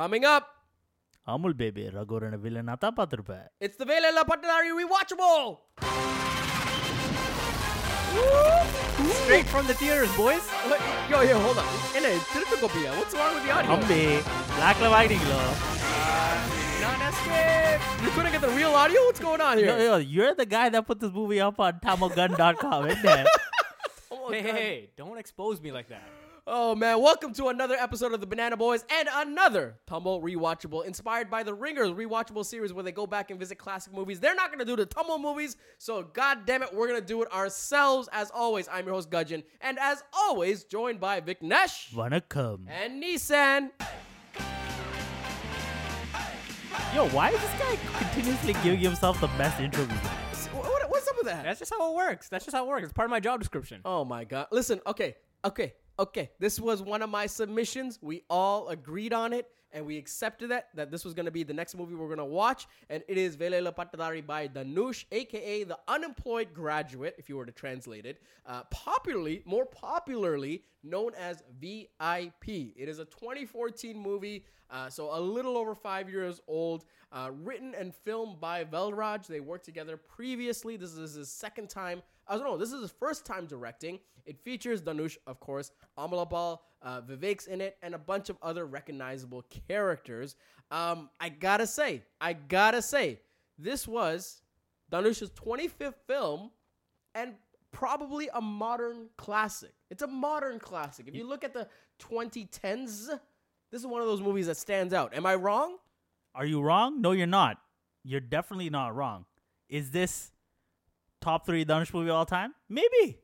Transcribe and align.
Coming 0.00 0.24
up, 0.34 0.44
Amul 1.32 1.54
baby 1.60 1.82
Raghuvaran 1.96 2.36
வில்லனா 2.44 2.74
தான் 2.84 2.94
பார்த்துருப்ப 2.98 3.34
it's 3.64 3.80
the 3.80 3.84
Velaiilla 4.10 4.22
Pattathari 4.30 4.70
rewatchable. 4.78 5.42
Watchable 8.12 9.18
Straight 9.18 9.48
from 9.54 9.64
the 9.70 9.76
theaters, 9.80 10.12
boys. 10.20 10.46
Yo, 11.12 11.18
yo, 11.30 11.36
hold 11.44 11.58
on. 11.62 11.68
என்ன 11.98 12.12
திருட்டு 12.30 12.56
கோப்பியா? 12.62 12.92
What's 13.00 13.16
wrong 13.18 13.34
with 13.36 13.44
the 13.48 13.52
audio? 13.56 13.74
Ambi, 13.74 14.00
blackல 14.56 14.88
வாங்கிட்டீங்களோ? 14.94 15.42
Not 16.84 17.04
escape. 17.10 17.84
You 18.04 18.12
couldn't 18.16 18.34
get 18.36 18.44
the 18.48 18.54
real 18.60 18.74
audio? 18.84 19.02
What's 19.08 19.22
going 19.26 19.44
on 19.48 19.54
here? 19.62 19.68
Yo, 19.72 19.76
yo, 19.90 19.98
you're 20.14 20.34
the 20.42 20.48
guy 20.56 20.66
that 20.76 20.88
put 20.92 21.00
this 21.04 21.14
movie 21.20 21.42
up 21.48 21.60
on 21.66 21.84
tamilgun.com, 21.86 22.80
isn't 22.94 23.12
it? 23.18 23.28
oh, 24.14 24.24
hey, 24.34 24.42
hey, 24.48 24.56
hey, 24.62 24.74
don't 25.02 25.20
expose 25.24 25.58
me 25.66 25.72
like 25.78 25.90
that. 25.96 26.08
Oh 26.46 26.74
man, 26.74 27.02
welcome 27.02 27.34
to 27.34 27.48
another 27.48 27.74
episode 27.74 28.14
of 28.14 28.20
the 28.20 28.26
Banana 28.26 28.56
Boys 28.56 28.84
and 28.90 29.08
another 29.12 29.78
Tamil 29.86 30.22
Rewatchable, 30.22 30.86
inspired 30.86 31.30
by 31.30 31.42
the 31.42 31.52
Ringers 31.52 31.90
Rewatchable 31.90 32.46
series 32.46 32.72
where 32.72 32.82
they 32.82 32.92
go 32.92 33.06
back 33.06 33.30
and 33.30 33.38
visit 33.38 33.58
classic 33.58 33.92
movies. 33.92 34.20
They're 34.20 34.34
not 34.34 34.50
gonna 34.50 34.64
do 34.64 34.74
the 34.74 34.86
Tamil 34.86 35.18
movies, 35.18 35.56
so 35.76 36.02
god 36.02 36.46
damn 36.46 36.62
it, 36.62 36.72
we're 36.72 36.88
gonna 36.88 37.02
do 37.02 37.22
it 37.22 37.30
ourselves. 37.30 38.08
As 38.12 38.30
always, 38.30 38.68
I'm 38.72 38.86
your 38.86 38.94
host 38.94 39.10
Gudgeon, 39.10 39.42
and 39.60 39.78
as 39.78 40.02
always, 40.14 40.64
joined 40.64 40.98
by 40.98 41.20
Viknesh. 41.20 42.28
come, 42.28 42.66
And 42.68 43.02
Nissan. 43.02 43.70
Yo, 46.94 47.06
why 47.10 47.30
is 47.30 47.40
this 47.40 47.60
guy 47.60 47.76
continuously 47.98 48.54
giving 48.64 48.80
himself 48.80 49.20
the 49.20 49.28
best 49.38 49.60
intro 49.60 49.86
what's 50.88 51.06
up 51.06 51.16
with 51.16 51.26
that? 51.26 51.44
That's 51.44 51.58
just 51.58 51.72
how 51.72 51.92
it 51.92 51.94
works. 51.94 52.28
That's 52.28 52.44
just 52.44 52.56
how 52.56 52.64
it 52.64 52.68
works. 52.68 52.84
It's 52.84 52.92
part 52.92 53.06
of 53.06 53.10
my 53.10 53.20
job 53.20 53.40
description. 53.40 53.80
Oh 53.84 54.04
my 54.04 54.24
god. 54.24 54.48
Listen, 54.50 54.80
okay, 54.86 55.16
okay 55.44 55.74
okay. 56.00 56.30
This 56.38 56.58
was 56.58 56.82
one 56.82 57.02
of 57.02 57.10
my 57.10 57.26
submissions. 57.26 57.98
We 58.02 58.24
all 58.28 58.68
agreed 58.68 59.12
on 59.12 59.32
it 59.32 59.46
and 59.72 59.86
we 59.86 59.96
accepted 59.96 60.50
that 60.50 60.68
that 60.74 60.90
this 60.90 61.04
was 61.04 61.14
gonna 61.14 61.30
be 61.30 61.42
the 61.42 61.54
next 61.54 61.76
movie 61.76 61.94
we're 61.94 62.08
gonna 62.08 62.24
watch. 62.24 62.66
And 62.88 63.02
it 63.06 63.16
is 63.16 63.36
Velaiilla 63.36 63.74
Pattadhari 63.74 64.26
by 64.26 64.48
Dhanush, 64.48 65.04
aka 65.12 65.64
the 65.64 65.78
unemployed 65.86 66.48
graduate, 66.52 67.14
if 67.18 67.28
you 67.28 67.36
were 67.36 67.46
to 67.46 67.52
translate 67.52 68.06
it. 68.06 68.22
Uh, 68.46 68.62
popularly, 68.70 69.42
more 69.44 69.66
popularly 69.66 70.64
known 70.82 71.12
as 71.14 71.42
VIP. 71.60 72.72
It 72.76 72.88
is 72.88 72.98
a 72.98 73.04
2014 73.04 73.96
movie, 73.96 74.44
uh, 74.70 74.88
so 74.88 75.16
a 75.16 75.20
little 75.20 75.56
over 75.56 75.74
five 75.74 76.08
years 76.08 76.40
old. 76.48 76.84
Uh, 77.12 77.30
written 77.42 77.74
and 77.74 77.94
filmed 77.94 78.40
by 78.40 78.64
Velraj. 78.64 79.26
They 79.26 79.40
worked 79.40 79.64
together 79.64 79.96
previously. 79.96 80.76
This 80.76 80.92
is 80.94 81.14
his 81.14 81.30
second 81.30 81.68
time. 81.68 82.02
I 82.30 82.34
don't 82.36 82.44
know. 82.44 82.56
This 82.56 82.72
is 82.72 82.80
his 82.80 82.92
first 82.92 83.26
time 83.26 83.46
directing. 83.46 83.98
It 84.24 84.38
features 84.44 84.80
Dhanush, 84.80 85.16
of 85.26 85.40
course, 85.40 85.72
Amala 85.98 86.30
Paul, 86.30 86.62
uh, 86.80 87.00
Vivek's 87.00 87.48
in 87.48 87.60
it, 87.60 87.76
and 87.82 87.92
a 87.92 87.98
bunch 87.98 88.30
of 88.30 88.38
other 88.40 88.66
recognizable 88.66 89.44
characters. 89.68 90.36
Um, 90.70 91.10
I 91.18 91.28
gotta 91.28 91.66
say, 91.66 92.04
I 92.20 92.34
gotta 92.34 92.82
say, 92.82 93.18
this 93.58 93.88
was 93.88 94.42
Dhanush's 94.92 95.30
25th 95.30 95.96
film, 96.06 96.52
and 97.16 97.34
probably 97.72 98.28
a 98.32 98.40
modern 98.40 99.08
classic. 99.16 99.72
It's 99.90 100.02
a 100.02 100.06
modern 100.06 100.60
classic. 100.60 101.08
If 101.08 101.16
you 101.16 101.28
look 101.28 101.42
at 101.42 101.52
the 101.52 101.66
2010s, 102.00 103.08
this 103.72 103.80
is 103.80 103.86
one 103.86 104.00
of 104.02 104.06
those 104.06 104.20
movies 104.20 104.46
that 104.46 104.56
stands 104.56 104.94
out. 104.94 105.14
Am 105.14 105.26
I 105.26 105.34
wrong? 105.34 105.78
Are 106.36 106.46
you 106.46 106.60
wrong? 106.60 107.00
No, 107.00 107.10
you're 107.10 107.26
not. 107.26 107.58
You're 108.04 108.20
definitely 108.20 108.70
not 108.70 108.94
wrong. 108.94 109.24
Is 109.68 109.90
this 109.90 110.30
top 111.20 111.46
three 111.46 111.64
Dhanush 111.64 111.92
movie 111.94 112.10
of 112.10 112.16
all 112.16 112.26
time? 112.26 112.54
Maybe. 112.68 113.18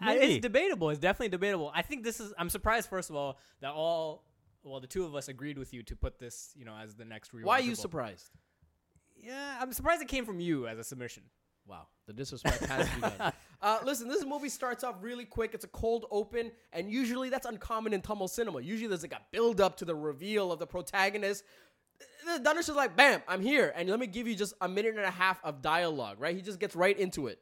I- 0.00 0.14
it's 0.16 0.42
debatable. 0.42 0.90
It's 0.90 0.98
definitely 0.98 1.28
debatable. 1.30 1.70
I 1.74 1.82
think 1.82 2.04
this 2.04 2.20
is. 2.20 2.32
I'm 2.38 2.50
surprised, 2.50 2.88
first 2.88 3.10
of 3.10 3.16
all, 3.16 3.38
that 3.60 3.72
all. 3.72 4.24
Well, 4.62 4.80
the 4.80 4.86
two 4.86 5.04
of 5.04 5.14
us 5.14 5.28
agreed 5.28 5.58
with 5.58 5.74
you 5.74 5.82
to 5.82 5.94
put 5.96 6.18
this, 6.18 6.52
you 6.56 6.64
know, 6.64 6.74
as 6.74 6.94
the 6.94 7.04
next 7.04 7.32
rewatchable. 7.34 7.44
Why 7.44 7.58
are 7.58 7.62
you 7.62 7.74
surprised? 7.74 8.30
Yeah, 9.22 9.58
I'm 9.60 9.72
surprised 9.72 10.02
it 10.02 10.08
came 10.08 10.24
from 10.24 10.40
you 10.40 10.66
as 10.66 10.78
a 10.78 10.84
submission. 10.84 11.24
Wow, 11.66 11.86
the 12.06 12.12
disrespect 12.12 12.64
has 12.66 12.88
begun. 12.90 13.32
Uh, 13.62 13.78
listen, 13.82 14.08
this 14.08 14.22
movie 14.26 14.50
starts 14.50 14.84
off 14.84 14.96
really 15.00 15.24
quick. 15.24 15.54
It's 15.54 15.64
a 15.64 15.68
cold 15.68 16.04
open, 16.10 16.52
and 16.74 16.90
usually 16.90 17.30
that's 17.30 17.46
uncommon 17.46 17.94
in 17.94 18.02
Tamil 18.02 18.28
cinema. 18.28 18.60
Usually 18.60 18.88
there's 18.88 19.00
like 19.00 19.14
a 19.14 19.22
build 19.32 19.58
up 19.58 19.78
to 19.78 19.86
the 19.86 19.94
reveal 19.94 20.52
of 20.52 20.58
the 20.58 20.66
protagonist 20.66 21.44
the 22.42 22.50
is 22.58 22.68
like, 22.70 22.96
bam, 22.96 23.22
I'm 23.28 23.40
here, 23.40 23.72
and 23.76 23.88
let 23.88 23.98
me 23.98 24.06
give 24.06 24.26
you 24.26 24.34
just 24.34 24.54
a 24.60 24.68
minute 24.68 24.96
and 24.96 25.04
a 25.04 25.10
half 25.10 25.38
of 25.44 25.62
dialogue, 25.62 26.16
right? 26.18 26.34
He 26.34 26.42
just 26.42 26.58
gets 26.58 26.74
right 26.74 26.98
into 26.98 27.26
it. 27.26 27.40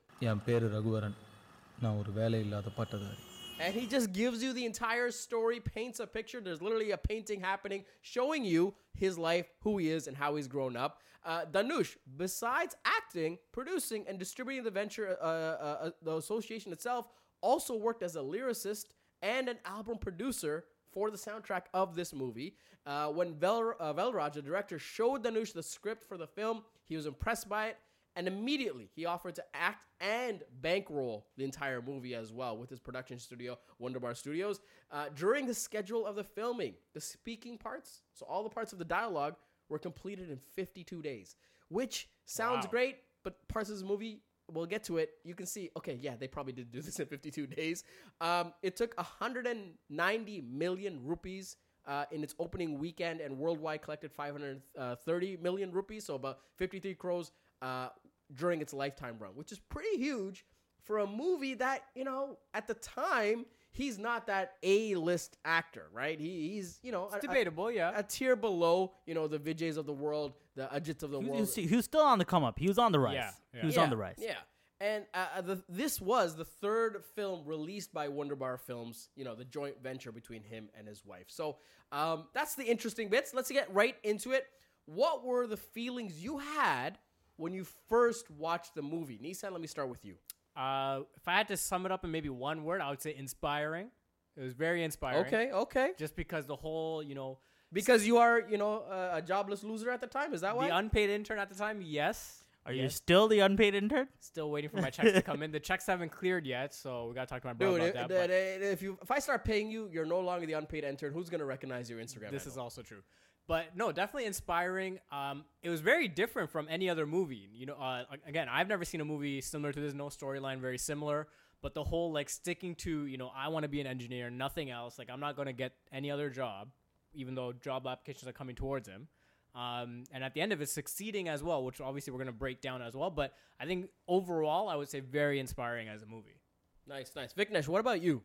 and 3.63 3.75
he 3.75 3.87
just 3.87 4.13
gives 4.13 4.43
you 4.43 4.53
the 4.53 4.65
entire 4.65 5.11
story, 5.11 5.61
paints 5.61 6.01
a 6.01 6.07
picture. 6.07 6.41
There's 6.41 6.61
literally 6.61 6.91
a 6.91 6.97
painting 6.97 7.41
happening, 7.41 7.85
showing 8.01 8.45
you 8.45 8.75
his 8.95 9.17
life, 9.17 9.47
who 9.61 9.79
he 9.79 9.91
is, 9.91 10.09
and 10.09 10.17
how 10.17 10.35
he's 10.35 10.49
grown 10.49 10.77
up. 10.77 10.99
Uh, 11.25 11.45
Dhanush, 11.45 11.97
besides 12.17 12.75
acting, 12.85 13.39
producing, 13.53 14.05
and 14.09 14.19
distributing 14.19 14.65
the 14.65 14.71
venture, 14.71 15.17
uh, 15.23 15.25
uh, 15.25 15.79
uh 15.81 15.91
the 16.03 16.17
association 16.17 16.73
itself 16.73 17.07
also 17.41 17.77
worked 17.77 18.03
as 18.03 18.17
a 18.17 18.21
lyricist 18.21 18.87
and 19.23 19.49
an 19.49 19.59
album 19.65 19.99
producer 19.99 20.65
for 20.93 21.11
the 21.11 21.17
soundtrack 21.17 21.63
of 21.75 21.95
this 21.95 22.13
movie. 22.15 22.57
Uh, 22.87 23.09
when 23.09 23.35
Vel, 23.35 23.75
uh, 23.79 23.93
Velraj, 23.95 24.33
the 24.35 24.43
director, 24.43 24.79
showed 24.79 25.25
Dhanush 25.25 25.53
the 25.53 25.63
script 25.63 26.05
for 26.05 26.17
the 26.17 26.27
film, 26.27 26.63
he 26.89 26.97
was 26.97 27.07
impressed 27.07 27.49
by 27.49 27.69
it. 27.69 27.79
And 28.15 28.29
immediately 28.29 28.91
he 28.95 29.07
offered 29.07 29.35
to 29.37 29.45
act 29.55 29.87
and 30.01 30.43
bankroll 30.61 31.29
the 31.39 31.45
entire 31.45 31.81
movie 31.81 32.15
as 32.15 32.31
well 32.31 32.59
with 32.59 32.69
his 32.69 32.79
production 32.79 33.19
studio, 33.19 33.59
Wunderbar 33.79 34.15
Studios. 34.15 34.61
Uh, 34.91 35.07
during 35.15 35.47
the 35.47 35.55
schedule 35.55 36.05
of 36.05 36.15
the 36.17 36.25
filming, 36.25 36.75
the 36.93 37.01
speaking 37.01 37.57
parts, 37.57 38.03
so 38.13 38.27
all 38.29 38.43
the 38.43 38.51
parts 38.51 38.75
of 38.75 38.79
the 38.79 38.85
dialogue, 38.85 39.37
were 39.71 39.79
completed 39.79 40.29
in 40.31 40.37
52 40.55 41.01
days, 41.01 41.37
which 41.69 42.11
sounds 42.27 42.67
Wow. 42.67 42.71
great, 42.71 42.97
but 43.23 43.49
parts 43.49 43.71
of 43.71 43.77
this 43.77 43.85
movie, 43.85 44.21
we'll 44.51 44.67
get 44.67 44.85
to 44.85 44.99
it. 44.99 45.11
You 45.25 45.35
can 45.35 45.47
see, 45.47 45.71
okay, 45.77 45.99
yeah, 46.01 46.15
they 46.19 46.29
probably 46.29 46.53
did 46.53 46.71
do 46.71 46.81
this 46.83 46.99
in 46.99 47.07
52 47.07 47.47
days. 47.47 47.85
Um, 48.21 48.53
it 48.63 48.77
took 48.77 48.97
190 48.97 50.41
million 50.43 51.01
rupees 51.05 51.57
uh, 51.87 52.05
in 52.11 52.23
its 52.23 52.35
opening 52.39 52.79
weekend 52.79 53.21
and 53.21 53.37
worldwide 53.39 53.83
collected 53.83 54.13
530 54.13 55.37
million 55.39 55.73
rupees, 55.73 56.07
so 56.07 56.15
about 56.15 56.39
53 56.57 56.95
crores 56.95 57.33
uh, 57.61 57.89
during 58.35 58.61
its 58.61 58.73
lifetime 58.73 59.17
run, 59.19 59.33
which 59.35 59.53
is 59.53 59.59
pretty 59.59 59.97
huge 59.97 60.45
for 60.85 60.99
a 60.99 61.07
movie 61.07 61.55
that, 61.55 61.83
you 61.95 62.05
know, 62.05 62.39
at 62.55 62.67
the 62.67 62.75
time, 62.75 63.47
he's 63.73 63.99
not 63.99 64.27
that 64.29 64.53
A-list 64.63 65.37
actor, 65.45 65.87
right? 65.93 66.19
He, 66.21 66.51
he's, 66.51 66.79
you 66.83 66.93
know, 66.93 67.05
a- 67.13 67.17
It's 67.17 67.25
a- 67.25 67.29
debatable, 67.29 67.71
yeah. 67.71 67.93
a 67.95 68.03
tier 68.03 68.37
below, 68.37 68.93
you 69.07 69.15
know, 69.15 69.27
the 69.27 69.39
Vijay's 69.39 69.77
of 69.77 69.87
the 69.87 69.93
world, 69.93 70.35
the 70.55 70.69
Ajiths 70.73 71.03
of 71.03 71.11
the 71.11 71.21
He, 71.21 71.27
world. 71.27 71.41
was- 71.41 71.55
he 71.55 71.75
was 71.77 71.85
still 71.85 72.03
on 72.03 72.19
the 72.19 72.25
come 72.25 72.45
up. 72.45 72.59
He 72.59 72.69
was 72.69 72.79
on 72.79 72.93
the 72.93 73.01
rise. 73.01 73.15
Yeah, 73.15 73.31
yeah. 73.55 73.61
He 73.61 73.67
was 73.67 73.77
yeah, 73.77 73.83
on 73.83 73.91
the 73.91 73.97
rise. 73.97 74.17
Yeah. 74.19 74.37
And 74.81 75.05
uh, 75.15 75.27
uh, 75.37 75.41
the, 75.43 75.63
this 75.69 76.01
was 76.01 76.35
the 76.35 76.45
third 76.45 77.05
film 77.15 77.43
released 77.47 77.93
by 77.95 78.09
Wunderbar 78.09 78.59
Films, 78.59 79.11
you 79.15 79.25
know, 79.25 79.35
the 79.37 79.45
joint 79.45 79.81
venture 79.83 80.11
between 80.11 80.43
him 80.43 80.69
and 80.77 80.89
his 80.89 81.05
wife. 81.07 81.27
So 81.29 81.59
um, 81.93 82.25
that's 82.35 82.57
the 82.57 82.65
interesting 82.65 83.09
bits. 83.09 83.33
Let's 83.33 83.51
get 83.51 83.73
right 83.73 83.95
into 84.03 84.33
it. 84.33 84.47
What 84.87 85.25
were 85.25 85.47
the 85.47 85.57
feelings 85.57 86.23
you 86.23 86.39
had 86.39 86.99
when 87.37 87.53
you 87.55 87.65
first 87.89 88.29
watched 88.33 88.75
the 88.75 88.83
movie? 88.83 89.21
Nissan, 89.23 89.53
let 89.53 89.61
me 89.61 89.69
start 89.69 89.89
with 89.89 90.05
you. 90.05 90.17
Uh, 90.57 91.01
if 91.17 91.27
I 91.27 91.33
had 91.33 91.49
to 91.49 91.57
sum 91.57 91.87
it 91.87 91.93
up 91.93 92.05
in 92.05 92.11
maybe 92.11 92.29
one 92.29 92.65
word, 92.65 92.81
I 92.81 92.91
would 92.91 93.01
say 93.01 93.15
inspiring. 93.17 93.89
It 94.37 94.43
was 94.43 94.55
very 94.55 94.83
inspiring. 94.83 95.27
Okay, 95.27 95.51
okay. 95.53 95.91
Just 95.99 96.17
because 96.17 96.47
the 96.47 96.57
whole, 96.57 97.03
you 97.03 97.15
know, 97.15 97.39
Because 97.73 98.07
you 98.07 98.19
are, 98.19 98.41
you 98.49 98.59
know, 98.59 98.83
uh, 98.91 99.13
a 99.15 99.23
jobless 99.23 99.63
loser 99.65 99.91
at 99.91 100.01
the 100.01 100.07
time. 100.07 100.35
Is 100.35 100.43
that 100.43 100.57
why? 100.57 100.69
the 100.69 100.77
unpaid 100.77 101.11
intern 101.11 101.39
at 101.39 101.49
the 101.49 101.55
time, 101.55 101.81
yes. 101.83 102.45
Are 102.65 102.73
you 102.73 102.89
still 102.91 103.27
the 103.27 103.41
unpaid 103.41 103.75
intern? 103.75 104.07
Still 104.21 104.51
waiting 104.51 104.71
for 104.71 104.81
my 104.81 104.91
checks 104.91 105.13
to 105.13 105.23
come 105.23 105.43
in. 105.43 105.51
The 105.51 105.59
checks 105.69 105.87
haven't 105.87 106.13
cleared 106.13 106.47
yet, 106.47 106.73
so 106.73 107.09
we 107.09 107.15
gotta 107.15 107.27
talk 107.27 107.43
to 107.43 107.49
my 107.49 107.55
brother 107.55 107.79
Dude, 107.81 107.91
about 107.91 108.11
if, 108.11 108.17
that. 108.17 108.29
but- 108.29 108.67
if 108.69 108.83
you 108.83 108.97
if 109.03 109.11
I 109.11 109.19
start 109.19 109.45
paying 109.45 109.69
you, 109.69 109.89
you're 109.93 110.07
no 110.07 110.21
longer 110.21 110.47
the 110.47 110.53
unpaid 110.53 110.85
intern. 110.85 111.13
Who's 111.13 111.29
gonna 111.29 111.45
recognize 111.45 111.91
your 111.91 111.99
Instagram? 111.99 112.31
this 112.31 112.47
is 112.47 112.57
also 112.57 112.81
true 112.83 113.03
but 113.47 113.77
no 113.77 113.93
definitely 113.93 114.27
inspiring 114.27 114.99
um 115.11 115.45
it 115.63 115.71
was 115.71 115.81
very 115.81 116.09
different 116.09 116.51
from 116.51 116.67
any 116.71 116.89
other 116.89 117.07
movie 117.07 117.49
you 117.53 117.67
know 117.67 117.75
uh, 117.75 118.05
again 118.27 118.49
i've 118.49 118.69
never 118.69 118.85
seen 118.85 119.01
a 119.01 119.05
movie 119.05 119.41
similar 119.41 119.73
to 119.73 119.81
this 119.81 119.95
no 119.95 120.07
storyline 120.07 120.61
very 120.61 120.79
similar 120.79 121.27
but 121.61 121.75
the 121.75 121.85
whole 121.85 122.13
like 122.13 122.29
sticking 122.29 122.75
to 122.75 123.07
you 123.07 123.19
know 123.19 123.31
i 123.37 123.49
want 123.49 123.63
to 123.63 123.69
be 123.69 123.81
an 123.81 123.87
engineer 123.87 124.31
nothing 124.31 124.71
else 124.71 124.99
like 124.99 125.09
i'm 125.11 125.21
not 125.21 125.37
going 125.37 125.47
to 125.47 125.53
get 125.53 125.73
any 125.93 126.11
other 126.11 126.31
job 126.31 126.69
even 127.15 127.35
though 127.35 127.53
job 127.53 127.87
applications 127.87 128.29
are 128.29 128.33
coming 128.33 128.55
towards 128.55 128.89
him 128.89 129.09
um, 129.55 130.05
and 130.11 130.25
at 130.25 130.33
the 130.33 130.41
end 130.41 130.55
of 130.55 130.63
it 130.63 130.69
succeeding 130.71 131.29
as 131.29 131.43
well 131.43 131.63
which 131.63 131.81
obviously 131.81 132.11
we're 132.11 132.19
going 132.19 132.27
to 132.27 132.33
break 132.33 132.61
down 132.63 132.81
as 132.81 132.95
well 132.95 133.11
but 133.11 133.35
i 133.61 133.67
think 133.67 133.89
overall 134.09 134.69
i 134.69 134.77
would 134.77 134.89
say 134.89 135.01
very 135.01 135.39
inspiring 135.39 135.89
as 135.89 136.03
a 136.03 136.07
movie 136.07 136.41
nice, 136.87 137.13
nice. 137.15 137.33
Viknesh, 137.33 137.69
what 137.69 137.81
about 137.81 138.03
you? 138.03 138.23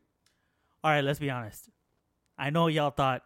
All 0.84 0.92
right, 0.92 1.04
let's 1.04 1.19
be 1.19 1.30
honest. 1.30 1.69
I 2.38 2.50
know 2.50 2.68
y'all 2.68 2.92
thought, 2.92 3.24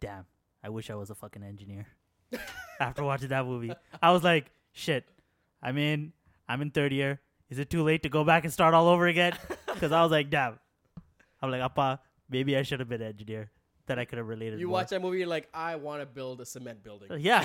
damn, 0.00 0.24
I 0.66 0.68
wish 0.68 0.90
I 0.90 0.96
was 0.96 1.10
a 1.10 1.14
fucking 1.14 1.44
engineer. 1.44 1.86
After 2.80 3.04
watching 3.04 3.28
that 3.28 3.46
movie, 3.46 3.72
I 4.02 4.10
was 4.10 4.24
like, 4.24 4.46
shit. 4.72 5.04
I'm 5.62 5.78
in. 5.78 6.12
I'm 6.48 6.60
in 6.60 6.72
third 6.72 6.92
year. 6.92 7.20
Is 7.48 7.60
it 7.60 7.70
too 7.70 7.84
late 7.84 8.02
to 8.02 8.08
go 8.08 8.24
back 8.24 8.42
and 8.42 8.52
start 8.52 8.74
all 8.74 8.88
over 8.88 9.06
again? 9.06 9.34
Because 9.76 9.92
I 9.92 10.02
was 10.02 10.10
like, 10.10 10.30
damn. 10.30 10.58
I'm 11.42 11.50
like, 11.50 11.60
Appa, 11.60 12.00
maybe 12.30 12.56
I 12.56 12.62
should 12.62 12.80
have 12.80 12.88
been 12.88 13.02
an 13.02 13.08
engineer. 13.08 13.50
that 13.86 13.98
I 13.98 14.06
could 14.06 14.16
have 14.18 14.26
related. 14.26 14.58
You 14.58 14.66
more. 14.68 14.78
watch 14.80 14.88
that 14.88 15.02
movie, 15.02 15.18
you're 15.18 15.28
like, 15.28 15.48
I 15.52 15.76
want 15.76 16.00
to 16.00 16.06
build 16.06 16.40
a 16.40 16.46
cement 16.46 16.82
building. 16.82 17.12
Uh, 17.12 17.16
Yeah. 17.16 17.44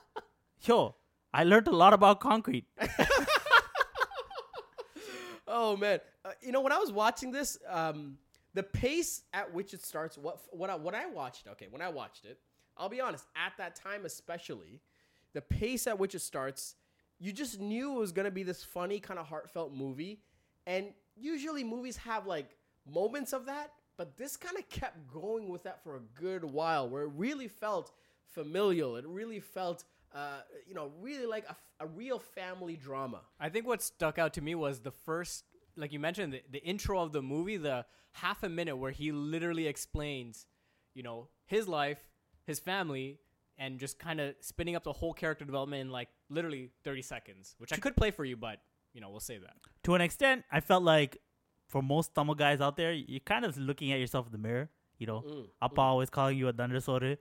Yo, 0.62 0.94
I 1.32 1.42
learned 1.44 1.66
a 1.68 1.74
lot 1.74 1.92
about 1.94 2.20
concrete. 2.20 2.66
Oh 5.48 5.76
man, 5.76 6.00
uh, 6.24 6.30
you 6.42 6.52
know 6.52 6.60
when 6.60 6.72
I 6.72 6.78
was 6.78 6.92
watching 6.92 7.30
this, 7.32 7.58
um, 7.68 8.18
the 8.54 8.62
pace 8.62 9.22
at 9.32 9.52
which 9.52 9.74
it 9.74 9.84
starts. 9.84 10.16
What 10.16 10.40
what 10.52 10.70
I, 10.70 10.76
when 10.76 10.94
I 10.94 11.06
watched? 11.06 11.46
Okay, 11.48 11.66
when 11.70 11.82
I 11.82 11.88
watched 11.88 12.24
it, 12.24 12.38
I'll 12.76 12.88
be 12.88 13.00
honest. 13.00 13.26
At 13.36 13.52
that 13.58 13.76
time, 13.76 14.04
especially, 14.04 14.80
the 15.32 15.40
pace 15.40 15.86
at 15.86 15.98
which 15.98 16.14
it 16.14 16.20
starts, 16.20 16.76
you 17.18 17.32
just 17.32 17.60
knew 17.60 17.96
it 17.96 17.98
was 17.98 18.12
gonna 18.12 18.30
be 18.30 18.42
this 18.42 18.64
funny 18.64 19.00
kind 19.00 19.18
of 19.18 19.26
heartfelt 19.26 19.72
movie. 19.74 20.22
And 20.66 20.86
usually 21.16 21.64
movies 21.64 21.96
have 21.98 22.26
like 22.26 22.56
moments 22.86 23.32
of 23.32 23.46
that, 23.46 23.72
but 23.96 24.16
this 24.16 24.36
kind 24.36 24.56
of 24.58 24.68
kept 24.68 25.06
going 25.12 25.48
with 25.48 25.64
that 25.64 25.82
for 25.82 25.96
a 25.96 26.00
good 26.20 26.44
while, 26.44 26.88
where 26.88 27.02
it 27.02 27.12
really 27.16 27.48
felt 27.48 27.92
familial. 28.30 28.96
It 28.96 29.06
really 29.06 29.40
felt, 29.40 29.84
uh, 30.14 30.40
you 30.66 30.74
know, 30.74 30.90
really 31.00 31.26
like 31.26 31.44
a, 31.48 31.56
a 31.84 31.86
real 31.86 32.18
family 32.18 32.76
drama. 32.76 33.20
I 33.38 33.48
think 33.48 33.66
what 33.66 33.82
stuck 33.82 34.18
out 34.18 34.34
to 34.34 34.40
me 34.40 34.54
was 34.54 34.80
the 34.80 34.90
first, 34.90 35.44
like 35.76 35.92
you 35.92 35.98
mentioned, 36.00 36.32
the, 36.32 36.42
the 36.50 36.62
intro 36.64 37.00
of 37.00 37.12
the 37.12 37.22
movie, 37.22 37.56
the 37.56 37.84
half 38.12 38.42
a 38.42 38.48
minute 38.48 38.76
where 38.76 38.90
he 38.92 39.12
literally 39.12 39.66
explains, 39.66 40.46
you 40.94 41.02
know, 41.02 41.28
his 41.46 41.66
life, 41.68 41.98
his 42.46 42.60
family, 42.60 43.18
and 43.58 43.78
just 43.78 43.98
kind 43.98 44.20
of 44.20 44.34
spinning 44.40 44.76
up 44.76 44.84
the 44.84 44.92
whole 44.92 45.12
character 45.12 45.44
development 45.44 45.80
in 45.82 45.90
like 45.90 46.08
literally 46.28 46.70
30 46.84 47.02
seconds, 47.02 47.54
which 47.58 47.72
I 47.72 47.76
could 47.76 47.96
play 47.96 48.10
for 48.10 48.24
you, 48.24 48.36
but, 48.36 48.60
you 48.92 49.00
know, 49.00 49.10
we'll 49.10 49.20
save 49.20 49.42
that. 49.42 49.54
To 49.84 49.94
an 49.94 50.00
extent, 50.00 50.44
I 50.50 50.60
felt 50.60 50.82
like 50.82 51.18
for 51.68 51.82
most 51.82 52.14
Tamil 52.14 52.34
guys 52.34 52.60
out 52.60 52.76
there, 52.76 52.92
you're 52.92 53.20
kind 53.20 53.44
of 53.44 53.56
looking 53.56 53.92
at 53.92 53.98
yourself 54.00 54.26
in 54.26 54.32
the 54.32 54.38
mirror. 54.38 54.70
You 54.98 55.06
know, 55.08 55.22
Mm, 55.26 55.46
Appa 55.60 55.80
always 55.80 56.10
calling 56.10 56.38
you 56.38 56.48
a 56.48 56.52
dandasore. 56.52 57.18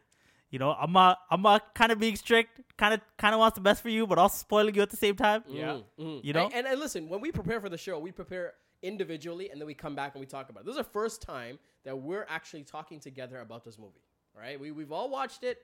You 0.54 0.60
know, 0.60 0.78
Amma, 0.80 1.18
Amma 1.32 1.64
kind 1.74 1.92
of 1.92 1.98
being 1.98 2.16
strict, 2.16 2.62
kind 2.78 2.94
of, 2.94 3.02
kind 3.18 3.34
of 3.34 3.40
wants 3.40 3.56
the 3.56 3.62
best 3.62 3.82
for 3.82 3.90
you, 3.90 4.06
but 4.06 4.20
also 4.20 4.38
spoiling 4.38 4.76
you 4.76 4.84
at 4.84 4.92
the 4.92 4.98
same 4.98 5.16
time. 5.16 5.44
Yeah. 5.48 5.64
Mm, 5.64 5.84
mm. 6.00 6.24
You 6.24 6.32
know? 6.34 6.46
and, 6.46 6.54
and, 6.54 6.68
and 6.68 6.80
listen, 6.80 7.10
when 7.10 7.22
we 7.22 7.32
prepare 7.32 7.60
for 7.60 7.70
the 7.70 7.78
show, 7.78 7.98
we 7.98 8.12
prepare 8.12 8.54
individually, 8.84 9.50
and 9.50 9.60
then 9.60 9.66
we 9.66 9.74
come 9.74 9.96
back 9.96 10.14
and 10.14 10.20
we 10.20 10.28
talk 10.28 10.52
about 10.52 10.60
it. 10.60 10.66
This 10.68 10.74
is 10.74 10.78
the 10.78 10.92
first 10.92 11.24
time 11.24 11.58
that 11.86 11.98
we're 11.98 12.28
actually 12.30 12.62
talking 12.62 13.00
together 13.00 13.40
about 13.40 13.66
this 13.66 13.80
movie. 13.80 14.04
Right? 14.38 14.60
we 14.60 14.70
we've 14.70 14.92
all 14.92 15.10
watched 15.10 15.44
it. 15.44 15.58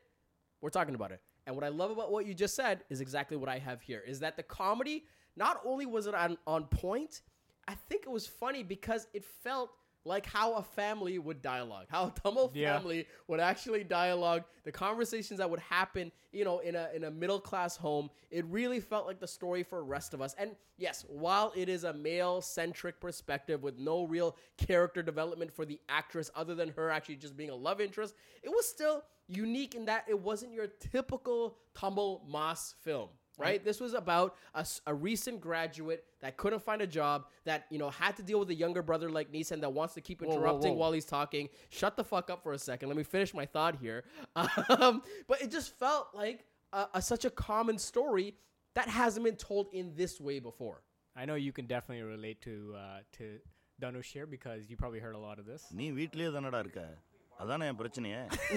We're 0.60 0.72
talking 0.72 0.96
about 0.96 1.12
it, 1.12 1.22
and 1.46 1.56
what 1.56 1.64
I 1.64 1.70
love 1.70 1.92
about 1.92 2.12
what 2.12 2.26
you 2.26 2.34
just 2.34 2.56
said 2.56 2.84
is 2.90 3.00
exactly 3.00 3.38
what 3.38 3.50
I 3.50 3.60
have 3.60 3.82
here. 3.82 4.02
Is 4.08 4.20
that 4.22 4.38
the 4.38 4.44
comedy? 4.44 5.06
Not 5.36 5.62
only 5.66 5.86
was 5.86 6.08
it 6.08 6.16
on 6.16 6.36
on 6.48 6.66
point, 6.66 7.22
I 7.68 7.76
think 7.76 8.06
it 8.08 8.12
was 8.12 8.26
funny 8.26 8.64
because 8.64 9.06
it 9.14 9.24
felt 9.24 9.70
like 10.10 10.26
how 10.26 10.56
a 10.56 10.64
family 10.64 11.20
would 11.20 11.42
dialogue, 11.42 11.86
how 11.90 12.06
a 12.08 12.14
Tamil 12.22 12.52
Yeah. 12.54 12.78
family 12.78 13.08
would 13.28 13.40
actually 13.40 13.84
dialogue, 13.84 14.44
the 14.64 14.72
conversations 14.72 15.38
that 15.38 15.50
would 15.50 15.60
happen, 15.60 16.12
you 16.32 16.44
know, 16.44 16.60
in 16.60 16.76
a 16.76 16.90
in 16.94 17.04
a 17.06 17.12
middle 17.12 17.40
class 17.40 17.78
home. 17.78 18.10
It 18.32 18.44
really 18.46 18.80
felt 18.80 19.06
like 19.06 19.20
the 19.20 19.28
story 19.28 19.64
for 19.64 19.78
the 19.78 19.84
rest 19.84 20.14
of 20.16 20.22
us. 20.22 20.34
And 20.38 20.56
yes, 20.78 21.06
while 21.08 21.54
it 21.56 21.70
is 21.70 21.84
a 21.84 21.94
male 21.94 22.42
centric 22.42 23.00
perspective 23.00 23.62
with 23.64 23.78
no 23.78 24.04
real 24.04 24.36
character 24.58 25.02
development 25.04 25.54
for 25.54 25.64
the 25.66 25.80
actress 25.88 26.32
other 26.36 26.56
than 26.56 26.70
her 26.70 26.90
actually 26.90 27.18
just 27.18 27.38
being 27.38 27.52
a 27.52 27.56
love 27.56 27.80
interest, 27.80 28.16
it 28.44 28.50
was 28.50 28.68
still 28.68 29.04
unique 29.28 29.76
in 29.76 29.86
that 29.86 30.06
it 30.10 30.20
wasn't 30.20 30.52
your 30.52 30.68
typical 30.68 31.58
Tamil 31.76 32.24
Mas 32.28 32.74
film 32.84 33.10
right? 33.40 33.64
This 33.64 33.80
was 33.80 33.94
about 33.94 34.36
a, 34.54 34.66
a 34.88 34.94
recent 34.94 35.42
graduate 35.42 36.04
that 36.22 36.38
couldn't 36.38 36.62
find 36.62 36.82
a 36.82 36.88
job, 36.88 37.26
that 37.46 37.66
you 37.70 37.80
know 37.80 37.90
had 37.90 38.16
to 38.18 38.24
deal 38.24 38.40
with 38.40 38.50
a 38.50 38.56
younger 38.56 38.82
brother 38.82 39.10
like 39.10 39.32
Nissan 39.32 39.62
that 39.62 39.74
wants 39.74 39.94
to 39.96 40.02
keep 40.02 40.22
interrupting 40.22 40.72
whoa, 40.72 40.76
whoa. 40.76 40.80
while 40.80 40.92
he's 40.92 41.06
talking. 41.06 41.50
Shut 41.70 41.96
the 41.96 42.04
fuck 42.04 42.30
up 42.30 42.44
for 42.44 42.54
a 42.54 42.60
second. 42.60 42.90
Let 42.90 42.98
me 42.98 43.04
finish 43.04 43.34
my 43.34 43.46
thought 43.46 43.76
here. 43.76 44.04
Um, 44.70 45.02
but 45.28 45.42
it 45.42 45.52
just 45.52 45.78
felt 45.78 46.10
like 46.14 46.46
a, 46.74 46.88
a, 46.96 47.02
such 47.02 47.26
a 47.26 47.30
common 47.30 47.78
story 47.78 48.36
that 48.76 48.88
hasn't 48.88 49.26
been 49.26 49.36
told 49.36 49.68
in 49.74 49.94
this 49.96 50.22
way 50.22 50.40
before. 50.40 50.84
I 51.16 51.26
know 51.26 51.36
you 51.36 51.52
can 51.52 51.66
definitely 51.66 52.04
relate 52.04 52.42
to 52.44 52.76
uh, 52.78 53.00
to 53.18 53.40
Dhanush 53.82 54.06
here 54.06 54.26
because 54.26 54.70
you 54.70 54.78
probably 54.78 55.00
heard 55.00 55.16
a 55.16 55.20
lot 55.20 55.40
of 55.40 55.46
this. 55.46 55.66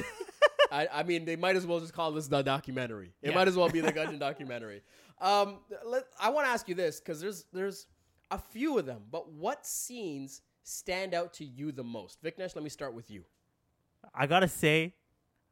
I, 0.73 0.89
I 0.93 1.03
mean, 1.03 1.25
they 1.25 1.37
might 1.37 1.55
as 1.57 1.67
well 1.67 1.79
just 1.81 1.93
call 1.93 2.11
this 2.13 2.27
the 2.29 2.43
documentary. 2.43 3.13
It 3.23 3.29
Yeah. 3.29 3.35
might 3.35 3.47
as 3.49 3.57
well 3.57 3.69
be 3.69 3.81
the 3.81 3.93
Gundam 3.99 4.19
documentary. 4.19 4.83
Um, 5.21 5.59
let, 5.85 6.05
I 6.19 6.31
want 6.31 6.47
to 6.47 6.51
ask 6.51 6.67
you 6.69 6.75
this 6.75 6.99
because 6.99 7.21
there's 7.21 7.45
there's 7.53 7.87
a 8.31 8.39
few 8.39 8.79
of 8.79 8.87
them, 8.87 9.03
but 9.11 9.31
what 9.31 9.67
scenes 9.67 10.41
stand 10.65 11.13
out 11.15 11.35
to 11.35 11.45
you 11.45 11.71
the 11.73 11.85
most? 11.85 12.23
Viknesh, 12.23 12.55
let 12.57 12.65
me 12.65 12.71
start 12.71 12.95
with 12.95 13.11
you. 13.11 13.25
I 14.15 14.27
gotta 14.27 14.49
say, 14.49 14.95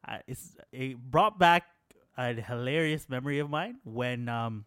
uh, 0.07 0.17
it's 0.27 0.57
it 0.71 0.97
brought 0.97 1.37
back 1.39 1.63
a 2.17 2.33
hilarious 2.33 3.07
memory 3.07 3.39
of 3.39 3.49
mine 3.49 3.77
when 3.83 4.27
um 4.27 4.65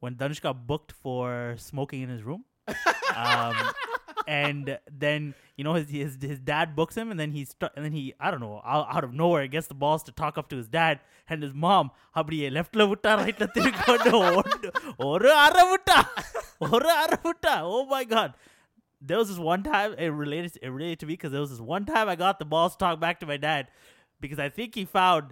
when 0.00 0.16
Dhanush 0.16 0.40
got 0.42 0.66
booked 0.66 0.92
for 0.92 1.54
smoking 1.58 2.02
in 2.02 2.08
his 2.08 2.22
room. 2.22 2.44
um, 3.16 3.56
and 4.27 4.65
then 5.03 5.21
you 5.57 5.63
know 5.65 5.73
his, 5.79 5.89
his 5.89 6.17
his 6.31 6.39
dad 6.51 6.75
books 6.79 6.95
him, 7.01 7.09
and 7.13 7.19
then 7.19 7.31
he 7.37 7.41
st- 7.45 7.71
and 7.75 7.83
then 7.85 7.91
he 7.99 8.03
I 8.19 8.31
don't 8.31 8.43
know 8.45 8.61
out, 8.73 8.85
out 8.95 9.03
of 9.07 9.13
nowhere 9.13 9.47
gets 9.55 9.67
the 9.67 9.79
balls 9.83 10.03
to 10.09 10.11
talk 10.21 10.37
up 10.41 10.47
to 10.53 10.57
his 10.61 10.69
dad 10.79 10.95
and 11.29 11.41
his 11.47 11.53
mom. 11.65 11.87
அப்படியே 12.19 12.47
லெஃப்ட்ல 12.57 12.83
விட்டா 12.91 13.11
ரைட்ல 13.23 13.45
திருப்பி 13.55 13.81
கொண்டு 13.89 14.11
ஒன்று- 14.29 14.71
ஒரு 15.09 15.29
அரை 15.45 15.63
விட்டா 15.73 15.97
ஒரு 16.75 16.89
அரை 17.03 17.19
விட்டா 17.27 17.53
oh 17.75 17.83
my 17.95 18.03
god 18.15 18.31
there 19.09 19.19
was 19.21 19.29
this 19.33 19.41
one 19.51 19.61
time 19.69 19.91
it 20.05 20.11
related 20.23 20.51
it 20.65 20.71
related 20.77 20.97
to 21.03 21.07
me 21.09 21.13
because 21.17 21.31
there 21.35 21.43
was 21.45 21.53
this 21.55 21.63
one 21.75 21.85
time 21.93 22.07
I 22.13 22.17
got 22.25 22.35
the 22.43 22.49
balls 22.55 22.73
to 22.75 22.79
talk 22.85 22.97
back 23.05 23.15
to 23.23 23.27
my 23.33 23.37
dad 23.49 23.63
because 24.25 24.41
I 24.47 24.49
think 24.57 24.69
he 24.79 24.85
found 24.99 25.23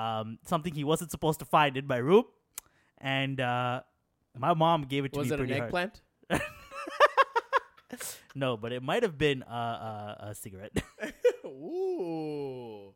um, 0.00 0.26
something 0.52 0.74
he 0.80 0.84
wasn't 0.92 1.10
supposed 1.16 1.40
to 1.44 1.48
find 1.56 1.74
in 1.80 1.86
my 1.94 1.98
room, 2.08 2.26
and 3.16 3.38
uh, 3.52 3.76
my 4.44 4.52
mom 4.62 4.82
gave 4.92 5.04
it 5.08 5.12
to 5.14 5.20
Was 5.20 5.28
me 5.28 5.32
it 5.32 5.36
an 5.36 5.40
pretty 5.42 5.58
hard. 5.62 5.72
eggplant? 7.93 8.21
No, 8.35 8.57
but 8.57 8.71
it 8.71 8.83
might 8.83 9.03
have 9.03 9.17
been 9.17 9.43
uh, 9.43 10.15
uh, 10.19 10.25
a 10.29 10.35
cigarette. 10.35 10.71
Ooh. 11.45 12.93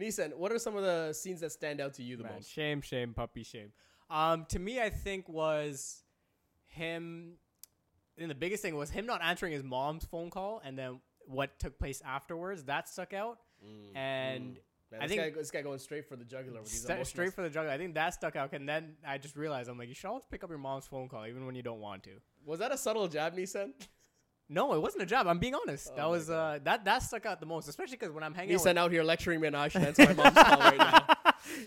Nissan, 0.00 0.34
what 0.36 0.50
are 0.52 0.58
some 0.58 0.76
of 0.76 0.82
the 0.82 1.12
scenes 1.12 1.40
that 1.40 1.52
stand 1.52 1.80
out 1.80 1.94
to 1.94 2.02
you 2.02 2.16
the 2.16 2.22
Man, 2.24 2.32
most? 2.36 2.50
shame, 2.50 2.80
shame, 2.80 3.12
puppy, 3.14 3.42
shame. 3.42 3.72
Um, 4.10 4.46
to 4.48 4.58
me, 4.58 4.80
I 4.80 4.90
think 4.90 5.28
was 5.28 6.02
him. 6.66 7.34
And 8.18 8.30
the 8.30 8.34
biggest 8.34 8.62
thing 8.62 8.76
was 8.76 8.90
him 8.90 9.06
not 9.06 9.22
answering 9.22 9.52
his 9.52 9.62
mom's 9.62 10.04
phone 10.04 10.30
call, 10.30 10.60
and 10.64 10.78
then 10.78 11.00
what 11.26 11.58
took 11.58 11.78
place 11.78 12.02
afterwards. 12.04 12.64
That 12.64 12.88
stuck 12.88 13.12
out. 13.12 13.38
Mm, 13.64 13.96
And 13.96 14.44
Man, 14.90 15.00
I 15.00 15.06
this, 15.06 15.16
think- 15.16 15.34
guy, 15.34 15.40
this 15.40 15.50
guy 15.50 15.62
going 15.62 15.78
straight 15.78 16.06
for 16.08 16.16
the 16.16 16.24
jugular 16.24 16.60
with 16.60 16.70
these 16.70 16.82
Sta- 16.82 17.02
straight 17.04 17.32
for 17.32 17.42
the 17.42 17.48
jugular. 17.48 17.72
I 17.72 17.78
think 17.78 17.94
that 17.94 18.12
stuck 18.14 18.36
out. 18.36 18.52
And 18.52 18.68
then 18.68 18.96
I 19.06 19.16
just 19.18 19.36
realized 19.36 19.70
I'm 19.70 19.78
like, 19.78 19.88
you 19.88 19.94
should 19.94 20.08
always 20.08 20.24
pick 20.30 20.42
up 20.44 20.50
your 20.50 20.58
mom's 20.58 20.86
phone 20.86 21.08
call, 21.08 21.26
even 21.26 21.46
when 21.46 21.54
you 21.54 21.62
don't 21.62 21.80
want 21.80 22.02
to. 22.04 22.10
Was 22.44 22.58
that 22.58 22.72
a 22.72 22.76
subtle 22.78 23.08
jab, 23.08 23.34
Nissan? 23.36 23.72
No, 24.52 24.74
it 24.74 24.82
wasn't 24.82 25.02
a 25.02 25.06
job. 25.06 25.26
I'm 25.26 25.38
being 25.38 25.54
honest. 25.54 25.90
Oh 25.92 25.96
that 25.96 26.10
was 26.10 26.28
uh, 26.28 26.58
that 26.64 26.84
that 26.84 27.02
stuck 27.02 27.24
out 27.24 27.40
the 27.40 27.46
most, 27.46 27.68
especially 27.68 27.96
because 27.96 28.12
when 28.12 28.22
I'm 28.22 28.34
hanging 28.34 28.54
out. 28.54 28.60
Nissan 28.60 28.76
out 28.76 28.92
here 28.92 29.02
lecturing 29.02 29.40
me 29.40 29.46
on 29.46 29.54
how 29.54 29.62
I 29.62 29.68
should 29.68 29.82
answer 29.82 30.06
my 30.06 30.12
mom's 30.24 30.36
call 30.36 30.58
right 30.58 30.78
now. 30.78 31.06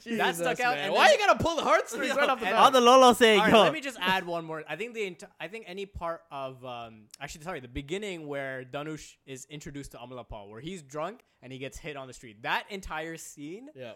That 0.05 0.35
stuck 0.35 0.51
Jesus, 0.51 0.59
out, 0.61 0.75
man. 0.75 0.85
and 0.85 0.93
Why 0.93 1.09
then- 1.09 1.19
you 1.19 1.27
gotta 1.27 1.43
pull 1.43 1.57
the 1.57 1.61
heartstrings 1.63 2.15
right 2.15 2.29
off 2.29 2.39
the 2.39 2.45
bat? 2.45 2.53
All 2.55 2.71
the 2.71 2.79
Lolo 2.79 3.11
saying, 3.11 3.39
All 3.39 3.45
right, 3.45 3.53
yo, 3.53 3.61
let 3.63 3.73
me 3.73 3.81
just 3.81 3.97
add 3.99 4.25
one 4.25 4.45
more. 4.45 4.63
I 4.69 4.77
think 4.77 4.93
the 4.93 5.05
ent- 5.05 5.23
I 5.39 5.49
think 5.49 5.65
any 5.67 5.85
part 5.85 6.21
of 6.31 6.63
um 6.63 7.07
actually 7.19 7.43
sorry 7.43 7.59
the 7.59 7.67
beginning 7.67 8.25
where 8.27 8.63
Dhanush 8.63 9.15
is 9.25 9.45
introduced 9.49 9.91
to 9.91 9.97
Amalapal 9.97 10.49
where 10.49 10.61
he's 10.61 10.81
drunk 10.81 11.21
and 11.41 11.51
he 11.51 11.59
gets 11.59 11.77
hit 11.77 11.97
on 11.97 12.07
the 12.07 12.13
street. 12.13 12.41
That 12.43 12.65
entire 12.69 13.17
scene 13.17 13.67
yeah. 13.75 13.93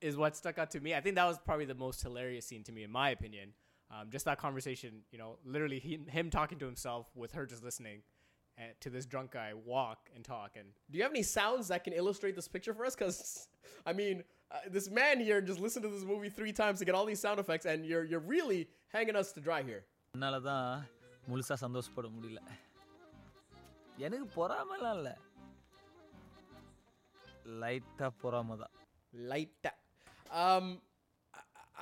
is 0.00 0.16
what 0.16 0.36
stuck 0.36 0.58
out 0.58 0.72
to 0.72 0.80
me. 0.80 0.92
I 0.94 1.00
think 1.00 1.14
that 1.14 1.24
was 1.24 1.38
probably 1.38 1.66
the 1.66 1.74
most 1.76 2.02
hilarious 2.02 2.46
scene 2.46 2.64
to 2.64 2.72
me 2.72 2.82
in 2.82 2.90
my 2.90 3.10
opinion. 3.10 3.50
Um, 3.90 4.08
just 4.10 4.24
that 4.24 4.38
conversation, 4.38 5.02
you 5.10 5.18
know, 5.18 5.36
literally 5.44 5.78
he, 5.78 6.00
him 6.08 6.30
talking 6.30 6.58
to 6.58 6.66
himself 6.66 7.06
with 7.14 7.32
her 7.32 7.46
just 7.46 7.62
listening 7.62 8.02
to 8.83 8.89
this 8.89 9.05
drunk 9.05 9.31
guy 9.31 9.49
walk 9.73 9.99
and 10.15 10.23
talk 10.23 10.51
and 10.59 10.67
Do 10.91 10.97
you 10.97 11.03
have 11.03 11.11
any 11.11 11.23
sounds 11.23 11.67
that 11.71 11.83
can 11.83 11.93
illustrate 11.93 12.35
this 12.35 12.47
picture 12.55 12.73
for 12.73 12.85
us? 12.85 12.95
Because, 12.95 13.47
I 13.85 13.93
mean, 13.93 14.23
uh, 14.51 14.59
this 14.75 14.89
man 14.89 15.19
here 15.19 15.39
just 15.41 15.59
listened 15.59 15.83
to 15.87 15.91
this 15.95 16.05
movie 16.11 16.29
three 16.39 16.53
times 16.61 16.79
to 16.79 16.85
get 16.85 16.95
all 16.95 17.05
these 17.05 17.19
sound 17.19 17.39
effects, 17.39 17.65
and 17.65 17.85
you're 17.85 18.05
you're 18.11 18.25
really 18.35 18.61
hanging 18.95 19.15
us 19.21 19.29
to 19.37 19.41
dry 19.49 19.61
here. 19.69 19.83
என்னால் 20.15 20.37
தான் 20.49 20.69
முழுசாக 21.29 21.57
சந்தோஷப்பட 21.63 22.07
முடியல 22.15 22.41
எனக்கு 24.07 24.27
பொறாமலாம் 24.37 24.95
இல்லை 24.99 25.15
லைட்டாக 27.63 28.11
பொறாம 28.23 28.57
தான் 28.63 28.73
Light 29.33 29.51
that. 29.65 29.77
Um, 30.43 30.65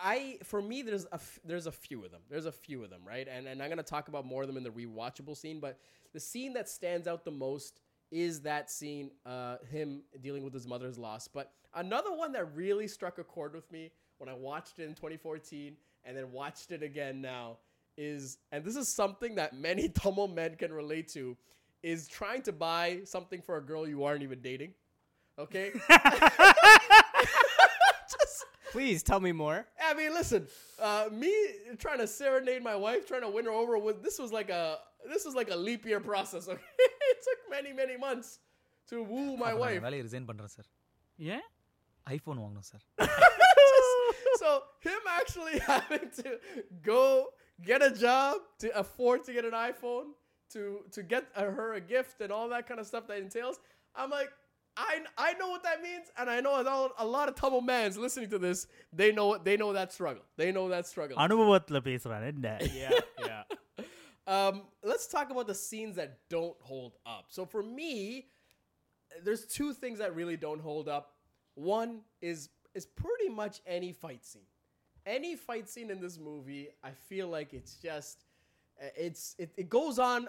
I 0.03 0.39
for 0.45 0.63
me 0.63 0.83
there's 0.83 1.05
a 1.07 1.15
f- 1.15 1.39
there's 1.45 1.67
a 1.67 1.73
few 1.73 2.05
of 2.05 2.11
them. 2.11 2.23
There's 2.29 2.47
a 2.47 2.53
few 2.53 2.83
of 2.85 2.91
them, 2.91 3.03
right? 3.07 3.27
And 3.29 3.47
and 3.47 3.63
I'm 3.63 3.69
gonna 3.69 3.83
talk 3.83 4.09
about 4.09 4.27
more 4.27 4.43
of 4.43 4.49
them 4.49 4.57
in 4.57 4.63
the 4.63 4.71
rewatchable 4.71 5.37
scene. 5.37 5.61
But 5.61 5.79
the 6.13 6.21
scene 6.21 6.53
that 6.55 6.69
stands 6.69 7.07
out 7.07 7.25
the 7.25 7.31
most 7.31 7.81
is 8.11 8.41
that 8.41 8.71
scene, 8.71 9.11
uh, 9.25 9.59
him 9.71 10.03
dealing 10.21 10.43
with 10.43 10.53
his 10.53 10.67
mother's 10.67 10.99
loss. 10.99 11.29
But 11.29 11.53
another 11.75 12.13
one 12.13 12.33
that 12.33 12.55
really 12.57 12.89
struck 12.89 13.19
a 13.19 13.25
chord 13.25 13.55
with 13.55 13.71
me 13.71 13.93
when 14.19 14.29
I 14.29 14.35
watched 14.35 14.79
it 14.79 14.85
in 14.85 14.95
2014 14.95 15.77
and 16.05 16.17
then 16.17 16.33
watched 16.33 16.73
it 16.73 16.83
again 16.83 17.21
now 17.21 17.59
is, 17.97 18.39
and 18.51 18.65
this 18.65 18.77
is 18.77 18.89
something 18.89 19.37
that 19.37 19.55
many 19.55 19.89
Tamil 19.95 20.29
men 20.29 20.57
can 20.57 20.73
relate 20.73 21.09
to, 21.09 21.37
is 21.83 22.09
trying 22.09 22.43
to 22.43 22.53
buy 22.53 23.01
something 23.05 23.41
for 23.41 23.57
a 23.57 23.63
girl 23.63 23.89
you 23.89 24.05
aren't 24.05 24.23
even 24.23 24.41
dating. 24.41 24.75
Okay. 25.39 25.73
Please 28.76 29.02
tell 29.10 29.22
me 29.28 29.32
more. 29.32 29.58
I 29.90 29.94
mean, 30.00 30.12
listen, 30.20 30.42
uh, 30.88 31.06
me 31.24 31.32
trying 31.84 32.00
to 32.00 32.08
serenade 32.08 32.62
my 32.72 32.76
wife, 32.86 33.02
trying 33.12 33.22
to 33.28 33.32
win 33.36 33.46
her 33.50 33.56
over 33.64 33.76
with 33.88 33.98
this 34.06 34.18
was 34.24 34.32
like 34.40 34.50
a 34.50 34.64
this 35.12 35.24
was 35.28 35.36
like 35.40 35.52
a 35.58 35.60
leap 35.68 35.86
year 35.92 36.02
process. 36.12 36.44
Okay, 36.54 36.70
it 37.14 37.20
took 37.28 37.42
many 37.56 37.72
many 37.82 37.96
months 38.06 38.30
to 38.90 38.96
woo 39.12 39.28
my 39.44 39.52
அப்ப 39.52 39.54
நான் 39.54 39.62
wife. 39.64 39.76
என் 39.80 39.86
வேலையை 39.88 40.04
resign 40.08 40.28
பண்றேன் 40.32 40.54
sir 40.58 40.70
Yeah. 41.32 41.44
IPhone 42.16 42.40
வாங்கணும் 42.44 42.68
sir 42.72 42.84
so 44.42 44.48
him 44.88 45.02
actually 45.20 45.58
having 45.72 46.08
to 46.22 46.40
go 46.92 47.04
get 47.70 47.82
a 47.82 47.92
job 48.06 48.34
to 48.64 48.68
afford 48.84 49.24
to 49.28 49.34
get 49.38 49.46
an 49.52 49.58
iPhone 49.70 50.08
to 50.54 50.62
to 50.96 51.02
get 51.14 51.24
uh, 51.36 51.46
her 51.60 51.70
a 51.82 51.84
gift 51.94 52.18
and 52.26 52.32
all 52.38 52.48
that 52.56 52.66
kind 52.70 52.80
of 52.84 52.88
stuff 52.94 53.06
that 53.12 53.20
entails. 53.28 53.58
I'm 53.96 54.12
like. 54.20 54.32
I, 54.80 55.00
I 55.18 55.34
know 55.34 55.50
what 55.50 55.64
that 55.64 55.82
means, 55.82 56.08
and 56.18 56.30
I 56.30 56.42
know 56.42 56.60
a 56.62 56.64
lot, 56.64 56.92
a 56.98 57.06
lot 57.06 57.30
of 57.30 57.36
Tamil 57.36 57.62
mans 57.62 57.98
listening 57.98 58.30
to 58.32 58.40
this. 58.40 58.68
They 58.92 59.12
know 59.14 59.28
what 59.28 59.46
they 59.46 59.56
know 59.56 59.72
that 59.74 59.94
struggle. 59.94 60.24
They 60.36 60.52
know 60.52 60.68
that 60.70 60.86
struggle. 60.88 61.16
அனுபவத்துல 61.26 61.80
பேசுறான் 61.90 62.26
என்ன 62.32 62.50
Yeah, 62.84 63.00
yeah. 63.32 63.44
Um, 64.36 64.56
let's 64.92 65.08
talk 65.08 65.28
about 65.34 65.48
the 65.48 65.54
scenes 65.54 65.96
that 65.98 66.12
don't 66.36 66.58
hold 66.60 66.94
up. 67.06 67.26
So 67.36 67.46
for 67.46 67.62
me, 67.80 67.94
there's 69.24 69.46
two 69.58 69.72
things 69.82 70.00
that 70.00 70.16
really 70.16 70.38
don't 70.46 70.62
hold 70.70 70.88
up. 70.98 71.06
One 71.54 71.92
is 72.22 72.40
is 72.74 72.86
pretty 73.04 73.30
much 73.42 73.62
any 73.78 73.92
fight 73.94 74.24
scene. 74.26 74.50
Any 75.06 75.36
fight 75.48 75.70
scene 75.70 75.90
in 75.96 76.00
this 76.02 76.18
movie, 76.30 76.70
I 76.84 76.92
feel 77.10 77.28
like 77.38 77.54
it's 77.54 77.76
just 77.90 78.26
uh, 78.82 78.88
it's 79.08 79.36
it, 79.38 79.52
it 79.56 79.70
goes 79.70 80.00
on 80.00 80.28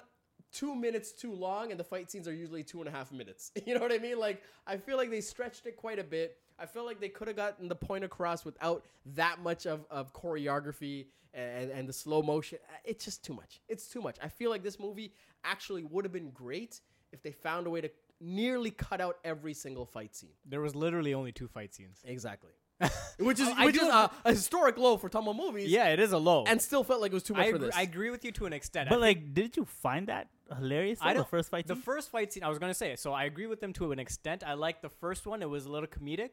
two 0.52 0.76
minutes 0.76 1.12
too 1.12 1.34
long, 1.34 1.72
and 1.72 1.80
the 1.80 1.84
fight 1.84 2.12
scenes 2.12 2.28
are 2.28 2.34
usually 2.34 2.64
two 2.64 2.80
and 2.80 2.88
a 2.88 2.92
half 2.92 3.12
minutes. 3.12 3.52
You 3.66 3.76
know 3.76 3.82
what 3.82 3.92
I 3.94 4.00
mean? 4.00 4.20
Like 4.20 4.42
I 4.68 4.78
feel 4.78 4.98
like 4.98 5.10
they 5.10 5.22
stretched 5.22 5.66
it 5.66 5.78
quite 5.78 6.00
a 6.00 6.04
bit. 6.04 6.38
I 6.60 6.66
feel 6.66 6.86
like 6.86 7.00
they 7.00 7.10
could 7.10 7.28
have 7.28 7.38
gotten 7.38 7.68
the 7.68 7.76
point 7.76 8.04
across 8.04 8.46
without 8.46 8.86
that 9.16 9.42
much 9.42 9.66
of, 9.66 9.86
of 9.90 10.14
choreography 10.14 11.08
and, 11.34 11.72
and 11.72 11.88
the 11.90 11.94
slow 11.94 12.22
motion. 12.22 12.60
It's 12.84 13.04
just 13.06 13.24
too 13.24 13.34
much. 13.34 13.62
It's 13.68 13.88
too 13.88 14.02
much. 14.02 14.18
I 14.22 14.28
feel 14.28 14.50
like 14.50 14.64
this 14.64 14.80
movie 14.80 15.14
actually 15.44 15.84
would 15.84 16.06
have 16.06 16.12
been 16.12 16.32
great 16.32 16.82
if 17.12 17.24
they 17.24 17.32
found 17.32 17.68
a 17.68 17.70
way 17.70 17.82
to 17.82 17.90
nearly 18.20 18.72
cut 18.72 19.02
out 19.02 19.18
every 19.24 19.54
single 19.54 19.86
fight 19.86 20.16
scene. 20.16 20.34
There 20.46 20.62
was 20.62 20.76
literally 20.76 21.14
only 21.14 21.32
two 21.32 21.48
fight 21.48 21.74
scenes. 21.74 22.02
Exactly. 22.06 22.52
which 23.20 23.40
is 23.40 23.48
I 23.48 23.66
which 23.66 23.76
do 23.76 23.82
is 23.86 23.88
a, 23.94 24.12
a 24.26 24.32
historic 24.32 24.78
low 24.78 24.98
for 24.98 25.10
Tamil 25.10 25.34
movies. 25.34 25.70
Yeah, 25.70 25.88
it 25.90 26.00
is 26.00 26.12
a 26.12 26.18
low. 26.18 26.44
And 26.46 26.62
still 26.62 26.84
felt 26.84 27.02
like 27.02 27.12
it 27.12 27.14
was 27.16 27.24
too 27.24 27.34
much 27.34 27.48
I, 27.48 27.50
for 27.50 27.56
agree, 27.58 27.68
this. 27.68 27.76
I 27.78 27.82
agree 27.84 28.10
with 28.10 28.26
you 28.26 28.32
to 28.34 28.46
an 28.46 28.54
extent. 28.54 28.88
I 28.88 28.96
But 28.96 29.02
think 29.02 29.18
like, 29.20 29.34
did 29.34 29.58
you 29.58 29.66
find 29.66 30.08
that 30.08 30.28
hilarious? 30.58 31.00
I 31.02 31.10
though, 31.10 31.10
the 31.10 31.16
don't- 31.24 31.30
first 31.30 31.50
fight 31.50 31.68
scene? 31.68 31.76
the 31.76 31.76
scene? 31.76 31.84
first 31.84 32.10
fight 32.12 32.34
scene, 32.34 32.44
I 32.44 32.50
was 32.50 32.60
gonna 32.60 32.74
say. 32.74 32.96
So 32.96 33.14
I 33.14 33.26
agree 33.26 33.48
with 33.48 33.60
them 33.62 33.74
to 33.74 33.92
an 33.92 34.00
extent. 34.00 34.44
I 34.46 34.54
like 34.54 34.82
the 34.82 34.90
first 34.90 35.26
one; 35.28 35.42
it 35.42 35.50
was 35.50 35.66
a 35.66 35.70
little 35.72 35.88
comedic, 35.88 36.32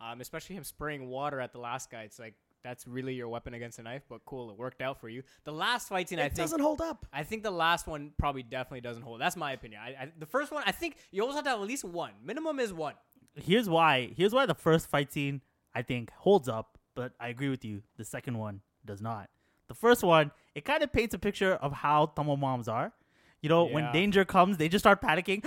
um, 0.00 0.20
especially 0.20 0.56
him 0.56 0.64
spraying 0.64 1.08
water 1.08 1.40
at 1.40 1.52
the 1.52 1.58
last 1.60 1.90
guy. 1.90 2.02
It's 2.02 2.18
like 2.18 2.34
that's 2.62 2.86
really 2.86 3.14
your 3.14 3.28
weapon 3.28 3.54
against 3.54 3.78
a 3.78 3.82
knife, 3.82 4.02
but 4.08 4.20
cool, 4.26 4.50
it 4.50 4.56
worked 4.58 4.82
out 4.82 5.00
for 5.00 5.08
you. 5.08 5.22
The 5.44 5.52
last 5.52 5.88
fight 5.88 6.10
scene, 6.10 6.18
I 6.18 6.24
it 6.24 6.28
think, 6.28 6.36
doesn't 6.44 6.60
hold 6.60 6.82
up. 6.82 7.06
I 7.12 7.22
think 7.24 7.42
the 7.42 7.50
last 7.50 7.86
one 7.86 8.12
probably 8.18 8.42
definitely 8.42 8.82
doesn't 8.82 9.02
hold. 9.02 9.18
That's 9.20 9.34
my 9.36 9.52
opinion. 9.52 9.80
I, 9.82 9.88
I, 9.90 10.12
the 10.18 10.26
first 10.26 10.52
one, 10.52 10.62
I 10.66 10.72
think 10.72 10.96
you 11.10 11.22
always 11.22 11.36
have 11.36 11.44
to 11.44 11.50
have 11.50 11.60
at 11.60 11.66
least 11.66 11.84
one. 11.84 12.12
Minimum 12.22 12.60
is 12.60 12.70
one. 12.72 12.94
here's 13.34 13.66
why. 13.66 14.12
Here's 14.14 14.34
why 14.34 14.44
the 14.44 14.54
first 14.54 14.88
fight 14.88 15.10
scene 15.10 15.40
I 15.74 15.82
think 15.82 16.10
holds 16.12 16.48
up, 16.48 16.78
but 16.94 17.12
I 17.20 17.28
agree 17.28 17.48
with 17.48 17.64
you. 17.64 17.82
The 17.96 18.04
second 18.04 18.38
one 18.38 18.60
does 18.84 19.00
not. 19.00 19.30
The 19.68 19.74
first 19.74 20.02
one, 20.02 20.32
it 20.54 20.64
kind 20.64 20.82
of 20.82 20.92
paints 20.92 21.14
a 21.14 21.18
picture 21.18 21.54
of 21.54 21.72
how 21.72 22.06
Tamil 22.16 22.36
moms 22.36 22.66
are. 22.68 22.92
You 23.40 23.48
know, 23.48 23.64
when 23.64 23.90
danger 23.92 24.24
comes, 24.24 24.56
they 24.58 24.68
just 24.68 24.82
start 24.82 25.00
panicking. 25.00 25.44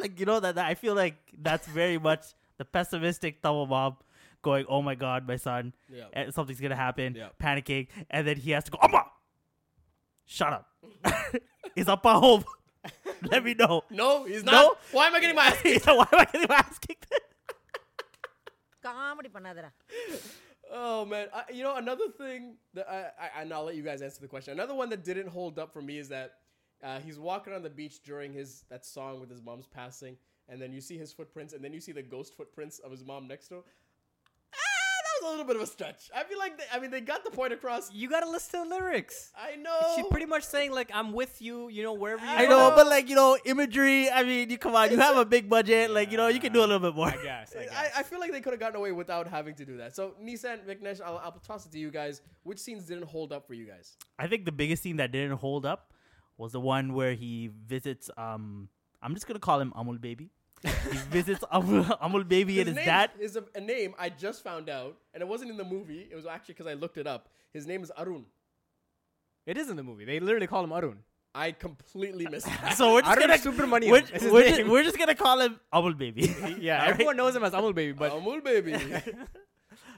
Like 0.00 0.18
you 0.18 0.24
know 0.26 0.40
that, 0.40 0.54
that 0.54 0.66
I 0.66 0.74
feel 0.74 0.94
like 0.94 1.14
that's 1.42 1.66
very 1.68 1.98
much 1.98 2.24
the 2.56 2.64
pessimistic 2.64 3.42
Tamil 3.42 3.66
mom 3.66 3.96
going, 4.42 4.64
"Oh 4.68 4.80
my 4.80 4.94
God, 4.94 5.26
my 5.28 5.36
son, 5.36 5.74
Yeah. 5.92 6.04
eh, 6.14 6.30
something's 6.30 6.60
gonna 6.60 6.74
happen," 6.76 7.14
Yeah. 7.14 7.28
panicking, 7.38 7.88
and 8.08 8.26
then 8.26 8.36
he 8.38 8.52
has 8.52 8.64
to 8.64 8.70
go, 8.70 8.78
"Amma, 8.82 9.04
shut 10.24 10.52
up, 10.54 10.66
is 11.76 11.86
Appa 11.88 12.14
home? 12.18 12.44
Let 13.30 13.44
me 13.44 13.52
know." 13.52 13.82
No, 13.90 14.24
he's 14.24 14.42
No? 14.42 14.52
not. 14.52 14.78
Why 14.92 15.06
am 15.08 15.14
I 15.16 15.20
getting 15.20 15.36
my 15.36 15.46
ass 15.48 15.60
kicked? 15.62 15.86
Why 15.86 15.92
am 16.12 16.18
I 16.18 16.24
getting 16.24 16.48
my 16.48 16.54
ass 16.56 16.78
kicked? 16.78 17.12
Comedy 18.87 19.31
பண்ணாதடா 19.37 19.71
Oh 20.77 21.05
man, 21.05 21.27
I, 21.39 21.41
you 21.57 21.63
know 21.65 21.75
another 21.75 22.07
thing 22.19 22.57
that 22.75 22.87
I, 22.89 22.99
I 23.23 23.41
and 23.41 23.53
I'll 23.55 23.65
let 23.65 23.75
you 23.79 23.83
guys 23.83 24.01
answer 24.01 24.21
the 24.23 24.27
question. 24.27 24.51
Another 24.59 24.73
one 24.79 24.89
that 24.93 25.01
didn't 25.09 25.27
hold 25.35 25.59
up 25.63 25.69
for 25.75 25.81
me 25.89 25.95
is 26.03 26.07
that 26.09 26.29
uh, 26.83 26.99
he's 26.99 27.19
walking 27.19 27.53
on 27.53 27.61
the 27.61 27.69
beach 27.69 28.01
during 28.09 28.33
his 28.33 28.49
that 28.71 28.83
song 28.85 29.19
with 29.19 29.29
his 29.29 29.41
mom's 29.49 29.67
passing, 29.67 30.17
and 30.49 30.57
then 30.61 30.71
you 30.73 30.81
see 30.81 30.97
his 30.97 31.11
footprints, 31.13 31.53
and 31.53 31.63
then 31.63 31.73
you 31.77 31.81
see 31.87 31.91
the 31.91 32.01
ghost 32.15 32.35
footprints 32.39 32.79
of 32.79 32.91
his 32.95 33.03
mom 33.11 33.27
next 33.27 33.47
to 33.49 33.55
him. 33.57 33.63
That 35.20 35.26
was 35.26 35.34
a 35.34 35.36
little 35.36 35.46
bit 35.46 35.56
of 35.56 35.62
a 35.62 35.66
stretch. 35.66 36.10
I 36.14 36.24
feel 36.24 36.38
like 36.38 36.56
they, 36.58 36.64
I 36.72 36.78
mean 36.80 36.90
they 36.90 37.00
got 37.00 37.24
the 37.24 37.30
point 37.30 37.52
across. 37.52 37.92
You 37.92 38.08
gotta 38.08 38.28
listen 38.28 38.62
to 38.62 38.68
the 38.68 38.74
lyrics. 38.74 39.32
I 39.36 39.56
know. 39.56 39.78
She's 39.96 40.06
pretty 40.10 40.26
much 40.26 40.44
saying 40.44 40.72
like, 40.72 40.90
"I'm 40.94 41.12
with 41.12 41.40
you," 41.42 41.68
you 41.68 41.82
know, 41.82 41.92
wherever 41.92 42.24
you 42.24 42.30
I 42.30 42.36
I 42.42 42.46
go. 42.46 42.50
know, 42.70 42.76
but 42.76 42.86
like 42.86 43.08
you 43.08 43.14
know, 43.14 43.36
imagery. 43.44 44.10
I 44.10 44.22
mean, 44.22 44.48
you 44.50 44.58
come 44.58 44.74
on, 44.74 44.90
you 44.90 44.98
have 44.98 45.16
a 45.16 45.24
big 45.24 45.48
budget. 45.48 45.90
Like 45.90 46.10
you 46.10 46.16
know, 46.16 46.28
you 46.28 46.40
can 46.40 46.52
do 46.52 46.60
a 46.60 46.68
little 46.70 46.78
bit 46.80 46.94
more. 46.94 47.08
I 47.08 47.22
guess. 47.22 47.54
I 47.58 47.64
guess. 47.64 47.72
I, 47.96 48.00
I 48.00 48.02
feel 48.02 48.20
like 48.20 48.32
they 48.32 48.40
could 48.40 48.52
have 48.52 48.60
gotten 48.60 48.76
away 48.76 48.92
without 48.92 49.26
having 49.28 49.54
to 49.56 49.64
do 49.64 49.76
that. 49.78 49.94
So 49.94 50.14
Nissan, 50.22 50.64
Vignesh, 50.66 51.00
I'll, 51.00 51.18
I'll 51.18 51.32
toss 51.46 51.66
it 51.66 51.72
to 51.72 51.78
you 51.78 51.90
guys. 51.90 52.22
Which 52.42 52.58
scenes 52.58 52.84
didn't 52.84 53.04
hold 53.04 53.32
up 53.32 53.46
for 53.46 53.54
you 53.54 53.66
guys? 53.66 53.96
I 54.18 54.26
think 54.26 54.44
the 54.44 54.52
biggest 54.52 54.82
scene 54.82 54.96
that 54.96 55.12
didn't 55.12 55.36
hold 55.38 55.66
up 55.66 55.92
was 56.38 56.52
the 56.52 56.60
one 56.60 56.94
where 56.94 57.14
he 57.14 57.50
visits. 57.66 58.08
Um, 58.16 58.68
I'm 59.02 59.14
just 59.14 59.26
gonna 59.26 59.38
call 59.38 59.60
him 59.60 59.72
Amul 59.76 60.00
Baby. 60.00 60.30
He 60.62 60.96
visits 61.10 61.44
Amul, 61.52 61.84
Amul 62.00 62.28
Baby 62.28 62.60
and 62.60 62.68
his 62.68 62.76
name 62.76 62.84
dad. 62.84 63.10
is 63.18 63.36
a, 63.36 63.44
a 63.54 63.60
name 63.60 63.94
I 63.98 64.08
just 64.10 64.42
found 64.44 64.68
out, 64.68 64.96
and 65.14 65.22
it 65.22 65.28
wasn't 65.28 65.50
in 65.50 65.56
the 65.56 65.64
movie. 65.64 66.06
It 66.10 66.14
was 66.14 66.26
actually 66.26 66.54
because 66.54 66.66
I 66.66 66.74
looked 66.74 66.98
it 66.98 67.06
up. 67.06 67.28
His 67.52 67.66
name 67.66 67.82
is 67.82 67.90
Arun. 67.98 68.26
it 69.46 69.56
is 69.56 69.70
in 69.70 69.76
the 69.76 69.82
movie. 69.82 70.04
They 70.04 70.20
literally 70.20 70.46
call 70.46 70.62
him 70.64 70.72
Arun. 70.72 70.98
I 71.34 71.52
completely 71.52 72.26
missed 72.26 72.46
that. 72.62 72.76
So 72.76 72.94
we're 72.94 73.02
just 73.02 73.16
Arun 73.18 73.28
gonna 73.28 73.38
Subramaniam 73.38 73.90
We're, 73.90 74.02
is 74.16 74.32
we're 74.32 74.48
just, 74.48 74.66
we're 74.68 74.82
just 74.82 74.98
gonna 74.98 75.14
call 75.14 75.40
him 75.40 75.60
Amul 75.72 75.96
Baby. 75.96 76.22
Yeah, 76.60 76.78
All 76.78 76.80
right? 76.82 76.90
everyone 76.90 77.16
knows 77.16 77.34
him 77.36 77.44
as 77.44 77.52
Amul 77.52 77.74
Baby, 77.74 77.92
but 77.92 78.12
Amul 78.12 78.42
baby. 78.44 78.74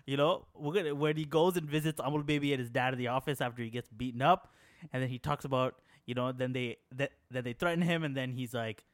You 0.04 0.16
know, 0.16 0.47
we're 0.54 0.75
gonna 0.75 0.95
when 0.95 1.16
he 1.16 1.25
goes 1.25 1.57
and 1.57 1.66
visits 1.69 2.00
Amul 2.00 2.26
Baby 2.26 2.52
and 2.52 2.61
his 2.61 2.71
dad 2.71 2.92
in 2.92 2.99
the 2.99 3.09
office 3.09 3.40
after 3.40 3.62
he 3.62 3.71
gets 3.71 3.88
beaten 3.88 4.21
up, 4.21 4.52
and 4.92 5.00
then 5.02 5.09
he 5.09 5.19
talks 5.19 5.45
about 5.45 5.76
you 6.07 6.14
know 6.14 6.33
then 6.33 6.52
they 6.52 6.76
that 6.97 7.12
then 7.31 7.45
they 7.45 7.52
threaten 7.52 7.81
him 7.83 8.02
and 8.02 8.16
then 8.16 8.33
he's 8.33 8.52
like, 8.52 8.85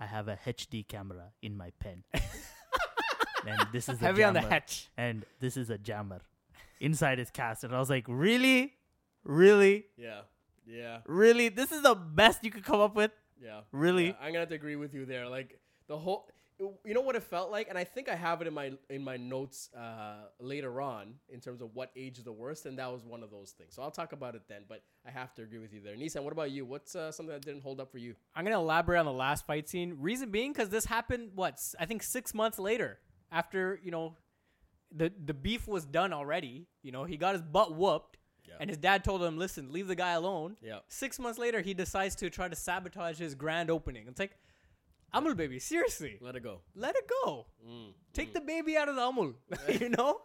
I 0.00 0.06
have 0.06 0.28
a 0.28 0.38
HD 0.46 0.86
camera 0.86 1.30
in 1.42 1.56
my 1.56 1.70
pen, 1.78 2.04
and 3.46 3.68
this 3.72 3.88
is 3.88 4.00
a 4.00 4.04
heavy 4.04 4.24
on 4.24 4.34
the 4.34 4.40
hatch. 4.40 4.90
and 4.96 5.24
this 5.40 5.56
is 5.56 5.70
a 5.70 5.78
jammer. 5.78 6.20
Inside 6.80 7.18
his 7.18 7.30
cast, 7.30 7.64
and 7.64 7.74
I 7.74 7.78
was 7.78 7.88
like, 7.88 8.04
really, 8.08 8.74
really, 9.22 9.86
yeah, 9.96 10.22
yeah, 10.66 10.98
really, 11.06 11.48
this 11.48 11.72
is 11.72 11.82
the 11.82 11.94
best 11.94 12.44
you 12.44 12.50
could 12.50 12.64
come 12.64 12.80
up 12.80 12.94
with, 12.94 13.12
yeah. 13.42 13.60
really. 13.72 14.08
Yeah, 14.08 14.14
I'm 14.20 14.28
gonna 14.28 14.40
have 14.40 14.48
to 14.48 14.54
agree 14.56 14.76
with 14.76 14.92
you 14.92 15.06
there. 15.06 15.28
Like 15.28 15.58
the 15.86 15.96
whole, 15.96 16.28
you 16.58 16.94
know 16.94 17.00
what 17.00 17.16
it 17.16 17.22
felt 17.22 17.50
like, 17.50 17.68
and 17.68 17.76
I 17.76 17.84
think 17.84 18.08
I 18.08 18.14
have 18.14 18.40
it 18.40 18.46
in 18.46 18.54
my 18.54 18.72
in 18.88 19.02
my 19.02 19.16
notes 19.16 19.70
uh, 19.76 20.26
later 20.38 20.80
on 20.80 21.14
in 21.28 21.40
terms 21.40 21.60
of 21.60 21.74
what 21.74 21.90
age 21.96 22.18
is 22.18 22.24
the 22.24 22.32
worst, 22.32 22.66
and 22.66 22.78
that 22.78 22.90
was 22.92 23.04
one 23.04 23.22
of 23.22 23.30
those 23.30 23.50
things. 23.50 23.74
So 23.74 23.82
I'll 23.82 23.90
talk 23.90 24.12
about 24.12 24.34
it 24.34 24.42
then. 24.48 24.62
But 24.68 24.82
I 25.06 25.10
have 25.10 25.34
to 25.34 25.42
agree 25.42 25.58
with 25.58 25.72
you 25.72 25.80
there. 25.80 25.96
Nissan, 25.96 26.22
what 26.22 26.32
about 26.32 26.50
you? 26.52 26.64
What's 26.64 26.94
uh, 26.94 27.10
something 27.10 27.32
that 27.32 27.44
didn't 27.44 27.62
hold 27.62 27.80
up 27.80 27.90
for 27.90 27.98
you? 27.98 28.14
I'm 28.34 28.44
gonna 28.44 28.58
elaborate 28.60 28.98
on 29.00 29.06
the 29.06 29.12
last 29.12 29.46
fight 29.46 29.68
scene. 29.68 29.96
Reason 29.98 30.30
being, 30.30 30.52
because 30.52 30.68
this 30.68 30.84
happened 30.84 31.30
what 31.34 31.58
i 31.80 31.86
think 31.86 32.02
six 32.02 32.32
months 32.34 32.58
later, 32.58 32.98
after 33.32 33.80
you 33.82 33.90
know, 33.90 34.16
the 34.96 35.12
the 35.24 35.34
beef 35.34 35.66
was 35.66 35.84
done 35.84 36.12
already. 36.12 36.66
You 36.82 36.92
know, 36.92 37.04
he 37.04 37.16
got 37.16 37.32
his 37.34 37.42
butt 37.42 37.74
whooped, 37.74 38.16
Yeah. 38.46 38.54
and 38.60 38.70
his 38.70 38.78
dad 38.78 39.02
told 39.02 39.22
him, 39.24 39.38
"Listen, 39.38 39.72
leave 39.72 39.88
the 39.88 39.96
guy 39.96 40.12
alone." 40.12 40.56
Yeah. 40.62 40.78
Six 40.88 41.18
months 41.18 41.38
later, 41.38 41.60
he 41.62 41.74
decides 41.74 42.14
to 42.16 42.30
try 42.30 42.46
to 42.46 42.54
sabotage 42.54 43.18
his 43.18 43.34
grand 43.34 43.70
opening. 43.70 44.06
It's 44.06 44.20
like, 44.20 44.36
Amul 45.14 45.36
baby, 45.36 45.58
seriously, 45.60 46.18
Let 46.20 46.34
it 46.36 46.42
go. 46.42 46.60
let 46.74 46.96
it 46.96 47.08
go. 47.24 47.46
Mm. 47.66 47.92
Take 48.12 48.34
the 48.34 48.40
baby 48.40 48.76
out 48.76 48.88
of 48.88 48.96
the 48.96 49.02
Amul. 49.02 49.34
you 49.80 49.88
know, 49.90 50.18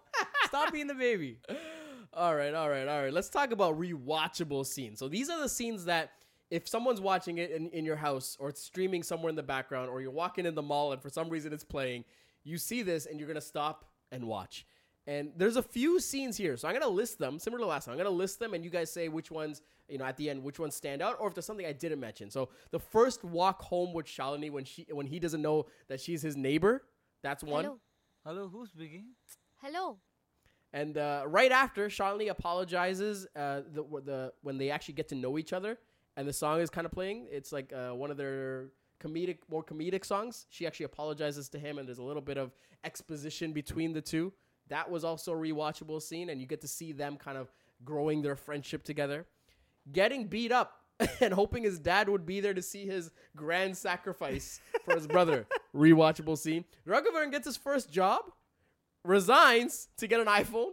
stop 0.48 0.74
being 0.74 0.88
the 0.88 0.96
baby. 0.96 1.38
All 2.13 2.36
right, 2.36 2.55
all 2.55 2.67
right, 2.67 2.88
all 2.88 3.03
right. 3.03 3.13
Let's 3.13 3.29
talk 3.29 3.51
about 3.51 3.79
rewatchable 3.79 4.65
scenes. 4.65 4.98
So 4.98 5.08
these 5.08 5.29
are 5.29 5.39
the 5.39 5.48
scenes 5.48 5.86
that 5.86 6.10
if 6.50 6.67
someone's 6.67 7.00
watching 7.00 7.38
it 7.38 7.51
in, 7.51 7.69
in 7.69 7.86
your 7.86 7.96
house 7.96 8.36
or 8.39 8.50
it's 8.50 8.63
streaming 8.63 9.03
somewhere 9.03 9.29
in 9.29 9.36
the 9.36 9.43
background 9.43 9.91
or 9.91 10.01
you're 10.01 10.10
walking 10.10 10.48
in 10.48 10.55
the 10.55 10.62
mall 10.63 10.91
and 10.91 11.00
for 11.00 11.10
some 11.12 11.29
reason 11.29 11.53
it's 11.53 11.63
playing, 11.63 12.03
you 12.43 12.58
see 12.58 12.81
this 12.81 13.05
and 13.05 13.19
you're 13.19 13.27
going 13.27 13.36
to 13.36 13.41
stop 13.41 13.86
and 14.12 14.24
watch. 14.25 14.65
And 15.10 15.32
there's 15.36 15.56
a 15.56 15.63
few 15.63 16.00
scenes 16.00 16.38
here. 16.38 16.56
So 16.56 16.68
I'm 16.68 16.75
going 16.75 16.84
to 16.84 16.88
list 16.88 17.18
them, 17.18 17.39
similar 17.39 17.62
to 17.62 17.66
last 17.66 17.86
time. 17.86 17.94
I'm 17.94 17.98
going 17.98 18.12
to 18.12 18.16
list 18.16 18.38
them 18.38 18.54
and 18.54 18.63
you 18.63 18.70
guys 18.70 18.94
say 18.94 19.08
which 19.08 19.32
ones, 19.32 19.63
you 19.88 19.98
know, 19.98 20.06
at 20.06 20.18
the 20.18 20.30
end, 20.30 20.44
which 20.44 20.60
ones 20.60 20.75
stand 20.75 21.01
out 21.01 21.18
or 21.20 21.28
if 21.28 21.34
there's 21.34 21.48
something 21.48 21.66
I 21.66 21.72
didn't 21.72 22.00
mention. 22.00 22.30
So 22.30 22.50
the 22.70 22.78
first 22.78 23.24
walk 23.24 23.60
home 23.63 23.92
with 23.92 24.06
Shalini 24.06 24.51
when 24.51 24.66
she 24.66 24.86
when 24.92 25.08
he 25.08 25.18
doesn't 25.18 25.42
know 25.42 25.66
that 25.88 26.00
she's 26.00 26.22
his 26.22 26.38
neighbor, 26.38 26.84
that's 27.24 27.44
one. 27.44 27.63
Hello. 27.63 27.80
Hello, 28.24 28.50
who's 28.50 28.70
speaking? 28.70 29.06
Hello. 29.63 29.98
And 30.74 30.96
uh, 30.96 31.24
right 31.25 31.51
after, 31.51 31.89
Shalini 31.89 32.30
apologizes. 32.30 33.25
Uh, 33.36 33.62
the, 33.74 33.84
the 34.06 34.34
when 34.44 34.60
they 34.60 34.70
actually 34.70 34.94
get 34.94 35.08
to 35.08 35.16
know 35.16 35.39
each 35.39 35.54
other, 35.54 35.80
and 36.18 36.28
the 36.28 36.34
song 36.34 36.62
is 36.62 36.70
kind 36.70 36.86
of 36.86 36.92
playing. 36.92 37.25
It's 37.32 37.51
like 37.51 37.74
uh, 37.74 37.96
one 37.96 38.12
of 38.12 38.18
their 38.18 38.68
comedic, 39.04 39.39
more 39.50 39.63
comedic 39.63 40.06
songs. 40.06 40.46
She 40.51 40.68
actually 40.68 40.86
apologizes 40.86 41.50
to 41.50 41.58
him, 41.58 41.80
and 41.80 41.88
there's 41.88 41.98
a 41.98 42.04
little 42.04 42.22
bit 42.22 42.38
of 42.38 42.51
exposition 42.84 43.54
between 43.54 43.92
the 43.92 44.01
two. 44.01 44.34
That 44.70 44.90
was 44.90 45.04
also 45.04 45.34
a 45.34 45.36
rewatchable 45.36 46.02
scene, 46.02 46.30
and 46.30 46.40
you 46.40 46.48
get 46.48 46.62
to 46.62 46.68
see 46.68 46.92
them 46.92 47.18
kind 47.18 47.38
of 47.38 47.52
growing 47.84 48.22
their 48.22 48.36
friendship 48.36 48.84
together. 48.84 49.26
Getting 49.92 50.28
beat 50.28 50.52
up 50.52 50.80
and 51.22 51.34
hoping 51.34 51.64
his 51.64 51.80
dad 51.80 52.10
would 52.10 52.26
be 52.26 52.40
there 52.40 52.54
to 52.54 52.62
see 52.62 52.86
his 52.86 53.12
grand 53.36 53.78
sacrifice 53.78 54.60
for 54.86 54.96
his 54.96 55.08
brother. 55.08 55.48
Rewatchable 55.76 56.38
scene. 56.38 56.66
Raghuvaran 56.88 57.32
gets 57.32 57.46
his 57.46 57.58
first 57.58 57.92
job, 57.92 58.32
resigns 59.04 59.88
to 59.98 60.08
get 60.08 60.20
an 60.20 60.28
iPhone. 60.28 60.72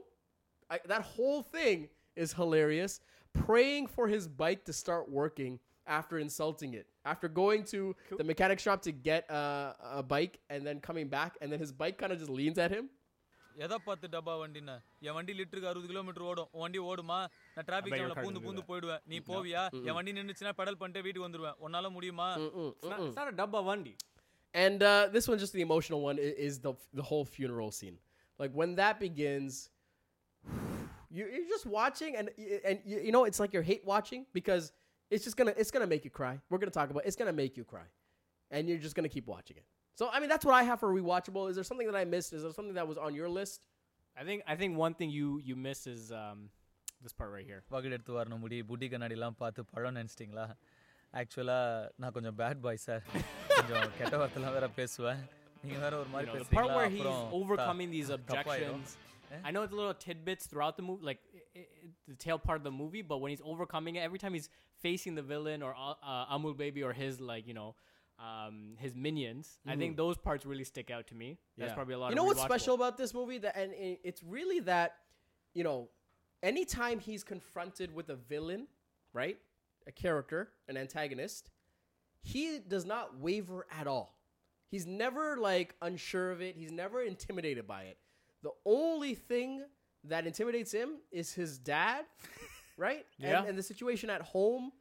I, 0.71 0.81
that 0.87 1.03
whole 1.03 1.43
thing 1.43 1.89
is 2.17 2.33
hilarious. 2.33 3.01
Praying 3.33 3.87
for 3.87 4.09
his 4.09 4.27
bike 4.27 4.65
to 4.65 4.73
start 4.73 5.11
working 5.11 5.61
after 5.87 6.19
insulting 6.19 6.75
it. 6.75 6.87
After 7.05 7.29
going 7.29 7.65
to 7.65 7.95
the 8.17 8.25
mechanic 8.25 8.59
shop 8.59 8.83
to 8.83 8.93
get 8.93 9.31
uh, 9.31 9.75
a 9.93 10.03
bike 10.03 10.41
and 10.51 10.67
then 10.67 10.81
coming 10.81 11.09
back, 11.09 11.37
and 11.41 11.53
then 11.53 11.61
his 11.61 11.71
bike 11.71 11.99
kind 11.99 12.13
of 12.13 12.19
just 12.19 12.31
leans 12.31 12.59
at 12.59 12.71
him. 12.71 12.89
எதை 13.64 13.78
பார்த்து 13.88 14.08
டப்பா 14.14 14.34
வண்டின்னா 14.42 14.76
என் 15.08 15.16
வண்டி 15.18 15.34
லிட்டருக்கு 15.40 15.70
அறுபது 15.72 15.88
kilometre 15.92 16.26
ஓடும் 16.30 16.50
உன் 16.56 16.64
வண்டி 16.66 16.80
ஓடுமா 16.92 17.18
நான் 17.56 17.68
traffic 17.70 17.94
I 17.94 17.98
bet 17.98 18.02
your 18.02 18.10
ஜாம்ல 18.12 18.18
car 18.20 18.24
பூந்து 18.26 18.40
can 18.40 18.44
do 18.44 18.48
பூந்து 18.48 18.62
that. 18.62 18.70
போயிடுவேன் 18.72 19.02
நீ 19.12 19.18
போவியா 19.30 19.64
என் 19.88 19.98
வண்டி 19.98 20.12
நின்னுச்சுன்னா 20.20 20.54
பெடல் 20.60 20.80
பண்ணிட்டு 20.82 21.04
வீட்டுக்கு 21.08 21.28
வந்துருவேன் 21.28 21.58
உன்னால 21.66 21.90
முடியுமா 21.98 22.30
Mm-mm, 22.44 22.70
It's 22.72 22.88
not, 22.92 22.98
mm-mm. 23.00 23.08
it's 23.10 23.20
not 23.22 23.30
a 23.34 23.38
Dabba 23.42 23.62
Vandi. 23.70 23.94
And 24.54 24.80
uh, 24.84 24.94
this 25.16 25.26
one, 25.32 25.38
just 25.44 25.54
the 25.58 25.66
emotional 25.68 26.00
one, 26.08 26.18
i- 26.28 26.38
is 26.48 26.56
the 26.68 26.74
the 27.00 27.06
whole 27.10 27.26
funeral 27.36 27.70
scene. 27.80 27.98
Like 28.40 28.54
when 28.62 28.72
that 28.82 28.96
begins, 29.04 29.54
you, 31.18 31.24
you're 31.34 31.48
just 31.48 31.66
watching, 31.66 32.16
and 32.16 32.30
y- 32.38 32.62
and 32.70 32.80
you, 32.86 32.98
you 33.00 33.12
know 33.12 33.24
it's 33.26 33.40
like 33.40 33.54
you're 33.54 33.68
hate 33.72 33.86
watching 33.86 34.26
because 34.40 34.66
it's 35.12 35.24
just 35.24 35.38
gonna 35.38 35.54
it's 35.58 35.72
gonna 35.72 35.88
make 35.88 36.04
you 36.04 36.14
cry. 36.20 36.34
We're 36.50 36.62
gonna 36.64 36.78
talk 36.80 36.90
about 36.90 37.06
it's 37.06 37.16
gonna 37.16 37.38
make 37.44 37.56
you 37.58 37.66
cry, 37.66 37.88
and 38.52 38.70
you're 38.70 38.84
just 38.88 38.96
gonna 38.96 39.14
keep 39.18 39.28
watching 39.28 39.58
it. 39.58 39.68
So 39.98 40.10
I 40.16 40.20
mean 40.22 40.30
that's 40.30 40.46
what 40.50 40.56
I 40.62 40.64
have 40.64 40.80
for 40.84 40.90
rewatchable. 41.00 41.44
Is 41.52 41.56
there 41.60 41.68
something 41.72 41.88
that 41.92 42.00
I 42.04 42.06
missed? 42.16 42.32
Is 42.34 42.44
there 42.46 42.54
something 42.60 42.78
that 42.80 42.88
was 42.92 42.98
on 43.08 43.14
your 43.20 43.30
list? 43.40 43.60
I 44.18 44.24
think 44.28 44.40
I 44.54 44.56
think 44.62 44.78
one 44.86 44.94
thing 45.00 45.10
you 45.20 45.28
you 45.50 45.56
miss 45.68 45.82
is 45.96 46.04
um, 46.22 46.40
this 47.04 47.14
part 47.20 47.32
right 47.36 47.48
here. 47.52 47.62
Bucket 47.74 47.96
எடுத்து 47.98 48.14
வரணும் 48.20 48.42
முடி 48.46 48.58
புட்டி 48.72 48.88
கண்ணாடிலாம் 48.94 49.38
பார்த்து 49.44 49.62
பழம் 49.74 49.98
நினச்சிட்டிங்களா 50.00 50.48
ஆக்சுவலாக 51.14 51.92
நான் 52.02 52.14
கொஞ்சம் 52.18 52.38
bad 52.42 52.62
bye 52.66 52.82
sir 52.88 53.04
கொஞ்சம் 53.56 53.88
கெட்ட 54.00 54.16
வார்த்தைலாம் 54.22 54.56
வேற 54.58 54.68
பேசுவேன் 54.80 55.22
நீங்கள் 55.64 55.82
வேற 55.86 55.94
ஒரு 56.02 56.10
You 56.10 56.14
மாதிரி 56.16 56.30
know, 56.32 56.38
the 56.44 56.46
part 56.46 56.52
பேசுறீங்களா 56.52 56.78
where 56.80 56.92
he's 56.96 57.02
அப்புறம் 57.06 57.24
overcoming 57.42 57.90
these 57.98 58.12
தப்பாயிடும். 58.34 58.84
objections. 58.84 58.98
I 59.48 59.52
know 59.54 59.62
it's 59.66 59.76
little 59.80 59.98
tidbits 60.06 60.46
throughout 60.52 60.76
the 60.80 60.86
movie, 60.88 61.04
like 61.10 61.20
i 61.60 61.62
i 61.62 61.90
the 62.12 62.18
tail 62.24 62.40
part 62.48 62.58
of 62.62 62.66
the 62.70 62.74
movie. 62.82 63.04
But 63.12 63.18
when 63.24 63.30
he's 63.34 63.44
overcoming 63.52 63.94
it, 63.98 64.02
every 64.08 64.20
time 64.24 64.34
he's 64.38 64.50
facing 64.86 65.14
the 65.20 65.26
villain 65.34 65.60
or 65.68 65.72
uh, 65.86 65.96
uh, 66.14 66.36
Amul 66.36 66.56
Baby 66.64 66.82
or 66.88 66.92
his 67.04 67.14
like 67.32 67.46
you 67.52 67.56
know 67.60 67.70
um, 68.19 68.75
his 68.79 68.95
minions, 68.95 69.59
I 69.67 69.77
think 69.77 69.97
those 69.97 70.17
parts 70.17 70.47
really 70.47 70.65
stick 70.65 70.91
out 70.91 71.07
to 71.09 71.15
me. 71.15 71.39
That's 71.59 71.75
probably 71.75 71.95
a 71.95 71.99
lot. 71.99 72.07
You 72.07 72.13
of 72.13 72.17
know 72.17 72.25
what's 72.25 72.43
special 72.43 72.75
about 72.75 72.97
this 72.97 73.13
movie? 73.13 73.39
That 73.39 73.57
and 73.57 73.73
it's 73.77 74.23
really 74.23 74.61
that, 74.61 74.97
you 75.55 75.65
know, 75.65 75.89
anytime 76.43 76.99
he's 76.99 77.23
confronted 77.23 77.95
with 77.95 78.09
a 78.09 78.17
villain, 78.17 78.69
right, 79.13 79.37
a 79.87 79.93
character, 79.93 80.51
an 80.69 80.77
antagonist, 80.77 81.51
he 82.23 82.59
does 82.67 82.85
not 82.87 83.19
waver 83.21 83.67
at 83.71 83.87
all. 83.87 84.17
He's 84.69 84.87
never 84.87 85.37
like 85.37 85.75
unsure 85.83 86.33
of 86.33 86.41
it. 86.41 86.57
He's 86.57 86.73
never 86.73 87.03
intimidated 87.03 87.67
by 87.67 87.85
it. 87.85 87.99
The 88.43 88.51
only 88.65 89.15
thing 89.15 89.63
that 90.05 90.27
intimidates 90.27 90.73
him 90.73 90.99
is 91.11 91.33
his 91.33 91.59
dad, 91.59 92.05
right? 92.77 93.07
Yeah. 93.19 93.41
And, 93.41 93.51
and 93.51 93.59
the 93.59 93.63
situation 93.63 94.11
at 94.11 94.23
home. 94.23 94.73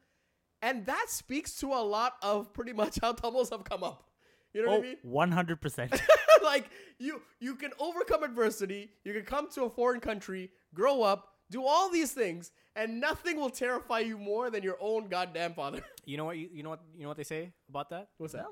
And 0.62 0.86
that 0.86 1.06
speaks 1.10 1.56
to 1.58 1.68
a 1.68 1.84
lot 1.84 2.14
of 2.22 2.54
pretty 2.54 2.74
much 2.74 3.00
how 3.02 3.14
Tamils 3.14 3.50
have 3.52 3.64
come 3.64 3.84
up. 3.84 4.10
You 4.54 4.64
know 4.66 4.70
oh, 4.70 4.72
what 4.72 4.78
I 4.78 4.80
oh, 4.80 4.90
mean? 4.90 4.98
One 5.04 5.32
hundred 5.32 5.62
percent. 5.62 6.02
Like 6.44 6.70
you, 7.00 7.22
you 7.40 7.56
can 7.56 7.72
overcome 7.80 8.24
adversity. 8.24 8.92
You 9.04 9.14
can 9.14 9.24
come 9.24 9.50
to 9.52 9.64
a 9.64 9.70
foreign 9.70 10.00
country, 10.00 10.52
grow 10.76 11.02
up, 11.02 11.30
do 11.50 11.66
all 11.66 11.90
these 11.90 12.12
things, 12.12 12.52
and 12.76 13.02
nothing 13.02 13.38
will 13.38 13.50
terrify 13.50 14.00
you 14.00 14.18
more 14.18 14.50
than 14.50 14.64
your 14.64 14.78
own 14.80 15.08
goddamn 15.08 15.54
father. 15.54 15.82
You 16.08 16.18
know 16.18 16.26
what? 16.26 16.38
You, 16.38 16.50
you 16.54 16.62
know 16.62 16.70
what? 16.70 16.82
You 16.96 17.02
know 17.02 17.08
what 17.08 17.18
they 17.18 17.24
say 17.24 17.52
about 17.68 17.90
that? 17.90 18.10
What's 18.20 18.34
that? 18.34 18.46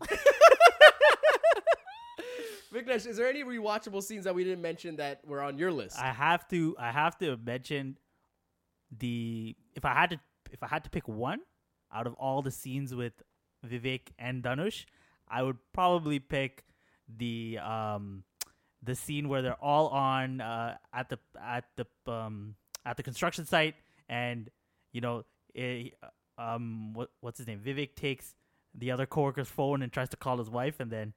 Viknesh, 2.74 3.06
is 3.06 3.18
there 3.18 3.28
any 3.28 3.44
rewatchable 3.44 4.02
scenes 4.02 4.24
that 4.24 4.34
we 4.34 4.42
didn't 4.42 4.62
mention 4.62 4.96
that 4.96 5.20
were 5.26 5.42
on 5.42 5.58
your 5.58 5.70
list? 5.70 5.98
I 5.98 6.12
have 6.12 6.48
to. 6.48 6.74
I 6.78 6.92
have 6.92 7.18
to 7.18 7.36
mention 7.44 7.98
the 8.98 9.54
if 9.74 9.84
I 9.84 9.94
had 9.94 10.10
to 10.10 10.20
if 10.50 10.62
I 10.62 10.68
had 10.68 10.84
to 10.84 10.90
pick 10.90 11.08
one 11.08 11.40
out 11.92 12.06
of 12.06 12.14
all 12.14 12.42
the 12.42 12.50
scenes 12.50 12.94
with 12.94 13.12
Vivek 13.66 14.02
and 14.18 14.42
Dhanush, 14.42 14.84
I 15.28 15.42
would 15.42 15.58
probably 15.72 16.18
pick 16.18 16.64
the 17.08 17.58
um, 17.58 18.24
the 18.82 18.94
scene 18.94 19.28
where 19.28 19.42
they're 19.42 19.62
all 19.62 19.88
on 19.88 20.40
uh, 20.40 20.76
at 20.92 21.08
the 21.08 21.18
at 21.40 21.64
the 21.76 21.86
um, 22.12 22.56
at 22.84 22.96
the 22.96 23.02
construction 23.02 23.44
site, 23.46 23.74
and 24.08 24.50
you 24.92 25.00
know, 25.00 25.24
it, 25.54 25.94
um, 26.38 26.92
what 26.94 27.10
what's 27.20 27.38
his 27.38 27.46
name? 27.46 27.60
Vivek 27.64 27.94
takes 27.94 28.34
the 28.74 28.90
other 28.90 29.06
coworker's 29.06 29.48
phone 29.48 29.82
and 29.82 29.92
tries 29.92 30.08
to 30.10 30.16
call 30.16 30.38
his 30.38 30.50
wife, 30.50 30.80
and 30.80 30.90
then. 30.90 31.12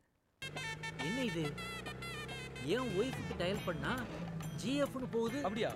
அப்படியா 5.45 5.71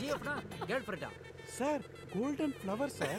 ಜಿಎಫ್ನ 0.00 0.32
girl 0.70 0.86
sir. 1.58 1.76
Golden 2.14 2.52
flower, 2.62 2.88
sir. 2.98 3.14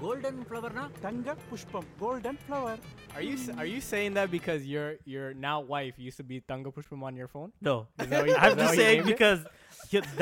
Golden 0.00 0.36
flower 0.36 0.48
ಫ್ಲವರ್ನ 0.50 0.82
Tanga 1.04 1.34
ಪುಷ್ಪಂ 1.50 1.84
Golden 2.04 2.36
flower. 2.46 2.74
Are 3.16 3.24
you 3.28 3.36
are 3.62 3.68
you 3.74 3.80
saying 3.90 4.12
that 4.18 4.28
because 4.36 4.60
your 4.74 4.88
your 5.14 5.26
now 5.46 5.56
wife 5.74 5.96
used 6.06 6.18
to 6.22 6.26
be 6.30 6.36
Tanga 6.50 6.70
Pushpam 6.76 7.02
on 7.08 7.14
your 7.20 7.28
phone? 7.34 7.50
No, 7.68 7.74
you- 7.98 8.38
I'm 8.44 8.56
just 8.62 8.74
saying 8.82 9.02
it? 9.04 9.10
because 9.12 9.40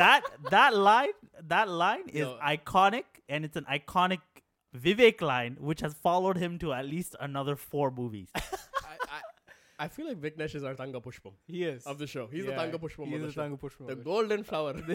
that 0.00 0.22
that 0.56 0.72
line 0.88 1.16
that 1.54 1.68
line 1.82 2.06
is 2.22 2.28
iconic, 2.54 3.06
and 3.28 3.48
it's 3.48 3.58
an 3.62 3.68
iconic 3.78 4.22
Vivek 4.86 5.20
line, 5.20 5.56
which 5.70 5.80
has 5.80 5.94
followed 6.08 6.36
him 6.36 6.58
to 6.58 6.72
at 6.72 6.86
least 6.94 7.16
another 7.20 7.56
four 7.56 7.90
movies. 7.90 8.28
I, 8.36 8.94
I, 9.16 9.20
I 9.84 9.88
feel 9.88 10.06
like 10.08 10.20
Viknesh 10.20 10.54
is 10.54 10.62
our 10.62 10.74
Tanga 10.74 11.00
Pushpam 11.00 11.32
He 11.46 11.64
is 11.64 11.86
of 11.86 11.98
the 11.98 12.06
show. 12.06 12.28
He's 12.34 12.46
the 12.46 12.52
Tanga 12.52 12.78
Pushpam 12.78 13.14
of 13.14 13.20
the 13.20 13.32
show. 13.32 13.42
Tanga 13.42 13.56
Pushpam. 13.56 13.86
the 13.86 13.96
golden 13.96 14.44
flower. 14.44 14.74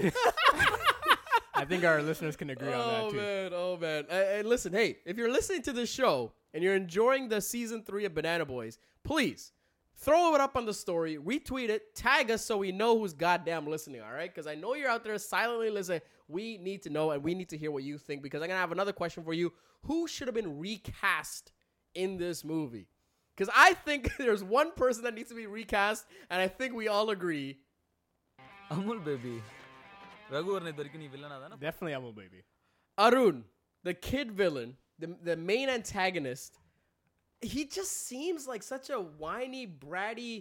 I 1.56 1.66
think 1.66 1.84
our 1.84 2.02
listeners 2.02 2.36
can 2.36 2.50
agree 2.50 2.74
on 2.74 2.88
that 2.88 3.04
oh, 3.04 3.10
too. 3.12 3.18
Man, 3.18 3.52
oh 3.54 3.78
man! 3.78 4.06
hey 4.10 4.44
listen, 4.44 4.74
hey, 4.74 4.98
if 5.06 5.18
you're 5.18 5.32
listening 5.32 5.62
to 5.64 5.74
this 5.74 5.90
show 5.90 6.34
and 6.54 6.64
you're 6.64 6.76
enjoying 6.76 7.30
the 7.30 7.42
season 7.42 7.84
three 7.84 8.06
of 8.06 8.14
Banana 8.14 8.46
Boys, 8.46 8.78
please 9.04 9.54
throw 9.98 10.36
it 10.36 10.42
up 10.42 10.56
on 10.56 10.66
the 10.66 10.74
story, 10.74 11.18
retweet 11.18 11.70
it, 11.70 11.96
tag 11.96 12.30
us 12.30 12.44
so 12.44 12.58
we 12.58 12.72
know 12.72 13.00
who's 13.00 13.14
goddamn 13.14 13.68
listening, 13.68 14.02
all 14.02 14.12
right? 14.12 14.34
Because 14.34 14.48
I 14.48 14.56
know 14.56 14.76
you're 14.76 14.90
out 14.90 15.04
there 15.04 15.18
silently 15.18 15.70
listening. 15.70 16.02
We 16.28 16.58
need 16.58 16.84
to 16.84 16.90
know 16.90 17.12
and 17.12 17.24
we 17.24 17.34
need 17.34 17.50
to 17.50 17.58
hear 17.58 17.72
what 17.72 17.84
you 17.84 17.98
think 17.98 18.22
because 18.22 18.42
I'm 18.42 18.48
going 18.48 18.58
to 18.58 18.62
have 18.62 18.72
another 18.72 18.94
question 18.94 19.24
for 19.24 19.34
you. 19.34 19.54
Who 19.84 20.08
should 20.08 20.28
have 20.28 20.36
been 20.36 20.60
recast 20.60 21.52
in 21.94 22.18
this 22.18 22.44
movie? 22.44 22.88
Because 23.36 23.54
I 23.56 23.74
think 23.74 24.12
there's 24.18 24.44
one 24.44 24.72
person 24.72 25.04
that 25.04 25.14
needs 25.14 25.30
to 25.30 25.36
be 25.36 25.48
recast, 25.48 26.06
and 26.30 26.42
I 26.42 26.48
think 26.48 26.74
we 26.74 26.88
all 26.88 27.10
agree. 27.10 27.60
Amul 28.72 29.04
Baby. 29.04 29.42
Raghuvaran 30.35 30.71
இது 30.71 30.81
வரைக்கும் 30.83 31.03
நீ 31.05 31.09
வில்லனா 31.15 31.39
தானே 31.45 31.59
Definitely 31.67 31.95
Amul 31.99 32.15
Baby. 32.23 32.41
Arun, 33.07 33.37
the 33.89 33.95
kid 34.09 34.29
villain, 34.43 34.71
the, 35.03 35.09
the 35.29 35.37
main 35.53 35.69
antagonist, 35.79 36.53
he 37.53 37.63
just 37.79 37.93
seems 38.09 38.43
like 38.53 38.63
such 38.75 38.89
a 38.97 39.01
whiny, 39.23 39.65
bratty, 39.87 40.35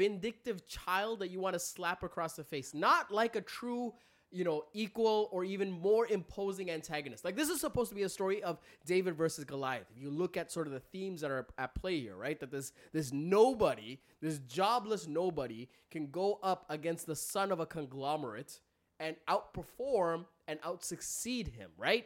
vindictive 0.00 0.58
child 0.66 1.14
that 1.20 1.30
you 1.32 1.40
want 1.46 1.54
to 1.54 1.62
slap 1.72 2.02
across 2.08 2.34
the 2.40 2.44
face. 2.52 2.68
Not 2.74 3.04
like 3.20 3.34
a 3.36 3.44
true, 3.58 3.84
you 4.38 4.44
know, 4.48 4.58
equal 4.84 5.28
or 5.34 5.44
even 5.54 5.70
more 5.88 6.04
imposing 6.18 6.70
antagonist. 6.78 7.24
Like 7.26 7.36
this 7.40 7.50
is 7.54 7.60
supposed 7.66 7.90
to 7.90 7.98
be 8.00 8.04
a 8.04 8.08
story 8.18 8.42
of 8.50 8.58
David 8.92 9.14
versus 9.22 9.44
Goliath. 9.44 9.88
If 9.94 10.00
you 10.02 10.10
look 10.22 10.36
at 10.42 10.50
sort 10.56 10.66
of 10.66 10.72
the 10.72 10.84
themes 10.94 11.20
that 11.22 11.30
are 11.30 11.46
at 11.58 11.74
play 11.82 11.96
here, 12.06 12.16
right? 12.16 12.38
That 12.40 12.50
this 12.56 12.72
this 12.96 13.12
nobody, 13.12 13.90
this 14.26 14.38
jobless 14.58 15.06
nobody 15.06 15.62
can 15.90 16.04
go 16.22 16.28
up 16.42 16.64
against 16.78 17.06
the 17.06 17.16
son 17.16 17.50
of 17.52 17.60
a 17.60 17.66
conglomerate 17.66 18.60
and 18.99 19.15
outperform 19.27 20.25
and 20.47 20.61
outsucceed 20.61 21.53
him, 21.53 21.71
right? 21.77 22.05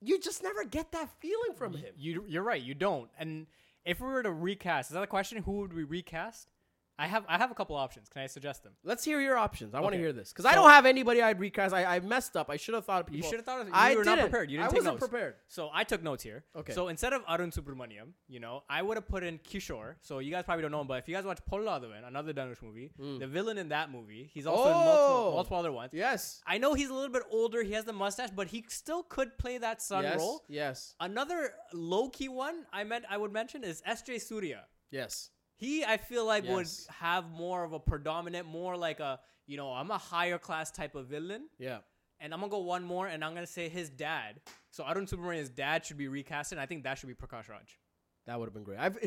You 0.00 0.20
just 0.20 0.42
never 0.42 0.64
get 0.64 0.92
that 0.92 1.10
feeling 1.20 1.54
from 1.56 1.74
him. 1.74 1.94
You 1.96 2.24
you're 2.28 2.42
right. 2.42 2.62
You 2.62 2.74
don't. 2.74 3.08
And 3.18 3.46
if 3.84 4.00
we 4.00 4.06
were 4.06 4.22
to 4.22 4.32
recast, 4.32 4.90
is 4.90 4.94
that 4.94 5.02
a 5.02 5.06
question? 5.06 5.42
Who 5.42 5.52
would 5.60 5.72
we 5.72 5.84
recast? 5.84 6.48
I 6.96 7.06
have 7.08 7.24
I 7.28 7.38
have 7.38 7.50
a 7.50 7.54
couple 7.54 7.74
options. 7.74 8.08
Can 8.08 8.22
I 8.22 8.26
suggest 8.26 8.62
them? 8.62 8.72
Let's 8.84 9.04
hear 9.04 9.20
your 9.20 9.36
options. 9.36 9.74
I 9.74 9.80
want 9.80 9.94
to 9.94 9.96
Okay. 9.96 10.04
hear 10.04 10.12
this 10.12 10.32
because 10.32 10.44
I 10.44 10.50
So- 10.52 10.62
don't 10.62 10.70
have 10.70 10.86
anybody 10.86 11.20
I'd 11.20 11.40
recast. 11.40 11.74
I, 11.74 11.96
I 11.96 12.00
messed 12.00 12.36
up. 12.36 12.48
I 12.50 12.56
should 12.56 12.74
have 12.74 12.84
thought 12.84 13.00
of 13.00 13.06
people. 13.06 13.16
You 13.16 13.22
should 13.24 13.38
have 13.40 13.44
thought 13.44 13.60
of. 13.62 13.66
You 13.66 13.72
I 13.74 13.96
were 13.96 14.04
not 14.04 14.14
didn't. 14.16 14.30
prepared. 14.30 14.50
You 14.50 14.58
didn't 14.58 14.66
I 14.66 14.70
take 14.70 14.78
wasn't 14.78 14.94
notes. 15.00 15.08
prepared. 15.08 15.34
So 15.48 15.70
I 15.74 15.82
took 15.84 16.02
notes 16.04 16.22
here. 16.22 16.44
Okay. 16.54 16.72
So 16.72 16.86
instead 16.88 17.12
of 17.12 17.22
Arun 17.28 17.50
Subramaniam, 17.50 18.10
you 18.28 18.38
know, 18.38 18.62
I 18.68 18.82
would 18.82 18.96
have 18.96 19.08
put 19.08 19.24
in 19.24 19.38
Kishore. 19.40 19.96
So 20.02 20.20
you 20.20 20.30
guys 20.30 20.44
probably 20.44 20.62
don't 20.62 20.70
know 20.70 20.82
him, 20.82 20.86
but 20.86 20.98
if 20.98 21.08
you 21.08 21.14
guys 21.16 21.24
watch 21.24 21.40
Polladhavan, 21.50 22.06
another 22.06 22.32
Dhanush 22.32 22.62
movie, 22.62 22.92
hmm. 22.96 23.18
the 23.18 23.26
villain 23.26 23.58
in 23.58 23.70
that 23.70 23.90
movie, 23.90 24.30
he's 24.32 24.46
also 24.46 24.68
in 24.68 24.74
Oh. 24.76 24.84
multiple, 24.84 25.32
multiple 25.32 25.58
other 25.58 25.72
ones. 25.72 25.90
Yes. 25.92 26.42
I 26.46 26.58
know 26.58 26.74
he's 26.74 26.90
a 26.90 26.94
little 26.94 27.10
bit 27.12 27.24
older. 27.28 27.62
He 27.64 27.72
has 27.72 27.84
the 27.84 27.92
mustache, 27.92 28.30
but 28.30 28.46
he 28.48 28.64
still 28.68 29.02
could 29.02 29.36
play 29.36 29.58
that 29.58 29.82
son 29.82 30.04
yes. 30.04 30.18
role. 30.18 30.44
Yes. 30.48 30.94
Another 31.00 31.54
low 31.72 32.08
key 32.08 32.28
one 32.28 32.66
I 32.72 32.84
meant 32.84 33.04
I 33.10 33.16
would 33.16 33.32
mention 33.32 33.64
is 33.64 33.82
S.J. 33.84 34.20
Surya. 34.20 34.66
Yes. 34.90 35.30
He, 35.56 35.84
I 35.84 35.96
feel 35.96 36.26
like, 36.26 36.44
would 36.46 36.68
have 36.90 37.30
more 37.30 37.64
of 37.64 37.72
a 37.72 37.78
predominant, 37.78 38.46
more 38.46 38.76
like 38.76 39.00
a, 39.00 39.20
you 39.46 39.56
know, 39.56 39.72
I'm 39.72 39.90
a 39.90 39.98
higher 39.98 40.38
class 40.38 40.70
type 40.70 40.94
of 40.94 41.06
villain. 41.06 41.48
Yeah. 41.58 41.78
And 42.20 42.32
I'm 42.32 42.40
gonna 42.40 42.50
go 42.50 42.60
one 42.60 42.84
more, 42.84 43.06
and 43.06 43.24
I'm 43.24 43.34
gonna 43.34 43.46
say 43.46 43.68
his 43.68 43.90
dad. 43.90 44.40
So 44.70 44.84
Arun 44.84 45.06
Subramanian's 45.06 45.50
dad 45.50 45.84
should 45.84 45.98
be 45.98 46.08
recast, 46.08 46.52
and 46.52 46.60
I 46.60 46.66
think 46.66 46.84
that 46.84 46.98
should 46.98 47.08
be 47.08 47.14
Prakash 47.14 47.48
Raj. 47.48 47.78
That 48.26 48.38
would 48.38 48.46
have 48.46 48.54
been 48.54 48.64
great. 48.64 48.78
I've, 48.78 48.98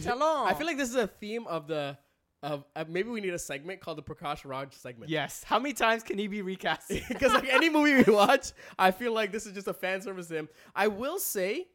I 0.45 0.53
feel 0.53 0.67
like 0.67 0.77
this 0.77 0.89
is 0.89 0.95
a 0.95 1.07
theme 1.07 1.47
of 1.47 1.67
the 1.67 1.97
of 2.43 2.65
uh, 2.75 2.85
maybe 2.87 3.09
we 3.09 3.19
need 3.19 3.33
a 3.33 3.39
segment 3.39 3.81
called 3.81 3.97
the 3.97 4.03
Prakash 4.03 4.45
Raj 4.45 4.73
segment. 4.73 5.09
Yes. 5.09 5.43
How 5.43 5.57
many 5.59 5.73
times 5.73 6.03
can 6.03 6.17
he 6.19 6.27
be 6.27 6.41
recast? 6.41 6.91
Because 7.07 7.33
like 7.33 7.49
any 7.49 7.69
movie 7.69 8.03
we 8.03 8.13
watch, 8.13 8.51
I 8.77 8.91
feel 8.91 9.13
like 9.13 9.31
this 9.31 9.45
is 9.45 9.53
just 9.53 9.67
a 9.67 9.73
fan 9.73 10.01
service 10.01 10.27
to 10.27 10.35
him. 10.35 10.49
I 10.75 10.87
will 10.87 11.17
say, 11.17 11.67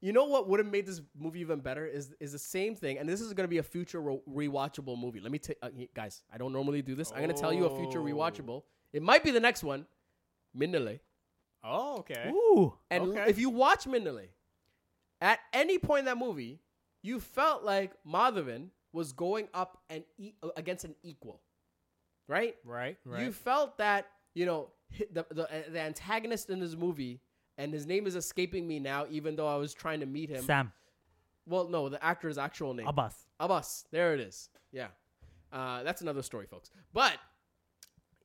you 0.00 0.12
know 0.12 0.24
what 0.26 0.48
would 0.48 0.60
have 0.60 0.70
made 0.70 0.86
this 0.86 1.00
movie 1.18 1.40
even 1.40 1.60
better 1.60 1.84
is 1.86 2.14
is 2.20 2.32
the 2.32 2.38
same 2.38 2.74
thing, 2.76 2.98
and 2.98 3.08
this 3.08 3.20
is 3.20 3.32
going 3.32 3.44
to 3.44 3.48
be 3.48 3.58
a 3.58 3.62
future 3.62 4.00
ro- 4.00 4.22
rewatchable 4.30 4.98
movie. 4.98 5.20
Let 5.20 5.32
me 5.32 5.38
tell 5.38 5.56
uh, 5.62 5.70
guys, 5.94 6.22
I 6.32 6.38
don't 6.38 6.52
normally 6.52 6.82
do 6.82 6.94
this. 6.94 7.10
I'm 7.12 7.22
going 7.22 7.34
to 7.34 7.40
tell 7.40 7.52
you 7.52 7.64
a 7.66 7.76
future 7.76 8.00
Oh. 8.00 8.04
rewatchable. 8.04 8.62
It 8.92 9.02
might 9.02 9.22
be 9.24 9.30
the 9.32 9.40
next 9.40 9.62
one, 9.64 9.86
Minnale. 10.56 11.00
oh, 11.64 11.98
okay. 11.98 12.30
Ooh. 12.30 12.74
And 12.90 13.04
Okay. 13.10 13.24
if 13.28 13.38
you 13.38 13.50
watch 13.50 13.84
Minnale, 13.86 14.28
at 15.20 15.40
any 15.52 15.78
point 15.78 16.00
in 16.00 16.04
that 16.06 16.16
movie, 16.18 16.60
you 17.02 17.18
felt 17.20 17.64
like 17.64 17.92
Madhavan 18.06 18.68
was 18.92 19.12
going 19.12 19.48
up 19.52 19.82
and 19.90 20.04
e- 20.16 20.32
against 20.56 20.84
an 20.84 20.94
equal, 21.02 21.40
right? 22.28 22.56
Right. 22.64 22.96
Right. 23.04 23.24
You 23.24 23.32
felt 23.32 23.78
that 23.78 24.06
you 24.34 24.46
know 24.46 24.70
the, 25.12 25.26
the 25.30 25.44
uh, 25.44 25.62
the 25.72 25.80
antagonist 25.80 26.48
in 26.50 26.60
this 26.60 26.74
movie, 26.76 27.20
and 27.58 27.72
his 27.72 27.86
name 27.86 28.06
is 28.06 28.16
escaping 28.16 28.66
me 28.66 28.78
now, 28.78 29.04
even 29.10 29.36
though 29.36 29.46
I 29.48 29.56
was 29.56 29.74
trying 29.74 30.00
to 30.00 30.06
meet 30.06 30.30
him. 30.30 30.42
Sam 30.44 30.72
Well, 31.46 31.68
no, 31.68 31.88
the 31.90 32.02
actor's 32.02 32.38
actual 32.38 32.72
name. 32.72 32.86
Abbas. 32.86 33.26
Abbas. 33.38 33.84
There 33.90 34.14
it 34.14 34.20
is. 34.20 34.48
Yeah. 34.72 34.88
Uh, 35.52 35.82
that's 35.82 36.00
another 36.02 36.22
story, 36.22 36.46
folks. 36.46 36.70
But 36.92 37.14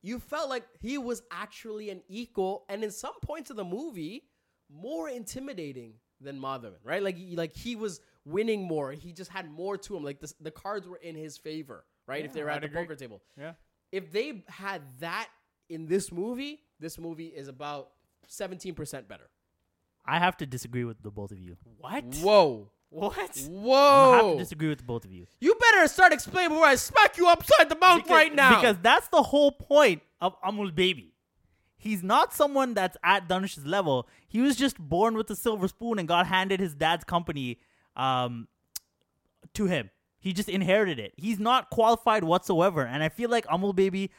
you 0.02 0.20
felt 0.20 0.50
like 0.50 0.64
he 0.82 0.98
was 0.98 1.22
actually 1.32 1.90
an 1.90 2.02
equal, 2.08 2.66
and 2.70 2.84
in 2.84 2.92
some 2.92 3.14
points 3.22 3.50
of 3.50 3.56
the 3.56 3.64
movie, 3.64 4.26
more 4.70 5.10
intimidating 5.10 5.94
than 6.20 6.40
Madhavan, 6.40 6.74
right? 6.84 7.02
Like, 7.02 7.18
he- 7.18 7.36
like 7.36 7.54
he 7.56 7.76
was 7.76 8.02
winning 8.26 8.64
more. 8.64 8.92
He 8.92 9.12
just 9.14 9.32
had 9.32 9.50
more 9.50 9.78
to 9.78 9.96
him. 9.96 10.04
Like 10.04 10.20
the, 10.20 10.34
the 10.42 10.52
cards 10.52 10.88
were 10.88 10.98
in 10.98 11.16
his 11.16 11.38
favor, 11.38 11.86
right? 12.08 12.24
if 12.26 12.34
they 12.34 12.44
were 12.44 12.50
at 12.50 12.58
I'd 12.58 12.64
the 12.64 12.68
agree. 12.68 12.84
poker 12.84 12.96
table. 12.96 13.22
yeah. 13.38 13.54
If 13.92 14.12
they 14.12 14.44
had 14.48 14.82
that 15.00 15.30
in 15.70 15.86
this 15.86 16.12
movie, 16.12 16.62
this 16.80 16.98
movie 16.98 17.28
is 17.28 17.48
about 17.48 17.90
17% 18.30 19.08
better. 19.08 19.30
I 20.06 20.20
have 20.20 20.38
to 20.38 20.46
disagree 20.46 20.84
with 20.84 21.02
the 21.02 21.12
both 21.12 21.32
of 21.32 21.40
you. 21.40 21.58
What? 21.80 22.04
Whoa. 22.22 22.70
What? 22.90 23.38
Whoa. 23.50 24.12
I 24.12 24.16
have 24.18 24.32
to 24.34 24.38
disagree 24.38 24.70
with 24.70 24.80
the 24.80 24.84
both 24.84 25.06
of 25.06 25.12
you. 25.12 25.26
You 25.40 25.56
better 25.56 25.88
start 25.88 26.14
explaining 26.14 26.50
before 26.52 26.66
I 26.66 26.76
smack 26.76 27.18
you 27.18 27.28
upside 27.28 27.70
the 27.70 27.76
mouth 27.76 28.04
Because- 28.04 28.12
right 28.12 28.34
now. 28.36 28.56
Because 28.62 28.78
that's 28.82 29.08
the 29.08 29.24
whole 29.24 29.52
point 29.52 30.02
of 30.22 30.40
Amul 30.42 30.74
Baby. 30.74 31.14
He's 31.78 32.02
not 32.04 32.34
someone 32.34 32.74
that's 32.74 32.96
at 33.04 33.28
Dhanush's 33.28 33.66
level. 33.66 34.08
He 34.28 34.40
was 34.42 34.56
just 34.56 34.78
born 34.80 35.16
with 35.16 35.30
a 35.30 35.36
silver 35.36 35.68
spoon 35.68 36.00
and 36.00 36.08
got 36.08 36.28
handed 36.28 36.60
his 36.62 36.74
dad's 36.76 37.04
company 37.04 37.60
um, 37.98 38.48
to 39.54 39.66
him. 39.66 39.90
He 40.20 40.32
just 40.32 40.48
inherited 40.48 41.00
it. 41.00 41.14
He's 41.18 41.40
not 41.40 41.70
qualified 41.70 42.24
whatsoever. 42.24 42.86
And 42.86 43.04
I 43.04 43.10
feel 43.10 43.30
like 43.30 43.46
Amul 43.48 43.76
Baby 43.76 44.12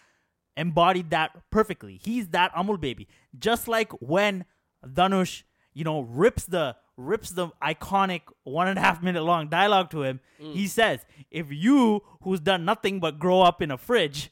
embodied 0.57 1.11
that 1.11 1.31
perfectly. 1.51 2.01
He's 2.03 2.29
that 2.29 2.53
Amul 2.55 2.81
Baby. 2.81 3.09
Just 3.39 3.69
like 3.69 3.93
when 4.01 4.45
Dhanush, 4.85 5.43
you 5.73 5.85
know, 5.85 6.01
rips 6.01 6.45
the 6.45 6.77
rips 6.97 7.31
the 7.31 7.49
iconic 7.63 8.23
one 8.45 8.69
and 8.69 8.79
a 8.79 8.83
half 8.83 9.03
minute 9.03 9.23
long 9.23 9.49
dialogue 9.49 9.91
to 9.91 10.03
him. 10.03 10.21
Mm. 10.41 10.55
He 10.55 10.67
says, 10.67 11.05
"If 11.31 11.51
you, 11.51 12.03
who's 12.23 12.41
done 12.41 12.65
nothing 12.65 13.01
but 13.01 13.19
grow 13.19 13.43
up 13.43 13.61
in 13.61 13.71
a 13.71 13.79
fridge, 13.79 14.31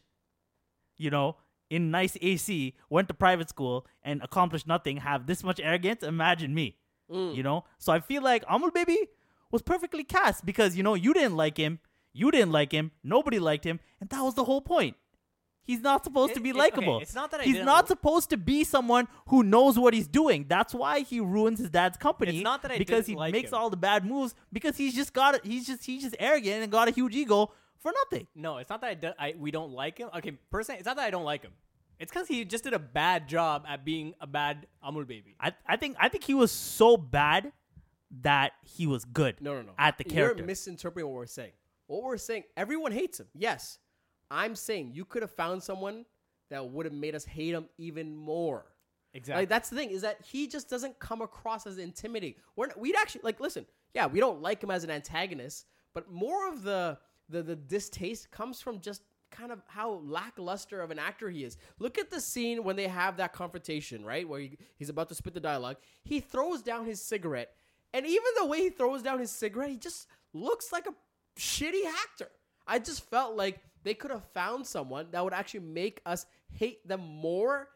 you 0.97 1.11
know, 1.11 1.37
in 1.71 1.91
nice 1.91 2.17
AC, 2.21 2.77
went 2.89 3.09
to 3.09 3.15
private 3.15 3.49
school 3.49 3.87
and 4.03 4.23
accomplished 4.23 4.67
nothing, 4.67 4.99
have 4.99 5.27
this 5.27 5.43
much 5.43 5.61
arrogance, 5.61 6.03
imagine 6.03 6.55
me." 6.55 6.79
Mm. 7.11 7.35
You 7.35 7.43
know, 7.43 7.65
so 7.79 7.93
I 7.93 8.01
feel 8.01 8.23
like 8.23 8.45
Amul 8.47 8.73
Baby 8.73 8.99
was 9.51 9.63
perfectly 9.63 10.05
cast 10.05 10.47
because 10.47 10.77
you 10.77 10.83
know 10.83 10.95
you 10.95 11.13
didn't 11.13 11.37
like 11.37 11.57
him, 11.57 11.81
you 12.13 12.31
didn't 12.31 12.53
like 12.53 12.73
him, 12.73 12.93
nobody 13.03 13.39
liked 13.39 13.65
him, 13.65 13.81
and 14.01 14.09
that 14.11 14.23
was 14.23 14.35
the 14.35 14.45
whole 14.45 14.61
point. 14.61 14.97
He's 15.64 15.81
not 15.81 16.03
supposed 16.05 16.35
to 16.35 16.40
It- 16.40 16.42
be 16.42 16.48
it- 16.51 16.53
okay, 16.53 16.59
likable. 16.61 16.98
it's 17.01 17.14
not 17.14 17.31
that 17.31 17.40
I 17.40 17.44
he's 17.44 17.55
didn't 17.55 17.66
not 17.66 17.85
l- 17.85 17.87
supposed 17.87 18.31
to 18.31 18.37
be 18.37 18.64
someone 18.64 19.07
who 19.29 19.42
knows 19.44 19.79
what 19.79 19.94
he's 19.94 20.09
doing. 20.09 20.46
That's 20.48 20.75
why 20.75 21.01
he 21.01 21.20
ruins 21.20 21.61
his 21.61 21.70
dad's 21.70 21.96
company. 21.96 22.35
It's 22.38 22.42
not 22.44 22.62
that 22.62 22.72
I 22.72 22.79
because 22.79 23.07
didn't 23.07 23.09
he 23.09 23.16
like 23.16 23.33
makes 23.33 23.51
him. 23.53 23.59
all 23.59 23.70
the 23.70 23.77
bad 23.77 24.05
moves 24.05 24.35
because 24.53 24.77
he's 24.77 24.94
just 24.94 25.12
got 25.12 25.37
it. 25.37 25.44
He's 25.44 25.66
just 25.66 25.85
he's 25.87 26.03
just 26.03 26.16
arrogant 26.18 26.62
and 26.64 26.72
got 26.72 26.88
a 26.88 26.90
huge 26.90 27.14
ego 27.14 27.53
for 27.79 27.92
nothing. 27.92 28.27
No, 28.35 28.59
it's 28.59 28.70
not 28.70 28.81
that 28.81 28.90
I, 28.90 28.94
do- 28.94 29.12
I 29.18 29.35
we 29.38 29.51
don't 29.53 29.70
like 29.72 29.98
him. 29.98 30.09
Okay, 30.16 30.33
personally, 30.51 30.79
it's 30.81 30.87
not 30.87 30.96
that 30.96 31.05
I 31.07 31.11
don't 31.11 31.25
like 31.25 31.42
him. 31.42 31.53
It's 32.01 32.11
because 32.11 32.27
he 32.27 32.44
just 32.44 32.64
did 32.64 32.72
a 32.75 32.79
bad 32.81 33.29
job 33.29 33.64
at 33.68 33.85
being 33.85 34.14
a 34.20 34.27
bad 34.27 34.66
Amul 34.85 35.07
baby. 35.07 35.37
I 35.38 35.53
I 35.66 35.77
think 35.77 35.96
I 36.01 36.09
think 36.09 36.25
he 36.25 36.35
was 36.35 36.51
so 36.51 36.96
bad 36.96 37.53
that 38.22 38.53
he 38.77 38.87
was 38.88 39.05
good. 39.05 39.40
No, 39.40 39.55
no, 39.55 39.62
no. 39.62 39.72
At 39.79 39.96
the 39.98 40.05
character. 40.05 40.38
You're 40.38 40.46
misinterpreting 40.46 41.09
what 41.09 41.14
we're 41.16 41.27
saying. 41.27 41.53
What 41.87 42.03
we're 42.03 42.16
saying, 42.16 42.44
everyone 42.57 42.90
hates 42.92 43.20
him. 43.20 43.29
Yes. 43.35 43.79
I'm 44.33 44.57
saying 44.57 44.92
you 44.95 45.05
could 45.05 45.23
have 45.23 45.31
found 45.31 45.62
someone 45.62 46.07
that 46.51 46.71
would 46.71 46.87
have 46.87 46.95
made 46.95 47.14
us 47.14 47.25
hate 47.25 47.55
him 47.55 47.66
even 47.79 48.16
more. 48.16 48.64
Exactly. 49.14 49.42
Like 49.42 49.49
that's 49.49 49.68
the 49.68 49.77
thing 49.77 49.90
is 49.90 50.03
that 50.03 50.21
he 50.25 50.47
just 50.47 50.71
doesn't 50.71 50.99
come 50.99 51.21
across 51.21 51.66
as 51.66 51.79
intimidating. 51.79 52.37
We're 52.57 52.68
not, 52.68 52.79
we'd 52.79 52.97
actually 52.97 53.23
like 53.25 53.40
listen. 53.40 53.66
Yeah, 53.95 54.07
we 54.07 54.21
don't 54.21 54.40
like 54.40 54.62
him 54.62 54.71
as 54.71 54.85
an 54.85 54.90
antagonist, 54.90 55.66
but 55.92 56.11
more 56.11 56.49
of 56.49 56.62
the 56.62 56.99
the 57.29 57.42
the 57.42 57.57
distaste 57.57 58.31
comes 58.31 58.61
from 58.61 58.81
just 58.81 59.03
kind 59.31 59.53
of 59.53 59.62
how 59.66 60.01
lackluster 60.05 60.81
of 60.81 60.90
an 60.90 60.99
actor 60.99 61.29
he 61.29 61.45
is. 61.45 61.57
Look 61.79 61.99
at 61.99 62.11
the 62.11 62.21
scene 62.21 62.64
when 62.64 62.77
they 62.77 62.88
have 62.88 63.18
that 63.18 63.33
confrontation, 63.33 64.05
right? 64.05 64.29
Where 64.29 64.40
he, 64.40 64.59
he's 64.77 64.88
about 64.88 65.09
to 65.09 65.14
spit 65.14 65.35
the 65.35 65.40
dialogue. 65.40 65.77
He 66.05 66.21
throws 66.21 66.62
down 66.62 66.87
his 66.87 67.03
cigarette, 67.03 67.55
and 67.92 68.07
even 68.07 68.23
the 68.38 68.47
way 68.47 68.61
he 68.61 68.71
throws 68.71 69.03
down 69.03 69.18
his 69.18 69.31
cigarette, 69.31 69.71
he 69.71 69.77
just 69.77 70.07
looks 70.33 70.73
like 70.73 70.87
a 70.87 70.95
shitty 71.38 71.85
actor. 72.03 72.29
I 72.66 72.79
just 72.79 73.09
felt 73.11 73.37
like 73.37 73.61
they 73.85 73.95
could 73.95 74.11
have 74.11 74.25
found 74.33 74.66
someone 74.66 75.09
that 75.11 75.23
would 75.25 75.33
actually 75.33 75.61
make 75.61 76.01
us 76.07 76.27
hate 76.53 76.87
them 76.87 77.01
more 77.01 77.68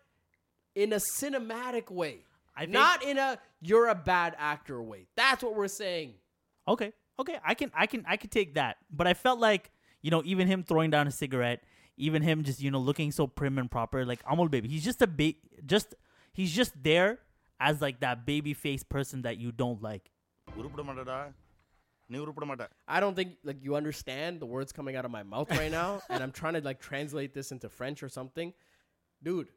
in 0.75 0.93
a 0.93 1.01
cinematic 1.21 1.91
way. 1.91 2.21
I 2.57 2.61
think- 2.61 2.73
not 2.73 3.03
in 3.03 3.19
a 3.19 3.39
you're 3.61 3.89
a 3.89 3.95
bad 3.95 4.35
actor 4.39 4.83
way. 4.83 5.07
That's 5.17 5.43
what 5.43 5.55
we're 5.55 5.69
saying. 5.69 6.15
Okay, 6.69 6.93
okay, 7.19 7.39
I 7.45 7.55
can, 7.55 7.71
I 7.75 7.87
can, 7.87 8.05
I 8.09 8.17
can 8.17 8.31
take 8.31 8.55
that. 8.55 8.77
But 8.91 9.07
I 9.07 9.15
felt 9.15 9.39
like 9.41 9.71
you 10.03 10.11
know, 10.11 10.23
even 10.25 10.47
him 10.47 10.63
throwing 10.63 10.91
down 10.91 11.07
a 11.07 11.11
cigarette, 11.11 11.63
even 11.97 12.23
him 12.23 12.45
just 12.45 12.61
you 12.61 12.71
know 12.71 12.79
looking 12.79 13.11
so 13.13 13.27
prim 13.27 13.59
and 13.59 13.71
proper, 13.71 14.05
like 14.05 14.23
Amul 14.25 14.51
baby. 14.51 14.69
He's 14.69 14.85
just 14.85 15.03
a 15.03 15.07
ba- 15.07 15.35
just 15.67 15.95
he's 16.33 16.53
just 16.53 16.73
there 16.83 17.19
as 17.59 17.81
like 17.81 18.01
that 18.01 18.27
baby 18.27 18.55
face 18.55 18.83
person 18.83 19.23
that 19.23 19.39
you 19.39 19.53
don't 19.53 19.83
like. 19.83 20.11
உருப்பிட 22.06 22.06
மாட்டடா 22.06 22.08
நீ 22.14 22.18
உருப்பிட 22.24 22.46
மாட்ட 22.52 22.66
I 22.96 23.00
don't 23.04 23.16
think 23.20 23.32
like 23.50 23.60
you 23.66 23.74
understand 23.82 24.40
the 24.44 24.50
words 24.56 24.72
coming 24.78 24.96
out 25.00 25.06
of 25.10 25.14
my 25.18 25.24
mouth 25.34 25.50
right 25.62 25.74
now, 25.82 25.92
and 26.12 26.20
I'm 26.24 26.34
trying 26.40 26.56
to 26.58 26.64
like 26.70 26.80
translate 26.92 27.34
this 27.38 27.50
into 27.56 27.70
French 27.80 28.00
or 28.06 28.10
something. 28.18 28.50
Dude, 29.28 29.50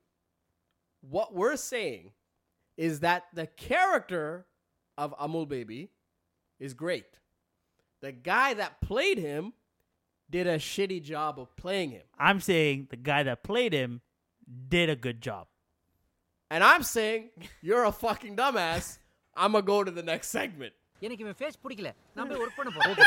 what 1.14 1.28
we're 1.40 1.56
saying 1.72 2.04
is 2.76 2.94
that 3.06 3.22
the 3.40 3.46
character 3.68 4.46
of 4.96 5.16
Amul 5.26 5.48
Baby 5.48 5.80
is 6.58 6.74
great. 6.84 7.10
The 8.06 8.12
guy 8.12 8.54
that 8.60 8.80
played 8.80 9.18
him 9.18 9.52
did 10.30 10.46
a 10.46 10.58
shitty 10.58 11.00
job 11.02 11.38
of 11.38 11.54
playing 11.56 11.90
him. 11.90 12.06
I'm 12.18 12.40
saying 12.40 12.88
the 12.90 12.96
guy 13.10 13.22
that 13.28 13.42
played 13.42 13.72
him 13.72 14.00
did 14.68 14.88
a 14.90 14.96
good 14.96 15.20
job. 15.20 15.46
And 16.50 16.62
I'm 16.62 16.82
saying 16.82 17.30
you're 17.62 17.84
a 17.84 17.92
fucking 17.92 18.36
dumbass. 18.36 18.98
I'm 19.36 19.52
gonna 19.52 19.62
go 19.74 19.82
to 19.82 19.90
the 19.90 20.02
next 20.02 20.28
segment. 20.28 20.74
எனக்கு 21.05 21.25
இவன் 21.25 21.39
face 21.41 21.59
பிடிக்கல 21.65 21.91
நம்ம 22.19 22.37
work 22.43 22.59
பண்ண 22.59 22.71
போறோம் 22.77 23.01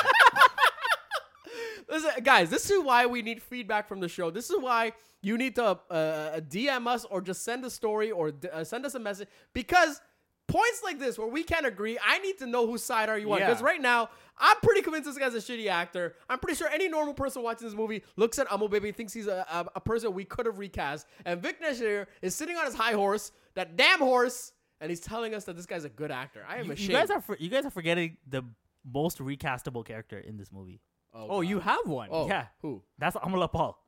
guys, 2.28 2.46
this 2.50 2.70
is 2.70 2.78
why 2.88 3.00
we 3.07 3.20
need 3.22 3.38
feedback 3.42 3.85
from 3.88 4.00
the 4.00 4.09
show. 4.09 4.31
This 4.31 4.46
is 4.50 4.57
why 4.66 4.92
you 5.28 5.37
need 5.42 5.55
to 5.57 5.64
uh, 5.64 5.94
uh 5.94 6.40
DM 6.40 6.87
us 6.87 7.05
or 7.05 7.18
just 7.20 7.40
send 7.48 7.64
a 7.64 7.70
story 7.70 8.11
or 8.11 8.24
d- 8.31 8.48
uh, 8.48 8.64
send 8.64 8.87
us 8.88 8.94
a 8.94 9.02
message 9.09 9.28
because 9.52 10.00
points 10.48 10.83
like 10.85 10.98
this 10.98 11.18
where 11.18 11.28
we 11.28 11.42
can't 11.42 11.66
agree, 11.66 11.98
I 12.05 12.18
need 12.18 12.38
to 12.38 12.46
know 12.46 12.66
whose 12.66 12.85
side 12.85 13.09
are 13.09 13.18
you 13.18 13.33
on. 13.33 13.38
Because 13.38 13.61
yeah. 13.61 13.66
right 13.66 13.81
now, 13.81 14.11
I'm 14.38 14.57
pretty 14.62 14.83
convinced 14.83 15.07
this 15.07 15.18
guy's 15.18 15.35
a 15.35 15.38
shitty 15.38 15.68
actor. 15.68 16.14
I'm 16.28 16.38
pretty 16.38 16.57
sure 16.57 16.68
any 16.68 16.88
normal 16.88 17.14
person 17.14 17.42
watching 17.42 17.66
this 17.66 17.76
movie 17.76 18.02
looks 18.16 18.38
at 18.38 18.48
Amul 18.48 18.70
Baby 18.70 18.92
thinks 18.92 19.12
he's 19.12 19.26
a, 19.26 19.46
a, 19.50 19.66
a 19.76 19.81
person 19.81 20.12
we 20.12 20.24
could 20.24 20.46
have 20.46 20.59
recast. 20.59 21.07
And 21.24 21.40
Vic 21.40 21.62
Nashir 21.62 22.07
is 22.20 22.35
sitting 22.35 22.57
on 22.57 22.66
his 22.66 22.74
high 22.74 22.92
horse, 22.92 23.33
that 23.55 23.76
damn 23.76 24.00
horse 24.00 24.52
and 24.83 24.90
he's 24.90 25.01
telling 25.01 25.33
us 25.33 25.45
that 25.45 25.57
this 25.57 25.64
guy's 25.64 25.85
a 25.85 25.88
good 25.88 26.11
actor. 26.11 26.45
I 26.47 26.57
am 26.57 26.66
You, 26.66 26.73
ashamed. 26.73 26.90
you 26.90 26.97
guys 26.97 27.11
are 27.11 27.21
for, 27.21 27.37
you 27.38 27.49
guys 27.49 27.64
are 27.64 27.71
forgetting 27.71 28.16
the 28.29 28.45
most 28.85 29.18
recastable 29.18 29.87
character 29.87 30.18
in 30.18 30.37
this 30.37 30.51
movie. 30.53 30.81
Oh, 31.14 31.27
oh 31.31 31.40
you 31.40 31.61
have 31.61 31.87
one. 31.87 32.09
Oh, 32.11 32.27
yeah. 32.27 32.47
Who? 32.62 32.83
That's 32.99 33.16
Amala 33.16 33.51
Paul. 33.51 33.79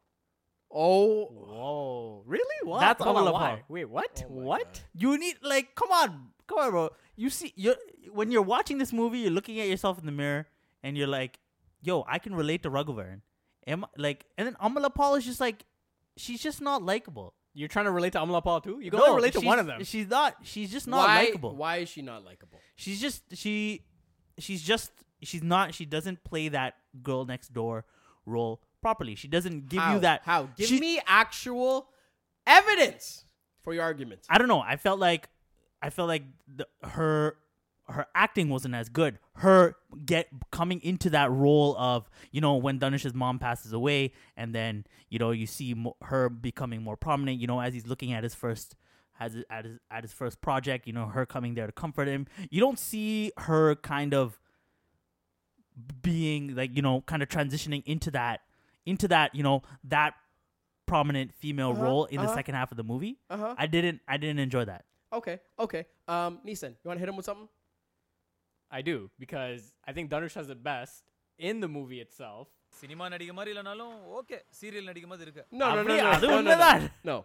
Oh, 0.71 1.27
Whoa. 1.27 2.23
Really? 2.27 2.57
What? 2.63 2.81
That's 2.81 3.03
Hold 3.03 3.17
Amala? 3.17 3.33
Paul. 3.33 3.59
Wait, 3.69 3.85
what? 3.87 4.25
Oh 4.25 4.33
what? 4.33 4.65
God. 4.65 4.81
You 4.95 5.19
need 5.19 5.37
like 5.43 5.75
come 5.75 5.91
on, 5.91 6.31
come 6.47 6.59
on, 6.59 6.71
bro. 6.71 6.91
You 7.17 7.29
see, 7.31 7.53
you 7.57 7.75
when 8.13 8.31
you're 8.31 8.43
watching 8.43 8.79
this 8.79 8.93
movie, 8.93 9.19
you're 9.19 9.31
looking 9.31 9.61
at 9.61 9.69
yourself 9.69 9.99
in 9.99 10.07
the 10.07 10.13
mirror, 10.13 10.47
and 10.83 10.97
you're 10.97 11.07
like, 11.07 11.39
"Yo, 11.81 12.05
I 12.09 12.19
can 12.19 12.35
relate 12.35 12.63
to 12.65 12.71
Raghuvaran." 12.71 13.21
Am 13.67 13.87
like, 13.97 14.27
and 14.37 14.47
then 14.47 14.57
Amala 14.63 14.93
Paul 14.95 15.15
is 15.15 15.25
just 15.25 15.41
like, 15.41 15.65
she's 16.17 16.43
just 16.43 16.61
not 16.61 16.83
likable. 16.83 17.35
You're 17.55 17.69
trying 17.69 17.85
to 17.85 17.93
relate 17.93 18.13
to 18.15 18.19
Amala 18.19 18.43
Paul 18.43 18.61
too? 18.61 18.81
You 18.81 18.91
can 18.91 18.99
No, 18.99 19.07
only 19.07 19.17
relate 19.17 19.33
to 19.35 19.41
one 19.41 19.59
of 19.61 19.67
them. 19.67 19.83
She's 19.85 20.09
not. 20.09 20.37
She's 20.43 20.71
just 20.73 20.87
not 20.89 21.07
why? 21.09 21.25
likable. 21.27 21.55
Why 21.55 21.77
is 21.79 21.89
she 21.89 22.03
not 22.03 22.25
likable? 22.25 22.59
She's 22.77 23.01
just 23.01 23.23
she. 23.37 23.85
She's 24.39 24.63
just 24.63 24.91
she's 25.23 25.43
not. 25.43 25.73
She 25.75 25.85
doesn't 25.85 26.25
play 26.25 26.49
that 26.49 26.75
girl 27.03 27.25
next 27.25 27.53
door 27.55 27.85
role 28.27 28.61
properly. 28.83 29.15
She 29.15 29.29
doesn't 29.29 29.69
give 29.69 29.81
How? 29.81 29.95
you 29.95 30.01
that. 30.01 30.23
How? 30.25 30.49
Give 30.57 30.67
she- 30.69 30.81
me 30.81 31.01
actual 31.07 31.89
evidence 32.47 33.25
for 33.63 33.73
your 33.73 33.85
arguments. 33.85 34.27
I 34.29 34.39
don't 34.39 34.49
know. 34.49 34.61
I 34.61 34.77
felt 34.77 34.99
like 34.99 35.29
I 35.81 35.91
felt 35.91 36.09
like 36.09 36.25
the, 36.49 36.67
her 36.83 37.37
her 37.89 38.07
acting 38.15 38.49
wasn't 38.49 38.75
as 38.75 38.89
good. 38.89 39.19
Her 39.37 39.77
get 40.07 40.29
coming 40.51 40.81
into 40.83 41.11
that 41.11 41.31
role 41.31 41.77
of 41.77 42.09
you 42.31 42.41
know 42.41 42.55
when 42.57 42.79
Dhanush's 42.79 43.15
mom 43.15 43.39
passes 43.39 43.73
away, 43.73 44.13
and 44.37 44.55
then 44.55 44.85
you 45.11 45.19
know 45.19 45.31
you 45.33 45.47
see 45.47 45.75
mo- 45.75 45.97
her 46.03 46.29
becoming 46.29 46.83
more 46.83 46.97
prominent. 46.97 47.41
You 47.41 47.47
know 47.47 47.61
as 47.61 47.75
he's 47.75 47.87
looking 47.87 48.13
at 48.13 48.23
his 48.23 48.35
first. 48.35 48.77
Has 49.19 49.37
at 49.49 49.65
his 49.65 49.79
at 49.93 50.03
his 50.03 50.13
first 50.13 50.41
project, 50.41 50.89
you 50.89 50.93
know 50.93 51.07
her 51.07 51.25
coming 51.25 51.55
there 51.55 51.67
to 51.67 51.73
comfort 51.73 52.09
him. 52.09 52.27
You 52.51 52.61
don't 52.61 52.81
see 52.81 53.31
her 53.37 53.77
kind 53.77 54.13
of 54.13 54.41
being 56.03 56.55
like 56.55 56.75
you 56.75 56.83
know 56.83 57.01
kind 57.03 57.23
of 57.23 57.29
transitioning 57.29 57.83
into 57.87 58.11
that 58.13 58.41
into 58.87 59.09
that 59.09 59.35
you 59.35 59.43
know 59.43 59.63
that 59.85 60.15
prominent 60.87 61.33
female 61.33 61.71
Uh-huh, 61.71 61.83
role 61.83 62.05
in 62.07 62.17
the 62.19 62.25
uh-huh. 62.25 62.35
second 62.35 62.55
half 62.57 62.71
of 62.71 62.77
the 62.77 62.83
movie. 62.85 63.19
Uh 63.31 63.37
huh. 63.37 63.55
I 63.57 63.67
didn't 63.67 64.01
I 64.09 64.17
didn't 64.17 64.39
enjoy 64.41 64.65
that. 64.67 64.85
Okay. 65.13 65.39
Okay. 65.61 65.87
Um, 66.09 66.41
Nissan, 66.47 66.71
you 66.83 66.89
want 66.89 66.97
to 66.97 67.01
hit 67.01 67.09
him 67.09 67.17
with 67.17 67.25
something? 67.27 67.49
I 68.79 68.83
do 68.91 68.97
because 69.25 69.63
I 69.89 69.93
think 69.97 70.11
Dhanush 70.13 70.35
has 70.41 70.49
the 70.55 70.61
best 70.71 70.95
in 71.51 71.61
the 71.65 71.71
movie 71.79 72.01
itself. 72.07 72.49
Cinema 72.81 73.07
nadi 73.13 73.27
மாதிரி 73.39 73.51
இல்லனாலும் 73.55 73.97
okay 74.19 74.39
serial 74.61 74.89
நடிக்கும் 74.91 75.13
போது 75.15 75.45
No, 75.61 75.67
no, 75.77 75.83
no, 75.91 75.97
no, 75.97 76.13
no, 76.25 76.41
no, 76.49 76.55
no, 76.63 76.71
no. 76.71 76.89
no. 77.11 77.17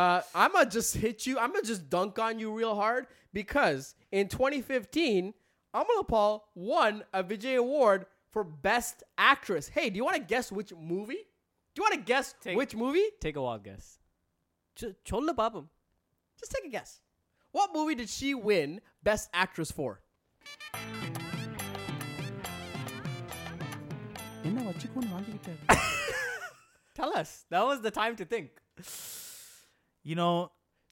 Uh, 0.00 0.20
I'm 0.42 0.52
gonna 0.56 0.70
just 0.78 0.92
hit 1.04 1.26
you. 1.28 1.34
I'm 1.42 1.52
gonna 1.54 1.70
just 1.72 1.84
dunk 1.94 2.18
on 2.26 2.38
you 2.42 2.48
real 2.60 2.74
hard 2.82 3.04
because 3.40 3.94
in 4.18 4.26
2015, 4.34 5.34
Amala 5.80 6.04
Paul 6.12 6.32
won 6.54 7.04
a 7.18 7.22
Vijay 7.30 7.56
Award 7.64 8.06
for 8.34 8.42
Best 8.68 9.02
Actress. 9.18 9.68
Hey, 9.76 9.86
do 9.90 9.96
you 10.00 10.04
want 10.08 10.16
to 10.16 10.26
guess 10.34 10.46
which 10.58 10.72
movie? 10.94 11.22
Do 11.72 11.76
you 11.80 11.84
want 11.86 11.96
to 12.00 12.04
guess 12.12 12.34
Take- 12.46 12.56
which 12.60 12.74
movie? 12.84 13.06
Take 13.26 13.36
a 13.36 13.44
wild 13.48 13.64
guess. 13.64 13.98
Ch- 14.78 14.96
Cholla 15.10 15.34
Babam. 15.42 15.66
Just 16.40 16.52
take 16.56 16.64
a 16.64 16.72
guess. 16.78 17.02
What 17.58 17.70
movie 17.78 17.96
did 18.02 18.08
she 18.18 18.30
win 18.34 18.80
Best 19.10 19.28
Actress 19.44 19.70
for? 19.70 19.92
என்ன 24.49 24.59
வச்சுக்கோன்னு 24.69 25.13
வாங்கிக்கிட்டாரு 25.15 25.63
Tell 26.99 27.11
us. 27.19 27.31
That 27.53 27.63
was 27.69 27.79
the 27.81 27.91
time 27.97 28.13
to 28.19 28.25
think. 28.31 28.47
You 30.09 30.15
know, 30.19 30.35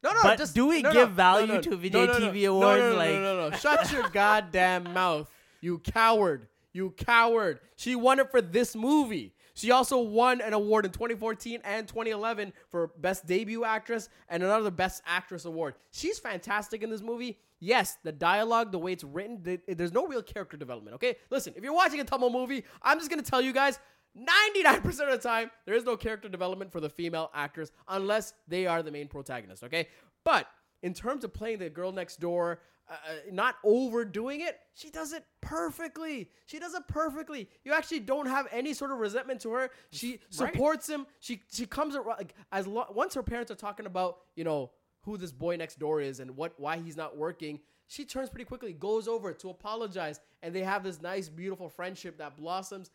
No, 0.05 0.09
no, 0.17 0.21
But 0.25 0.37
just 0.41 0.53
do 0.53 0.67
we 0.71 0.81
no, 0.83 0.91
give 0.97 1.09
no, 1.09 1.15
value 1.15 1.47
no, 1.47 1.55
no, 1.55 1.61
to 1.61 1.71
no, 1.71 1.77
Vijay 1.77 2.05
no, 2.09 2.17
no, 2.19 2.19
TV 2.25 2.43
no, 2.43 2.51
awards? 2.57 2.81
No, 2.83 2.89
no, 2.91 2.97
Like- 2.97 3.15
no, 3.15 3.31
no, 3.39 3.49
no. 3.49 3.57
Shut 3.57 3.91
your 3.91 4.07
goddamn 4.09 4.93
mouth, 4.93 5.27
you 5.61 5.79
coward. 5.79 6.41
You 6.73 6.85
coward. 6.91 7.55
She 7.75 7.95
won 7.95 8.19
it 8.19 8.29
for 8.29 8.41
this 8.57 8.75
movie. 8.75 9.33
She 9.54 9.70
also 9.70 9.98
won 9.98 10.40
an 10.40 10.52
award 10.52 10.86
in 10.86 10.92
2014 10.92 11.60
and 11.64 11.86
2011 11.86 12.52
for 12.70 12.88
Best 12.98 13.26
Debut 13.26 13.64
Actress 13.64 14.08
and 14.28 14.42
another 14.42 14.70
Best 14.70 15.02
Actress 15.06 15.44
award. 15.44 15.74
She's 15.90 16.18
fantastic 16.18 16.82
in 16.82 16.90
this 16.90 17.02
movie. 17.02 17.38
Yes, 17.58 17.98
the 18.04 18.12
dialogue, 18.12 18.72
the 18.72 18.78
way 18.78 18.92
it's 18.92 19.04
written, 19.04 19.60
there's 19.68 19.92
no 19.92 20.06
real 20.06 20.22
character 20.22 20.56
development, 20.56 20.94
okay? 20.94 21.16
Listen, 21.28 21.52
if 21.56 21.62
you're 21.62 21.74
watching 21.74 22.00
a 22.00 22.04
Tamil 22.04 22.30
movie, 22.30 22.64
I'm 22.80 22.98
just 22.98 23.10
to 23.10 23.22
tell 23.22 23.42
you 23.42 23.52
guys 23.52 23.78
99% 24.16 24.84
of 24.86 24.94
the 24.94 25.18
time, 25.18 25.50
there 25.66 25.74
is 25.74 25.84
no 25.84 25.96
character 25.96 26.28
development 26.28 26.72
for 26.72 26.80
the 26.80 26.88
female 26.88 27.30
actors 27.34 27.70
unless 27.86 28.32
they 28.48 28.66
are 28.66 28.82
the 28.82 28.90
main 28.90 29.08
protagonist, 29.08 29.62
okay? 29.64 29.88
But 30.24 30.48
in 30.82 30.94
terms 30.94 31.22
of 31.22 31.34
playing 31.34 31.58
the 31.58 31.70
girl 31.70 31.92
next 31.92 32.18
door, 32.18 32.60
uh, 32.89 32.93
uh, 32.93 33.13
not 33.31 33.55
overdoing 33.63 34.41
it, 34.41 34.59
she 34.75 34.89
does 34.89 35.11
it 35.11 35.23
perfectly. 35.41 36.29
She 36.45 36.59
does 36.59 36.73
it 36.79 36.83
perfectly. 36.87 37.49
You 37.63 37.73
actually 37.73 38.01
don't 38.01 38.27
have 38.27 38.47
any 38.51 38.73
sort 38.73 38.91
of 38.91 38.99
resentment 38.99 39.39
to 39.41 39.51
her. 39.51 39.71
She 39.91 40.19
supports 40.29 40.87
him. 40.87 41.01
She 41.19 41.41
she 41.51 41.65
comes 41.65 41.95
around 41.95 42.17
like, 42.23 42.35
as 42.51 42.67
lo- 42.67 42.91
once 43.03 43.13
her 43.15 43.23
parents 43.23 43.49
are 43.51 43.55
talking 43.55 43.87
about 43.87 44.11
you 44.35 44.43
know 44.43 44.71
who 45.01 45.17
this 45.17 45.31
boy 45.31 45.55
next 45.55 45.79
door 45.79 45.99
is 46.09 46.19
and 46.19 46.29
what 46.41 46.53
why 46.65 46.77
he's 46.77 46.97
not 47.03 47.17
working. 47.17 47.59
She 47.87 48.03
turns 48.05 48.29
pretty 48.29 48.45
quickly, 48.45 48.73
goes 48.73 49.07
over 49.07 49.31
to 49.33 49.49
apologize, 49.49 50.19
and 50.41 50.53
they 50.55 50.63
have 50.63 50.83
this 50.83 51.01
nice, 51.01 51.27
beautiful 51.29 51.69
friendship 51.69 52.17
that 52.17 52.35
blossoms. 52.35 52.89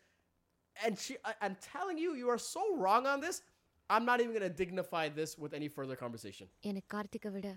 And 0.85 0.97
she, 0.97 1.15
I, 1.23 1.33
I'm 1.41 1.55
telling 1.73 1.97
you, 1.97 2.15
you 2.15 2.27
are 2.29 2.37
so 2.37 2.75
wrong 2.77 3.05
on 3.07 3.19
this. 3.21 3.41
I'm 3.89 4.05
not 4.05 4.21
even 4.21 4.33
gonna 4.33 4.49
dignify 4.49 5.09
this 5.09 5.37
with 5.37 5.53
any 5.53 5.69
further 5.77 5.95
conversation. 6.03 6.47
எனக்கு 6.69 6.89
கார்த்திகை 6.95 7.31
விட 7.35 7.47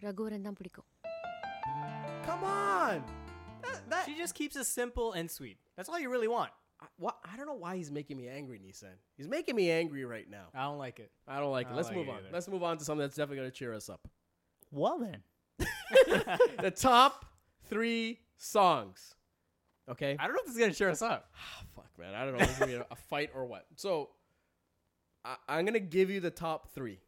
ரகுவரன் 0.00 0.46
தான் 0.46 0.58
பிடிக்கும் 0.60 0.88
Come 2.25 2.43
on. 2.43 3.03
That, 3.63 3.89
that, 3.89 4.05
She 4.05 4.15
just 4.17 4.35
keeps 4.35 4.55
it 4.55 4.65
simple 4.65 5.13
and 5.13 5.29
sweet. 5.29 5.57
That's 5.77 5.89
all 5.89 5.99
you 5.99 6.09
really 6.09 6.27
want. 6.27 6.51
I, 6.81 6.85
what, 6.97 7.17
I 7.31 7.37
don't 7.37 7.45
know 7.45 7.53
why 7.53 7.77
he's 7.77 7.91
making 7.91 8.17
me 8.17 8.27
angry, 8.27 8.59
Nissan. 8.59 8.95
He's 9.17 9.27
making 9.27 9.55
me 9.55 9.71
angry 9.71 10.05
right 10.05 10.29
now. 10.29 10.45
I 10.53 10.63
don't 10.63 10.77
like 10.77 10.99
it. 10.99 11.11
I 11.27 11.39
don't 11.39 11.51
like 11.51 11.67
I 11.67 11.69
it. 11.69 11.71
don't 11.71 11.77
Let's 11.77 11.87
like 11.89 11.97
move 11.97 12.07
it 12.07 12.11
on. 12.11 12.17
Let's 12.31 12.47
move 12.47 12.63
on 12.63 12.77
to 12.77 12.83
something 12.85 13.01
that's 13.01 13.15
definitely 13.15 13.37
going 13.37 13.51
to 13.51 13.55
cheer 13.55 13.73
us 13.73 13.89
up. 13.89 14.07
well 14.71 14.99
then, 14.99 15.23
the 16.61 16.71
top 16.71 17.25
three 17.69 18.19
songs. 18.37 19.15
Okay. 19.89 20.15
I 20.19 20.25
don't 20.27 20.33
know 20.33 20.39
if 20.39 20.45
this 20.45 20.55
is 20.55 20.59
gonna 20.61 20.73
cheer 20.73 20.89
us 20.89 21.01
up. 21.01 21.29
Ah, 21.37 21.63
fuck, 21.75 21.89
man. 21.99 22.13
I 22.15 22.23
don't 22.25 22.33
know 22.37 22.39
if 22.43 22.49
it's 22.49 22.59
going 22.59 22.71
to 22.71 22.77
be 22.79 22.83
a 22.89 22.95
fight 22.95 23.31
or 23.35 23.45
what. 23.45 23.65
So, 23.75 24.09
I, 25.25 25.35
I'm 25.47 25.65
going 25.65 25.73
to 25.73 25.79
give 25.79 26.09
you 26.09 26.19
the 26.19 26.29
top 26.31 26.73
three. 26.73 26.99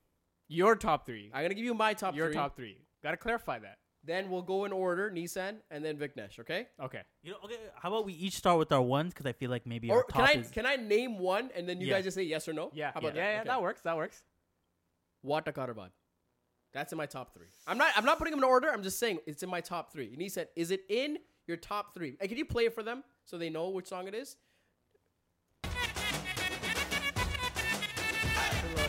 Your 0.47 0.75
top 0.75 1.05
three. 1.05 1.29
I'm 1.33 1.41
going 1.41 1.49
to 1.49 1.55
give 1.55 1.65
you 1.65 1.73
my 1.73 1.93
top 1.93 2.15
Your 2.15 2.27
three. 2.27 2.35
top 2.35 2.55
three. 2.55 2.77
Gotta 3.03 3.17
clarify 3.17 3.59
that. 3.59 3.77
Then 4.05 4.29
we'll 4.29 4.43
go 4.43 4.65
in 4.65 4.71
order 4.71 5.09
Nissan 5.09 5.55
and 5.71 5.83
then 5.83 5.97
Viknesh, 5.97 6.37
okay? 6.39 6.67
Okay. 6.79 7.01
you 7.23 7.31
know, 7.31 7.37
okay. 7.43 7.57
How 7.75 7.89
about 7.89 8.05
we 8.05 8.13
each 8.13 8.33
start 8.35 8.59
with 8.59 8.71
our 8.71 8.81
ones 8.81 9.13
because 9.13 9.25
I 9.25 9.31
feel 9.33 9.49
like 9.49 9.65
maybe 9.65 9.89
Or 9.89 9.97
our 9.97 10.03
can 10.03 10.21
top 10.21 10.29
I 10.29 10.33
is 10.39 10.51
can 10.51 10.65
I 10.65 10.75
name 10.75 11.17
one 11.17 11.49
and 11.55 11.67
then 11.67 11.81
you 11.81 11.87
Yeah. 11.87 11.95
guys 11.95 12.03
just 12.03 12.15
say 12.15 12.23
yes 12.23 12.47
or 12.47 12.53
no? 12.53 12.69
Yeah. 12.73 12.91
How 12.93 12.99
about 12.99 13.15
yeah, 13.15 13.23
that? 13.23 13.31
yeah, 13.31 13.39
Okay. 13.41 13.47
that 13.49 13.61
works. 13.61 13.81
That 13.81 13.97
works. 13.97 14.23
What 15.21 15.47
a 15.47 15.51
Karvaad. 15.51 15.89
That's 16.71 16.91
in 16.91 16.97
my 16.97 17.05
top 17.07 17.33
three. 17.33 17.47
I'm 17.65 17.77
not. 17.77 17.93
I'm 17.95 18.05
not 18.05 18.17
putting 18.19 18.31
them 18.31 18.41
in 18.41 18.43
order. 18.43 18.69
I'm 18.71 18.83
just 18.83 18.99
saying 18.99 19.19
it's 19.25 19.41
in 19.43 19.49
my 19.49 19.61
top 19.61 19.91
three. 19.93 20.11
And 20.11 20.21
he 20.21 20.29
said, 20.29 20.49
"Is 20.55 20.71
it 20.71 20.81
in 20.89 21.17
your 21.47 21.57
top 21.57 21.93
three? 21.93 22.17
And 22.19 22.27
can 22.29 22.37
you 22.37 22.45
play 22.45 22.65
it 22.65 22.75
for 22.75 22.83
them 22.83 23.03
so 23.23 23.37
they 23.37 23.49
know 23.49 23.69
which 23.69 23.87
song 23.87 24.07
it 24.07 24.13
is? 24.13 24.35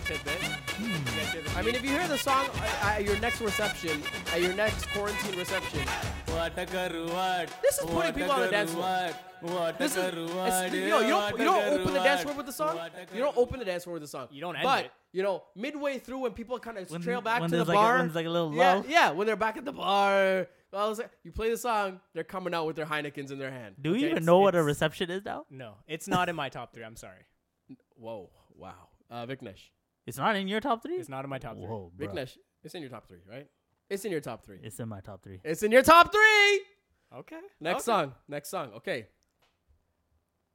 I 0.09 1.63
mean, 1.63 1.75
if 1.75 1.83
you 1.83 1.91
hear 1.91 2.07
the 2.07 2.19
song 2.19 2.49
at 2.83 3.05
your 3.05 3.19
next 3.19 3.41
reception, 3.41 4.03
at 4.33 4.41
your 4.41 4.55
next 4.55 4.87
quarantine 4.91 5.37
reception, 5.37 5.81
what? 6.27 6.55
this 6.55 7.79
is 7.79 7.85
putting 7.87 8.13
people 8.13 8.31
on 8.33 8.41
the 8.43 8.49
dance 8.49 8.73
floor. 8.73 9.11
What 9.41 9.79
This 9.79 9.97
is 9.97 10.05
it's, 10.05 10.75
you 10.75 10.89
know 10.89 11.01
you 11.01 11.09
don't 11.09 11.39
you 11.39 11.45
don't 11.45 11.81
open 11.81 11.93
the 11.93 12.01
dance 12.01 12.23
floor 12.23 12.35
with 12.35 12.47
the 12.47 12.53
song. 12.53 12.79
You 13.13 13.21
don't 13.21 13.37
open 13.37 13.59
the 13.59 13.65
dance 13.65 13.85
floor 13.85 13.95
with 13.95 14.03
the 14.03 14.09
song. 14.09 14.29
You 14.31 14.41
don't 14.41 14.57
end 14.57 14.65
But 14.65 14.87
it. 14.87 14.93
you 15.13 15.23
know, 15.23 15.43
midway 15.55 15.99
through 15.99 16.19
when 16.21 16.33
people 16.33 16.59
kind 16.59 16.79
of 16.79 16.91
When- 16.91 17.03
trail 17.03 17.21
back 17.21 17.41
when 17.41 17.51
to 17.51 17.57
the 17.57 17.65
there's 17.65 17.69
like 17.69 17.77
a- 17.77 17.81
bar, 17.81 17.99
when 17.99 18.13
like 18.15 18.27
a 18.27 18.31
little 18.31 18.55
yeah, 18.55 18.83
yeah, 18.89 19.11
when 19.11 19.27
they're 19.27 19.37
back 19.37 19.57
at 19.57 19.65
the 19.65 19.73
bar, 19.73 20.47
well, 20.73 20.95
like, 20.95 21.11
you 21.25 21.33
play 21.33 21.51
the 21.51 21.59
song, 21.59 22.01
they're 22.15 22.25
coming 22.25 22.55
out 22.55 22.67
with 22.67 22.77
their 22.77 22.87
Heinekens 22.87 23.31
in 23.31 23.39
their 23.39 23.51
hand. 23.51 23.75
Do 23.81 23.93
we 23.93 23.99
okay? 23.99 24.11
even 24.11 24.25
know 24.25 24.39
what 24.39 24.55
a 24.55 24.63
reception 24.63 25.11
is 25.11 25.25
now? 25.25 25.47
No, 25.51 25.75
it's 25.87 26.09
not 26.09 26.29
in 26.29 26.37
my 26.37 26.49
top 26.49 26.73
three. 26.75 26.85
I'm 26.85 26.97
sorry. 26.97 27.27
Whoa, 27.97 28.31
wow, 28.57 28.89
uh, 29.11 29.27
Viknesh, 29.27 29.71
It's 30.07 30.19
not 30.19 30.37
in 30.37 30.47
your 30.49 30.61
top 30.61 30.83
three. 30.83 30.97
It's 30.97 31.09
not 31.09 31.25
in 31.25 31.31
my 31.31 31.39
top 31.39 31.57
three. 31.57 31.67
Whoa, 31.67 31.91
bro. 31.95 32.07
Viknesh, 32.09 32.37
it's 32.63 32.75
in 32.75 32.81
your 32.83 32.91
top 32.91 33.09
three, 33.09 33.19
right? 33.29 33.47
It's 33.91 34.05
in 34.05 34.13
your 34.13 34.21
top 34.21 34.45
three. 34.45 34.59
It's 34.63 34.79
in 34.81 34.89
my 34.89 35.01
top 35.01 35.23
three. 35.23 35.41
It's 35.45 35.63
in 35.63 35.73
your 35.73 35.83
top 35.83 36.13
three. 36.13 36.61
Okay. 37.15 37.39
Next 37.61 37.77
Okay. 37.77 37.85
song. 37.85 38.15
Next 38.29 38.49
song. 38.49 38.73
Okay. 38.77 39.07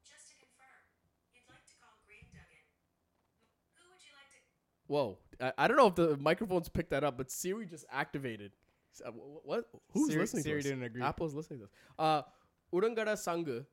Just 0.04 0.30
to 0.30 0.36
confirm, 0.36 0.82
you'd 1.34 1.44
like 1.50 1.66
to 1.66 1.74
call 1.80 1.96
Green 2.06 2.26
Duggan. 2.32 2.64
Who 3.76 3.84
would 3.92 4.02
you 4.04 4.12
like 4.16 4.32
to? 4.32 4.40
Whoa. 4.88 5.18
I, 5.58 5.66
I 5.66 5.68
don't 5.68 5.78
know 5.78 5.88
if 5.88 5.96
the 5.96 6.18
microphones 6.18 6.70
picked 6.70 6.90
that 6.92 7.04
up, 7.04 7.18
but 7.18 7.32
Siri 7.32 7.66
just 7.66 7.86
activated. 7.92 8.52
Uh, 9.06 9.12
What? 9.12 9.66
Who's 9.94 10.10
Siri- 10.10 10.22
listening 10.22 10.44
Siri 10.44 10.62
to 10.62 10.68
us? 10.68 10.72
didn't 10.72 10.84
agree. 10.84 11.02
Apple's 11.02 11.34
listening 11.34 11.60
to 11.60 11.66
us. 11.66 11.72
Uh, 11.98 12.22
Udhungada 12.74 13.16
Sangu 13.16 13.66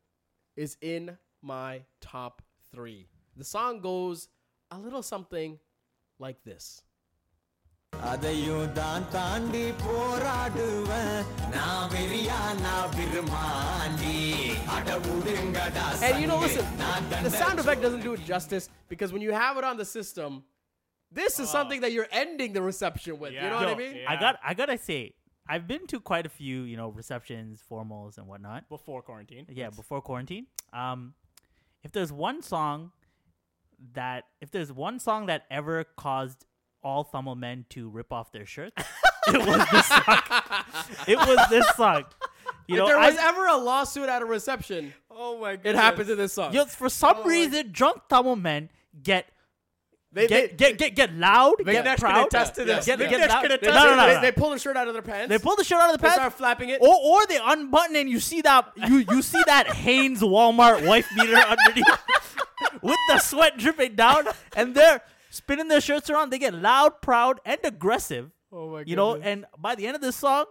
is 0.57 0.77
in 0.81 1.17
my 1.43 1.83
top 2.01 2.43
three. 2.73 3.09
The 3.37 3.45
song 3.45 3.81
goes 3.81 4.29
a 4.71 4.79
little 4.79 5.03
something 5.03 5.59
like 6.20 6.42
this. 6.44 6.66
அதையும் 7.94 8.70
தான் 8.78 9.04
தாண்டி 9.16 9.64
போராடுவேன் 9.84 11.20
நான் 11.56 11.90
வெறியா 11.94 12.40
நான் 12.64 12.90
விரும்மாண்டி 12.96 14.16
அட 14.76 14.88
விடுங்கடா 15.06 15.86
And 16.08 16.16
you 16.22 16.28
know, 16.32 16.40
சங்கு. 16.40 16.48
listen, 16.48 16.66
நான் 16.84 17.04
the 17.04 17.12
தன்னை 17.14 17.32
sound 17.44 17.60
effect 17.64 17.82
doesn't 17.88 18.06
do 18.08 18.14
it 18.18 18.24
justice 18.34 18.66
because 18.94 19.12
when 19.16 19.24
you 19.28 19.34
have 19.44 19.56
it 19.62 19.66
on 19.72 19.78
the 19.84 19.88
system, 19.98 20.32
this 21.12 21.34
is 21.44 21.48
something 21.58 21.80
that 21.84 21.92
you're 21.96 22.12
ending 22.24 22.52
the 22.58 22.64
reception 22.72 23.14
with. 23.24 23.34
You 23.42 23.50
know 23.52 23.60
what 23.64 23.72
I 23.74 23.78
Yo, 23.78 23.82
mean? 23.84 23.96
I 24.14 24.18
got 24.26 24.36
I 24.52 24.56
gotta 24.62 24.78
say, 24.90 25.02
I've 25.54 25.68
been 25.74 25.86
to 25.94 25.98
quite 26.12 26.26
a 26.32 26.34
few, 26.40 26.58
you 26.72 26.78
know, 26.82 26.90
receptions, 27.02 27.54
formals, 27.72 28.14
and 28.20 28.26
whatnot. 28.32 28.62
Before 28.78 29.00
quarantine. 29.10 29.46
Yeah, 29.62 29.70
before 29.82 30.02
quarantine. 30.10 30.46
Um, 30.84 31.00
if 31.84 31.92
there's 31.96 32.14
one 32.30 32.40
song 32.54 32.78
that 33.95 34.25
if 34.41 34.51
there's 34.51 34.73
one 34.73 34.99
song 34.99 35.27
that 35.27 35.45
ever 35.51 35.85
caused 35.97 36.45
all 36.83 37.05
Tamil 37.05 37.35
men 37.35 37.65
to 37.71 37.89
rip 37.89 38.13
off 38.13 38.33
their 38.33 38.47
shirts, 38.47 38.75
it 39.29 39.39
was 39.47 39.69
this 39.71 39.87
song. 39.87 40.19
it 41.07 41.19
was 41.19 41.49
this 41.51 41.69
song. 41.77 42.05
You 42.67 42.75
if 42.77 42.79
know, 42.81 42.87
there 42.87 42.99
was 42.99 43.17
I- 43.17 43.29
ever 43.29 43.47
a 43.47 43.57
lawsuit 43.57 44.09
at 44.09 44.23
a 44.23 44.25
reception, 44.25 44.93
Oh 45.11 45.41
my 45.41 45.57
god, 45.57 45.67
it 45.67 45.75
happened 45.75 46.07
to 46.09 46.15
this 46.17 46.33
song. 46.33 46.53
Yo, 46.53 46.65
for 46.67 46.89
some 46.89 47.17
oh 47.19 47.25
reason, 47.25 47.71
drunk 47.73 48.03
Tamil 48.09 48.37
men 48.37 48.69
get 49.03 49.27
They, 50.13 50.27
get, 50.29 50.57
they, 50.57 50.73
get 50.73 50.79
get 50.79 50.95
get 50.95 51.15
loud, 51.15 51.57
get 51.59 51.67
Viknesh 51.67 51.85
can 51.85 51.97
proud, 51.99 52.27
attest 52.29 52.55
to 52.57 52.65
this. 52.65 52.87
Get, 52.87 52.99
Viknesh 52.99 53.11
get 53.11 53.29
loud. 53.29 53.41
can 53.43 53.49
No, 53.51 53.55
attest 53.57 53.75
no, 53.75 53.91
to 53.91 53.97
no, 53.97 54.07
they, 54.07 54.15
no. 54.15 54.21
they 54.21 54.33
pull 54.33 54.51
the 54.51 54.59
shirt 54.59 54.77
out 54.77 54.87
of 54.89 54.95
their 54.95 55.03
pants. 55.03 55.29
They 55.29 55.39
pull 55.39 55.57
the 55.57 55.65
shirt 55.65 55.81
out 55.81 55.93
of 55.93 56.01
the 56.01 56.07
pants. 56.07 56.17
they 56.17 56.21
pants, 56.23 56.35
start 56.37 56.57
flapping 56.57 56.69
it. 56.71 56.81
or 56.81 56.95
or 56.95 57.27
they 57.27 57.39
unbutton 57.43 57.97
and 57.97 58.09
you 58.09 58.21
see 58.21 58.41
that 58.43 58.71
you 58.77 59.05
you 59.11 59.23
see 59.23 59.43
that 59.47 59.67
Hanes 59.75 60.21
Walmart 60.21 60.87
wife 60.87 61.09
beater 61.17 61.37
underneath 61.37 61.85
with 62.83 62.99
the 63.09 63.19
sweat 63.19 63.59
dripping 63.59 63.95
down, 63.95 64.27
and 64.57 64.75
they're 64.75 65.01
spinning 65.31 65.69
their 65.69 65.81
shirts 65.81 66.11
around. 66.11 66.31
They 66.31 66.39
get 66.39 66.55
loud, 66.55 67.01
proud, 67.03 67.41
and 67.45 67.59
aggressive. 67.65 68.31
Oh 68.53 68.71
my 68.71 68.79
god. 68.79 68.89
You 68.89 68.97
know, 68.97 69.17
and 69.17 69.45
by 69.59 69.75
the 69.75 69.87
end 69.87 69.95
of 69.97 70.01
this 70.03 70.17
song, 70.17 70.47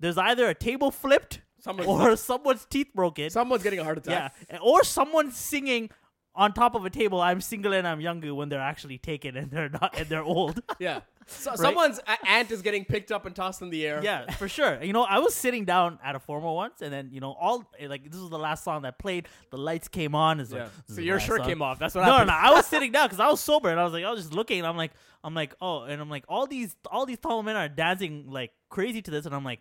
there's 0.00 0.18
either 0.18 0.48
a 0.48 0.54
table 0.54 0.90
flipped 0.90 1.40
Someone- 1.60 1.86
or 1.86 2.16
someone's 2.30 2.64
teeth 2.66 2.88
broken. 2.94 3.30
Someone's 3.30 3.62
getting 3.62 3.78
a 3.78 3.84
heart 3.84 3.98
attack. 3.98 4.34
Yeah, 4.50 4.58
or 4.58 4.82
someone 4.84 5.30
singing 5.30 5.90
on 6.34 6.52
top 6.52 6.74
of 6.74 6.84
a 6.84 6.90
table. 6.90 7.20
I'm 7.20 7.40
single 7.40 7.72
and 7.74 7.86
I'm 7.86 8.00
younger 8.00 8.34
when 8.34 8.48
they're 8.48 8.60
actually 8.60 8.98
taken 8.98 9.36
and 9.36 9.50
they're 9.50 9.68
not 9.68 9.94
and 9.98 10.08
they're 10.08 10.22
old. 10.24 10.62
Yeah. 10.78 11.00
So, 11.26 11.54
Someone's 11.56 11.98
a- 12.06 12.28
ant 12.28 12.50
is 12.50 12.62
getting 12.62 12.84
picked 12.84 13.12
up 13.12 13.26
and 13.26 13.34
tossed 13.34 13.62
in 13.62 13.70
the 13.70 13.86
air. 13.86 14.00
yeah, 14.02 14.30
for 14.32 14.48
sure. 14.48 14.82
You 14.82 14.92
know, 14.92 15.02
I 15.04 15.18
was 15.18 15.34
sitting 15.34 15.64
down 15.64 15.98
at 16.04 16.14
a 16.16 16.20
formal 16.20 16.54
once, 16.56 16.82
and 16.82 16.92
then 16.92 17.10
you 17.12 17.20
know, 17.20 17.32
all 17.32 17.64
like 17.86 18.10
this 18.10 18.20
was 18.20 18.30
the 18.30 18.38
last 18.38 18.64
song 18.64 18.82
that 18.82 18.98
played. 18.98 19.28
The 19.50 19.56
lights 19.58 19.88
came 19.88 20.14
on. 20.14 20.38
Like 20.38 20.50
Yeah. 20.50 20.68
this 20.86 20.96
So 20.96 21.02
your 21.02 21.20
shirt 21.20 21.38
song. 21.38 21.48
came 21.48 21.62
off. 21.62 21.78
That's 21.78 21.94
what 21.94 22.02
No, 22.02 22.06
no, 22.06 22.12
happened. 22.18 22.28
no. 22.28 22.34
I 22.34 22.50
was 22.54 22.66
sitting 22.66 22.92
down 22.92 23.06
because 23.06 23.20
I 23.20 23.28
was 23.28 23.40
sober, 23.40 23.70
and 23.70 23.78
I 23.80 23.84
was 23.84 23.92
like, 23.92 24.04
I 24.04 24.10
was 24.10 24.20
just 24.22 24.34
looking, 24.34 24.58
and 24.58 24.66
I'm 24.66 24.76
like, 24.76 24.92
I'm 25.24 25.34
like, 25.34 25.54
oh, 25.60 25.82
and 25.82 26.00
I'm 26.00 26.10
like, 26.10 26.24
all 26.28 26.46
these, 26.46 26.74
all 26.90 27.06
these 27.06 27.18
tall 27.18 27.42
men 27.42 27.56
are 27.56 27.68
dancing 27.68 28.26
like 28.28 28.50
crazy 28.68 29.02
to 29.02 29.10
this, 29.10 29.26
and 29.26 29.34
I'm 29.34 29.44
like, 29.44 29.60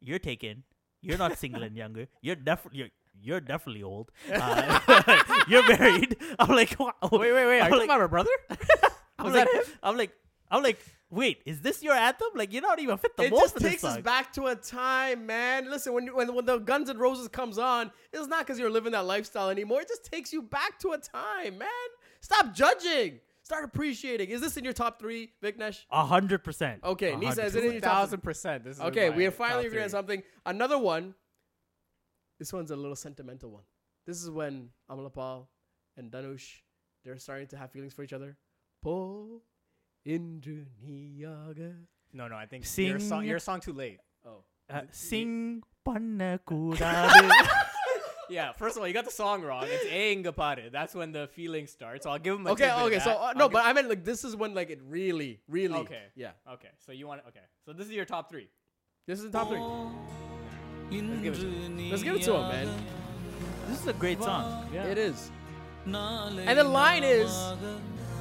you're 0.00 0.18
taken. 0.18 0.64
You're 1.02 1.18
not 1.18 1.38
single 1.38 1.62
and 1.62 1.76
younger. 1.76 2.08
You're 2.22 2.36
definitely. 2.36 2.78
You're, 2.80 2.88
you're 3.20 3.40
definitely 3.40 3.82
old. 3.84 4.10
Uh, 4.32 4.80
you're 5.48 5.66
married. 5.68 6.16
I'm 6.38 6.48
like, 6.54 6.74
wait, 6.78 6.92
Wait, 7.12 7.32
wait, 7.32 7.32
wait. 7.46 7.60
Are 7.60 7.64
I'm 7.66 7.72
you 7.72 7.78
like, 7.78 7.88
talking 7.88 7.90
about 7.90 8.00
her 8.00 8.08
brother? 8.08 8.30
I'm 9.18 9.26
Was 9.26 9.34
like, 9.34 9.44
that 9.50 9.54
him? 9.66 9.72
I'm 9.84 9.96
like, 9.96 10.10
I'm 10.54 10.62
like, 10.62 10.78
wait, 11.10 11.42
is 11.44 11.60
this 11.60 11.82
your 11.82 11.94
anthem? 11.94 12.28
Like, 12.34 12.52
you're 12.52 12.62
not 12.62 12.78
even 12.78 12.96
fit 12.96 13.16
the 13.16 13.24
It 13.24 13.30
most 13.30 13.40
just 13.40 13.54
for 13.54 13.60
this 13.60 13.70
takes 13.72 13.84
us 13.84 13.94
song. 13.94 14.02
back 14.02 14.32
to 14.34 14.46
a 14.46 14.54
time, 14.54 15.26
man. 15.26 15.70
Listen, 15.70 15.92
when, 15.92 16.14
when 16.14 16.34
when 16.34 16.44
the 16.44 16.58
Guns 16.58 16.88
N' 16.88 16.98
Roses 16.98 17.28
comes 17.28 17.58
on, 17.58 17.90
it's 18.12 18.26
not 18.28 18.46
because 18.46 18.58
you're 18.58 18.70
living 18.70 18.92
that 18.92 19.04
lifestyle 19.04 19.50
anymore. 19.50 19.80
It 19.80 19.88
just 19.88 20.04
takes 20.04 20.32
you 20.32 20.42
back 20.42 20.78
to 20.80 20.92
a 20.92 20.98
time, 20.98 21.58
man. 21.58 21.68
Stop 22.20 22.54
judging. 22.54 23.20
Start 23.42 23.64
appreciating. 23.64 24.30
Is 24.30 24.40
this 24.40 24.56
in 24.56 24.64
your 24.64 24.72
top 24.72 24.98
three, 24.98 25.32
Viknesh? 25.42 25.84
A 25.90 26.06
hundred 26.06 26.42
percent. 26.44 26.82
Okay, 26.82 27.12
A 27.12 27.16
Nisa, 27.16 27.44
is 27.44 27.54
it 27.56 27.64
in 27.64 27.72
your 27.72 27.80
top 27.80 27.92
Thousand 27.92 28.22
percent. 28.22 28.64
This 28.64 28.76
is 28.76 28.82
Okay, 28.82 29.10
we 29.10 29.26
are 29.26 29.30
finally 29.30 29.64
top 29.64 29.66
agreeing 29.66 29.84
on 29.84 29.90
something. 29.90 30.22
Another 30.46 30.78
one. 30.78 31.14
This 32.38 32.52
one's 32.52 32.70
a 32.70 32.76
little 32.76 32.96
sentimental 32.96 33.50
one. 33.50 33.64
This 34.06 34.22
is 34.22 34.30
when 34.30 34.70
Amala 34.90 35.12
Paul 35.12 35.50
and 35.96 36.10
Dhanush 36.10 36.62
they're 37.04 37.18
starting 37.18 37.46
to 37.48 37.56
have 37.56 37.70
feelings 37.70 37.92
for 37.92 38.02
each 38.02 38.12
other. 38.14 38.36
Po 38.82 39.42
Indru 40.06 40.66
Neeyaga. 40.86 41.74
No, 42.12 42.28
no. 42.28 42.36
I 42.36 42.46
think 42.46 42.64
your 42.76 42.98
song. 43.00 43.24
Your 43.24 43.38
song 43.38 43.60
too 43.60 43.72
late. 43.72 43.98
Oh. 44.26 44.44
Uh, 44.70 44.82
sing 44.92 45.62
panna. 45.84 46.40
Yeah. 48.30 48.52
First 48.52 48.76
of 48.76 48.80
all, 48.82 48.88
you 48.88 48.94
got 48.94 49.04
the 49.04 49.10
song 49.10 49.42
wrong. 49.42 49.64
It's 49.66 49.84
Engapare. 49.84 50.72
That's 50.72 50.94
when 50.94 51.12
the 51.12 51.28
feeling 51.28 51.66
starts. 51.66 52.04
So 52.04 52.10
I'll 52.10 52.18
give 52.18 52.36
him 52.36 52.46
a 52.46 52.52
Okay, 52.52 52.64
tidbit 52.64 52.78
of 52.80 52.86
okay. 52.86 52.98
So 53.00 53.10
that. 53.10 53.16
uh, 53.18 53.20
I'll 53.20 53.34
no, 53.34 53.48
give- 53.48 53.52
but 53.52 53.66
I 53.66 53.72
meant 53.74 53.88
like 53.90 54.02
this 54.02 54.24
is 54.24 54.34
when 54.34 54.54
like 54.54 54.70
it 54.70 54.80
really, 54.88 55.40
really. 55.46 55.74
Okay. 55.80 56.04
Yeah. 56.16 56.30
Okay. 56.54 56.70
So 56.86 56.92
you 56.92 57.06
want 57.06 57.20
okay. 57.28 57.44
So 57.66 57.74
this 57.74 57.86
is 57.86 57.92
your 57.92 58.06
top 58.06 58.30
three. 58.30 58.48
This 59.06 59.18
is 59.18 59.26
the 59.26 59.30
top 59.38 59.48
three. 59.50 59.60
Let's 60.90 61.20
give 61.22 61.34
it 61.34 61.40
to 61.40 61.46
him. 61.46 61.90
Let's 61.90 62.02
give 62.02 62.14
it 62.16 62.22
to 62.22 62.34
him, 62.34 62.48
man. 62.48 62.68
this 63.68 63.80
is 63.82 63.86
a 63.86 63.92
great 63.92 64.22
song. 64.22 64.68
Yeah. 64.72 64.84
It 64.84 64.96
is. 64.98 65.30
And 65.86 66.58
the 66.58 66.64
line 66.64 67.04
is, 67.04 67.30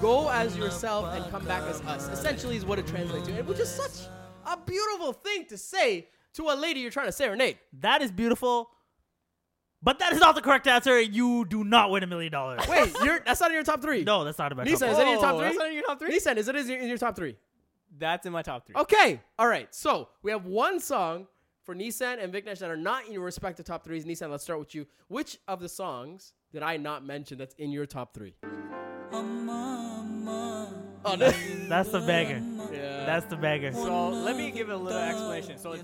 "Go 0.04 0.30
as 0.30 0.58
yourself 0.58 1.14
and 1.16 1.24
come 1.32 1.46
back 1.46 1.64
as 1.64 1.82
us." 1.82 2.10
Essentially, 2.10 2.56
is 2.58 2.66
what 2.66 2.78
it 2.78 2.86
translates 2.86 3.26
to, 3.28 3.34
and 3.38 3.48
which 3.48 3.60
is 3.60 3.70
such 3.70 4.10
a 4.46 4.58
beautiful 4.58 5.14
thing 5.14 5.46
to 5.46 5.58
say 5.58 6.10
to 6.34 6.50
a 6.50 6.56
lady 6.56 6.82
you're 6.82 6.92
trying 6.92 7.06
to 7.08 7.12
serenade. 7.12 7.58
That 7.80 8.02
is 8.02 8.12
beautiful. 8.12 8.70
But 9.82 10.00
that 10.00 10.14
is 10.14 10.20
not 10.20 10.36
the 10.36 10.42
correct 10.42 10.66
answer. 10.66 11.00
You 11.00 11.44
do 11.46 11.64
not 11.66 11.90
win 11.92 12.04
a 12.04 12.08
million 12.08 12.32
dollars. 12.32 12.62
Wait, 12.70 12.94
you're 13.04 13.20
that's 13.26 13.42
not 13.42 13.52
in 13.52 13.56
your 13.56 13.64
top 13.64 13.82
three. 13.82 14.04
No, 14.04 14.24
that's 14.24 14.38
not 14.38 14.52
about 14.52 14.66
Nissan, 14.66 14.90
is 14.92 14.98
that 14.98 15.02
in 15.02 15.10
your 15.10 15.20
top 15.22 15.36
Oh, 15.36 15.40
three? 15.40 15.48
that's 15.48 15.58
not 15.58 15.68
in 15.68 15.74
your 15.74 15.84
top 15.84 16.00
three? 16.00 16.18
Nissan, 16.18 16.38
is 16.38 16.48
it 16.48 16.56
in 16.56 16.68
your, 16.70 16.80
in 16.80 16.88
your 16.88 16.98
top 16.98 17.16
three? 17.18 17.36
That's 17.98 18.26
in 18.26 18.32
my 18.32 18.42
top 18.42 18.66
three. 18.66 18.76
Okay, 18.76 19.20
all 19.38 19.48
right. 19.48 19.74
So 19.76 20.08
we 20.22 20.32
have 20.32 20.46
one 20.46 20.80
song 20.80 21.28
for 21.64 21.76
Nissan 21.76 22.24
and 22.24 22.34
Viknesh 22.34 22.60
that 22.60 22.70
are 22.70 22.78
not 22.78 23.08
in 23.08 23.14
your 23.14 23.24
respective 23.24 23.66
top 23.66 23.84
threes. 23.84 24.06
Nissan, 24.06 24.32
let's 24.32 24.44
start 24.44 24.60
with 24.60 24.74
you. 24.74 24.86
Which 25.10 25.38
of 25.48 25.60
the 25.60 25.70
songs 25.70 26.34
did 26.52 26.64
I 26.64 26.78
not 26.78 27.06
mention 27.06 27.38
that's 27.38 27.56
in 27.56 27.72
your 27.72 27.86
top 27.86 28.14
three? 28.14 28.36
Oh, 31.06 31.16
no. 31.16 31.32
That's 31.68 31.90
the 31.90 32.00
beggar. 32.00 32.42
yeah. 32.74 33.06
That's 33.06 33.26
the 33.28 33.36
beggar. 33.36 33.72
So 33.74 34.10
let 34.10 34.36
me 34.36 34.50
give 34.52 34.70
a 34.70 34.76
little 34.76 35.00
explanation. 35.00 35.58
So 35.60 35.74
it's 35.74 35.84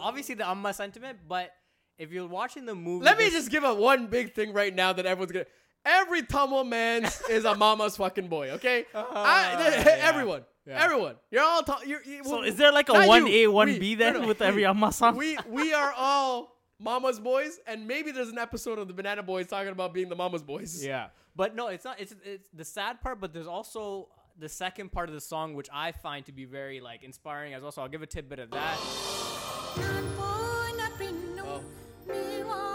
obviously 0.00 0.34
the 0.36 0.48
Amma 0.48 0.72
sentiment, 0.72 1.18
but 1.28 1.50
if 1.98 2.10
you're 2.12 2.26
watching 2.28 2.64
the 2.64 2.74
movie, 2.74 3.04
Let 3.04 3.18
me 3.18 3.28
just 3.30 3.50
give 3.50 3.64
a 3.64 3.74
one 3.74 4.06
big 4.06 4.34
thing 4.34 4.52
right 4.54 4.74
now 4.74 4.92
that 4.94 5.04
everyone's 5.06 5.32
gonna. 5.32 5.44
Every 5.84 6.22
Tamil 6.22 6.64
man 6.64 7.04
is 7.30 7.44
a 7.44 7.54
mama's 7.54 7.96
fucking 7.96 8.28
boy. 8.28 8.50
Okay, 8.52 8.84
uh-huh. 8.94 9.06
I, 9.14 9.74
everyone, 10.00 10.42
Yeah. 10.66 10.82
everyone. 10.82 11.16
You're 11.30 11.42
all. 11.42 11.62
Ta- 11.62 11.80
you're, 11.86 12.02
you, 12.04 12.22
So 12.24 12.42
is 12.42 12.56
there 12.56 12.70
like 12.72 12.88
a 12.90 13.06
one 13.06 13.26
A, 13.28 13.46
one 13.48 13.78
B 13.78 13.94
no, 13.94 13.98
then 14.12 14.22
no. 14.22 14.28
with 14.28 14.40
every 14.42 14.64
Amma 14.70 14.92
song? 14.92 15.16
we 15.16 15.36
we 15.48 15.72
are 15.74 15.92
all 15.96 16.56
mama's 16.78 17.18
boys, 17.18 17.58
and 17.66 17.86
maybe 17.88 18.10
there's 18.12 18.28
an 18.28 18.38
episode 18.38 18.78
of 18.78 18.88
the 18.88 18.94
Banana 18.94 19.22
Boys 19.22 19.46
talking 19.46 19.72
about 19.72 19.92
being 19.92 20.08
the 20.08 20.16
mama's 20.16 20.42
boys. 20.42 20.84
Yeah, 20.84 21.08
but 21.40 21.56
no, 21.56 21.68
it's 21.68 21.86
not. 21.86 21.98
It's 21.98 22.14
it's 22.22 22.50
the 22.52 22.66
sad 22.66 23.00
part, 23.00 23.18
but 23.18 23.32
there's 23.32 23.46
also 23.46 24.08
the 24.38 24.48
second 24.48 24.92
part 24.92 25.08
of 25.08 25.14
the 25.14 25.22
song, 25.22 25.54
which 25.54 25.68
I 25.72 25.90
find 25.90 26.26
to 26.26 26.32
be 26.32 26.44
very 26.44 26.82
like 26.82 27.02
inspiring 27.02 27.54
as 27.54 27.62
well. 27.62 27.72
So 27.72 27.80
I'll 27.80 27.88
give 27.88 28.02
a 28.02 28.06
tidbit 28.06 28.40
of 28.40 28.50
that. 28.50 28.76
Oh. 28.78 29.56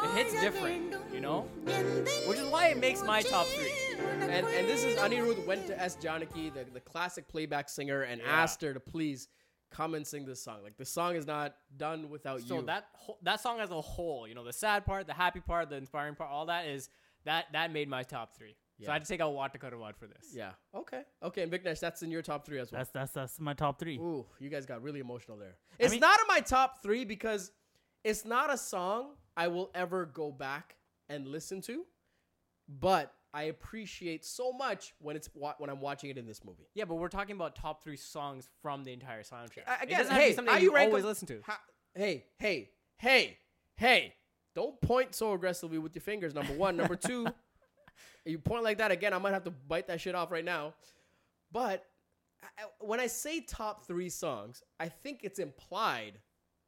It 0.03 0.17
hits 0.17 0.41
different, 0.41 0.95
you 1.13 1.19
know, 1.19 1.41
which 2.25 2.39
is 2.39 2.47
why 2.47 2.69
it 2.69 2.79
makes 2.79 3.03
my 3.03 3.21
top 3.21 3.45
three. 3.45 3.71
And 4.21 4.47
and 4.47 4.67
this 4.67 4.83
is 4.83 4.97
Anirudh 4.97 5.45
went 5.45 5.67
to 5.67 5.79
S 5.79 5.95
Janaki, 6.01 6.49
the, 6.49 6.65
the 6.73 6.79
classic 6.79 7.27
playback 7.27 7.69
singer, 7.69 8.01
and 8.01 8.19
Yeah. 8.19 8.41
asked 8.41 8.63
her 8.63 8.73
to 8.73 8.79
please 8.79 9.27
come 9.69 9.93
and 9.93 10.07
sing 10.07 10.25
this 10.25 10.41
song. 10.41 10.63
Like 10.63 10.77
the 10.77 10.85
song 10.85 11.15
is 11.15 11.27
not 11.27 11.55
done 11.77 12.09
without 12.09 12.39
So 12.39 12.55
you. 12.55 12.61
So 12.61 12.65
that 12.65 12.87
whole, 12.93 13.19
that 13.21 13.41
song 13.41 13.59
as 13.59 13.69
a 13.69 13.79
whole, 13.81 14.27
you 14.27 14.33
know, 14.33 14.43
the 14.43 14.53
sad 14.53 14.85
part, 14.87 15.05
the 15.05 15.13
happy 15.13 15.41
part, 15.41 15.69
the 15.69 15.75
inspiring 15.75 16.15
part, 16.15 16.31
all 16.31 16.47
that 16.47 16.65
is 16.65 16.89
that 17.25 17.45
that 17.53 17.71
made 17.73 17.89
my 17.89 18.03
top 18.03 18.35
three. 18.37 18.55
Yeah. 18.77 18.87
So 18.87 18.91
I 18.91 18.95
had 18.95 19.03
to 19.03 19.07
take 19.07 19.21
out 19.21 19.33
What 19.33 19.55
a 19.55 19.57
Karvaad 19.57 19.95
for 19.95 20.05
this. 20.07 20.27
yeah. 20.33 20.51
Okay. 20.75 21.01
Okay. 21.23 21.43
And 21.43 21.51
Viknesh, 21.51 21.79
that's 21.79 22.01
in 22.03 22.11
your 22.11 22.21
top 22.21 22.45
three 22.45 22.59
as 22.59 22.71
well. 22.71 22.79
That's 22.79 22.91
that's 22.91 23.11
that's 23.11 23.39
my 23.39 23.53
top 23.53 23.79
three. 23.79 23.97
Ooh, 23.97 24.25
you 24.39 24.49
guys 24.49 24.65
got 24.65 24.81
really 24.81 24.99
emotional 24.99 25.37
there. 25.37 25.55
It's 25.79 25.91
mean- 25.91 26.01
not 26.01 26.19
in 26.19 26.25
my 26.27 26.39
top 26.41 26.81
three 26.83 27.05
because 27.05 27.51
it's 28.03 28.25
not 28.25 28.53
a 28.53 28.57
song 28.57 29.11
I 29.37 29.47
will 29.47 29.71
ever 29.73 30.05
go 30.05 30.31
back 30.31 30.75
and 31.09 31.27
listen 31.27 31.61
to, 31.61 31.85
but 32.67 33.13
I 33.33 33.43
appreciate 33.43 34.23
so 34.25 34.51
much 34.53 34.93
when 34.99 35.15
it's 35.15 35.29
wa- 35.33 35.55
when 35.57 35.69
I'm 35.69 35.81
watching 35.81 36.09
it 36.09 36.17
in 36.17 36.25
this 36.25 36.43
movie. 36.43 36.67
Yeah, 36.73 36.85
but 36.85 36.95
we're 36.95 37.09
talking 37.09 37.35
about 37.35 37.55
top 37.55 37.83
three 37.83 37.97
songs 37.97 38.49
from 38.61 38.83
the 38.83 38.93
entire 38.93 39.23
soundtrack. 39.23 39.67
I- 39.67 39.75
it 39.75 39.83
again, 39.83 39.97
doesn't 39.99 40.11
have 40.13 40.19
to 40.19 40.23
hey, 40.23 40.29
be 40.31 40.35
something 40.35 40.53
how 40.53 40.59
you, 40.59 40.69
you 40.69 40.75
rank 40.75 40.89
always 40.89 41.03
them- 41.03 41.09
listen 41.09 41.27
to. 41.27 41.41
Ha- 41.45 41.61
hey, 41.95 42.25
hey, 42.39 42.69
hey, 42.97 43.37
hey! 43.77 44.13
Don't 44.55 44.79
point 44.81 45.13
so 45.13 45.33
aggressively 45.33 45.77
with 45.77 45.93
your 45.95 46.01
fingers. 46.01 46.33
Number 46.33 46.53
one, 46.53 46.77
number 46.77 46.95
two. 46.95 47.27
you 48.25 48.39
point 48.39 48.63
like 48.63 48.77
that 48.79 48.91
again, 48.91 49.13
I 49.13 49.17
might 49.17 49.33
have 49.33 49.43
to 49.43 49.51
bite 49.51 49.87
that 49.87 50.01
shit 50.01 50.15
off 50.15 50.31
right 50.31 50.45
now. 50.45 50.73
But 51.51 51.85
I- 52.57 52.63
when 52.79 52.99
I 52.99 53.07
say 53.07 53.41
top 53.41 53.85
three 53.85 54.09
songs, 54.09 54.63
I 54.79 54.89
think 54.89 55.19
it's 55.23 55.39
implied 55.39 56.19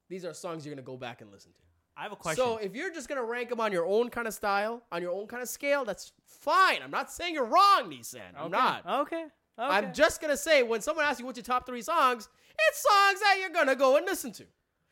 these 0.09 0.23
are 0.25 0.33
songs 0.33 0.65
you're 0.65 0.73
gonna 0.75 0.85
go 0.85 0.97
back 0.97 1.21
and 1.21 1.31
listen 1.31 1.51
to. 1.53 1.59
I 1.97 2.03
have 2.03 2.11
a 2.11 2.15
question. 2.15 2.43
So 2.43 2.57
if 2.57 2.75
you're 2.75 2.93
just 2.93 3.09
gonna 3.09 3.23
rank 3.23 3.49
them 3.49 3.59
on 3.59 3.71
your 3.71 3.85
own 3.85 4.09
kind 4.09 4.27
of 4.27 4.33
style, 4.33 4.83
on 4.91 5.01
your 5.01 5.11
own 5.11 5.27
kind 5.27 5.41
of 5.41 5.49
scale, 5.49 5.83
that's 5.83 6.11
fine. 6.25 6.81
I'm 6.83 6.91
not 6.91 7.11
saying 7.11 7.33
you're 7.33 7.45
wrong, 7.45 7.89
Nissan. 7.89 8.21
I'm 8.37 8.45
Okay. 8.45 8.51
not. 8.51 8.85
Okay. 8.85 9.15
okay. 9.23 9.29
I'm 9.57 9.93
just 9.93 10.21
gonna 10.21 10.37
say 10.37 10.61
when 10.63 10.81
someone 10.81 11.05
asks 11.05 11.19
you 11.19 11.25
what's 11.25 11.37
your 11.37 11.43
top 11.43 11.65
three 11.65 11.81
songs, 11.81 12.29
it's 12.69 12.81
songs 12.81 13.19
that 13.21 13.37
you're 13.39 13.49
gonna 13.49 13.75
go 13.75 13.97
and 13.97 14.05
listen 14.05 14.31
to. 14.33 14.45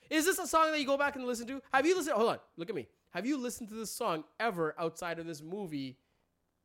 Is 0.09 0.25
this 0.25 0.37
a 0.39 0.47
song 0.47 0.71
that 0.71 0.79
you 0.79 0.85
go 0.85 0.97
back 0.97 1.15
and 1.15 1.25
listen 1.25 1.47
to? 1.47 1.61
Have 1.73 1.85
you 1.85 1.95
listened? 1.95 2.15
Hold 2.15 2.29
on, 2.29 2.39
look 2.57 2.69
at 2.69 2.75
me. 2.75 2.87
Have 3.11 3.25
you 3.25 3.37
listened 3.37 3.69
to 3.69 3.75
this 3.75 3.91
song 3.91 4.23
ever 4.39 4.75
outside 4.77 5.19
of 5.19 5.25
this 5.25 5.41
movie 5.41 5.97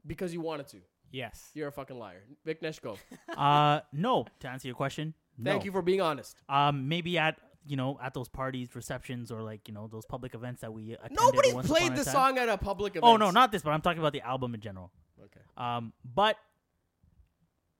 because 0.06 0.32
you 0.32 0.40
wanted 0.40 0.68
to? 0.68 0.78
yes. 1.12 1.50
You're 1.54 1.68
a 1.68 1.72
fucking 1.72 1.98
liar. 1.98 2.22
Viknesh, 2.46 2.80
go. 2.80 2.96
uh, 3.36 3.80
no. 3.92 4.26
To 4.40 4.48
answer 4.48 4.68
your 4.68 4.76
question, 4.76 5.14
Thank 5.42 5.64
you 5.64 5.72
for 5.72 5.82
being 5.82 6.00
honest. 6.00 6.36
Um, 6.48 6.88
maybe 6.88 7.16
at 7.18 7.36
you 7.66 7.76
know 7.76 7.98
at 8.02 8.14
those 8.14 8.28
parties, 8.28 8.74
receptions, 8.74 9.30
or 9.32 9.42
like 9.42 9.66
you 9.68 9.74
know 9.74 9.88
those 9.88 10.04
public 10.06 10.34
events 10.34 10.60
that 10.60 10.72
we 10.72 10.92
attended. 10.92 11.18
Nobody 11.20 11.52
once 11.52 11.66
played 11.66 11.86
upon 11.88 11.98
a 11.98 12.04
time. 12.04 12.12
song 12.12 12.38
at 12.38 12.48
a 12.48 12.58
public 12.58 12.92
event. 12.92 13.04
Oh 13.04 13.16
no, 13.16 13.30
not 13.30 13.50
this, 13.52 13.62
but 13.62 13.70
I'm 13.70 13.80
talking 13.80 14.00
about 14.00 14.12
the 14.12 14.20
album 14.20 14.54
in 14.54 14.60
general. 14.60 14.92
Okay. 15.24 15.40
Um, 15.56 15.92
but 16.04 16.36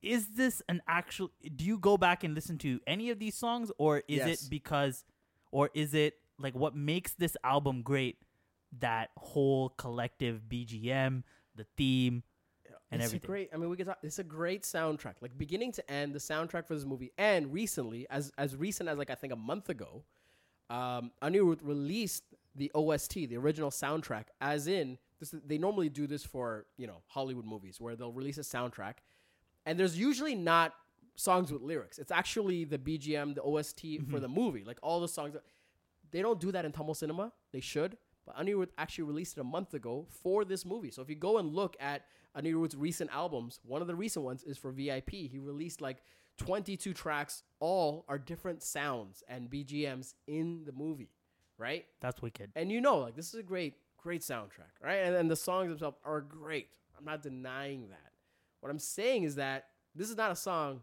is 0.01 0.27
this 0.35 0.61
an 0.67 0.81
actual? 0.87 1.29
Do 1.55 1.63
you 1.65 1.77
go 1.77 1.97
back 1.97 2.23
and 2.23 2.33
listen 2.33 2.57
to 2.59 2.79
any 2.87 3.09
of 3.11 3.19
these 3.19 3.35
songs, 3.35 3.71
or 3.77 3.99
is 4.07 4.17
Yes. 4.17 4.43
it 4.43 4.49
because, 4.49 5.03
or 5.51 5.69
is 5.73 5.93
it 5.93 6.15
like 6.39 6.55
what 6.55 6.75
makes 6.75 7.13
this 7.13 7.37
album 7.43 7.81
great? 7.81 8.17
That 8.79 9.09
whole 9.17 9.69
collective 9.69 10.43
BGM, 10.49 11.23
the 11.55 11.65
theme, 11.75 12.23
and 12.91 13.01
it's 13.01 13.09
everything. 13.09 13.25
a 13.25 13.27
great. 13.27 13.49
I 13.53 13.57
mean, 13.57 13.69
we 13.69 13.77
could 13.77 13.87
talk. 13.87 13.99
It's 14.03 14.19
a 14.19 14.23
great 14.23 14.63
soundtrack, 14.63 15.15
like 15.21 15.37
beginning 15.37 15.71
to 15.73 15.91
end. 15.91 16.13
The 16.13 16.19
soundtrack 16.19 16.67
for 16.67 16.75
this 16.75 16.85
movie, 16.85 17.11
and 17.17 17.51
recently, 17.51 18.05
as 18.09 18.31
as 18.37 18.55
recent 18.55 18.89
as 18.89 18.97
like 18.97 19.09
I 19.09 19.15
think 19.15 19.31
a 19.31 19.37
month 19.37 19.69
ago, 19.69 20.03
um, 20.69 21.11
Anirudh 21.21 21.59
released 21.63 22.23
the 22.55 22.69
OST, 22.75 23.13
the 23.13 23.37
original 23.37 23.71
soundtrack, 23.71 24.25
as 24.41 24.67
in 24.67 24.97
this. 25.19 25.33
They 25.45 25.57
normally 25.57 25.89
do 25.89 26.05
this 26.05 26.25
for 26.25 26.65
you 26.77 26.85
know 26.85 27.01
Hollywood 27.07 27.45
movies, 27.45 27.79
where 27.79 27.95
they'll 27.95 28.11
release 28.11 28.37
a 28.37 28.41
soundtrack, 28.41 28.95
and 29.65 29.79
there's 29.79 29.97
usually 29.97 30.35
not 30.35 30.73
songs 31.15 31.51
with 31.51 31.61
lyrics. 31.61 31.99
It's 31.99 32.11
actually 32.11 32.65
the 32.65 32.77
BGM, 32.77 33.35
the 33.35 33.41
OST 33.41 33.81
for 33.81 33.87
mm-hmm. 33.87 34.19
the 34.19 34.27
movie, 34.27 34.63
like 34.63 34.79
all 34.81 34.99
the 34.99 35.07
songs. 35.07 35.35
They 36.11 36.21
don't 36.21 36.39
do 36.39 36.51
that 36.51 36.65
in 36.65 36.71
Tamil 36.71 36.93
cinema. 36.93 37.31
They 37.51 37.61
should. 37.61 37.97
But 38.25 38.37
Anirudh 38.37 38.69
actually 38.77 39.05
released 39.05 39.37
it 39.37 39.41
a 39.41 39.45
month 39.45 39.73
ago 39.73 40.07
for 40.09 40.45
this 40.45 40.65
movie. 40.65 40.91
So 40.91 41.01
if 41.01 41.09
you 41.09 41.15
go 41.15 41.37
and 41.37 41.53
look 41.53 41.75
at 41.79 42.05
Anirudh's 42.37 42.75
recent 42.75 43.09
albums, 43.13 43.59
one 43.63 43.81
of 43.81 43.87
the 43.87 43.95
recent 43.95 44.23
ones 44.23 44.43
is 44.43 44.57
for 44.57 44.71
VIP. 44.71 45.11
He 45.11 45.39
released 45.39 45.81
like 45.81 45.97
22 46.37 46.93
tracks. 46.93 47.43
All 47.59 48.05
are 48.07 48.17
different 48.17 48.61
sounds 48.63 49.23
and 49.27 49.49
BGMs 49.49 50.13
in 50.27 50.63
the 50.65 50.71
movie, 50.71 51.09
right? 51.57 51.85
That's 51.99 52.21
wicked. 52.21 52.51
And 52.55 52.71
you 52.71 52.81
know, 52.81 52.99
like 52.99 53.15
this 53.15 53.33
is 53.33 53.39
a 53.39 53.43
great, 53.43 53.75
great 53.97 54.21
soundtrack, 54.21 54.73
right? 54.81 54.97
And, 54.97 55.15
and 55.15 55.29
the 55.29 55.35
songs 55.35 55.69
themselves 55.69 55.97
are 56.05 56.21
great. 56.21 56.67
I'm 56.97 57.05
not 57.05 57.23
denying 57.23 57.89
that. 57.89 58.11
What 58.59 58.69
I'm 58.69 58.79
saying 58.79 59.23
is 59.23 59.35
that 59.35 59.65
this 59.95 60.09
is 60.09 60.17
not 60.17 60.31
a 60.31 60.35
song 60.35 60.81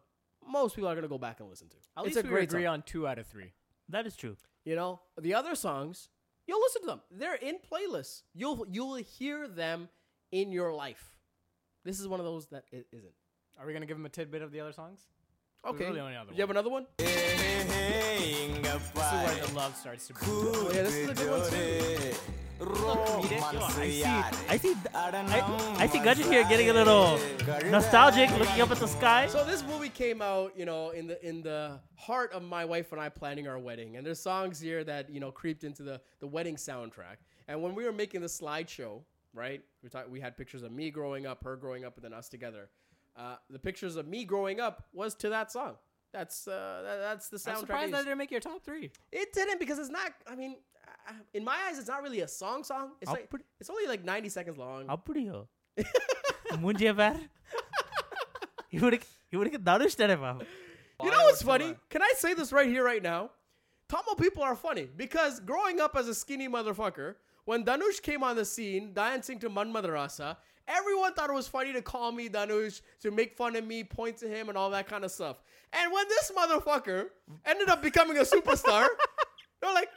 most 0.49 0.75
people 0.77 0.89
are 0.89 0.95
gonna 0.95 1.09
go 1.09 1.19
back 1.19 1.41
and 1.41 1.49
listen 1.49 1.69
to. 1.69 1.77
At 1.97 2.07
it's 2.07 2.17
least 2.17 2.19
a 2.19 2.23
we 2.23 2.29
great 2.35 2.45
agree 2.51 2.65
song. 2.65 2.75
on 2.75 2.83
two 2.83 3.07
out 3.07 3.19
of 3.19 3.27
three. 3.27 3.53
That 3.89 4.07
is 4.07 4.17
true. 4.17 4.37
You 4.65 4.77
know, 4.77 5.01
the 5.21 5.35
other 5.35 5.55
songs, 5.55 6.09
you'll 6.47 6.61
listen 6.61 6.83
to 6.83 6.87
them. 6.87 7.01
They're 7.11 7.35
in 7.37 7.57
playlists. 7.71 8.23
You'll 8.35 8.67
you'll 8.71 8.97
hear 8.97 9.49
them 9.49 9.89
in 10.33 10.53
your 10.53 10.73
life. 10.75 11.17
This 11.85 12.01
is 12.01 12.09
one 12.09 12.21
of 12.21 12.27
those 12.27 12.47
that 12.49 12.65
it 12.71 12.87
isn't. 12.93 13.15
Are 13.59 13.67
we 13.67 13.73
gonna 13.73 13.87
give 13.87 13.97
them 13.97 14.07
a 14.07 14.11
tidbit 14.11 14.43
of 14.43 14.53
the 14.53 14.61
other 14.61 14.73
songs? 14.73 15.07
Okay. 15.67 15.87
Really 15.87 16.01
only 16.01 16.17
other 16.17 16.31
you 16.31 16.35
one. 16.35 16.41
have 16.41 16.51
another 16.51 16.71
one? 16.71 16.87
This 16.99 17.09
is 18.85 18.93
where 18.95 19.47
the 19.47 19.53
love 19.55 19.77
starts 19.77 20.07
to. 20.09 20.15
Oh, 20.23 20.71
yeah, 20.75 20.83
this 20.83 20.95
is 20.95 21.09
a 21.09 21.15
good 21.15 21.31
one 21.31 21.51
too. 21.51 22.15
I 24.49 24.59
see, 24.61 24.75
I, 24.95 25.77
I 25.79 25.87
see 25.87 25.99
Gudget 25.99 26.27
here 26.27 26.45
getting 26.49 26.71
a 26.71 26.73
little 26.73 27.19
nostalgic, 27.71 28.31
looking 28.39 28.61
up 28.61 28.71
at 28.71 28.79
the 28.79 28.89
sky. 28.89 29.29
So 29.29 29.45
this 29.45 29.63
movie 29.65 29.89
came 29.89 30.21
out, 30.21 30.53
you 30.57 30.65
know, 30.65 30.91
in 30.91 31.07
the 31.07 31.27
in 31.27 31.43
the 31.43 31.79
heart 31.97 32.33
of 32.33 32.43
my 32.43 32.65
wife 32.65 32.91
and 32.93 33.01
I 33.01 33.09
planning 33.09 33.47
our 33.47 33.59
wedding, 33.59 33.97
and 33.97 34.05
there's 34.05 34.21
songs 34.21 34.59
here 34.61 34.83
that 34.85 35.09
you 35.11 35.21
know 35.21 35.31
creeped 35.31 35.63
into 35.65 35.83
the 35.83 36.01
the 36.21 36.27
wedding 36.27 36.57
soundtrack. 36.57 37.19
And 37.47 37.63
when 37.63 37.75
we 37.75 37.85
were 37.85 37.93
making 37.93 38.21
the 38.21 38.27
slideshow, 38.27 39.03
right, 39.33 39.63
we 39.83 39.89
talk, 39.89 40.07
we 40.11 40.21
had 40.21 40.37
pictures 40.37 40.63
of 40.63 40.73
me 40.73 40.91
growing 40.91 41.27
up, 41.27 41.45
her 41.45 41.57
growing 41.57 41.85
up, 41.85 41.95
and 41.97 42.05
then 42.05 42.13
us 42.13 42.29
together. 42.29 42.71
Uh, 43.17 43.37
the 43.51 43.59
pictures 43.59 43.97
of 43.97 44.07
me 44.07 44.25
growing 44.25 44.61
up 44.61 44.85
was 44.93 45.15
to 45.17 45.29
that 45.29 45.51
song. 45.51 45.77
That's 46.13 46.49
uh, 46.49 46.83
that, 46.85 46.99
that's 46.99 47.29
the 47.29 47.37
soundtrack. 47.37 47.51
I'm 47.51 47.61
surprised 47.61 47.93
that 47.93 48.05
didn't 48.05 48.19
make 48.19 48.31
your 48.31 48.41
top 48.41 48.65
three. 48.65 48.91
It 49.13 49.33
didn't 49.33 49.61
because 49.61 49.79
it's 49.79 49.91
not. 49.91 50.13
I 50.27 50.35
mean, 50.35 50.57
in 51.35 51.45
my 51.45 51.57
eyes, 51.69 51.79
it's 51.79 51.89
not 51.89 52.03
really 52.03 52.21
a 52.21 52.29
song 52.29 52.65
song. 52.65 52.93
It's 53.01 53.11
like 53.15 53.31
it's 53.61 53.71
only 53.71 53.87
like 53.87 54.05
90 54.05 54.29
seconds 54.29 54.59
long. 54.59 54.85
You 61.03 61.11
know 61.11 61.25
what's 61.25 61.43
funny? 61.43 61.75
Can 61.91 62.03
I 62.03 62.13
say 62.17 62.35
this 62.35 62.53
right 62.53 62.69
here, 62.69 62.85
right 62.85 63.03
now? 63.03 63.31
Tamil 63.89 64.17
people 64.17 64.43
are 64.43 64.57
funny 64.57 64.89
because 64.97 65.41
growing 65.41 65.81
up 65.81 65.97
as 65.97 66.09
a 66.09 66.15
skinny 66.15 66.49
motherfucker, 66.49 67.15
when 67.45 67.65
Dhanush 67.65 68.03
came 68.03 68.23
on 68.23 68.37
the 68.37 68.45
scene 68.45 68.93
dancing 68.93 69.39
to 69.39 69.49
Manmadha 69.49 69.93
Rasa, 69.93 70.37
everyone 70.67 71.15
thought 71.15 71.31
it 71.31 71.35
was 71.35 71.49
funny 71.49 71.73
to 71.73 71.81
call 71.81 72.13
me 72.13 72.29
Dhanush, 72.29 72.83
to 73.01 73.11
make 73.11 73.37
fun 73.37 73.57
of 73.57 73.65
me, 73.67 73.85
point 73.85 74.19
to 74.19 74.29
him, 74.29 74.49
and 74.49 74.59
all 74.59 74.71
that 74.71 74.87
kind 74.89 75.05
of 75.05 75.11
stuff. 75.11 75.41
And 75.73 75.93
when 75.93 76.07
this 76.09 76.31
motherfucker 76.37 77.07
ended 77.47 77.69
up 77.71 77.81
becoming 77.83 78.19
a 78.19 78.23
superstar, 78.23 78.87
they're 79.63 79.73
like, 79.73 79.89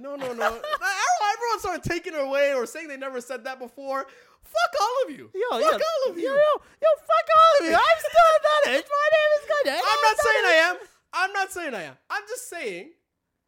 no, 0.00 0.16
no, 0.16 0.32
no. 0.32 0.62
everyone 1.38 1.58
started 1.58 1.82
taking 1.82 2.14
her 2.14 2.20
away 2.20 2.54
or 2.54 2.66
saying 2.66 2.88
they 2.88 2.96
never 2.96 3.20
said 3.20 3.44
that 3.44 3.58
before. 3.58 4.06
Fuck 4.42 4.80
all 4.80 5.04
of 5.04 5.18
you. 5.18 5.30
Yo, 5.34 5.50
fuck 5.50 5.60
yo, 5.60 5.66
all 5.66 6.10
of 6.10 6.16
you. 6.16 6.24
Yo, 6.24 6.30
yo, 6.30 6.62
yo, 6.82 6.88
fuck 7.00 7.28
all 7.36 7.60
of 7.60 7.70
you. 7.70 7.76
I'm 7.76 7.98
still 7.98 8.28
at 8.66 8.74
it. 8.74 8.86
My 8.88 9.08
name 9.16 9.32
is 9.38 9.46
good. 9.48 9.72
I'm 9.72 10.00
not 10.02 10.16
saying 10.18 10.44
I 10.44 10.56
am. 10.70 10.76
I'm 11.12 11.32
not 11.32 11.52
saying 11.52 11.74
I 11.74 11.82
am. 11.82 11.94
I'm 12.10 12.22
just 12.28 12.48
saying 12.48 12.90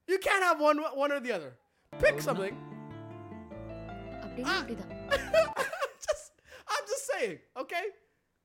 you 0.09 0.19
can't 0.19 0.43
have 0.43 0.61
one 0.61 0.79
one 0.79 1.13
or 1.13 1.21
the 1.21 1.33
other. 1.33 1.55
Pick 1.99 2.21
something. 2.21 2.57
I, 4.45 4.45
ah. 4.45 4.65
just, 4.69 6.33
I'm 6.69 6.85
just 6.87 7.11
saying, 7.13 7.39
okay? 7.59 7.83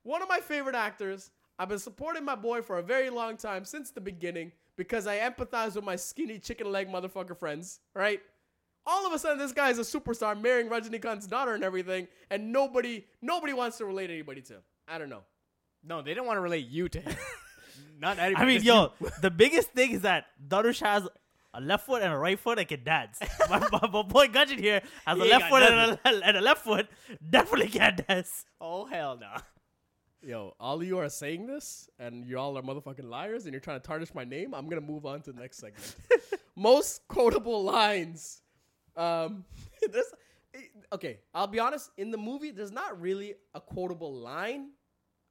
One 0.04 0.22
of 0.22 0.30
my 0.30 0.40
favorite 0.40 0.76
actors. 0.76 1.32
I've 1.58 1.70
been 1.70 1.80
supporting 1.80 2.26
my 2.26 2.36
boy 2.36 2.62
for 2.62 2.80
a 2.80 2.84
very 2.84 3.10
long 3.10 3.38
time, 3.38 3.64
since 3.64 3.92
the 3.92 4.02
beginning 4.02 4.52
because 4.78 5.08
I 5.08 5.20
empathize 5.20 5.76
with 5.76 5.84
my 5.84 5.96
skinny 5.96 6.40
chicken 6.40 6.72
leg 6.72 6.90
motherfucker 6.90 7.38
friends, 7.38 7.80
right? 7.94 8.20
All 8.88 9.08
of 9.08 9.14
a 9.14 9.20
sudden, 9.20 9.40
this 9.40 9.52
guy 9.52 9.70
is 9.72 9.80
a 9.80 9.82
superstar, 9.82 10.40
marrying 10.40 10.70
Rajinikanth's 10.70 11.28
daughter 11.28 11.54
and 11.54 11.64
everything, 11.64 12.08
and 12.30 12.52
nobody, 12.52 13.06
nobody 13.22 13.54
wants 13.54 13.78
to 13.80 13.86
relate 13.86 14.12
anybody 14.12 14.42
to 14.42 14.54
him. 14.56 14.62
I 14.88 14.98
don't 15.00 15.10
know. 15.10 15.24
No, 15.84 16.02
they 16.02 16.14
don't 16.14 16.28
want 16.28 16.38
to 16.38 16.42
relate 16.42 16.68
you 16.68 16.90
to 16.90 17.00
him. 17.00 17.16
Not 18.00 18.20
anybody. 18.20 18.44
I 18.44 18.48
mean, 18.48 18.64
yo, 18.64 18.94
the 19.22 19.32
biggest 19.32 19.72
thing 19.72 19.92
is 19.92 20.02
that 20.02 20.26
Dhanush 20.48 20.82
has 20.82 21.08
a 21.54 21.62
left 21.62 21.86
foot 21.86 22.02
and 22.02 22.12
a 22.12 22.18
right 22.18 22.40
foot 22.40 22.60
and 22.60 22.68
can 22.68 22.84
dance. 22.84 23.20
my, 23.50 23.60
my, 23.72 23.90
my 23.92 24.04
boy 24.04 24.28
Gudgeon 24.28 24.60
here 24.60 24.82
has 25.06 25.18
He 25.18 25.24
a 25.24 25.26
left 25.26 25.50
foot 25.50 25.64
and 25.64 26.00
a, 26.06 26.26
and 26.26 26.38
a 26.38 26.42
left 26.42 26.64
foot. 26.64 26.88
Definitely 27.28 27.70
can't 27.70 28.06
dance. 28.08 28.46
Oh 28.60 28.86
hell 28.86 29.18
no. 29.20 29.38
Yo, 30.26 30.56
all 30.60 30.82
of 30.82 30.88
you 30.88 30.98
are 30.98 31.08
saying 31.08 31.46
this, 31.46 31.88
and 32.00 32.26
you 32.26 32.40
all 32.40 32.58
are 32.58 32.64
motherfucking 32.64 33.08
liars, 33.08 33.46
and 33.46 33.54
you're 33.54 33.60
trying 33.60 33.80
to 33.80 33.86
tarnish 33.86 34.12
my 34.16 34.24
name. 34.24 34.56
I'm 34.56 34.68
gonna 34.68 34.82
move 34.82 35.06
on 35.06 35.22
to 35.22 35.32
the 35.32 35.40
next 35.40 35.58
segment. 35.58 35.96
Most 36.56 37.08
quotable 37.08 37.64
lines. 37.64 38.42
Um, 38.96 39.46
there's, 39.92 40.12
okay, 40.92 41.20
I'll 41.32 41.46
be 41.46 41.60
honest. 41.60 41.92
In 41.98 42.10
the 42.10 42.18
movie, 42.18 42.50
there's 42.50 42.72
not 42.72 43.00
really 43.00 43.36
a 43.54 43.62
quotable 43.62 44.16
line. 44.16 44.72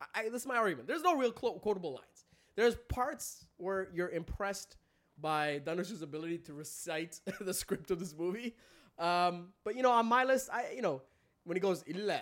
I, 0.01 0.21
I, 0.21 0.23
this 0.29 0.43
is 0.43 0.47
my 0.47 0.59
argument. 0.59 0.87
There's 0.87 1.03
no 1.03 1.17
real 1.17 1.33
clo- 1.33 1.59
quotable 1.59 1.95
lines. 1.95 2.27
There's 2.55 2.77
parts 2.89 3.47
where 3.57 3.89
you're 3.93 4.11
impressed 4.11 4.77
by 5.21 5.61
Dhanush's 5.65 6.03
ability 6.03 6.39
to 6.39 6.53
recite 6.53 7.19
the 7.41 7.53
script 7.53 7.91
of 7.91 7.99
this 7.99 8.15
movie. 8.17 8.55
Um, 8.97 9.49
but 9.65 9.75
you 9.75 9.83
know, 9.83 9.91
on 9.91 10.07
my 10.07 10.23
list, 10.23 10.51
I 10.53 10.67
you 10.73 10.83
know 10.83 11.03
when 11.43 11.57
he 11.57 11.61
goes 11.61 11.83
illa 11.85 12.21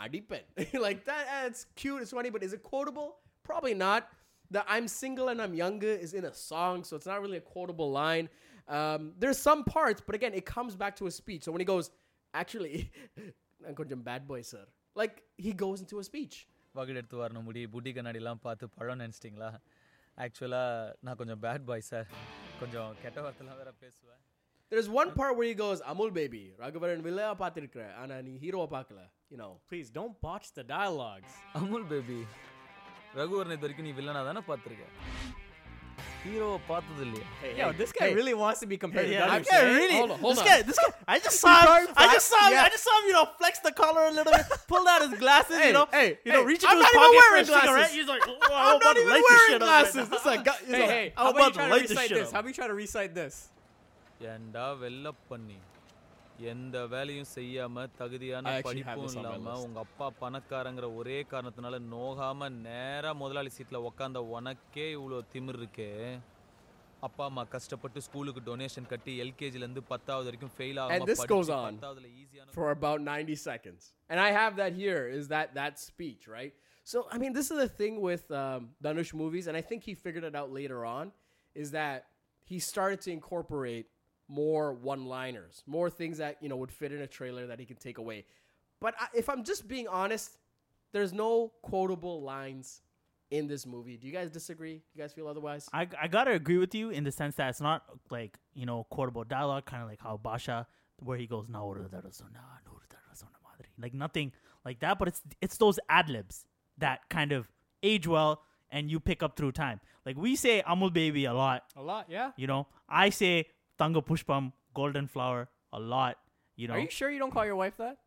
Adipen. 0.00 0.44
like 0.86 1.04
that, 1.04 1.24
eh, 1.34 1.46
it's 1.46 1.66
cute, 1.76 2.02
it's 2.02 2.12
funny, 2.12 2.30
but 2.30 2.42
is 2.42 2.52
it 2.52 2.62
quotable? 2.62 3.08
Probably 3.44 3.74
not. 3.74 4.08
The 4.50 4.62
I'm 4.68 4.86
single 4.88 5.28
and 5.28 5.40
I'm 5.40 5.54
younger 5.54 5.92
is 6.06 6.12
in 6.12 6.24
a 6.24 6.34
song, 6.34 6.84
so 6.84 6.96
it's 6.96 7.06
not 7.06 7.20
really 7.24 7.38
a 7.38 7.46
quotable 7.54 7.90
line. 7.92 8.28
Um, 8.68 9.12
there's 9.18 9.38
some 9.38 9.64
parts, 9.64 10.02
but 10.06 10.14
again, 10.14 10.34
it 10.34 10.44
comes 10.46 10.76
back 10.76 10.96
to 10.96 11.06
a 11.06 11.10
speech. 11.10 11.42
So 11.44 11.52
when 11.52 11.60
he 11.60 11.68
goes, 11.74 11.86
actually, 12.34 12.74
I'm 13.66 13.74
கொஞ்சம் 13.80 14.02
bad 14.10 14.22
boy, 14.32 14.40
sir. 14.52 14.64
Like 14.96 15.14
he 15.46 15.52
goes 15.64 15.80
into 15.84 15.98
a 16.02 16.06
speech. 16.10 16.36
வகுடு 16.76 16.98
எடுத்து 17.00 17.16
வரணும் 17.22 17.46
முடி 17.48 17.62
புட்டி 17.72 17.90
கண்ணாடிலாம் 17.96 18.42
பார்த்து 18.44 18.66
பழம் 18.76 19.00
நினச்சிட்டிங்களா 19.02 19.50
ஆக்சுவலாக 20.24 20.92
நான் 21.06 21.18
கொஞ்சம் 21.20 21.40
bad 21.44 21.66
bye 21.70 21.88
sir 21.90 22.06
கொஞ்சம் 22.60 22.90
கெட்ட 23.02 23.18
வார்த்தைலாம் 23.24 23.58
வேற 23.62 23.70
பேசுவேன் 23.82 24.22
There's 24.72 24.88
one 25.00 25.10
part 25.12 25.32
where 25.38 25.46
he 25.46 25.54
goes, 25.54 25.78
Amul 25.92 26.10
baby, 26.20 26.44
Raghuvaran 26.62 27.02
வில்லையா 27.08 27.32
பார்த்திருக்கிற 27.42 27.82
ஆனா 28.02 28.14
நீ 28.28 28.34
ஹீரோவை 28.44 28.68
பார்க்கல 28.76 29.00
you 29.32 29.38
know. 29.42 29.50
Please 29.70 29.88
don't 29.98 30.14
botch 30.26 30.46
the 30.58 30.64
dialogues. 30.76 31.32
Amul 31.60 31.86
baby 31.92 32.18
Raghuvaran 33.20 33.54
இது 33.56 33.64
வரைக்கும் 33.66 33.88
நீ 33.88 33.92
வில்லனா 33.98 34.22
தானே 34.28 34.42
பார்த்துருக்க 34.50 34.84
ஹீரோவை 36.24 36.58
பார்த்தது 36.70 37.02
இல்லையா 37.06 37.26
Hey, 37.42 37.52
Yo, 37.60 37.66
hey, 37.68 37.76
this 37.80 37.92
guy 37.98 38.06
hey. 38.08 38.14
really 38.18 38.34
wants 38.42 38.58
to 38.62 38.66
be 38.72 38.76
compared 38.84 39.08
Yeah, 39.12 39.22
to 39.22 39.32
I 39.34 39.38
Dhanush. 39.38 39.48
can't 39.52 39.64
eh? 39.68 39.78
really. 39.78 39.96
Hold 40.00 40.12
on, 40.14 40.18
hold 40.24 40.34
this 40.36 40.42
on. 40.42 40.48
guy, 40.50 40.58
this 40.68 40.78
guy. 40.82 40.90
I 41.14 41.18
just 41.26 41.38
saw 41.44 41.54
him. 41.76 41.86
I 42.04 42.06
just 42.16 42.28
saw 42.32 42.42
him. 42.46 42.52
Yeah. 42.56 42.66
I 42.66 42.70
just 42.74 42.84
saw 42.88 42.94
him. 42.98 43.04
You 43.10 43.14
know, 43.18 43.24
flex 43.40 43.54
the 43.66 43.72
collar 43.80 44.04
a 44.10 44.12
little 44.18 44.34
bit, 44.36 44.46
pull 44.72 44.84
out 44.92 45.00
his 45.06 45.14
glasses. 45.22 45.56
Hey, 45.62 45.68
you 45.70 45.76
know, 45.78 45.86
hey, 45.98 46.08
you 46.26 46.32
know, 46.34 46.42
hey, 46.42 46.50
reach 46.52 46.64
I'm 46.70 46.76
into 46.76 46.84
his 46.84 46.94
not 46.94 46.94
even 46.94 47.02
pocket 47.02 47.20
wearing 47.22 47.46
for 47.50 47.56
a 47.56 47.62
cigarette. 47.62 47.74
glasses. 47.74 47.96
He's 48.00 48.10
like, 48.14 48.24
oh, 48.32 48.36
I'm, 48.36 48.68
I'm 48.68 48.76
about 48.76 48.86
not 48.88 48.94
to 48.98 49.02
even 49.04 49.12
light 49.14 49.24
this 49.24 49.32
wearing 49.32 49.50
shit 49.54 49.62
up 49.62 49.66
glasses. 49.68 49.96
right 49.96 50.06
now. 50.06 50.14
This 50.14 50.22
is 50.26 50.32
a 50.36 50.38
guy. 50.48 50.58
Hey, 50.76 50.86
hey, 50.94 51.04
how 51.18 51.26
I'm 51.26 51.34
about 51.34 51.42
you 51.42 51.42
about 51.42 51.52
to 51.52 51.58
try 51.58 51.66
to 51.68 51.74
light 51.74 51.86
this 51.88 51.96
recite 51.96 52.10
shit 52.12 52.18
this? 52.20 52.28
up. 52.30 52.34
How 52.36 52.40
about 52.42 52.52
you 52.54 52.58
try 52.62 52.68
to 52.74 52.78
recite 52.84 53.12
this? 53.22 53.34
ஏண்டா 54.33 54.65
வெள்ளப்பண்ணி 54.83 55.57
எந்த 56.51 56.77
வேலையும் 56.93 57.29
செய்யாம 57.35 57.85
தகுதியான 57.99 58.49
படிப்பும் 58.67 59.03
this 59.03 59.15
இல்லாம 59.17 59.53
உங்க 59.65 59.79
அப்பா 59.85 60.07
பணக்காரங்கிற 60.21 60.87
ஒரே 60.99 61.17
காரணத்தினால 61.31 61.79
நோகாம 61.93 62.49
நேரா 62.65 63.11
முதலாளி 63.21 63.51
சீட்ல 63.57 63.79
உக்காந்த 63.89 64.21
உனக்கே 64.37 64.85
இவ்வளோ 64.97 65.19
திமிர் 65.33 65.59
இருக்கே. 65.61 65.91
அப்பா 67.07 67.23
அம்மா 67.29 67.43
கஷ்டப்பட்டு 67.55 67.99
ஸ்கூலுக்கு 68.07 68.41
டொனேஷன் 68.49 68.87
கட்டி 68.91 69.13
எல்கேஜில 69.23 69.63
இருந்து 69.65 69.83
பத்தாவது 69.91 70.27
வரைக்கும் 70.29 70.53
fail 70.55 70.79
this 71.11 71.23
goes 71.33 71.49
on. 71.59 71.73
for 72.57 72.67
about 72.77 72.99
90 73.01 73.35
seconds. 73.49 73.81
And 74.09 74.19
i 74.19 74.31
have 74.31 74.53
that 74.61 74.73
here 74.83 75.03
is 75.19 75.25
that 75.33 75.47
that 75.59 75.73
speech 75.89 76.23
right? 76.37 76.53
So 76.87 76.97
i 77.13 77.17
mean 77.21 77.33
this 77.39 77.47
is 77.53 77.57
the 77.65 77.71
thing 77.81 77.95
with 78.09 78.25
um, 78.41 78.61
dhanush 78.85 79.13
movies 79.23 79.45
and 79.49 79.55
i 79.61 79.65
think 79.69 79.81
he 79.89 79.95
figured 80.05 80.25
it 80.31 80.35
out 80.41 80.51
later 80.59 80.79
on 80.97 81.05
is 81.55 81.69
that 81.71 81.99
he 82.47 82.57
started 82.71 82.99
to 83.05 83.09
incorporate 83.11 83.87
more 84.27 84.73
one-liners, 84.73 85.63
more 85.65 85.89
things 85.89 86.17
that, 86.17 86.37
you 86.41 86.49
know, 86.49 86.57
would 86.57 86.71
fit 86.71 86.91
in 86.91 87.01
a 87.01 87.07
trailer 87.07 87.47
that 87.47 87.59
he 87.59 87.65
can 87.65 87.77
take 87.77 87.97
away. 87.97 88.25
But 88.81 88.93
I, 88.99 89.07
if 89.15 89.29
I'm 89.29 89.43
just 89.43 89.67
being 89.67 89.87
honest, 89.87 90.37
there's 90.91 91.13
no 91.13 91.53
quotable 91.61 92.21
lines 92.21 92.81
in 93.31 93.47
this 93.47 93.65
movie. 93.65 93.97
Do 93.97 94.07
you 94.07 94.13
guys 94.13 94.29
disagree? 94.29 94.75
Do 94.75 94.81
you 94.95 95.01
guys 95.01 95.13
feel 95.13 95.27
otherwise? 95.27 95.67
I, 95.73 95.87
I 96.01 96.07
gotta 96.07 96.31
agree 96.31 96.57
with 96.57 96.75
you 96.75 96.91
in 96.91 97.03
the 97.03 97.11
sense 97.11 97.35
that 97.35 97.49
it's 97.49 97.61
not 97.61 97.83
like 98.09 98.37
you 98.53 98.65
know 98.65 98.85
quotable 98.89 99.23
dialogue, 99.23 99.65
kind 99.65 99.83
of 99.83 99.89
like 99.89 100.01
how 100.01 100.17
Basha, 100.17 100.67
where 100.99 101.17
he 101.17 101.27
goes 101.27 101.47
"No, 101.49 101.67
madri. 101.67 101.85
like 103.79 103.93
nothing 103.93 104.31
like 104.63 104.79
that. 104.79 104.99
But 104.99 105.09
it's 105.09 105.21
it's 105.41 105.57
those 105.57 105.79
ad 105.89 106.09
libs 106.09 106.45
that 106.77 107.01
kind 107.09 107.31
of 107.31 107.49
age 107.83 108.07
well 108.07 108.41
and 108.69 108.91
you 108.91 108.99
pick 108.99 109.23
up 109.23 109.37
through 109.37 109.53
time. 109.53 109.79
Like 110.05 110.17
we 110.17 110.35
say 110.35 110.63
Amul 110.67 110.93
Baby 110.93 111.25
a 111.25 111.33
lot, 111.33 111.63
A 111.75 111.81
lot, 111.81 112.07
yeah. 112.09 112.31
you 112.37 112.47
know. 112.47 112.67
I 112.87 113.09
say 113.09 113.47
Tanga 113.77 114.01
Pushpam, 114.01 114.51
Golden 114.73 115.07
Flower 115.07 115.49
a 115.73 115.79
lot, 115.79 116.17
you 116.55 116.67
know. 116.67 116.75
Are 116.75 116.79
you 116.79 116.89
sure 116.89 117.09
you 117.09 117.19
don't 117.19 117.31
call 117.31 117.45
your 117.45 117.55
wife 117.55 117.77
that? 117.77 117.97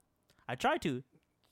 I 0.48 0.54
try 0.54 0.76
to. 0.78 1.02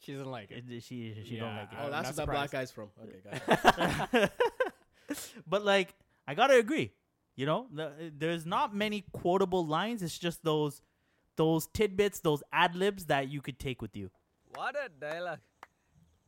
She 0.00 0.12
doesn't 0.12 0.30
like 0.30 0.50
it. 0.50 0.64
It- 0.70 0.82
She 0.82 1.14
she 1.24 1.36
don't 1.36 1.54
like 1.56 1.72
it. 1.72 1.78
Oh, 1.80 1.90
that's 1.90 2.16
not 2.16 2.26
what 2.26 2.26
that 2.26 2.32
black 2.32 2.50
guy's 2.50 2.70
from. 2.70 2.88
Okay, 3.02 3.20
got 3.24 4.14
it. 4.14 4.32
but 5.46 5.64
like 5.64 5.94
I 6.26 6.34
gotta 6.34 6.54
agree, 6.58 6.92
you 7.36 7.46
know, 7.46 7.66
the, 7.72 8.12
there's 8.16 8.46
not 8.46 8.74
many 8.74 9.04
quotable 9.12 9.66
lines. 9.66 10.02
It's 10.02 10.18
just 10.18 10.42
those 10.44 10.80
those 11.36 11.66
tidbits, 11.68 12.20
those 12.20 12.42
ad 12.52 12.74
libs 12.74 13.06
that 13.06 13.28
you 13.28 13.40
could 13.40 13.58
take 13.58 13.80
with 13.82 13.96
you. 13.96 14.10
What 14.54 14.74
a 14.76 14.88
dialogue. 14.88 15.38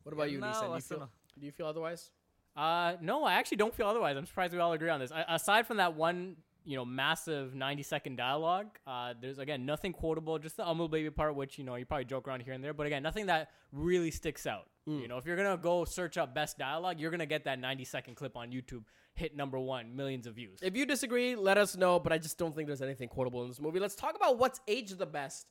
What 0.04 0.12
about 0.12 0.30
you, 0.30 0.38
Enna 0.38 0.46
Nissan? 0.52 0.68
Do 0.68 0.74
you 0.76 0.80
feel, 0.80 1.08
do 1.40 1.46
you 1.46 1.52
feel 1.52 1.66
otherwise? 1.66 2.10
Uh, 2.56 2.94
no, 3.00 3.24
I 3.24 3.34
actually 3.34 3.56
don't 3.58 3.74
feel 3.74 3.86
otherwise. 3.86 4.16
I'm 4.16 4.26
surprised 4.26 4.52
we 4.52 4.58
all 4.60 4.72
agree 4.72 4.88
on 4.88 5.00
this. 5.00 5.10
A- 5.10 5.24
aside 5.28 5.66
from 5.66 5.76
that 5.78 5.94
one, 5.94 6.36
you 6.70 6.76
know, 6.76 6.84
massive 6.84 7.52
90 7.52 7.82
second 7.82 8.16
dialogue, 8.16 8.68
uh, 8.86 9.12
there's 9.20 9.40
again 9.40 9.66
nothing 9.66 9.92
quotable. 9.92 10.38
Just 10.38 10.56
the 10.56 10.62
Amul 10.62 10.88
Baby 10.88 11.10
part, 11.10 11.34
which 11.34 11.58
you 11.58 11.64
know 11.64 11.74
you 11.74 11.84
probably 11.84 12.04
joke 12.04 12.28
around 12.28 12.42
here 12.42 12.52
and 12.52 12.62
there, 12.62 12.72
but 12.72 12.86
again, 12.86 13.02
nothing 13.02 13.26
that 13.26 13.50
really 13.72 14.12
sticks 14.12 14.46
out. 14.46 14.66
You 14.86 15.08
know, 15.08 15.18
if 15.18 15.26
you're 15.26 15.36
gonna 15.36 15.56
go 15.56 15.84
search 15.84 16.16
up 16.16 16.32
best 16.32 16.58
dialogue, 16.58 17.00
you're 17.00 17.10
gonna 17.10 17.26
get 17.26 17.44
that 17.44 17.58
90 17.58 17.84
second 17.84 18.14
clip 18.14 18.36
on 18.36 18.52
YouTube, 18.52 18.84
hit 19.14 19.36
number 19.36 19.58
one, 19.58 19.96
millions 19.96 20.28
of 20.28 20.36
views. 20.36 20.60
If 20.62 20.76
you 20.76 20.86
disagree, 20.86 21.34
let 21.34 21.58
us 21.58 21.76
know. 21.76 21.98
But 21.98 22.12
I 22.12 22.18
just 22.18 22.38
don't 22.38 22.54
think 22.54 22.68
there's 22.68 22.82
anything 22.82 23.08
quotable 23.08 23.42
in 23.42 23.48
this 23.48 23.60
movie. 23.60 23.80
Let's 23.80 23.96
talk 23.96 24.14
about 24.14 24.38
what's 24.38 24.60
aged 24.68 24.96
the 24.98 25.06
best. 25.06 25.48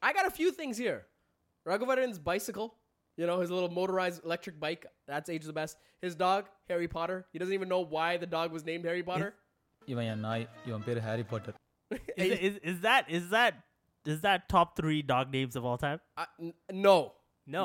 I 0.00 0.12
got 0.12 0.26
a 0.26 0.30
few 0.30 0.52
things 0.52 0.78
here. 0.78 1.06
Raghuvaran's 1.66 2.20
bicycle, 2.20 2.76
you 3.16 3.26
know, 3.26 3.40
his 3.40 3.50
little 3.50 3.70
motorized 3.70 4.24
electric 4.24 4.60
bike, 4.60 4.86
that's 5.08 5.28
aged 5.28 5.46
the 5.46 5.52
best. 5.52 5.76
His 6.00 6.14
dog, 6.14 6.46
Harry 6.68 6.86
Potter. 6.88 7.26
He 7.32 7.38
doesn't 7.40 7.54
even 7.54 7.68
know 7.68 7.80
why 7.80 8.16
the 8.16 8.26
dog 8.26 8.52
was 8.52 8.64
named 8.64 8.84
Harry 8.84 9.02
Potter. 9.02 9.34
இவன் 9.85 10.07
என் 10.13 10.23
நாய் 10.27 10.45
இவன் 10.69 10.85
பேரு 10.89 11.01
Harry 11.09 11.25
Potter 11.33 11.59
Is, 12.23 12.31
is, 12.47 12.53
is 12.69 12.77
that 12.85 13.03
is 13.17 13.25
that 13.33 13.53
is 14.13 14.19
that 14.23 14.39
top 14.53 14.69
three 14.79 15.01
dog 15.11 15.25
names 15.35 15.53
of 15.59 15.63
all 15.69 15.77
time? 15.83 15.99
Uh, 16.21 16.25
n- 16.45 16.55
no. 16.85 16.95
no, 17.47 17.63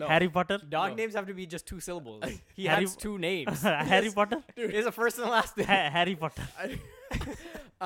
No. 0.00 0.06
Harry 0.12 0.28
Potter, 0.36 0.56
dog 0.74 0.88
No. 0.90 0.96
names 1.00 1.14
have 1.18 1.26
to 1.30 1.36
be 1.40 1.44
just 1.54 1.64
two 1.70 1.78
syllables. 1.86 2.22
He 2.58 2.64
Harry- 2.70 2.86
has 2.86 2.96
two 3.04 3.14
names. 3.26 3.58
Harry 3.92 4.10
Potter, 4.18 4.38
There's 4.72 4.88
a 4.92 4.94
first 4.98 5.18
and 5.22 5.30
last 5.36 5.52
name. 5.60 5.68
Ha- 5.72 5.90
Harry 5.98 6.16
Potter. 6.22 6.46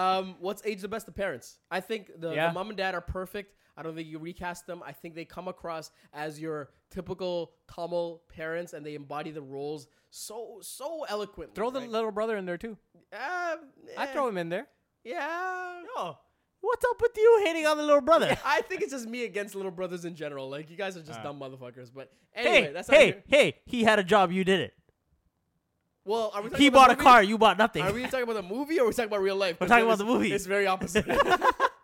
um, 0.04 0.36
what's 0.46 0.62
aged 0.70 0.82
the 0.86 0.88
best? 0.88 1.06
The 1.06 1.16
parents. 1.22 1.48
I 1.70 1.80
think 1.90 2.02
the, 2.24 2.30
Yeah. 2.38 2.48
the 2.48 2.52
mom 2.58 2.68
and 2.70 2.78
dad 2.78 2.94
are 2.94 3.04
perfect. 3.18 3.50
I 3.77 3.83
don't 3.83 3.95
think 3.95 4.07
you 4.07 4.19
recast 4.19 4.67
them. 4.67 4.83
I 4.85 4.91
think 4.91 5.15
they 5.15 5.25
come 5.25 5.47
across 5.47 5.91
as 6.13 6.39
your 6.39 6.69
typical 6.89 7.53
Tamil 7.73 8.21
parents, 8.29 8.73
and 8.73 8.85
they 8.85 8.95
embody 8.95 9.31
the 9.31 9.41
roles 9.41 9.87
so 10.09 10.59
so 10.61 11.05
eloquently. 11.07 11.55
Throw 11.55 11.69
the 11.69 11.79
right? 11.79 11.89
little 11.89 12.11
brother 12.11 12.37
in 12.37 12.45
there 12.45 12.57
too. 12.57 12.77
Uh, 13.13 13.55
I 13.97 14.03
eh, 14.03 14.05
throw 14.07 14.27
him 14.27 14.37
in 14.37 14.49
there. 14.49 14.67
Yeah. 15.03 15.81
Yo, 15.95 16.17
what's 16.59 16.85
up 16.85 17.01
with 17.01 17.11
you 17.15 17.41
hating 17.45 17.65
on 17.65 17.77
the 17.77 17.83
little 17.83 18.01
brother? 18.01 18.37
I 18.45 18.61
think 18.61 18.81
it's 18.81 18.91
just 18.91 19.07
me 19.07 19.25
against 19.25 19.55
little 19.55 19.71
brothers 19.71 20.05
in 20.05 20.15
general. 20.15 20.49
Like 20.49 20.69
you 20.69 20.77
guys 20.77 20.97
are 20.97 21.01
just 21.01 21.23
dumb 21.23 21.39
motherfuckers. 21.39 21.89
But 21.93 22.11
hey, 22.31 22.71
that's 22.73 22.89
hey, 22.89 23.23
hey! 23.27 23.55
He 23.65 23.83
had 23.83 23.99
a 23.99 24.03
job, 24.03 24.31
you 24.31 24.43
did 24.43 24.59
it. 24.59 24.73
Well, 26.03 26.31
are 26.33 26.41
we 26.41 26.49
talking 26.49 26.63
He 26.63 26.69
bought 26.69 26.91
a 26.91 26.95
car, 26.95 27.21
you 27.21 27.37
bought 27.37 27.57
nothing. 27.57 27.83
Are 27.83 27.93
we 27.93 28.03
talking 28.03 28.23
about 28.23 28.33
the 28.33 28.41
movie 28.41 28.79
or 28.79 28.83
are 28.83 28.87
we 28.87 28.93
talking 28.93 29.05
about 29.05 29.21
real 29.21 29.35
life? 29.35 29.57
We're 29.59 29.67
talking 29.67 29.85
about 29.85 29.99
the 29.99 30.05
movie. 30.05 30.31
It's 30.33 30.47
very 30.47 30.65
opposite. 30.65 31.05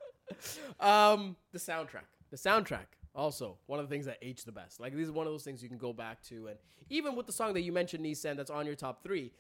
um, 0.80 1.36
the 1.52 1.60
soundtrack. 1.60 2.08
The 2.32 2.38
soundtrack. 2.38 2.86
Also, 3.16 3.58
one 3.66 3.80
of 3.80 3.90
the 3.90 3.94
things 3.94 4.06
that 4.06 4.18
aged 4.22 4.46
the 4.46 4.52
best. 4.52 4.80
Like, 4.80 4.94
this 4.94 5.06
is 5.06 5.12
one 5.12 5.26
of 5.26 5.34
those 5.34 5.44
things 5.44 5.64
you 5.64 5.70
can 5.70 5.80
go 5.80 5.92
back 5.92 6.22
to. 6.24 6.48
And 6.48 6.58
even 6.90 7.16
with 7.16 7.26
the 7.26 7.32
song 7.32 7.54
that 7.54 7.62
you 7.62 7.72
mentioned, 7.72 8.06
Nissan, 8.06 8.38
that's 8.38 8.52
on 8.52 8.66
your 8.66 8.76
top 8.76 9.04
three, 9.04 9.32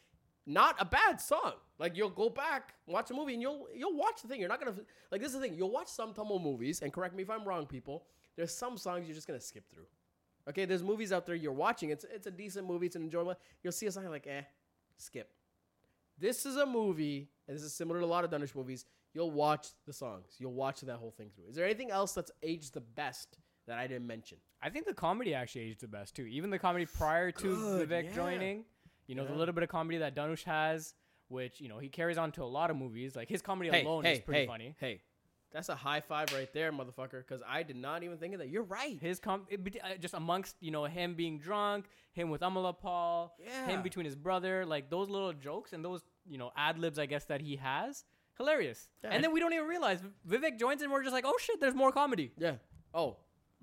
not 0.47 0.75
a 0.79 0.85
bad 0.85 1.21
song. 1.21 1.53
Like, 1.77 1.95
you'll 1.95 2.09
go 2.09 2.29
back, 2.29 2.73
watch 2.87 3.11
a 3.11 3.13
movie, 3.13 3.33
and 3.33 3.41
you'll 3.41 3.67
you'll 3.75 3.95
watch 3.95 4.21
the 4.23 4.27
thing. 4.27 4.39
You're 4.39 4.49
not 4.49 4.59
going 4.59 4.73
to, 4.73 4.81
like, 5.11 5.21
this 5.21 5.29
is 5.29 5.35
the 5.35 5.41
thing. 5.41 5.53
You'll 5.55 5.71
watch 5.71 5.89
some 5.89 6.13
Tamil 6.13 6.39
movies, 6.39 6.81
and 6.81 6.91
correct 6.91 7.15
me 7.15 7.23
if 7.23 7.29
I'm 7.29 7.43
wrong, 7.43 7.67
people. 7.67 8.05
There's 8.35 8.53
some 8.53 8.77
songs 8.77 9.07
you're 9.07 9.15
just 9.15 9.27
going 9.27 9.39
to 9.39 9.45
skip 9.45 9.69
through. 9.69 9.85
Okay, 10.49 10.65
there's 10.65 10.83
movies 10.83 11.11
out 11.11 11.25
there 11.25 11.35
you're 11.35 11.51
watching. 11.51 11.89
It's 11.89 12.05
it's 12.11 12.25
a 12.25 12.31
decent 12.31 12.65
movie. 12.65 12.87
It's 12.87 12.95
an 12.95 13.03
enjoyable. 13.03 13.35
You'll 13.61 13.73
see 13.73 13.85
a 13.85 13.91
song 13.91 14.05
like, 14.09 14.25
eh, 14.25 14.41
skip. 14.97 15.29
This 16.17 16.45
is 16.45 16.55
a 16.55 16.65
movie, 16.65 17.29
and 17.47 17.55
this 17.55 17.63
is 17.63 17.73
similar 17.73 17.99
to 17.99 18.05
a 18.05 18.07
lot 18.07 18.23
of 18.23 18.31
Dhanush 18.31 18.55
movies. 18.55 18.85
You'll 19.13 19.31
watch 19.31 19.67
the 19.85 19.93
songs. 19.93 20.35
You'll 20.37 20.53
watch 20.53 20.81
that 20.81 20.97
whole 20.97 21.11
thing 21.11 21.31
through. 21.35 21.45
Is 21.49 21.55
there 21.55 21.65
anything 21.65 21.91
else 21.91 22.13
that's 22.13 22.31
aged 22.43 22.73
the 22.73 22.81
best 22.81 23.37
that 23.67 23.77
I 23.77 23.87
didn't 23.87 24.07
mention? 24.07 24.37
I 24.61 24.69
think 24.69 24.85
the 24.85 24.93
comedy 24.93 25.33
actually 25.33 25.61
aged 25.61 25.81
the 25.81 25.87
best 25.87 26.15
too. 26.15 26.25
Even 26.25 26.49
the 26.49 26.59
comedy 26.59 26.85
prior 26.85 27.31
to 27.31 27.55
Good, 27.55 27.89
Vivek 27.89 28.05
yeah. 28.05 28.15
joining, 28.15 28.65
you 29.07 29.15
know, 29.15 29.25
the 29.25 29.33
little 29.33 29.53
bit 29.53 29.63
of 29.63 29.69
comedy 29.69 29.97
that 29.99 30.15
Dhanush 30.15 30.43
has, 30.43 30.93
which 31.29 31.59
you 31.59 31.69
know 31.69 31.79
he 31.79 31.89
carries 31.89 32.17
on 32.17 32.31
to 32.33 32.43
a 32.43 32.45
lot 32.45 32.69
of 32.69 32.77
movies. 32.77 33.15
Like 33.15 33.29
his 33.29 33.41
comedy 33.41 33.69
alone 33.69 34.05
is 34.05 34.19
pretty 34.19 34.41
hey, 34.41 34.47
funny. 34.47 34.75
Hey, 34.79 35.01
that's 35.51 35.69
a 35.69 35.75
high 35.75 36.01
five 36.01 36.31
right 36.33 36.51
there, 36.53 36.71
motherfucker. 36.71 37.25
Because 37.27 37.41
I 37.47 37.63
did 37.63 37.75
not 37.75 38.03
even 38.03 38.17
think 38.17 38.33
of 38.33 38.39
that. 38.39 38.49
You're 38.49 38.63
right. 38.63 38.97
His 38.99 39.19
com 39.19 39.45
it, 39.49 39.77
uh, 39.83 39.95
just 39.99 40.13
amongst 40.13 40.55
you 40.59 40.71
know 40.71 40.85
him 40.85 41.15
being 41.15 41.39
drunk, 41.39 41.85
him 42.13 42.29
with 42.29 42.41
Amala 42.41 42.77
Paul, 42.77 43.35
Yeah. 43.43 43.67
him 43.67 43.81
between 43.83 44.05
his 44.05 44.15
brother, 44.15 44.65
like 44.65 44.89
those 44.89 45.09
little 45.09 45.33
jokes 45.33 45.73
and 45.73 45.83
those 45.83 46.01
you 46.25 46.37
know 46.37 46.51
ad 46.55 46.77
libs, 46.79 46.99
I 46.99 47.05
guess 47.05 47.25
that 47.25 47.41
he 47.41 47.55
has, 47.57 48.03
hilarious. 48.37 48.89
Yeah. 49.03 49.09
And 49.11 49.23
then 49.23 49.31
we 49.31 49.39
don't 49.39 49.53
even 49.53 49.67
realize 49.67 49.99
Vivek 50.27 50.59
joins 50.59 50.81
and 50.81 50.91
we're 50.91 51.03
just 51.03 51.13
like, 51.13 51.25
oh 51.25 51.37
shit, 51.39 51.59
there's 51.59 51.75
more 51.75 51.91
comedy. 51.91 52.31
Yeah. 52.37 52.55
Oh, 52.93 53.17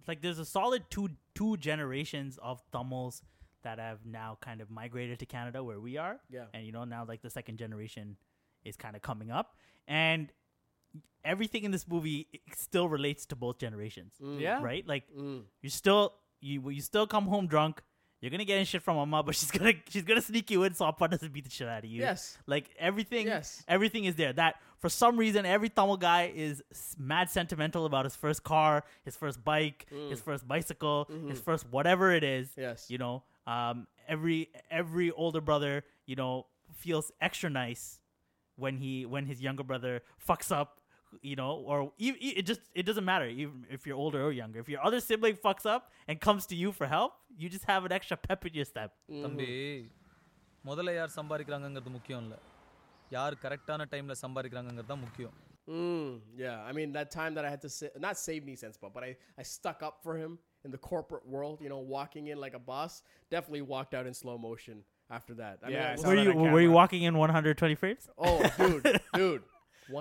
like 0.06 0.20
there's 0.20 0.38
a 0.38 0.44
solid 0.44 0.84
two 0.90 1.08
two 1.34 1.56
generations 1.56 2.38
of 2.42 2.62
Tamils 2.72 3.22
that 3.62 3.78
have 3.78 4.04
now 4.04 4.38
kind 4.40 4.60
of 4.60 4.70
migrated 4.70 5.18
to 5.20 5.26
Canada 5.26 5.64
where 5.64 5.80
we 5.80 5.96
are. 5.96 6.20
Yeah. 6.30 6.44
And 6.52 6.64
you 6.66 6.72
know 6.72 6.84
now 6.84 7.04
like 7.06 7.22
the 7.22 7.30
second 7.30 7.58
generation 7.58 8.16
is 8.64 8.76
kind 8.76 8.96
of 8.96 9.02
coming 9.02 9.30
up 9.30 9.56
and 9.88 10.32
everything 11.24 11.64
in 11.64 11.70
this 11.70 11.88
movie 11.88 12.28
still 12.54 12.88
relates 12.88 13.26
to 13.26 13.36
both 13.36 13.58
generations. 13.58 14.14
Yeah. 14.20 14.62
Right? 14.62 14.86
Like 14.86 15.04
mm. 15.16 15.42
you 15.62 15.70
still 15.70 16.14
you 16.40 16.68
you 16.70 16.80
still 16.80 17.06
come 17.06 17.26
home 17.26 17.46
drunk. 17.46 17.82
You're 18.20 18.30
gonna 18.30 18.44
get 18.44 18.58
in 18.58 18.64
shit 18.64 18.82
from 18.82 18.96
mama, 18.96 19.22
but 19.26 19.34
she's 19.34 19.50
gonna 19.50 19.74
she's 19.88 20.02
gonna 20.04 20.22
sneak 20.22 20.50
you 20.50 20.62
in 20.64 20.74
so 20.74 20.86
Appa 20.86 21.08
doesn't 21.08 21.32
beat 21.32 21.44
the 21.44 21.50
shit 21.50 21.68
out 21.68 21.84
of 21.84 21.90
you. 21.90 22.00
Yes. 22.00 22.38
Like 22.46 22.70
everything 22.78 23.26
Yes. 23.26 23.62
everything 23.68 24.04
is 24.06 24.14
there. 24.16 24.32
That 24.32 24.56
for 24.78 24.88
some 24.88 25.16
reason 25.16 25.44
every 25.44 25.68
Tamil 25.68 25.96
guy 25.98 26.32
is 26.34 26.62
mad 26.98 27.28
sentimental 27.30 27.84
about 27.86 28.04
his 28.04 28.16
first 28.16 28.42
car, 28.44 28.84
his 29.04 29.16
first 29.16 29.44
bike, 29.44 29.86
his 30.08 30.20
first 30.20 30.46
bicycle, 30.48 31.08
his 31.28 31.40
first 31.40 31.66
whatever 31.70 32.12
it 32.12 32.24
is. 32.24 32.48
Yes. 32.56 32.90
You 32.90 32.98
know, 32.98 33.22
um, 33.46 33.86
every 34.08 34.48
every 34.70 35.10
older 35.10 35.40
brother, 35.42 35.84
you 36.06 36.16
know, 36.16 36.46
feels 36.72 37.12
extra 37.20 37.50
nice 37.50 38.00
when 38.56 38.76
he 38.78 39.04
when 39.04 39.26
his 39.26 39.42
younger 39.42 39.64
brother 39.64 40.00
fucks 40.26 40.50
up 40.50 40.80
You 41.29 41.35
know, 41.39 41.53
or 41.71 41.77
e- 42.07 42.17
e- 42.27 42.35
it 42.39 42.45
just 42.45 42.61
it 42.79 42.85
doesn't 42.89 43.07
matter 43.11 43.27
even 43.43 43.65
if 43.75 43.85
you're 43.87 43.99
older 44.03 44.19
or 44.25 44.31
younger. 44.39 44.59
If 44.63 44.69
your 44.73 44.81
other 44.87 44.99
sibling 45.05 45.37
fucks 45.45 45.65
up 45.75 45.83
and 46.07 46.15
comes 46.27 46.43
to 46.51 46.55
you 46.61 46.69
for 46.79 46.87
help, 46.87 47.13
you 47.41 47.47
just 47.55 47.65
have 47.71 47.83
an 47.87 47.93
extra 47.97 48.17
pep 48.27 48.45
in 48.49 48.53
your 48.59 48.67
step. 48.73 48.91
தம்பி 49.25 49.47
முதல்ல 50.69 50.93
யார் 50.99 51.15
சம்பாதிக்கிறாங்கங்கிறது 51.19 51.93
முக்கியம் 51.97 52.23
இல்லை 52.25 52.39
யார் 53.17 53.35
கரெக்டான 53.45 53.87
டைமில் 53.93 54.21
சம்பாதிக்கிறாங்கிறது 54.25 54.91
தான் 54.93 55.05
முக்கியம் 55.07 55.37
Mm, 55.79 56.05
yeah, 56.43 56.55
I 56.69 56.71
mean 56.75 56.93
that 56.93 57.09
time 57.15 57.33
that 57.37 57.45
I 57.47 57.49
had 57.53 57.61
to 57.65 57.69
sa- 57.75 57.97
not 58.05 58.15
save 58.27 58.43
me 58.47 58.53
sense, 58.61 58.77
but 58.83 58.91
but 58.95 59.03
I 59.07 59.11
I 59.41 59.43
stuck 59.55 59.79
up 59.87 59.95
for 60.05 60.13
him 60.21 60.31
in 60.65 60.71
the 60.75 60.79
corporate 60.87 61.25
world. 61.33 61.57
You 61.65 61.69
know, 61.73 61.81
walking 61.97 62.25
in 62.31 62.37
like 62.45 62.55
a 62.59 62.63
boss. 62.71 62.93
Definitely 63.35 63.61
walked 63.73 63.93
out 63.97 64.07
in 64.11 64.15
slow 64.21 64.35
motion 64.47 64.77
after 65.17 65.33
that. 65.41 65.55
I 65.65 65.69
Yeah, 65.75 65.75
mean, 65.75 65.85
I 65.89 65.91
I 65.91 65.99
saw 66.01 66.07
Were 66.09 66.15
that 66.19 66.25
you 66.27 66.33
on 66.33 66.39
were 66.55 66.63
you 66.65 66.71
camera. 66.71 66.79
walking 66.79 67.03
in 67.09 67.13
120 67.25 67.77
frames? 67.83 68.05
oh, 68.29 68.33
dude, 68.61 68.87
dude. 69.19 69.43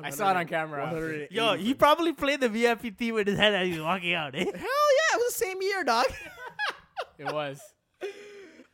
I 0.04 0.10
saw 0.12 0.32
it 0.32 0.38
on 0.38 0.48
camera 0.48 1.28
Yo, 1.30 1.56
he 1.56 1.74
probably 1.74 2.14
played 2.14 2.42
the 2.42 2.50
VIP 2.50 2.98
theme 2.98 3.16
with 3.16 3.28
his 3.28 3.38
head 3.38 3.54
as 3.54 3.68
he 3.68 3.74
was 3.74 3.82
walking 3.82 4.14
out. 4.14 4.36
Eh? 4.36 4.44
Hell 4.44 4.54
yeah, 4.54 5.16
it 5.16 5.18
was 5.18 5.36
the 5.36 5.46
same 5.46 5.62
year, 5.62 5.84
dog. 5.84 6.06
It 7.18 7.32
was. 7.32 7.62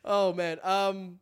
oh 0.04 0.32
man. 0.32 0.58
Um, 0.62 1.18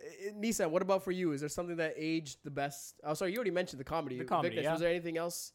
eh, 0.00 0.30
Nissan, 0.34 0.70
what 0.70 0.80
about 0.80 1.04
for 1.04 1.12
you? 1.12 1.32
Is 1.32 1.40
there 1.40 1.48
something 1.48 1.76
that 1.76 1.94
aged 1.96 2.38
the 2.44 2.50
best? 2.50 2.94
Oh, 3.04 3.14
sorry, 3.14 3.32
you 3.32 3.36
already 3.36 3.50
mentioned 3.50 3.78
the 3.78 3.84
comedy. 3.84 4.18
The 4.18 4.24
comedy, 4.24 4.56
Viknesh, 4.56 4.62
yeah. 4.62 4.72
Was 4.72 4.80
there 4.80 4.88
anything 4.90 5.18
else 5.18 5.52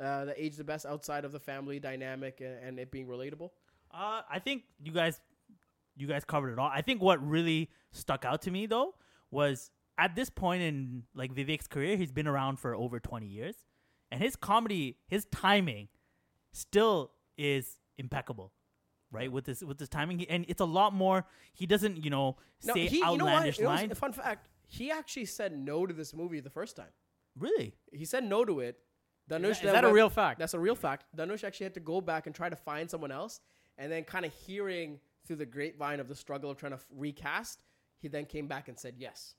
uh, 0.00 0.24
that 0.26 0.34
aged 0.36 0.58
the 0.58 0.64
best 0.64 0.86
outside 0.86 1.24
of 1.24 1.32
the 1.32 1.38
family 1.38 1.78
dynamic 1.78 2.40
and, 2.40 2.58
and 2.62 2.78
it 2.78 2.90
being 2.90 3.06
relatable? 3.06 3.50
Uh, 3.92 4.22
I 4.28 4.40
think 4.40 4.64
you 4.82 4.92
guys, 4.92 5.20
you 5.96 6.06
guys 6.06 6.24
covered 6.24 6.52
it 6.52 6.58
all. 6.58 6.70
I 6.72 6.82
think 6.82 7.00
what 7.00 7.24
really 7.26 7.70
stuck 7.92 8.24
out 8.24 8.42
to 8.42 8.50
me 8.50 8.66
though 8.66 8.94
was 9.30 9.70
at 9.98 10.14
this 10.14 10.30
point 10.30 10.62
in 10.62 11.04
like 11.14 11.34
Vivek's 11.34 11.66
career, 11.66 11.96
he's 11.96 12.12
been 12.12 12.26
around 12.26 12.58
for 12.58 12.74
over 12.74 13.00
20 13.00 13.26
years, 13.26 13.56
and 14.10 14.22
his 14.22 14.36
comedy, 14.36 14.98
his 15.08 15.24
timing, 15.26 15.88
still 16.52 17.12
is 17.36 17.76
impeccable, 17.98 18.52
right? 19.10 19.30
With 19.30 19.44
this 19.44 19.62
with 19.62 19.78
this 19.78 19.88
timing, 19.88 20.24
and 20.26 20.44
it's 20.48 20.60
a 20.60 20.66
lot 20.66 20.92
more. 20.92 21.26
He 21.54 21.66
doesn't, 21.66 22.04
you 22.04 22.10
know, 22.10 22.36
say 22.60 22.86
he, 22.86 22.96
you 22.96 23.02
know 23.02 23.10
outlandish 23.10 23.60
lines. 23.60 23.98
fun 23.98 24.12
fact: 24.12 24.48
he 24.66 24.90
actually 24.90 25.26
said 25.26 25.56
no 25.56 25.86
to 25.86 25.94
this 25.94 26.14
movie 26.14 26.40
the 26.40 26.50
first 26.50 26.76
time. 26.76 26.92
really? 27.38 27.74
He 27.92 28.04
said 28.04 28.24
no 28.24 28.44
to 28.44 28.60
it. 28.60 28.78
Dhanush 29.28 29.50
Is 29.50 29.60
then 29.62 29.74
that 29.74 29.84
a 29.84 29.92
real 29.92 30.08
fact? 30.08 30.38
That's 30.38 30.54
a 30.54 30.58
real 30.58 30.76
fact. 30.76 31.06
Dhanush 31.16 31.42
actually 31.42 31.64
had 31.64 31.74
to 31.74 31.80
go 31.80 32.00
back 32.00 32.26
and 32.26 32.34
try 32.34 32.48
to 32.48 32.54
find 32.56 32.88
someone 32.88 33.10
else, 33.10 33.40
and 33.76 33.90
then 33.90 34.04
kind 34.04 34.24
of 34.24 34.32
hearing 34.32 35.00
through 35.26 35.36
the 35.36 35.46
grapevine 35.46 35.98
of 35.98 36.06
the 36.08 36.14
struggle 36.14 36.50
of 36.50 36.56
trying 36.58 36.70
to 36.70 36.76
f- 36.76 36.86
recast, 36.94 37.64
he 37.98 38.06
then 38.06 38.24
came 38.24 38.46
back 38.46 38.68
and 38.68 38.78
said 38.78 38.94
yes. 38.98 39.34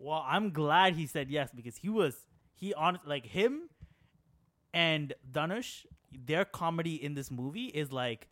Well, 0.00 0.24
I'm 0.26 0.50
glad 0.50 0.94
he 0.94 1.06
said 1.06 1.30
yes 1.30 1.50
because 1.54 1.76
he 1.76 1.88
was 1.88 2.26
he 2.54 2.72
on 2.74 2.98
like 3.06 3.26
him 3.26 3.68
and 4.74 5.12
Dhanush. 5.30 5.84
Their 6.12 6.44
comedy 6.44 6.96
in 7.02 7.14
this 7.14 7.30
movie 7.30 7.66
is 7.66 7.92
like 7.92 8.26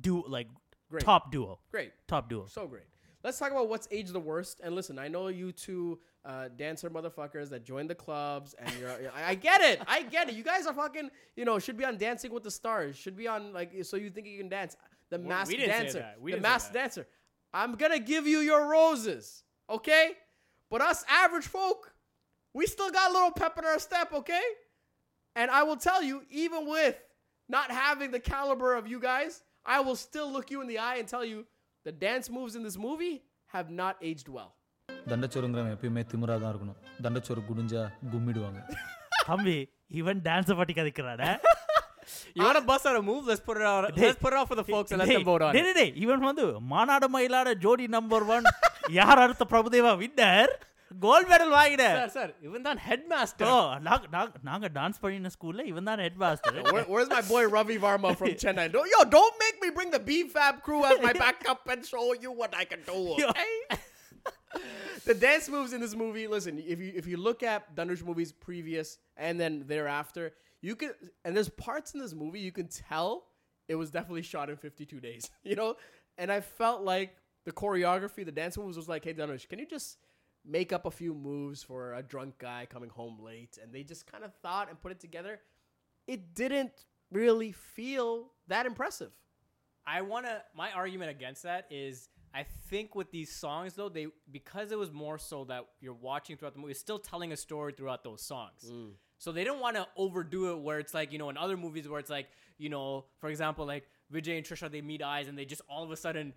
do 0.00 0.24
like 0.28 0.48
Great. 0.90 1.04
top 1.04 1.30
duo, 1.32 1.58
Great. 1.70 1.92
top 2.06 2.28
duo. 2.28 2.46
So 2.46 2.66
great. 2.66 2.82
Let's 3.24 3.38
talk 3.38 3.50
about 3.50 3.68
what's 3.68 3.88
aged 3.90 4.12
the 4.12 4.20
worst. 4.20 4.60
And 4.62 4.74
listen, 4.74 4.98
I 4.98 5.08
know 5.08 5.28
you 5.28 5.50
two 5.52 5.98
uh, 6.24 6.48
dancer 6.56 6.88
motherfuckers 6.90 7.50
that 7.50 7.64
joined 7.64 7.88
the 7.90 7.94
clubs, 7.94 8.54
and 8.58 8.70
you're. 8.78 8.90
I, 9.14 9.30
I 9.30 9.34
get 9.34 9.60
it. 9.60 9.80
I 9.86 10.02
get 10.02 10.28
it. 10.28 10.34
You 10.34 10.42
guys 10.44 10.66
are 10.66 10.74
fucking. 10.74 11.10
You 11.36 11.44
know, 11.44 11.58
should 11.58 11.76
be 11.76 11.84
on 11.84 11.96
Dancing 11.96 12.32
with 12.32 12.42
the 12.42 12.50
Stars. 12.50 12.96
Should 12.96 13.16
be 13.16 13.26
on 13.28 13.52
like 13.52 13.72
so 13.84 13.96
you 13.96 14.10
think 14.10 14.26
you 14.26 14.38
can 14.38 14.48
dance. 14.48 14.76
The 15.10 15.18
masked 15.18 15.48
we 15.52 15.56
didn't 15.56 15.72
say 15.74 15.82
dancer. 15.84 15.98
that. 16.00 16.20
We 16.20 16.32
the 16.32 16.40
masked 16.40 16.72
dancer. 16.74 17.06
I'm 17.52 17.74
gonna 17.76 17.98
give 17.98 18.26
you 18.26 18.40
your 18.40 18.70
roses, 18.70 19.42
okay? 19.70 20.12
But 20.71 20.81
us 20.81 20.99
average 21.15 21.47
folk, 21.47 21.81
we 22.55 22.65
still 22.67 22.91
got 22.91 23.09
a 23.11 23.13
little 23.13 23.31
pep 23.33 23.57
in 23.59 23.65
our 23.65 23.79
step, 23.79 24.09
okay? 24.13 24.45
And 25.35 25.49
I 25.51 25.63
will 25.63 25.79
tell 25.79 26.01
you, 26.03 26.15
even 26.43 26.61
with 26.67 26.95
not 27.49 27.69
having 27.73 28.11
the 28.11 28.23
caliber 28.31 28.71
of 28.75 28.87
you 28.87 28.99
guys, 29.01 29.33
I 29.65 29.79
will 29.79 29.95
still 29.97 30.29
look 30.31 30.49
you 30.51 30.59
in 30.61 30.67
the 30.67 30.79
eye 30.79 30.97
and 30.97 31.07
tell 31.07 31.25
you 31.25 31.39
the 31.85 31.93
dance 32.03 32.27
moves 32.29 32.55
in 32.55 32.63
this 32.63 32.77
movie 32.79 33.15
have 33.49 33.69
not 33.81 33.95
aged 34.03 34.29
well. 34.29 34.51
தண்டச்சோறுங்கிறவன் 35.09 35.73
எப்பயுமே 35.75 36.01
திமிராக 36.11 36.37
தான் 36.41 36.51
இருக்கணும் 36.53 36.77
தண்டச்சோறு 37.05 37.41
குடிஞ்சா 37.47 37.81
கும்மிடுவாங்க 38.11 38.59
தம்பி 39.29 39.57
இவன் 40.01 40.21
dance 40.29 40.57
பத்தி 40.61 40.75
கதைக்கிறானே 40.79 41.31
You 42.37 42.43
want 42.45 42.57
to 42.57 42.65
bust 42.69 42.85
out 42.89 42.97
a 42.99 43.03
move? 43.09 43.21
Let's 43.29 43.43
put 43.47 43.57
it 43.59 43.65
out. 43.71 43.83
Let's 43.97 44.17
put 44.23 44.31
it 44.33 44.37
out 44.39 44.47
for 44.51 44.57
the 44.59 44.65
folks 44.71 44.89
and 44.91 44.99
let 45.01 45.09
them 45.11 45.23
vote 45.29 45.43
on 45.45 45.51
டேய், 45.55 45.61
it. 45.61 45.67
டேய், 45.67 45.77
டேய், 45.79 45.93
இவன் 46.03 46.23
வந்து 46.29 46.43
மாநாடு 46.71 47.07
மயிலாட 47.15 47.49
ஜோடி 47.63 47.85
நம்பர் 47.95 48.25
ஒன் 48.35 48.47
யார் 48.99 49.21
அடுத்த 49.23 49.43
பிரபுதேவா 49.53 49.93
வின்னர் 50.03 50.53
கோல்ட் 51.05 51.29
மெடல் 51.31 51.53
வாங்கிட 51.57 51.83
Sir, 51.99 52.09
sir, 52.15 52.25
even 52.47 52.61
that 52.67 52.79
headmaster. 52.87 53.45
ஓ 53.51 53.53
நாங்க 53.87 54.05
நாங்க- 54.15 54.41
நாங்க 54.49 54.67
டான்ஸ் 54.75 54.99
பண்ணின 55.03 55.31
ஸ்கூல்ல 55.35 55.63
இவன் 55.71 55.87
தான் 55.89 56.01
head 56.05 56.19
master 56.23 56.57
Where, 56.73 56.85
where's 56.93 57.09
my 57.15 57.23
boy 57.31 57.41
Ravi 57.55 57.77
Varma 57.85 58.11
from 58.19 58.29
Chennai? 58.43 58.65
Don't, 58.75 58.89
yo, 58.95 58.99
don't 59.17 59.37
make 59.45 59.57
me 59.63 59.69
bring 59.77 59.89
the 59.97 60.03
BFAB 60.09 60.57
crew 60.67 60.81
as 60.85 60.99
my 61.07 61.13
backup 61.23 61.63
and 61.75 61.81
show 61.85 62.05
you 62.25 62.33
what 62.41 62.53
I 62.61 62.65
can 62.73 62.83
do. 62.91 62.99
Yo. 63.23 63.29
Okay? 63.33 63.51
the 65.05 65.15
dance 65.15 65.49
moves 65.49 65.73
in 65.73 65.81
this 65.81 65.95
movie. 65.95 66.27
Listen, 66.27 66.61
if 66.75 66.79
you 66.79 66.91
if 66.95 67.07
you 67.07 67.17
look 67.17 67.41
at 67.43 67.75
Dhanush 67.75 68.03
movies 68.03 68.31
previous 68.47 68.89
and 69.17 69.39
then 69.39 69.53
thereafter, 69.67 70.25
you 70.61 70.75
can 70.75 70.91
and 71.25 71.35
there's 71.35 71.49
parts 71.67 71.93
in 71.95 71.99
this 71.99 72.13
movie 72.13 72.39
you 72.39 72.51
can 72.51 72.67
tell 72.81 73.09
it 73.69 73.75
was 73.75 73.89
definitely 73.89 74.21
shot 74.23 74.49
in 74.49 74.57
52 74.57 74.99
days. 74.99 75.23
You 75.43 75.55
know, 75.55 75.71
and 76.17 76.31
I 76.31 76.41
felt 76.61 76.81
like 76.83 77.11
the 77.48 77.54
choreography, 77.54 78.26
the 78.26 78.30
dance 78.30 78.58
moves 78.58 78.76
was 78.76 78.90
like, 78.90 79.04
hey 79.04 79.14
Dhanush, 79.14 79.48
can 79.48 79.58
you 79.58 79.64
just 79.64 79.96
make 80.44 80.70
up 80.70 80.84
a 80.84 80.90
few 80.90 81.14
moves 81.14 81.62
for 81.62 81.94
a 81.94 82.02
drunk 82.02 82.34
guy 82.38 82.66
coming 82.70 82.90
home 82.90 83.18
late? 83.22 83.58
And 83.62 83.72
they 83.72 83.82
just 83.82 84.06
kind 84.06 84.22
of 84.22 84.34
thought 84.42 84.68
and 84.68 84.78
put 84.78 84.92
it 84.92 85.00
together. 85.00 85.40
It 86.06 86.34
didn't 86.34 86.84
really 87.10 87.52
feel 87.52 88.32
that 88.48 88.66
impressive. 88.66 89.12
I 89.86 90.02
want 90.02 90.26
to. 90.26 90.42
My 90.54 90.70
argument 90.72 91.10
against 91.10 91.44
that 91.44 91.64
is, 91.70 92.10
I 92.34 92.44
think 92.68 92.94
with 92.94 93.10
these 93.10 93.34
songs 93.34 93.72
though, 93.72 93.88
they 93.88 94.08
because 94.30 94.70
it 94.70 94.78
was 94.78 94.92
more 94.92 95.16
so 95.16 95.44
that 95.44 95.64
you're 95.80 95.94
watching 95.94 96.36
throughout 96.36 96.52
the 96.52 96.60
movie, 96.60 96.72
it's 96.72 96.80
still 96.80 96.98
telling 96.98 97.32
a 97.32 97.36
story 97.38 97.72
throughout 97.72 98.04
those 98.04 98.20
songs. 98.20 98.70
Mm. 98.70 98.90
So 99.16 99.32
they 99.32 99.44
don't 99.44 99.60
want 99.60 99.76
to 99.76 99.86
overdo 99.96 100.50
it, 100.50 100.58
where 100.58 100.78
it's 100.78 100.92
like 100.92 101.12
you 101.12 101.18
know 101.18 101.30
in 101.30 101.38
other 101.38 101.56
movies 101.56 101.88
where 101.88 101.98
it's 101.98 102.10
like 102.10 102.28
you 102.58 102.68
know, 102.68 103.06
for 103.18 103.30
example, 103.30 103.64
like 103.64 103.84
Vijay 104.12 104.36
and 104.36 104.44
Trisha, 104.44 104.70
they 104.70 104.82
meet 104.82 105.02
eyes 105.02 105.28
and 105.28 105.38
they 105.38 105.46
just 105.46 105.62
all 105.70 105.82
of 105.82 105.90
a 105.90 105.96
sudden 105.96 106.34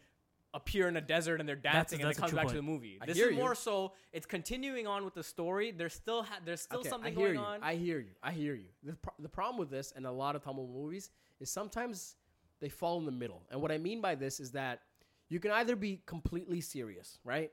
appear 0.53 0.87
in 0.87 0.97
a 0.97 1.01
desert 1.01 1.39
and 1.39 1.47
they're 1.47 1.55
dancing 1.55 2.01
and 2.01 2.07
that's 2.09 2.17
it 2.17 2.21
comes 2.21 2.31
true 2.31 2.37
back 2.39 2.47
to 2.47 2.55
the 2.55 2.61
movie. 2.61 2.97
I 3.01 3.05
this 3.05 3.17
hear 3.17 3.27
is 3.27 3.31
you. 3.33 3.37
more 3.37 3.55
so 3.55 3.93
it's 4.11 4.25
continuing 4.25 4.85
on 4.85 5.05
with 5.05 5.13
the 5.13 5.23
story. 5.23 5.71
There's 5.71 5.93
still 5.93 6.23
ha- 6.23 6.39
there's 6.43 6.61
still 6.61 6.79
Okay, 6.79 6.89
something 6.89 7.13
I 7.13 7.15
hear 7.17 7.27
going 7.33 7.39
you. 7.39 7.45
on. 7.45 7.59
I 7.63 7.75
hear 7.75 7.99
you. 7.99 8.11
I 8.21 8.31
hear 8.31 8.53
you. 8.55 8.67
The, 8.83 8.93
pro- 8.95 9.13
the 9.19 9.29
problem 9.29 9.57
with 9.57 9.69
this 9.69 9.93
and 9.95 10.05
a 10.05 10.11
lot 10.11 10.35
of 10.35 10.43
Tamil 10.43 10.67
movies 10.67 11.09
is 11.39 11.49
sometimes 11.49 12.15
they 12.59 12.69
fall 12.69 12.99
in 12.99 13.05
the 13.05 13.11
middle. 13.11 13.43
And 13.49 13.61
what 13.61 13.71
I 13.71 13.77
mean 13.77 14.01
by 14.01 14.15
this 14.15 14.39
is 14.39 14.51
that 14.51 14.81
you 15.29 15.39
can 15.39 15.51
either 15.51 15.75
be 15.77 16.01
completely 16.05 16.59
serious, 16.59 17.19
right? 17.23 17.49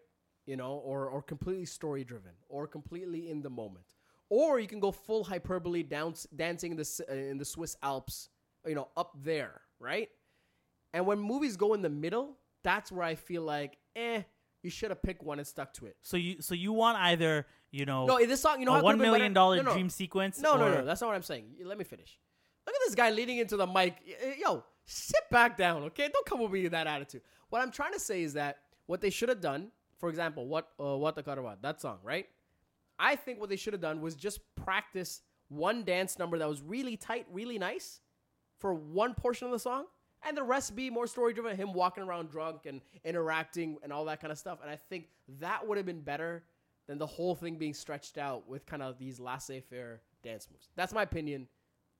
You 0.46 0.56
know, 0.56 0.72
or, 0.84 1.06
or 1.08 1.22
completely 1.22 1.66
story 1.66 2.02
driven 2.04 2.32
or 2.48 2.66
completely 2.66 3.30
in 3.30 3.42
the 3.42 3.50
moment. 3.50 3.84
Or 4.30 4.58
you 4.58 4.66
can 4.66 4.80
go 4.80 4.90
full 4.90 5.24
hyperbole 5.24 5.82
dance, 5.84 6.26
dancing 6.34 6.72
in 6.72 6.76
the, 6.78 7.04
uh, 7.08 7.14
in 7.14 7.38
the 7.38 7.44
Swiss 7.44 7.76
Alps, 7.82 8.28
you 8.66 8.74
know, 8.74 8.88
up 8.96 9.12
there, 9.22 9.60
right? 9.78 10.08
And 10.92 11.06
when 11.06 11.18
movies 11.20 11.56
go 11.56 11.74
in 11.74 11.82
the 11.82 11.88
middle, 11.88 12.36
that's 12.62 12.90
where 12.92 13.04
I 13.04 13.14
feel 13.14 13.42
like, 13.42 13.78
eh, 13.96 14.22
you 14.62 14.70
should 14.70 14.90
have 14.90 15.02
picked 15.02 15.22
one 15.22 15.38
and 15.38 15.46
stuck 15.46 15.72
to 15.74 15.86
it. 15.86 15.96
So 16.02 16.16
you 16.16 16.42
so 16.42 16.54
you 16.54 16.72
want 16.72 16.98
either 16.98 17.46
you 17.70 17.84
know 17.84 18.06
No, 18.06 18.18
this 18.18 18.40
song, 18.40 18.60
you 18.60 18.66
know, 18.66 18.74
a 18.74 18.82
one 18.82 18.98
million 18.98 19.32
dollar 19.32 19.56
No, 19.56 19.62
no. 19.62 19.72
dream 19.72 19.88
sequence? 19.88 20.40
No, 20.40 20.56
no, 20.56 20.66
or- 20.66 20.70
no. 20.76 20.84
That's 20.84 21.00
not 21.00 21.08
what 21.08 21.16
I'm 21.16 21.22
saying. 21.22 21.54
Let 21.64 21.78
me 21.78 21.84
finish. 21.84 22.18
Look 22.66 22.74
at 22.74 22.80
this 22.86 22.94
guy 22.94 23.10
leaning 23.10 23.38
into 23.38 23.56
the 23.56 23.66
mic. 23.66 23.96
Yo, 24.38 24.64
sit 24.84 25.22
back 25.30 25.56
down, 25.56 25.84
okay? 25.84 26.08
Don't 26.12 26.26
come 26.26 26.40
with 26.40 26.50
me 26.50 26.62
with 26.64 26.72
that 26.72 26.86
attitude. 26.86 27.22
What 27.48 27.62
I'm 27.62 27.70
trying 27.70 27.92
to 27.94 28.00
say 28.00 28.22
is 28.22 28.34
that 28.34 28.58
what 28.86 29.00
they 29.00 29.10
should 29.10 29.28
have 29.30 29.40
done, 29.40 29.70
for 29.98 30.08
example, 30.10 30.46
what 30.46 30.68
uh, 30.78 30.96
what 30.96 31.14
the 31.14 31.22
Karavat, 31.22 31.62
that 31.62 31.80
song, 31.80 31.98
right? 32.02 32.26
I 32.98 33.14
think 33.16 33.38
what 33.40 33.48
they 33.48 33.56
should 33.56 33.72
have 33.74 33.80
done 33.80 34.00
was 34.00 34.16
just 34.16 34.40
practice 34.56 35.22
one 35.48 35.84
dance 35.84 36.18
number 36.18 36.36
that 36.38 36.48
was 36.48 36.60
really 36.60 36.96
tight, 36.96 37.26
really 37.32 37.58
nice 37.58 38.00
for 38.58 38.74
one 38.74 39.14
portion 39.14 39.46
of 39.46 39.52
the 39.52 39.58
song, 39.58 39.84
and 40.26 40.36
the 40.36 40.42
rest 40.42 40.74
be 40.76 40.90
more 40.90 41.06
story 41.06 41.32
driven. 41.34 41.56
Him 41.56 41.72
walking 41.72 42.02
around 42.04 42.30
drunk 42.30 42.66
and 42.66 42.80
interacting 43.04 43.78
and 43.82 43.92
all 43.92 44.04
that 44.06 44.20
kind 44.20 44.32
of 44.32 44.38
stuff. 44.38 44.58
And 44.62 44.70
I 44.70 44.76
think 44.76 45.08
that 45.40 45.66
would 45.66 45.76
have 45.76 45.86
been 45.86 46.00
better 46.00 46.44
than 46.86 46.98
the 46.98 47.06
whole 47.06 47.34
thing 47.34 47.56
being 47.56 47.74
stretched 47.74 48.18
out 48.18 48.48
with 48.48 48.64
kind 48.66 48.82
of 48.82 48.98
these 48.98 49.20
laissez 49.20 49.60
faire 49.60 50.00
dance 50.22 50.48
moves. 50.50 50.68
That's 50.76 50.92
my 50.92 51.02
opinion. 51.02 51.46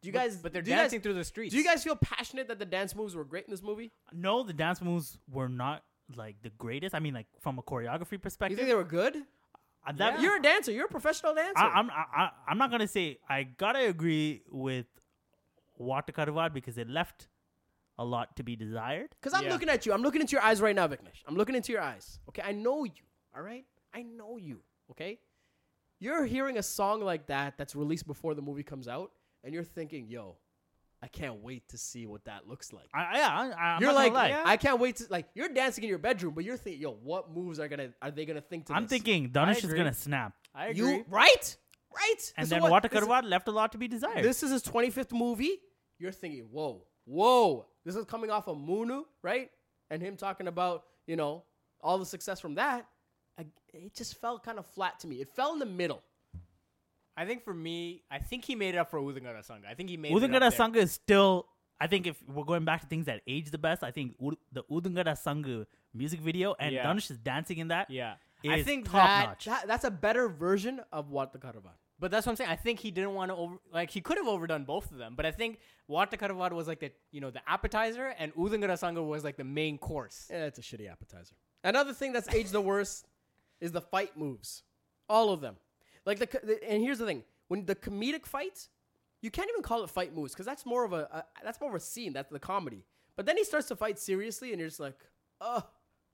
Do 0.01 0.07
you 0.09 0.13
But- 0.13 0.19
guys? 0.21 0.37
but 0.37 0.53
they're 0.53 0.63
you 0.63 0.69
guys- 0.71 0.79
dancing 0.85 1.01
through 1.01 1.15
the 1.15 1.25
streets. 1.25 1.53
Do 1.53 1.59
you 1.59 1.65
guys 1.65 1.83
feel 1.85 1.97
passionate 1.97 2.49
that 2.49 2.59
the 2.59 2.65
dance 2.65 2.95
moves 2.95 3.15
were 3.15 3.25
great 3.25 3.45
in 3.45 3.51
this 3.51 3.63
movie? 3.63 3.93
No, 4.13 4.43
the 4.43 4.53
dance 4.53 4.81
moves 4.81 5.19
were 5.31 5.49
not 5.49 5.85
like 6.17 6.41
the 6.43 6.51
greatest. 6.51 6.95
I 6.95 7.01
mean, 7.01 7.15
like 7.15 7.27
from 7.41 7.59
a 7.59 7.63
choreography 7.63 8.21
perspective 8.21 8.53
You 8.53 8.57
think 8.57 8.69
they 8.69 8.75
were 8.75 8.85
good? 8.85 9.17
uh, 9.87 9.93
that- 9.93 10.21
You're 10.21 10.37
a 10.37 10.43
dancer. 10.43 10.73
You're 10.73 10.87
a 10.87 10.89
professional 10.89 11.35
dancer. 11.35 11.59
I, 11.59 11.69
I'm 11.79 11.91
I, 11.91 12.05
I- 12.17 12.31
I'm 12.49 12.59
not 12.59 12.71
gonna 12.71 12.89
say 12.89 13.19
I 13.29 13.43
gotta 13.43 13.87
agree 13.89 14.43
with 14.51 14.87
What 15.75 16.09
a 16.09 16.13
Karvaad 16.13 16.53
because 16.55 16.77
it 16.79 16.89
left 16.89 17.29
a 17.99 18.05
lot 18.05 18.37
to 18.37 18.43
be 18.43 18.57
desired. 18.57 19.11
Because 19.21 19.35
I'm 19.35 19.45
Yeah. 19.45 19.53
looking 19.53 19.69
at 19.69 19.85
you. 19.87 19.93
I'm 19.93 20.03
looking 20.03 20.21
into 20.21 20.33
your 20.33 20.43
eyes 20.43 20.61
right 20.61 20.75
now, 20.77 20.87
Viknesh. 20.87 21.23
I'm 21.27 21.35
looking 21.37 21.55
into 21.55 21.73
your 21.73 21.83
eyes. 21.83 22.21
Okay, 22.29 22.43
I 22.43 22.53
know 22.53 22.85
you. 22.85 23.03
All 23.37 23.43
right, 23.43 23.65
I 23.95 24.03
know 24.03 24.37
you. 24.37 24.63
Okay, 24.91 25.19
you're 25.99 26.25
hearing 26.25 26.59
a 26.59 26.63
song 26.63 27.01
like 27.03 27.27
that 27.27 27.59
that's 27.59 27.75
released 27.75 28.07
before 28.07 28.35
the 28.35 28.43
movie 28.43 28.63
comes 28.63 28.89
out, 28.89 29.13
and 29.45 29.53
you're 29.53 29.65
thinking, 29.65 30.07
"Yo, 30.09 30.37
I 31.03 31.09
can't 31.09 31.43
wait 31.43 31.69
to 31.69 31.79
see 31.79 32.07
what 32.07 32.25
that 32.25 32.47
looks 32.49 32.73
like." 32.73 32.89
I, 32.95 33.19
yeah, 33.19 33.29
I, 33.29 33.75
I'm 33.75 33.81
you're 33.83 33.91
not 33.93 33.97
like, 33.97 34.13
gonna 34.13 34.35
lie. 34.35 34.43
I 34.45 34.57
can't 34.57 34.81
wait 34.81 34.97
to 34.97 35.07
like. 35.11 35.29
You're 35.35 35.49
dancing 35.49 35.85
in 35.85 35.91
your 35.91 35.99
bedroom, 35.99 36.35
but 36.35 36.45
you're 36.45 36.57
thinking, 36.57 36.81
"Yo, 36.83 36.93
what 36.93 37.31
moves 37.31 37.59
are 37.61 37.69
gonna 37.69 37.93
are 38.01 38.11
they 38.11 38.25
gonna 38.25 38.41
think 38.41 38.67
to 38.67 38.75
I'm 38.75 38.85
this?" 38.85 38.91
thinking 38.91 39.27
I 39.27 39.29
Dhanush 39.29 39.65
is 39.65 39.75
gonna 39.75 39.93
snap. 39.95 40.35
I 40.55 40.69
agree. 40.69 40.87
You 40.99 41.05
right? 41.09 41.57
Right. 41.95 42.33
And 42.37 42.45
This 42.45 42.51
then 42.51 42.63
what- 42.63 42.83
Wata 42.85 42.91
this 42.91 43.25
left 43.31 43.49
a 43.49 43.51
lot 43.51 43.73
to 43.73 43.79
be 43.79 43.89
desired. 43.89 44.25
This 44.25 44.43
is 44.43 44.51
his 44.51 44.63
25th 44.63 45.13
movie. 45.13 45.59
You're 45.99 46.13
thinking, 46.13 46.45
whoa, 46.51 46.87
whoa. 47.09 47.67
This 47.85 47.97
is 47.97 48.05
coming 48.05 48.31
off 48.31 48.49
of 48.49 48.57
Moonu, 48.59 49.05
right? 49.23 49.51
And 49.91 50.03
him 50.03 50.17
talking 50.17 50.47
about, 50.47 50.85
you 51.07 51.17
know, 51.17 51.43
all 51.81 51.99
the 51.99 52.07
success 52.07 52.41
from 52.41 52.57
that. 52.57 52.87
I, 53.39 53.47
it 53.73 53.95
just 53.95 54.21
felt 54.21 54.45
kind 54.45 54.59
of 54.59 54.67
flat 54.67 55.01
to 55.01 55.07
me. 55.07 55.21
It 55.21 55.29
fell 55.35 55.53
in 55.53 55.59
the 55.59 55.67
middle. 55.67 56.03
I 57.17 57.25
think 57.25 57.43
for 57.45 57.55
me, 57.55 58.03
I 58.11 58.19
think 58.19 58.45
he 58.45 58.55
made 58.55 58.75
it 58.75 58.79
up 58.79 58.91
for 58.91 59.01
Udhungada 59.01 59.45
Sangu. 59.49 59.67
I 59.69 59.75
think 59.75 59.91
he 59.91 59.97
made 59.97 60.13
it 60.13 60.43
up 60.43 60.53
Sangha 60.55 60.77
is 60.77 60.93
still. 60.93 61.47
I 61.81 61.87
think 61.87 62.07
if 62.07 62.17
we're 62.29 62.45
going 62.45 62.65
back 62.65 62.81
to 62.83 62.87
things 62.89 63.07
that 63.07 63.23
age 63.27 63.51
the 63.51 63.59
best, 63.59 63.83
I 63.83 63.91
think 63.93 64.15
Ud- 64.25 64.37
the 64.53 64.65
Udhungada 64.65 65.17
Sangu 65.17 65.65
music 65.95 66.21
video 66.21 66.55
and 66.59 66.75
Yeah. 66.75 66.85
Dhanush 66.85 67.11
is 67.11 67.19
dancing 67.19 67.59
in 67.59 67.69
that. 67.69 67.91
Yeah. 67.91 68.15
is 68.43 68.51
I 68.51 68.63
think 68.63 68.87
top 68.87 68.95
that, 68.95 69.27
notch. 69.29 69.45
That, 69.47 69.67
that's 69.67 69.85
a 69.85 69.91
better 69.91 70.29
version 70.29 70.81
of 70.93 71.11
what 71.11 71.33
the 71.33 71.39
Karavan. 71.39 71.75
But 72.01 72.11
that's 72.11 72.27
what 72.27 72.33
I'm 72.33 72.37
saying. 72.37 72.51
I 72.51 72.57
think 72.57 72.79
he 72.79 72.91
didn't 72.91 73.15
want 73.15 73.31
to 73.31 73.37
over 73.37 73.57
like 73.73 73.91
he 73.91 74.01
could 74.01 74.19
have 74.19 74.29
overdone 74.29 74.65
both 74.65 74.91
of 74.93 74.99
them. 74.99 75.15
But 75.17 75.27
I 75.27 75.33
think 75.33 75.59
What 75.87 76.13
a 76.13 76.17
Karvaad 76.17 76.53
was 76.53 76.69
like 76.69 76.81
the 76.81 76.93
you 77.11 77.21
know 77.21 77.31
the 77.31 77.41
appetizer 77.49 78.15
and 78.19 78.35
Udhungada 78.35 78.79
Sangu 78.79 79.07
was 79.07 79.25
like 79.25 79.37
the 79.37 79.45
main 79.45 79.79
course. 79.79 80.29
Yeah, 80.31 80.45
it's 80.45 80.59
a 80.59 80.63
shitty 80.63 80.91
appetizer. 80.91 81.35
Another 81.65 81.93
thing 81.93 82.13
that's 82.13 82.33
aged 82.33 82.53
the 82.53 82.61
worst 82.61 83.07
is 83.61 83.73
the 83.73 83.81
fight 83.81 84.17
moves. 84.17 84.63
All 85.09 85.33
of 85.33 85.41
them. 85.41 85.57
Like 86.07 86.19
the, 86.19 86.27
the 86.43 86.71
and 86.71 86.83
here's 86.83 86.99
the 86.99 87.07
thing: 87.07 87.25
when 87.49 87.67
the 87.67 87.75
comedic 87.75 88.27
fights, 88.27 88.69
you 89.21 89.31
can't 89.31 89.51
even 89.51 89.63
call 89.63 89.83
it 89.83 89.91
fight 89.91 90.15
moves 90.15 90.33
because 90.33 90.47
that's 90.47 90.65
more 90.65 90.85
of 90.85 90.93
a, 90.93 91.09
a 91.11 91.25
that's 91.43 91.61
more 91.61 91.71
of 91.71 91.77
a 91.77 91.81
scene. 91.81 92.13
That's 92.13 92.31
the 92.31 92.39
comedy. 92.39 92.85
But 93.17 93.27
then 93.27 93.37
he 93.37 93.43
starts 93.43 93.67
to 93.69 93.77
fight 93.77 93.99
seriously, 93.99 94.53
and 94.53 94.61
you're 94.61 94.69
just 94.69 94.79
like, 94.79 94.95
oh, 95.41 95.65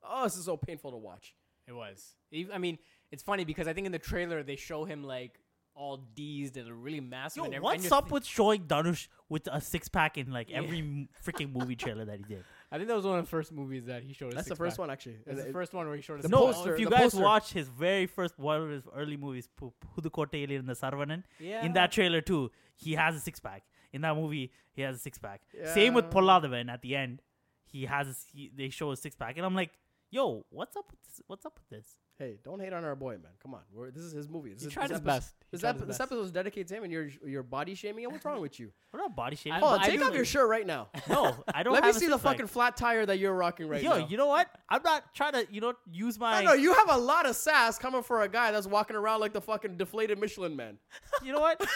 oh, 0.03 0.25
this 0.25 0.37
is 0.37 0.47
so 0.47 0.57
painful 0.57 0.91
to 0.93 0.97
watch. 0.97 1.35
It 1.69 1.73
was. 1.73 2.15
I 2.53 2.59
mean, 2.59 2.79
it's 3.11 3.23
funny 3.23 3.45
because 3.45 3.69
I 3.69 3.75
think 3.75 3.87
in 3.87 3.93
the 3.93 3.99
trailer 3.99 4.43
they 4.43 4.57
show 4.57 4.85
him 4.85 5.05
like 5.05 5.39
all 5.75 5.97
deezed 6.15 6.57
and 6.57 6.71
really 6.85 7.01
massive. 7.01 7.39
Yo, 7.39 7.45
and 7.45 7.55
every- 7.55 7.57
and 7.57 7.65
what's 7.65 7.85
you're 7.85 7.95
up 7.95 8.09
thi- 8.09 8.13
with 8.13 8.25
showing 8.25 8.63
Dhanush 8.65 9.09
with 9.29 9.49
a 9.51 9.61
six 9.61 9.89
pack 9.89 10.17
in 10.19 10.31
like 10.33 10.51
every 10.51 10.79
m 10.79 11.09
freaking 11.25 11.53
movie 11.53 11.77
trailer 11.77 12.05
that 12.05 12.19
he 12.19 12.25
did? 12.25 12.45
I 12.73 12.77
think 12.77 12.89
that 12.89 12.97
was 12.97 13.05
one 13.05 13.19
of 13.19 13.25
the 13.25 13.31
first 13.31 13.53
movies 13.53 13.85
that 13.87 14.03
he 14.03 14.13
showed. 14.13 14.27
his 14.27 14.35
That's 14.37 14.49
the 14.49 14.55
six-pack. 14.55 14.67
first 14.69 14.79
one, 14.79 14.91
actually. 14.91 15.19
That's 15.27 15.43
the 15.43 15.49
It- 15.49 15.53
first 15.53 15.73
one 15.75 15.87
where 15.87 15.95
he 15.97 16.03
showed 16.03 16.19
us. 16.19 16.23
The 16.23 16.29
no, 16.29 16.47
poster- 16.47 16.75
if 16.75 16.81
you 16.81 16.87
the 16.87 16.91
guys 16.97 17.03
poster. 17.13 17.23
watch 17.23 17.53
his 17.53 17.69
very 17.69 18.07
first 18.07 18.39
one 18.39 18.63
of 18.63 18.71
his 18.71 18.83
early 18.95 19.17
movies, 19.17 19.49
Pu- 19.57 19.73
Pudukottayil 19.97 20.51
in 20.51 20.67
the 20.67 20.75
Sarvanan, 20.75 21.23
Yeah. 21.39 21.65
in 21.65 21.73
that 21.75 21.93
trailer 21.93 22.21
too, 22.21 22.51
he 22.77 22.95
has 22.95 23.15
a 23.17 23.21
six 23.21 23.39
pack. 23.41 23.65
In 23.93 24.01
that 24.03 24.17
movie, 24.17 24.51
he 24.73 24.83
has 24.83 24.97
a 24.97 24.99
six 24.99 25.19
pack. 25.19 25.43
Same 25.73 25.95
with 25.95 26.07
Yeah. 26.07 26.11
Polladhavan 26.13 26.69
at 26.73 26.83
the 26.83 26.97
end, 26.97 27.23
he 27.65 27.87
has 27.87 28.09
a, 28.09 28.15
he, 28.37 28.51
they 28.55 28.71
show 28.71 28.91
a 28.91 28.97
six 28.97 29.15
pack, 29.15 29.37
and 29.37 29.47
I'm 29.47 29.55
like, 29.55 29.71
yo, 30.11 30.45
what's 30.51 30.77
up? 30.77 30.87
With 30.91 31.03
this? 31.03 31.21
What's 31.29 31.47
up 31.47 31.59
with 31.59 31.69
this? 31.69 31.97
Hey, 32.17 32.39
don't 32.45 32.61
hate 32.61 32.73
on 32.73 32.85
our 32.85 32.95
boy, 32.95 33.15
man. 33.15 33.33
Come 33.43 33.55
on, 33.55 33.61
We're, 33.73 33.91
this 33.91 34.05
is 34.05 34.13
his 34.13 34.29
movie. 34.29 34.53
This 34.53 34.63
He 34.63 34.69
is, 34.69 34.73
tried 34.73 34.85
this 34.85 34.91
his 34.91 35.01
episode- 35.01 35.07
best. 35.07 35.35
He 35.41 35.45
This, 35.51 35.61
tried 35.63 35.71
ep- 35.71 35.75
his 35.79 35.87
this 35.89 35.99
best. 35.99 36.01
episode 36.13 36.23
is 36.27 36.31
dedicated 36.31 36.69
to 36.69 36.75
him, 36.77 36.85
and 36.85 36.93
you're 36.93 37.09
you're 37.27 37.43
body 37.43 37.75
shaming 37.75 38.05
him. 38.05 38.13
What's 38.13 38.25
wrong 38.25 38.41
with 38.41 38.61
you? 38.61 38.71
What 38.93 39.01
not 39.01 39.17
body 39.17 39.35
shaming? 39.35 39.59
Hold 39.59 39.81
on, 39.81 39.81
take 39.87 40.01
off 40.01 40.15
your 40.15 40.25
shirt 40.25 40.49
right 40.49 40.65
now. 40.65 40.91
no, 41.09 41.35
I 41.53 41.63
don't. 41.65 41.73
Let 41.73 41.83
me 41.83 41.91
a 41.91 41.93
see 41.93 42.07
the 42.07 42.13
six-pack. 42.13 42.33
fucking 42.35 42.47
flat 42.47 42.77
tire 42.77 43.05
that 43.05 43.19
you're 43.19 43.35
rocking 43.35 43.67
right 43.69 43.83
now. 43.83 43.97
Yo, 43.97 44.07
you 44.07 44.17
know 44.17 44.29
what? 44.29 44.49
I'm 44.69 44.83
not 44.85 45.13
trying 45.13 45.33
to, 45.33 45.47
you 45.51 45.61
know, 45.61 45.75
use 45.91 46.17
my. 46.21 46.37
I 46.39 46.45
know 46.45 46.53
you 46.53 46.73
have 46.75 46.89
a 46.91 46.97
lot 46.99 47.27
of 47.27 47.35
sass 47.35 47.79
coming 47.79 48.05
for 48.05 48.23
a 48.23 48.29
guy 48.29 48.53
that's 48.53 48.69
walking 48.69 48.95
around 48.95 49.19
like 49.19 49.33
the 49.33 49.41
fucking 49.41 49.77
deflated 49.77 50.21
Michelin 50.21 50.55
man. 50.55 50.79
You 51.25 51.33
know 51.33 51.41
what? 51.41 51.61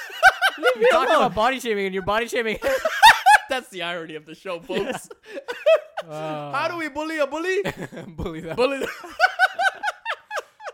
You're 0.79 0.89
talking 0.91 1.17
about 1.17 1.35
body 1.35 1.59
shaming 1.59 1.87
and 1.87 1.95
you're 1.95 2.03
body 2.05 2.27
shaming. 2.29 2.59
That's 3.49 3.69
the 3.71 3.83
irony 3.83 4.15
of 4.17 4.27
the 4.27 4.35
show, 4.35 4.59
folks. 4.61 5.09
Uh, 6.07 6.53
How 6.53 6.69
do 6.69 6.77
we 6.77 6.89
bully 6.89 7.19
a 7.19 7.27
bully? 7.27 7.63
bully 8.09 8.41
them? 8.41 8.57
bully. 8.57 8.79
The- 8.81 8.89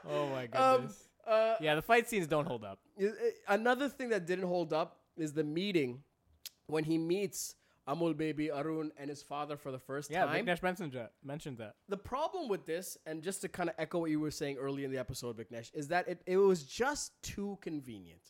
Oh 0.08 0.28
my 0.28 0.44
um, 0.48 0.76
goodness. 0.82 1.04
uh, 1.26 1.54
yeah, 1.60 1.74
the 1.74 1.82
fight 1.82 2.08
scenes 2.08 2.26
don't 2.26 2.46
hold 2.46 2.64
up. 2.64 2.78
i- 3.00 3.10
another 3.48 3.88
thing 3.88 4.08
that 4.10 4.26
didn't 4.26 4.46
hold 4.46 4.72
up 4.72 4.98
is 5.16 5.32
the 5.32 5.44
meeting 5.44 6.02
when 6.66 6.84
he 6.84 6.98
meets 6.98 7.54
Amul 7.88 8.16
Baby 8.16 8.50
Arun 8.50 8.92
and 8.96 9.10
his 9.10 9.22
father 9.22 9.56
for 9.56 9.70
the 9.70 9.78
first 9.78 10.10
Yeah, 10.10 10.24
time. 10.24 10.46
Viknesh 10.46 10.62
mentioned 10.62 10.92
that. 10.92 11.12
Mentioned 11.22 11.58
that. 11.58 11.74
the 11.88 11.96
problem 11.98 12.48
with 12.48 12.64
this, 12.64 12.96
and 13.06 13.22
just 13.22 13.42
to 13.42 13.48
kind 13.48 13.68
of 13.68 13.74
echo 13.78 13.98
what 13.98 14.10
you 14.10 14.20
were 14.20 14.30
saying 14.30 14.56
early 14.56 14.84
in 14.84 14.90
the 14.90 14.98
episode, 14.98 15.36
Viknesh, 15.36 15.70
is 15.74 15.88
that 15.88 16.08
it, 16.08 16.22
it 16.26 16.38
was 16.38 16.62
just 16.64 17.12
too 17.22 17.58
convenient. 17.60 18.20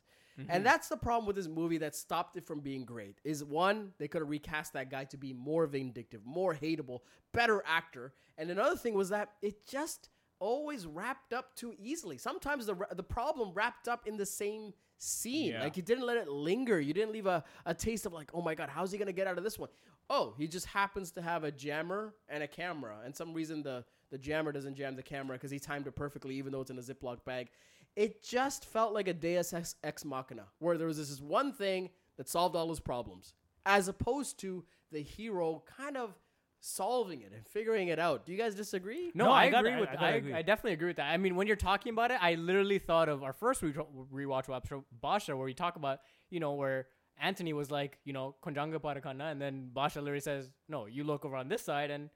And 0.49 0.67
that's 0.67 0.89
the 0.89 0.97
problem 0.97 1.27
with 1.29 1.37
this 1.37 1.47
movie 1.47 1.79
that 1.79 1.95
stopped 1.95 2.37
it 2.37 2.45
from 2.45 2.59
being 2.59 2.85
great. 2.85 3.21
Is 3.23 3.45
one, 3.45 3.93
they 3.99 4.09
could 4.09 4.21
have 4.21 4.29
recast 4.29 4.73
that 4.73 4.91
guy 4.91 5.05
to 5.05 5.17
be 5.17 5.33
more 5.33 5.65
vindictive, 5.69 6.23
more 6.27 6.53
hateable, 6.53 7.03
better 7.33 7.63
actor. 7.65 8.13
And 8.37 8.51
another 8.51 8.75
thing 8.75 8.95
was 8.95 9.11
that 9.11 9.31
it 9.43 9.65
just 9.65 10.09
always 10.39 10.87
wrapped 10.87 11.33
up 11.33 11.55
too 11.55 11.75
easily. 11.79 12.19
Sometimes 12.19 12.67
the 12.67 12.77
the 12.95 13.03
problem 13.03 13.53
wrapped 13.55 13.89
up 13.89 14.07
in 14.07 14.17
the 14.17 14.27
same 14.27 14.73
scene. 14.99 15.53
Yeah. 15.53 15.63
Like 15.63 15.77
you 15.77 15.83
didn't 15.83 16.07
let 16.07 16.17
it 16.17 16.29
linger. 16.29 16.81
You 16.81 16.95
didn't 16.95 17.13
leave 17.13 17.27
a, 17.27 17.45
a 17.67 17.75
taste 17.75 18.07
of 18.07 18.13
like, 18.13 18.31
oh 18.35 18.43
my 18.43 18.55
god, 18.55 18.69
how's 18.69 18.93
he 18.93 18.99
gonna 18.99 19.13
get 19.13 19.27
out 19.27 19.39
of 19.39 19.45
this 19.45 19.59
one? 19.59 19.71
Oh, 20.11 20.35
he 20.37 20.47
just 20.47 20.67
happens 20.67 21.11
to 21.13 21.23
have 21.23 21.45
a 21.45 21.51
jammer 21.51 22.15
and 22.29 22.43
a 22.43 22.49
camera, 22.49 22.97
and 23.05 23.15
some 23.15 23.33
reason 23.33 23.63
the 23.63 23.85
the 24.11 24.19
jammer 24.19 24.53
doesn't 24.53 24.77
jam 24.77 24.97
the 24.97 25.03
camera 25.03 25.37
because 25.37 25.51
he 25.51 25.59
timed 25.59 25.87
it 25.87 25.97
perfectly, 25.97 26.37
even 26.37 26.53
though 26.53 26.61
it's 26.61 26.71
in 26.71 26.79
a 26.79 26.83
Ziploc 26.83 27.25
bag. 27.25 27.49
It 27.97 28.23
just 28.23 28.65
felt 28.67 28.93
like 28.93 29.09
a 29.09 29.15
Deus 29.15 29.53
ex, 29.53 29.77
ex 29.85 30.05
machina, 30.05 30.45
where 30.59 30.77
there 30.77 30.87
was 30.87 30.99
this 30.99 31.21
one 31.21 31.53
thing 31.53 31.91
that 32.17 32.29
solved 32.29 32.57
all 32.57 32.69
his 32.69 32.81
problems, 32.81 33.35
as 33.67 33.89
opposed 33.89 34.39
to 34.41 34.65
the 34.93 35.01
hero 35.01 35.63
kind 35.77 35.97
of 35.97 36.15
solving 36.67 37.21
it 37.21 37.33
and 37.35 37.47
figuring 37.47 37.89
it 37.89 37.99
out. 37.99 38.25
Do 38.27 38.33
you 38.33 38.39
guys 38.39 38.55
disagree? 38.55 39.11
No, 39.15 39.27
No, 39.27 39.33
I, 39.33 39.45
I 39.45 39.51
gotta- 39.51 39.69
agree 39.69 39.77
I- 39.77 39.81
with 39.81 39.89
I 39.91 39.93
that. 39.93 40.01
gotta 40.01 40.13
I, 40.13 40.17
agree. 40.17 40.35
I 40.35 40.43
definitely 40.43 40.73
agree 40.73 40.87
with 40.89 40.97
that. 40.97 41.11
I 41.13 41.17
mean, 41.19 41.37
when 41.37 41.47
you're 41.47 41.57
talking 41.57 41.93
about 41.93 42.11
it, 42.11 42.19
I 42.23 42.35
literally 42.35 42.79
thought 42.79 43.09
of 43.09 43.23
our 43.23 43.33
first 43.35 43.63
re- 43.63 43.73
rewatch 43.73 44.55
episode, 44.55 44.85
Basha, 45.01 45.37
where 45.37 45.45
we 45.45 45.55
talk 45.55 45.77
about, 45.77 46.01
you 46.31 46.41
know, 46.41 46.55
where 46.55 46.87
Anthony 47.21 47.53
was 47.53 47.71
like, 47.71 47.99
you 48.05 48.13
know, 48.13 48.35
Konjanga 48.45 48.79
Parakana, 48.81 49.31
and 49.31 49.41
then 49.41 49.69
Basha 49.73 50.01
literally 50.01 50.21
says, 50.21 50.51
no, 50.69 50.87
you 50.87 51.05
look 51.05 51.25
over 51.25 51.37
on 51.37 51.49
this 51.49 51.63
side, 51.63 51.91
and 51.91 52.09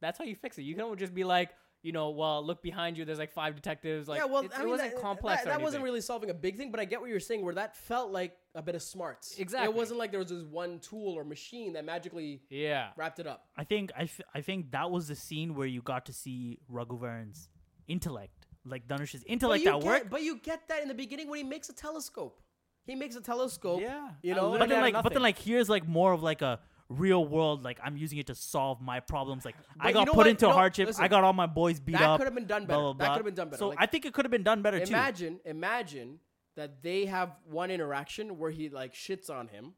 that's 0.00 0.18
how 0.18 0.24
you 0.24 0.36
fix 0.36 0.58
it. 0.58 0.62
You 0.62 0.74
don't 0.74 0.98
just 0.98 1.14
be 1.14 1.24
like, 1.24 1.50
you 1.86 1.92
know, 1.92 2.10
well, 2.10 2.44
look 2.44 2.60
behind 2.62 2.98
you. 2.98 3.04
There's 3.04 3.18
like 3.20 3.30
five 3.30 3.54
detectives. 3.54 4.08
Like, 4.08 4.18
yeah, 4.18 4.24
well, 4.26 4.42
it, 4.42 4.50
I 4.52 4.56
it 4.56 4.58
mean, 4.60 4.70
wasn't 4.70 4.92
that, 4.94 5.00
complex. 5.00 5.44
That, 5.44 5.50
that 5.50 5.62
wasn't 5.62 5.84
really 5.84 6.00
solving 6.00 6.30
a 6.30 6.34
big 6.34 6.56
thing, 6.56 6.70
but 6.72 6.80
I 6.80 6.84
get 6.84 7.00
what 7.00 7.08
you're 7.08 7.20
saying. 7.20 7.44
Where 7.44 7.54
that 7.54 7.76
felt 7.76 8.10
like 8.10 8.32
a 8.56 8.62
bit 8.62 8.74
of 8.74 8.82
smarts. 8.82 9.38
Exactly. 9.38 9.68
It 9.72 9.74
wasn't 9.76 9.98
like 10.00 10.10
there 10.10 10.18
was 10.20 10.30
this 10.30 10.42
one 10.42 10.80
tool 10.80 11.14
or 11.14 11.22
machine 11.24 11.74
that 11.74 11.84
magically 11.84 12.42
Yeah. 12.50 12.88
wrapped 12.96 13.20
it 13.20 13.26
up. 13.28 13.46
I 13.56 13.64
think 13.64 13.92
I, 13.96 14.02
f- 14.02 14.20
I 14.34 14.40
think 14.40 14.72
that 14.72 14.90
was 14.90 15.06
the 15.08 15.14
scene 15.14 15.54
where 15.54 15.66
you 15.68 15.80
got 15.80 16.06
to 16.06 16.12
see 16.12 16.58
Raghuvaran's 16.72 17.48
intellect, 17.86 18.46
like 18.64 18.88
Dhanush's 18.88 19.22
But 19.22 19.30
intellect 19.32 19.64
you 19.64 19.70
at 19.70 19.82
work. 19.82 20.10
but 20.10 20.22
you 20.22 20.38
get 20.38 20.66
that 20.68 20.82
in 20.82 20.88
the 20.88 20.94
beginning 20.94 21.28
when 21.28 21.38
he 21.38 21.44
makes 21.44 21.68
a 21.68 21.72
telescope. 21.74 22.40
He 22.84 22.94
makes 22.94 23.16
a 23.16 23.20
telescope. 23.20 23.80
Yeah. 23.80 24.10
You 24.22 24.34
know, 24.34 24.56
But 24.58 24.68
then 24.68 24.80
like, 24.80 24.94
but 25.02 25.12
then 25.12 25.22
like, 25.22 25.38
here's 25.38 25.68
like 25.68 25.86
more 25.86 26.12
of 26.12 26.22
like 26.22 26.42
a 26.42 26.60
real 26.88 27.24
world. 27.24 27.62
Like 27.64 27.78
I'm 27.82 27.96
using 27.96 28.18
it 28.18 28.26
to 28.28 28.34
solve 28.34 28.80
my 28.80 29.00
problems. 29.00 29.44
Like 29.44 29.56
I 29.80 29.92
got 29.92 30.00
you 30.00 30.06
know 30.06 30.12
put 30.12 30.16
what? 30.18 30.26
into 30.28 30.46
No, 30.46 30.52
hardship. 30.52 30.86
listen. 30.88 31.04
I 31.04 31.08
got 31.08 31.24
all 31.24 31.32
my 31.32 31.46
boys 31.46 31.80
beat 31.80 31.92
that 31.92 32.02
up. 32.02 32.18
could 32.18 32.26
have 32.26 32.34
been 32.34 32.46
done 32.46 32.66
better. 32.66 32.92
That 32.98 33.08
could 33.08 33.16
have 33.16 33.24
been 33.24 33.34
done 33.34 33.48
better. 33.48 33.58
So 33.58 33.68
Like, 33.70 33.78
I 33.80 33.86
think 33.86 34.04
it 34.06 34.12
could 34.14 34.24
have 34.24 34.30
been 34.32 34.42
done 34.42 34.62
better 34.62 34.78
too. 34.78 34.86
imagine, 34.92 35.40
imagine 35.44 36.20
that 36.56 36.82
they 36.82 37.06
have 37.06 37.32
one 37.44 37.70
interaction 37.70 38.38
where 38.38 38.50
he 38.50 38.68
like 38.68 38.94
shits 38.94 39.28
on 39.30 39.48
him, 39.48 39.72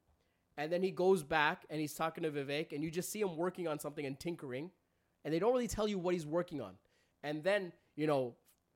and 0.56 0.72
then 0.72 0.82
he 0.82 0.90
goes 0.90 1.22
back 1.22 1.64
and 1.70 1.80
he's 1.80 1.94
talking 1.94 2.22
to 2.24 2.30
Vivek, 2.30 2.72
and 2.72 2.82
you 2.84 2.90
just 2.90 3.10
see 3.10 3.20
him 3.20 3.36
working 3.36 3.66
on 3.66 3.78
something 3.78 4.04
and 4.06 4.18
tinkering, 4.18 4.70
and 5.24 5.32
they 5.34 5.38
don't 5.38 5.52
really 5.52 5.68
tell 5.68 5.88
you 5.88 5.98
what 5.98 6.14
he's 6.14 6.26
working 6.26 6.60
on. 6.60 6.74
And 7.24 7.42
then, 7.42 7.72
you 7.96 8.06
know, 8.06 8.34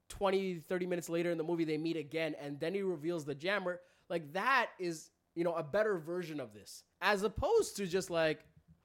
20, 0.08 0.64
30 0.68 0.86
minutes 0.86 1.08
later 1.08 1.30
in 1.30 1.38
the 1.38 1.44
movie, 1.44 1.64
they 1.64 1.78
meet 1.78 1.96
again, 1.96 2.34
and 2.40 2.58
then 2.58 2.74
he 2.74 2.82
reveals 2.82 3.24
the 3.24 3.34
jammer. 3.34 3.80
Like, 4.08 4.32
that 4.32 4.70
is, 4.80 5.10
you 5.36 5.44
know, 5.44 5.54
a 5.54 5.62
better 5.62 5.96
version 5.96 6.40
of 6.40 6.52
this, 6.52 6.82
as 7.02 7.22
opposed 7.24 7.76
to 7.76 7.86
just 7.86 8.08
like, 8.08 8.40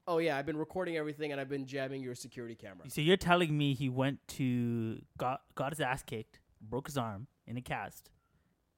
oh, 0.06 0.18
yeah, 0.18 0.36
I've 0.36 0.44
been 0.46 0.56
recording 0.58 0.96
everything 0.96 1.32
and 1.32 1.40
I've 1.40 1.48
been 1.48 1.64
jamming 1.66 2.02
your 2.02 2.14
security 2.14 2.54
camera. 2.54 2.90
So 2.90 3.00
you're 3.00 3.16
telling 3.16 3.56
me 3.56 3.72
he 3.74 3.88
went 3.88 4.18
to 4.36 4.98
got 5.16 5.40
got 5.54 5.72
his 5.72 5.80
ass 5.80 6.02
kicked, 6.02 6.40
broke 6.60 6.88
his 6.88 6.98
arm 6.98 7.28
in 7.46 7.56
a 7.56 7.62
cast, 7.62 8.10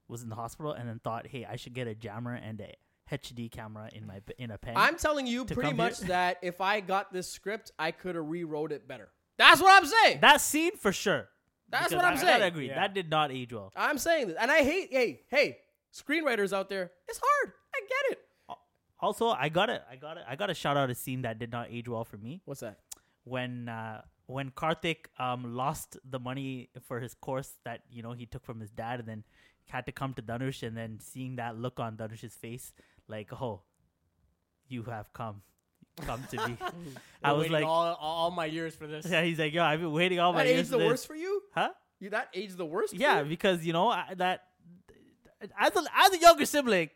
was 0.06 0.22
in 0.22 0.28
the 0.28 0.34
hospital, 0.36 0.72
and 0.72 0.88
then 0.88 1.00
thought, 1.02 1.26
hey, 1.26 1.46
I 1.50 1.56
should 1.56 1.72
get 1.74 1.88
a 1.88 1.94
jammer 1.94 2.34
and 2.34 2.60
a 2.60 2.74
HD 3.10 3.50
camera 3.50 3.88
in 3.92 4.06
my 4.06 4.20
in 4.38 4.50
a 4.52 4.58
pen. 4.58 4.74
I'm 4.76 4.96
telling 4.96 5.26
you 5.26 5.44
pretty 5.44 5.72
much 5.72 5.98
here? 5.98 6.08
that 6.08 6.38
if 6.42 6.60
I 6.60 6.78
got 6.80 7.12
this 7.12 7.28
script, 7.28 7.72
I 7.78 7.90
could 7.90 8.14
have 8.14 8.26
rewrote 8.26 8.70
it 8.70 8.86
better. 8.86 9.08
That's 9.36 9.60
what 9.60 9.72
I'm 9.82 9.88
saying. 9.88 10.20
that 10.20 10.40
scene 10.40 10.76
for 10.76 10.92
sure. 10.92 11.28
That's 11.70 11.88
Because 11.88 11.96
what 11.96 12.04
I'm 12.04 12.12
I, 12.12 12.16
I 12.16 12.20
saying. 12.20 12.32
gotta 12.34 12.44
agree. 12.46 12.68
Yeah. 12.68 12.74
That 12.74 12.94
did 12.94 13.08
not 13.10 13.30
age 13.32 13.52
well. 13.52 13.72
I'm 13.74 13.98
saying 13.98 14.28
this, 14.28 14.36
and 14.40 14.50
I 14.50 14.62
hate. 14.62 14.88
Hey, 14.90 15.22
hey, 15.28 15.58
screenwriters 15.94 16.52
out 16.52 16.68
there, 16.68 16.90
it's 17.08 17.20
hard. 17.22 17.52
I 17.74 17.80
get 17.80 18.12
it. 18.12 18.18
Also, 19.00 19.28
I 19.28 19.48
got 19.48 19.70
it. 19.70 19.82
I 19.90 19.96
got 19.96 20.16
it. 20.16 20.24
I 20.28 20.36
got 20.36 20.46
to 20.46 20.54
shout 20.54 20.76
out 20.76 20.90
a 20.90 20.94
scene 20.94 21.22
that 21.22 21.38
did 21.38 21.50
not 21.50 21.68
age 21.70 21.88
well 21.88 22.04
for 22.04 22.16
me 22.16 22.42
What's 22.44 22.60
that? 22.60 22.78
when 23.24 23.68
uh, 23.68 24.02
when 24.26 24.50
Karthik 24.50 25.06
um 25.18 25.54
lost 25.54 25.96
the 26.08 26.18
money 26.18 26.70
for 26.86 27.00
his 27.00 27.14
course 27.14 27.52
that 27.64 27.82
you 27.90 28.02
know 28.02 28.12
he 28.12 28.26
took 28.26 28.44
from 28.44 28.60
his 28.60 28.70
dad, 28.70 29.00
and 29.00 29.08
then 29.08 29.24
had 29.68 29.86
to 29.86 29.92
come 29.92 30.14
to 30.14 30.22
Dhanush, 30.22 30.62
and 30.66 30.76
then 30.76 30.98
seeing 31.00 31.36
that 31.36 31.56
look 31.56 31.78
on 31.80 31.96
Dhanush's 31.96 32.34
face, 32.34 32.72
like, 33.08 33.32
oh, 33.40 33.62
you 34.68 34.82
have 34.84 35.12
come, 35.12 35.42
come 36.02 36.24
to 36.30 36.48
me. 36.48 36.56
I 37.22 37.32
was 37.32 37.48
like, 37.50 37.64
all, 37.64 37.96
all 38.00 38.30
my 38.30 38.46
years 38.46 38.74
for 38.74 38.86
this. 38.86 39.06
yeah, 39.10 39.22
he's 39.22 39.38
like, 39.38 39.52
yo, 39.52 39.62
I've 39.62 39.80
been 39.80 39.92
waiting 39.92 40.18
all 40.18 40.32
my 40.32 40.44
years 40.44 40.70
for 40.70 40.78
the 40.78 40.86
worst 40.86 41.06
for 41.06 41.14
you? 41.14 41.42
huh? 41.54 41.70
You 42.00 42.10
that 42.10 42.28
age 42.34 42.54
the 42.56 42.66
worst? 42.66 42.94
for 42.94 43.00
Yeah, 43.00 43.22
because 43.22 43.64
you 43.64 43.72
know 43.72 43.88
I, 43.88 44.14
that 44.16 44.44
as 45.58 45.76
a 45.76 45.82
as 45.94 46.12
a 46.12 46.18
younger 46.18 46.46
sibling, 46.46 46.90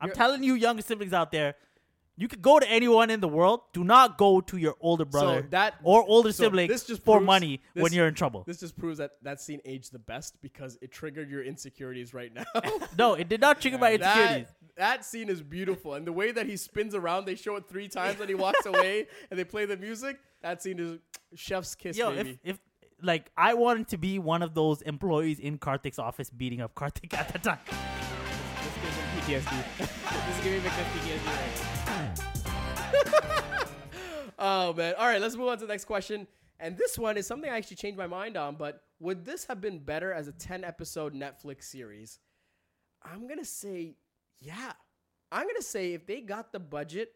I'm 0.00 0.08
You're- 0.08 0.14
telling 0.16 0.42
you, 0.42 0.54
younger 0.54 0.82
siblings 0.82 1.12
out 1.12 1.32
there, 1.32 1.54
you 2.16 2.26
could 2.26 2.42
go 2.42 2.58
to 2.58 2.68
anyone 2.68 3.10
in 3.10 3.20
the 3.20 3.28
world. 3.28 3.60
Do 3.72 3.84
not 3.84 4.18
go 4.18 4.40
to 4.40 4.56
your 4.56 4.74
older 4.80 5.04
brother 5.04 5.46
that- 5.50 5.74
or 5.84 6.02
older 6.04 6.32
so 6.32 6.44
sibling 6.44 6.66
this 6.68 6.84
just 6.84 7.04
for 7.04 7.18
proves- 7.18 7.26
money 7.26 7.62
when 7.74 7.92
you're 7.92 8.08
in 8.08 8.14
trouble. 8.14 8.42
This 8.44 8.58
just 8.58 8.76
proves 8.76 8.98
that 8.98 9.12
that 9.22 9.40
scene 9.40 9.60
aged 9.64 9.92
the 9.92 10.00
best 10.00 10.40
because 10.42 10.76
it 10.82 10.90
triggered 10.90 11.30
your 11.30 11.44
insecurities 11.44 12.12
right 12.14 12.32
now. 12.34 12.44
no, 12.98 13.14
it 13.14 13.28
did 13.28 13.40
not 13.40 13.60
trigger 13.60 13.78
my 13.78 13.92
insecurities. 13.94 14.48
that, 14.48 14.76
that 14.76 15.04
scene 15.04 15.28
is 15.28 15.42
beautiful, 15.42 15.94
and 15.94 16.04
the 16.06 16.12
way 16.12 16.32
that 16.32 16.46
he 16.46 16.56
spins 16.56 16.94
around, 16.96 17.24
they 17.24 17.36
show 17.36 17.54
it 17.56 17.68
three 17.68 17.86
times, 17.86 18.18
and 18.20 18.28
he 18.28 18.34
walks 18.34 18.66
away, 18.72 19.06
and 19.30 19.38
they 19.38 19.44
play 19.44 19.64
the 19.64 19.76
music. 19.76 20.18
That 20.42 20.60
scene 20.60 20.80
is 20.80 20.98
chef's 21.36 21.74
kiss, 21.76 21.96
Yo, 21.96 22.10
baby. 22.12 22.38
if 22.42 22.54
if 22.54 22.58
like 23.00 23.30
I 23.36 23.54
wanted 23.54 23.86
to 23.88 23.96
be 23.96 24.18
one 24.18 24.42
of 24.42 24.54
those 24.54 24.82
employees 24.82 25.38
in 25.38 25.56
Karthik's 25.58 26.00
office 26.00 26.30
beating 26.30 26.60
up 26.60 26.74
Karthik 26.74 27.14
at 27.14 27.32
the 27.32 27.38
time. 27.38 27.58
PTSD. 29.28 29.78
this 29.78 29.88
is 30.38 30.44
giving 30.44 30.60
Victor 30.62 30.84
PTSD 30.94 31.26
right 31.26 32.18
oh 34.38 34.72
man! 34.72 34.94
All 34.96 35.06
right, 35.06 35.20
let's 35.20 35.36
move 35.36 35.48
on 35.48 35.58
to 35.58 35.66
the 35.66 35.72
next 35.72 35.84
question. 35.84 36.26
And 36.58 36.78
this 36.78 36.98
one 36.98 37.18
is 37.18 37.26
something 37.26 37.50
I 37.50 37.58
actually 37.58 37.76
changed 37.76 37.98
my 37.98 38.06
mind 38.06 38.38
on. 38.38 38.56
But 38.56 38.82
would 39.00 39.26
this 39.26 39.44
have 39.44 39.60
been 39.60 39.80
better 39.80 40.14
as 40.14 40.28
a 40.28 40.32
ten 40.32 40.64
episode 40.64 41.12
Netflix 41.12 41.64
series? 41.64 42.20
I'm 43.02 43.28
gonna 43.28 43.44
say, 43.44 43.96
yeah. 44.40 44.72
I'm 45.30 45.46
gonna 45.46 45.60
say 45.60 45.92
if 45.92 46.06
they 46.06 46.22
got 46.22 46.50
the 46.50 46.60
budget, 46.60 47.12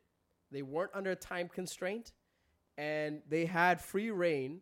they 0.51 0.61
weren't 0.61 0.91
under 0.93 1.13
a 1.13 1.17
time 1.17 1.49
constraint, 1.49 2.13
and 2.77 3.23
they 3.27 3.47
had 3.47 3.81
free 3.81 4.11
reign, 4.11 4.61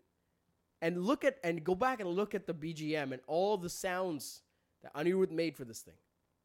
and 0.81 1.05
look 1.05 1.25
at 1.25 1.39
and 1.43 1.65
go 1.65 1.75
back 1.75 1.99
and 1.99 2.09
look 2.11 2.33
at 2.33 2.47
the 2.47 2.55
BGM 2.55 3.11
and 3.11 3.21
all 3.27 3.57
the 3.57 3.71
sounds 3.71 4.43
that 4.85 4.95
Anirudh 4.95 5.33
made 5.33 5.57
for 5.57 5.65
this 5.65 5.81
thing. 5.81 5.97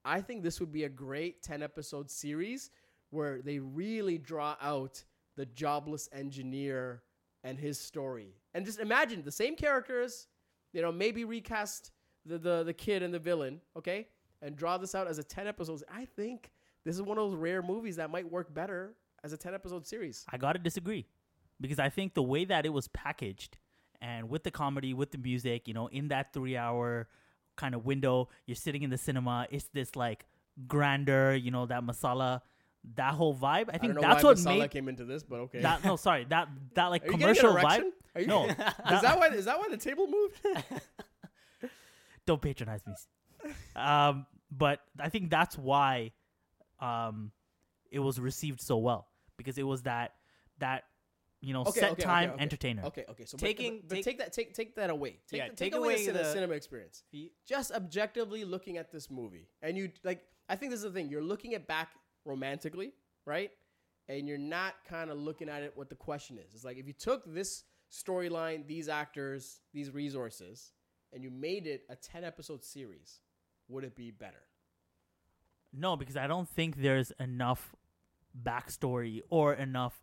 I 0.06 0.22
think 0.22 0.44
this 0.44 0.60
would 0.60 0.72
be 0.72 0.84
a 0.84 0.90
great 0.90 1.42
10 1.42 1.64
episode 1.64 2.12
series 2.12 2.70
where 3.10 3.42
they 3.42 3.60
really 3.60 4.18
draw 4.18 4.56
out 4.62 5.04
the 5.36 5.46
jobless 5.48 6.08
engineer 6.14 7.02
and 7.44 7.60
his 7.60 7.80
story. 7.80 8.36
And 8.54 8.66
just 8.66 8.80
imagine 8.80 9.24
the 9.24 9.32
same 9.32 9.56
characters, 9.56 10.28
you 10.74 10.82
know, 10.82 10.92
maybe 10.92 11.26
recast 11.26 11.92
the, 12.26 12.38
the, 12.38 12.64
the 12.64 12.74
kid 12.74 13.04
and 13.04 13.14
the 13.14 13.20
villain, 13.20 13.62
okay? 13.76 14.08
And 14.42 14.56
draw 14.56 14.78
this 14.78 14.96
out 14.96 15.08
as 15.08 15.18
a 15.18 15.24
10 15.24 15.48
episodes. 15.48 15.84
I 15.92 16.06
think 16.06 16.52
this 16.84 16.96
is 16.96 17.02
one 17.02 17.18
of 17.18 17.30
those 17.30 17.36
rare 17.38 17.64
movies 17.64 17.96
that 17.96 18.10
might 18.12 18.32
work 18.32 18.54
better 18.54 18.94
as 19.24 19.34
a 19.34 19.38
10 19.38 19.56
episode 19.56 19.88
series. 19.88 20.24
I 20.32 20.38
gotta 20.38 20.60
disagree 20.60 21.08
because 21.60 21.80
I 21.80 21.90
think 21.90 22.14
the 22.14 22.24
way 22.24 22.46
that 22.46 22.66
it 22.66 22.70
was 22.70 22.88
packaged 22.90 23.58
and 24.02 24.30
with 24.30 24.44
the 24.44 24.52
comedy, 24.52 24.94
with 24.94 25.12
the 25.12 25.18
music, 25.18 25.68
you 25.68 25.74
know, 25.74 25.88
in 25.88 26.10
that 26.10 26.32
three 26.32 26.56
hour 26.56 27.08
kind 27.56 27.76
of 27.76 27.86
window, 27.86 28.30
you're 28.46 28.56
sitting 28.56 28.84
in 28.84 28.90
the 28.90 28.98
cinema. 28.98 29.48
It's 29.50 29.68
this 29.74 29.96
like 29.96 30.26
grander, 30.68 31.36
you 31.36 31.52
know, 31.52 31.66
that 31.66 31.84
masala, 31.84 32.42
that 32.96 33.14
whole 33.14 33.36
vibe. 33.36 33.70
I 33.70 33.76
I 33.76 33.78
think 33.78 33.96
know 33.96 34.02
that's 34.02 34.24
why 34.24 34.30
what 34.30 34.38
Masala 34.38 34.60
made 34.60 34.72
came 34.72 34.88
into 34.88 35.06
this, 35.06 35.24
but 35.24 35.40
okay. 35.42 35.62
that. 35.62 35.84
No, 35.84 35.96
sorry, 36.08 36.26
that 36.30 36.50
that 36.76 36.88
like 36.88 37.04
Are 37.04 37.08
you 37.08 37.14
an 37.14 37.20
commercial 37.20 37.54
vibe. 37.54 37.84
Are 38.14 38.22
you, 38.22 38.28
No, 38.28 38.46
is 38.50 38.56
that 38.56 39.18
why? 39.18 39.28
Is 39.28 39.46
that 39.46 39.58
why 39.58 39.68
the 39.70 39.78
table 39.78 40.08
moved? 40.08 40.40
don't 42.26 42.42
patronize 42.42 42.82
me. 42.86 42.94
um, 43.76 44.26
but 44.52 44.80
I 45.00 45.10
think 45.10 45.30
that's 45.30 45.58
why 45.58 46.12
um, 46.80 47.32
it 47.92 48.00
was 48.00 48.20
received 48.20 48.62
so 48.62 48.78
well 48.78 49.08
because 49.38 49.58
it 49.58 49.64
was 49.64 49.84
that 49.84 50.14
that 50.60 50.84
you 51.46 51.54
know 51.54 51.62
Okay, 51.62 51.80
set 51.82 51.92
okay, 51.92 52.04
time 52.04 52.24
okay, 52.30 52.34
okay. 52.34 52.44
entertainer. 52.44 52.84
Okay, 52.86 53.06
okay. 53.10 53.26
So 53.26 53.38
Taking- 53.38 53.80
but, 53.82 53.90
but 53.90 53.96
take- 53.96 54.06
take 54.06 54.18
that 54.20 54.34
take 54.34 54.54
take 54.54 54.76
that 54.76 54.90
away. 54.90 55.20
Take, 55.30 55.38
Yeah, 55.40 55.50
the- 55.50 55.56
take 55.56 55.72
take 55.72 55.76
away, 55.76 55.94
away 55.96 56.06
the, 56.08 56.14
the- 56.14 56.32
cinema 56.34 56.54
experience. 56.54 57.04
Ye- 57.12 57.32
Just 57.46 57.72
objectively 57.72 58.44
looking 58.46 58.78
at 58.78 58.92
this 58.92 59.10
movie, 59.12 59.48
and 59.62 59.78
you 59.78 59.92
like. 60.04 60.22
I 60.50 60.56
think 60.56 60.72
this 60.72 60.80
is 60.80 60.84
the 60.84 60.92
thing. 60.92 61.10
You're 61.10 61.24
looking 61.34 61.54
at 61.56 61.68
back 61.68 61.90
romantically, 62.24 62.94
right? 63.26 63.52
And 64.08 64.28
you're 64.28 64.38
not 64.38 64.74
kind 64.88 65.10
of 65.10 65.18
looking 65.18 65.50
at 65.50 65.64
it 65.64 65.72
what 65.76 65.90
the 65.90 65.96
question 65.96 66.38
is. 66.38 66.54
It's 66.54 66.64
like 66.64 66.78
if 66.78 66.86
you 66.88 66.94
took 66.94 67.22
this 67.34 67.64
storyline, 67.92 68.68
these 68.68 68.88
actors, 68.90 69.60
these 69.74 69.90
resources, 69.92 70.72
and 71.14 71.24
you 71.24 71.32
made 71.32 71.66
it 71.68 71.84
a 71.90 71.96
ten 71.96 72.24
episode 72.24 72.64
series, 72.64 73.22
would 73.68 73.84
it 73.84 73.96
be 73.96 74.12
better? 74.12 74.44
No, 75.74 75.96
because 75.98 76.16
I 76.16 76.28
don't 76.28 76.48
think 76.48 76.78
there's 76.78 77.12
enough 77.20 77.76
backstory 78.44 79.22
or 79.30 79.54
enough, 79.54 80.00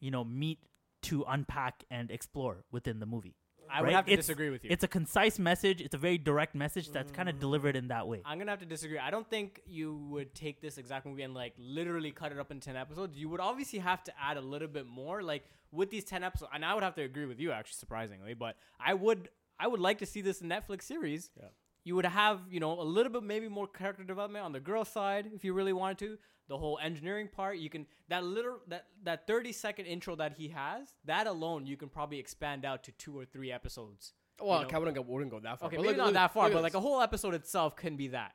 you 0.00 0.10
know, 0.10 0.24
meat 0.24 0.58
to 1.02 1.24
unpack 1.28 1.84
and 1.90 2.10
explore 2.10 2.64
within 2.70 3.00
the 3.00 3.06
movie. 3.06 3.36
I 3.68 3.82
would 3.82 3.92
have 3.92 4.06
to 4.06 4.12
It's- 4.12 4.26
disagree 4.26 4.50
with 4.50 4.64
you. 4.64 4.70
It's 4.70 4.84
a 4.84 4.88
concise 4.88 5.38
message. 5.38 5.80
It's 5.80 5.94
a 5.94 5.98
very 5.98 6.18
direct 6.18 6.54
message 6.54 6.90
that's 6.90 7.10
kind 7.10 7.28
of 7.28 7.36
mm. 7.36 7.40
delivered 7.40 7.76
in 7.76 7.88
that 7.88 8.06
way. 8.06 8.22
I'm 8.24 8.38
gonna 8.38 8.52
have 8.52 8.60
to 8.60 8.66
disagree. 8.66 8.98
I 8.98 9.10
don't 9.10 9.28
think 9.28 9.60
you 9.66 9.94
would 10.10 10.34
take 10.34 10.60
this 10.60 10.78
exact 10.78 11.06
movie 11.06 11.22
and 11.22 11.34
like 11.34 11.54
literally 11.58 12.12
cut 12.12 12.32
it 12.32 12.38
up 12.38 12.50
in 12.50 12.60
ten 12.60 12.76
episodes. 12.76 13.16
You 13.16 13.28
would 13.28 13.40
obviously 13.40 13.80
have 13.80 14.04
to 14.04 14.12
add 14.20 14.36
a 14.36 14.40
little 14.40 14.68
bit 14.68 14.86
more, 14.86 15.22
like 15.22 15.44
with 15.72 15.90
these 15.90 16.04
ten 16.04 16.22
episodes. 16.22 16.50
And 16.54 16.64
I 16.64 16.74
would 16.74 16.82
have 16.82 16.94
to 16.94 17.02
agree 17.02 17.26
with 17.26 17.40
you, 17.40 17.52
actually, 17.52 17.76
surprisingly. 17.76 18.34
But 18.34 18.56
I 18.78 18.94
would, 18.94 19.30
I 19.58 19.66
would 19.66 19.80
like 19.80 19.98
to 19.98 20.06
see 20.06 20.20
this 20.20 20.40
Netflix 20.40 20.82
series. 20.82 21.30
Yeah. 21.36 21.48
You 21.84 21.94
would 21.94 22.04
have, 22.04 22.40
you 22.50 22.60
know, 22.60 22.80
a 22.80 22.82
little 22.82 23.12
bit 23.12 23.22
maybe 23.22 23.48
more 23.48 23.68
character 23.68 24.02
development 24.02 24.44
on 24.44 24.52
the 24.52 24.60
girl 24.60 24.84
side 24.84 25.30
if 25.34 25.44
you 25.44 25.52
really 25.52 25.72
wanted 25.72 25.98
to. 25.98 26.18
The 26.48 26.56
whole 26.56 26.78
engineering 26.80 27.28
part, 27.28 27.58
you 27.58 27.68
can 27.68 27.86
that 28.08 28.22
little 28.24 28.60
that 28.68 28.86
that 29.02 29.26
30 29.26 29.52
second 29.52 29.86
intro 29.86 30.14
that 30.16 30.32
he 30.34 30.48
has, 30.48 30.94
that 31.04 31.26
alone 31.26 31.66
you 31.66 31.76
can 31.76 31.88
probably 31.88 32.18
expand 32.18 32.64
out 32.64 32.84
to 32.84 32.92
two 32.92 33.18
or 33.18 33.24
three 33.24 33.50
episodes. 33.50 34.12
Well, 34.40 34.60
You 34.60 34.66
know- 34.66 34.76
I 34.76 34.78
wouldn't 34.78 34.96
go, 34.96 35.02
wouldn't 35.02 35.30
go 35.30 35.40
that 35.40 35.58
far. 35.58 35.68
Okay, 35.68 35.76
but 35.76 35.82
maybe 35.82 35.88
look- 35.92 35.96
not 35.98 36.04
look- 36.06 36.14
that 36.14 36.32
far, 36.32 36.50
but 36.50 36.62
like 36.62 36.74
a 36.74 36.80
whole 36.80 37.00
episode 37.00 37.34
itself 37.34 37.74
can 37.74 37.96
be 37.96 38.08
that. 38.08 38.34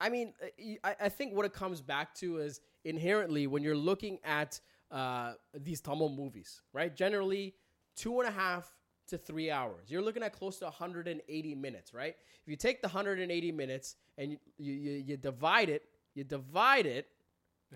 I 0.00 0.08
mean, 0.08 0.32
I, 0.42 0.50
y- 0.58 0.78
I, 0.84 0.96
I 1.02 1.08
think 1.08 1.34
what 1.34 1.44
it 1.44 1.52
comes 1.52 1.80
back 1.82 2.14
to 2.16 2.38
is 2.38 2.60
inherently 2.84 3.46
when 3.46 3.62
you're 3.62 3.76
looking 3.76 4.18
at 4.24 4.60
uh, 4.90 5.34
these 5.52 5.80
Tamil 5.80 6.08
movies, 6.10 6.62
right? 6.72 6.94
Generally, 6.94 7.54
two 7.96 8.20
and 8.20 8.28
a 8.28 8.32
half 8.32 8.72
to 9.08 9.18
three 9.18 9.50
hours. 9.50 9.90
You're 9.90 10.02
looking 10.02 10.22
at 10.22 10.32
close 10.32 10.58
to 10.60 10.64
180 10.66 11.54
minutes, 11.54 11.92
right? 11.92 12.14
If 12.42 12.48
you 12.48 12.56
take 12.56 12.80
the 12.80 12.88
180 12.88 13.52
minutes 13.52 13.96
and 14.18 14.32
you, 14.32 14.38
you, 14.56 14.72
you 15.08 15.16
divide 15.16 15.68
it, 15.68 15.82
you 16.14 16.24
divide 16.24 16.86
it, 16.86 17.08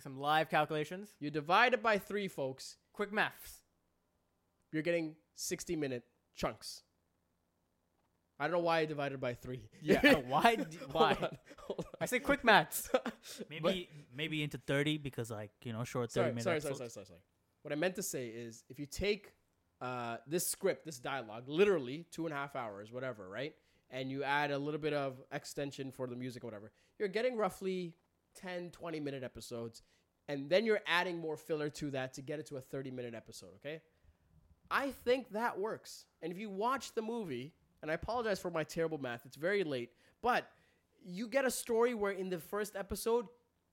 Some 0.01 0.19
live 0.19 0.49
calculations. 0.49 1.15
you 1.21 1.31
divide 1.31 1.75
it 1.75 1.83
by 1.83 1.99
three, 1.99 2.29
folks, 2.29 2.77
Quick 2.93 3.13
maths. 3.13 3.61
you're 4.73 4.83
getting 4.83 5.15
60 5.37 5.77
minute 5.77 6.05
chunks. 6.35 6.83
I 8.41 8.45
don't 8.45 8.53
know 8.53 8.59
why 8.61 8.79
I 8.81 8.85
divided 8.85 9.21
by 9.21 9.35
three. 9.35 9.69
Yeah. 9.83 10.15
why? 10.29 10.55
d- 10.57 10.65
Hold 10.81 10.93
Why? 10.95 11.11
on, 11.21 11.39
hold 11.59 11.87
I 12.01 12.07
say 12.07 12.21
quick 12.21 12.45
maths. 12.45 12.89
on. 12.95 13.13
Maybe 13.51 13.89
maybe 14.17 14.43
into 14.45 14.59
thirty 14.59 14.97
because 14.97 15.29
like 15.31 15.51
you 15.65 15.73
know 15.73 15.83
short 15.83 16.13
thirty 16.13 16.23
sorry, 16.23 16.31
minutes. 16.31 16.45
sorry, 16.45 16.61
sorry, 16.61 16.75
sorry, 16.77 16.91
sorry, 16.91 17.07
sorry. 17.07 17.21
What 17.63 17.73
I 17.73 17.75
meant 17.75 17.97
to 17.97 18.03
say 18.05 18.29
is, 18.29 18.63
if 18.69 18.79
you 18.79 18.87
take 18.87 19.33
uh, 19.81 20.19
this 20.29 20.47
script, 20.47 20.87
this 20.87 21.01
dialogue, 21.01 21.49
literally 21.49 22.07
two 22.13 22.27
and 22.27 22.33
a 22.33 22.37
half 22.37 22.55
hours, 22.55 22.93
whatever, 22.93 23.29
right, 23.29 23.55
and 23.91 24.09
you 24.09 24.23
add 24.23 24.53
a 24.53 24.59
little 24.59 24.81
bit 24.81 24.93
of 24.93 25.21
extension 25.33 25.91
for 25.91 26.07
the 26.07 26.15
music, 26.15 26.45
or 26.45 26.47
whatever, 26.47 26.71
you're 27.01 27.09
getting 27.09 27.37
roughly 27.37 27.97
10, 28.41 28.71
20 28.71 29.01
minute 29.01 29.23
episodes, 29.23 29.83
and 30.29 30.49
then 30.49 30.65
you're 30.65 30.81
adding 30.87 31.19
more 31.19 31.37
filler 31.37 31.71
to 31.71 31.91
that 31.91 32.15
to 32.15 32.23
get 32.23 32.39
it 32.39 32.47
to 32.47 32.57
a 32.57 32.61
30 32.61 32.91
minute 32.91 33.15
episode. 33.15 33.51
Okay, 33.57 33.81
I 34.71 34.91
think 34.91 35.33
that 35.33 35.59
works. 35.59 36.07
And 36.23 36.33
if 36.33 36.39
you 36.39 36.51
watch 36.51 36.95
the 36.95 37.03
movie, 37.03 37.53
and 37.83 37.91
I 37.91 37.95
apologize 37.95 38.39
for 38.39 38.51
my 38.51 38.65
terrible 38.65 38.99
math, 38.99 39.25
it's 39.25 39.37
very 39.37 39.65
late, 39.65 39.91
but 40.23 40.49
you 41.05 41.29
get 41.29 41.45
a 41.45 41.51
story 41.51 41.95
where 41.95 42.13
in 42.13 42.29
the 42.29 42.39
first 42.39 42.77
episode, 42.77 43.27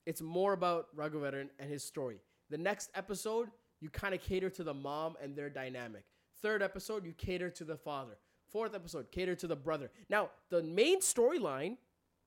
it's 0.06 0.22
more 0.22 0.52
about 0.52 0.94
Raghuvaran 0.96 1.48
and 1.58 1.70
his 1.70 1.82
story. 1.82 2.20
The 2.50 2.58
next 2.58 2.90
episode, 2.94 3.48
you 3.80 3.90
kind 3.90 4.14
of 4.14 4.20
cater 4.20 4.48
to 4.50 4.64
the 4.64 4.74
mom 4.74 5.16
and 5.22 5.34
their 5.34 5.50
dynamic. 5.50 6.04
Third 6.40 6.62
episode, 6.62 7.04
you 7.04 7.12
cater 7.12 7.50
to 7.50 7.64
the 7.64 7.76
father. 7.76 8.16
Fourth 8.48 8.74
episode, 8.74 9.10
cater 9.10 9.34
to 9.34 9.46
the 9.46 9.56
brother. 9.56 9.90
Now, 10.08 10.30
the 10.50 10.62
main 10.62 11.00
storyline, 11.00 11.76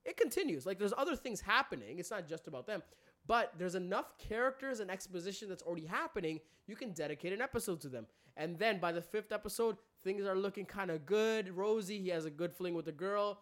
it 0.04 0.16
continues. 0.16 0.66
Like 0.66 0.78
there's 0.78 0.94
other 0.96 1.16
things 1.16 1.40
happening. 1.40 1.98
It's 1.98 2.10
not 2.10 2.28
just 2.28 2.48
about 2.48 2.66
them. 2.66 2.82
But 3.26 3.52
there's 3.58 3.74
enough 3.74 4.18
characters 4.18 4.80
and 4.80 4.90
exposition 4.90 5.48
that's 5.48 5.62
already 5.62 5.86
happening, 5.86 6.40
you 6.66 6.74
can 6.74 6.92
dedicate 6.92 7.32
an 7.32 7.40
episode 7.40 7.80
to 7.82 7.88
them. 7.88 8.06
And 8.36 8.58
then 8.58 8.78
by 8.78 8.92
the 8.92 9.02
fifth 9.02 9.32
episode, 9.32 9.76
things 10.02 10.24
are 10.24 10.36
looking 10.36 10.64
kind 10.64 10.90
of 10.90 11.04
good. 11.04 11.54
Rosie, 11.54 12.00
he 12.00 12.08
has 12.08 12.24
a 12.24 12.30
good 12.30 12.52
fling 12.52 12.74
with 12.74 12.86
the 12.86 12.92
girl. 12.92 13.40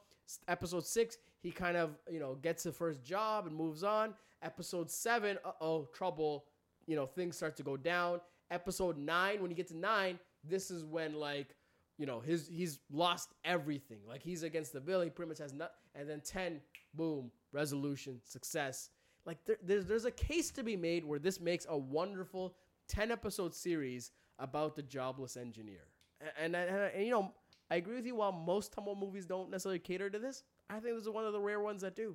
Episode 0.49 0.85
six, 0.85 1.17
he 1.41 1.51
kind 1.51 1.77
of, 1.77 1.97
you 2.11 2.19
know, 2.19 2.35
gets 2.35 2.65
the 2.65 2.73
first 2.73 3.05
job 3.05 3.47
and 3.47 3.55
moves 3.55 3.85
on. 3.85 4.15
Episode 4.43 4.91
seven, 4.91 5.39
uh 5.45 5.53
oh, 5.61 5.89
trouble. 5.95 6.45
You 6.87 6.97
know, 6.97 7.07
things 7.07 7.37
start 7.37 7.57
to 7.57 7.63
go 7.63 7.77
down. 7.77 8.21
Episode 8.51 8.99
nine, 8.99 9.41
when 9.41 9.51
you 9.51 9.57
get 9.57 9.69
to 9.69 9.77
nine, 9.77 10.19
this 10.43 10.71
is 10.71 10.85
when 10.85 11.15
like, 11.15 11.55
you 11.99 12.07
know, 12.07 12.21
his 12.21 12.49
he's 12.49 12.81
lost 12.91 13.35
everything. 13.45 14.01
Like 14.07 14.23
he's 14.23 14.43
against 14.43 14.73
the 14.73 14.81
bill. 14.81 15.01
He 15.01 15.11
pretty 15.11 15.29
much 15.29 15.39
has 15.39 15.53
not. 15.53 15.73
And 15.99 16.09
then 16.09 16.21
ten, 16.25 16.61
boom, 16.95 17.31
resolution, 17.53 18.21
success. 18.25 18.91
Like 19.27 19.39
there, 19.47 19.57
there's 19.63 19.85
there's 19.87 20.05
a 20.05 20.11
case 20.13 20.51
to 20.53 20.63
be 20.63 20.77
made 20.77 21.05
where 21.05 21.19
this 21.19 21.41
makes 21.41 21.67
a 21.69 21.77
wonderful 21.77 22.55
ten 22.87 23.11
episode 23.11 23.53
series 23.55 24.13
about 24.39 24.77
the 24.77 24.83
jobless 24.83 25.37
engineer. 25.37 25.83
A- 26.23 26.41
And, 26.43 26.55
and, 26.55 26.71
and, 26.95 27.05
you 27.05 27.11
know, 27.11 27.33
I 27.71 27.77
agree 27.77 27.97
with 27.97 28.07
you. 28.07 28.15
While 28.15 28.31
most 28.33 28.73
Tamil 28.73 28.95
movies 28.95 29.27
don't 29.27 29.51
necessarily 29.51 29.81
cater 29.81 30.09
to 30.09 30.19
this, 30.21 30.45
I 30.71 30.75
think 30.79 30.95
this 30.95 31.03
is 31.03 31.11
one 31.11 31.25
of 31.25 31.33
the 31.33 31.41
rare 31.41 31.61
ones 31.61 31.83
that 31.83 31.97
do. 31.97 32.15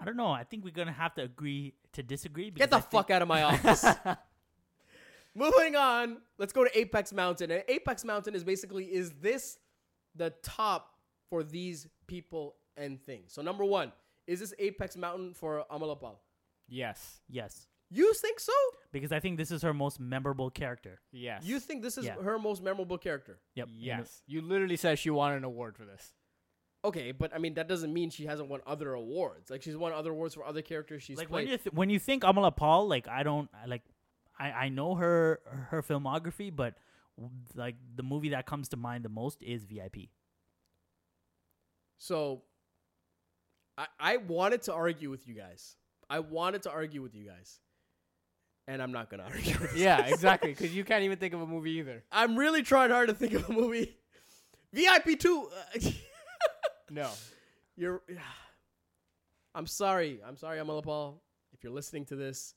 I 0.00 0.04
don't 0.04 0.16
know. 0.16 0.30
I 0.30 0.44
think 0.44 0.64
we're 0.64 0.70
gonna 0.72 0.92
have 0.92 1.14
to 1.14 1.22
agree 1.22 1.74
to 1.92 2.02
disagree. 2.02 2.50
Get 2.50 2.70
the 2.70 2.76
I 2.76 2.80
think- 2.80 2.90
fuck 2.90 3.10
out 3.10 3.22
of 3.22 3.28
my 3.28 3.42
office. 3.42 3.84
Moving 5.34 5.76
on, 5.76 6.18
let's 6.36 6.52
go 6.52 6.62
to 6.64 6.78
Apex 6.78 7.10
Mountain. 7.12 7.50
And 7.50 7.64
Apex 7.66 8.04
Mountain 8.04 8.34
is 8.34 8.44
basically 8.44 8.84
is 8.84 9.12
this 9.12 9.58
the 10.14 10.30
top 10.42 10.91
for 11.32 11.42
these 11.42 11.88
people 12.06 12.56
and 12.76 13.00
things? 13.00 13.32
So 13.32 13.40
number 13.40 13.64
one, 13.64 13.90
is 14.26 14.40
this 14.40 14.52
Apex 14.58 14.96
Mountain 14.98 15.32
for 15.32 15.64
Amala 15.70 15.98
Paul? 15.98 16.20
Yes. 16.68 17.20
Yes, 17.28 17.66
You 17.90 18.12
think 18.14 18.38
so? 18.38 18.52
because 18.92 19.12
I 19.12 19.20
think 19.20 19.38
this 19.38 19.50
is 19.50 19.62
her 19.62 19.72
most 19.72 19.98
memorable 19.98 20.50
character. 20.50 21.00
Yes. 21.10 21.42
You 21.44 21.58
think 21.58 21.82
this 21.82 21.96
is 21.96 22.04
Yeah. 22.04 22.16
her 22.22 22.38
most 22.38 22.62
memorable 22.62 22.98
character? 22.98 23.38
Yep. 23.54 23.68
and 23.68 23.76
Yes. 23.76 24.22
You 24.26 24.42
literally 24.42 24.76
said 24.76 24.98
she 24.98 25.08
won 25.10 25.32
an 25.32 25.44
award 25.44 25.76
for 25.78 25.86
this. 25.86 26.12
Okay, 26.84 27.12
but 27.12 27.32
I 27.34 27.38
mean 27.38 27.54
that 27.54 27.66
doesn't 27.68 27.92
mean 27.94 28.10
she 28.10 28.26
hasn't 28.26 28.48
won 28.50 28.60
other 28.66 28.92
awards. 28.92 29.50
Like 29.50 29.62
she's 29.62 29.76
won 29.76 29.92
other 29.92 30.10
awards 30.10 30.34
for 30.34 30.44
other 30.44 30.60
characters 30.62 31.02
she's 31.02 31.16
like 31.16 31.30
when 31.30 31.44
played. 31.46 31.52
you 31.52 31.58
th- 31.58 31.72
when 31.74 31.88
you 31.90 31.98
think 31.98 32.24
Amala 32.24 32.54
Paul, 32.54 32.88
like 32.88 33.08
I 33.08 33.22
don't 33.22 33.48
I 33.54 33.66
like 33.66 33.82
I 34.38 34.50
I 34.64 34.68
know 34.68 34.94
her 34.96 35.40
her 35.70 35.80
filmography, 35.82 36.54
but 36.54 36.74
w- 37.16 37.32
like 37.54 37.76
the 37.94 38.02
movie 38.02 38.30
that 38.30 38.46
comes 38.46 38.68
to 38.70 38.76
mind 38.76 39.04
the 39.04 39.08
most 39.22 39.42
is 39.42 39.64
VIP. 39.64 40.10
So 42.02 42.42
I 43.78 43.86
I 44.00 44.16
wanted 44.16 44.62
to 44.62 44.74
argue 44.74 45.08
with 45.08 45.28
you 45.28 45.34
guys. 45.34 45.76
I 46.10 46.18
wanted 46.18 46.62
to 46.62 46.70
argue 46.72 47.00
with 47.00 47.14
you 47.14 47.24
guys. 47.24 47.60
And 48.66 48.82
I'm 48.82 48.90
not 48.90 49.08
gonna 49.08 49.22
argue. 49.30 49.54
Yeah, 49.76 50.06
exactly. 50.06 50.50
Because 50.50 50.74
you 50.74 50.82
can't 50.82 51.04
even 51.04 51.18
think 51.18 51.32
of 51.32 51.40
a 51.42 51.46
movie 51.46 51.72
either. 51.78 52.02
I'm 52.10 52.34
really 52.36 52.62
trying 52.62 52.90
hard 52.90 53.08
to 53.08 53.14
think 53.14 53.34
of 53.34 53.48
a 53.48 53.52
movie. 53.52 53.96
VIP 54.72 55.16
two. 55.20 55.48
Uh, 55.76 55.80
No. 56.90 57.08
you're. 57.76 58.02
I'm 59.54 59.68
sorry. 59.68 60.20
I'm 60.26 60.36
sorry, 60.36 60.58
Amala 60.58 60.82
Paul, 60.82 61.22
if 61.52 61.62
you're 61.62 61.72
listening 61.72 62.04
to 62.06 62.16
this. 62.16 62.54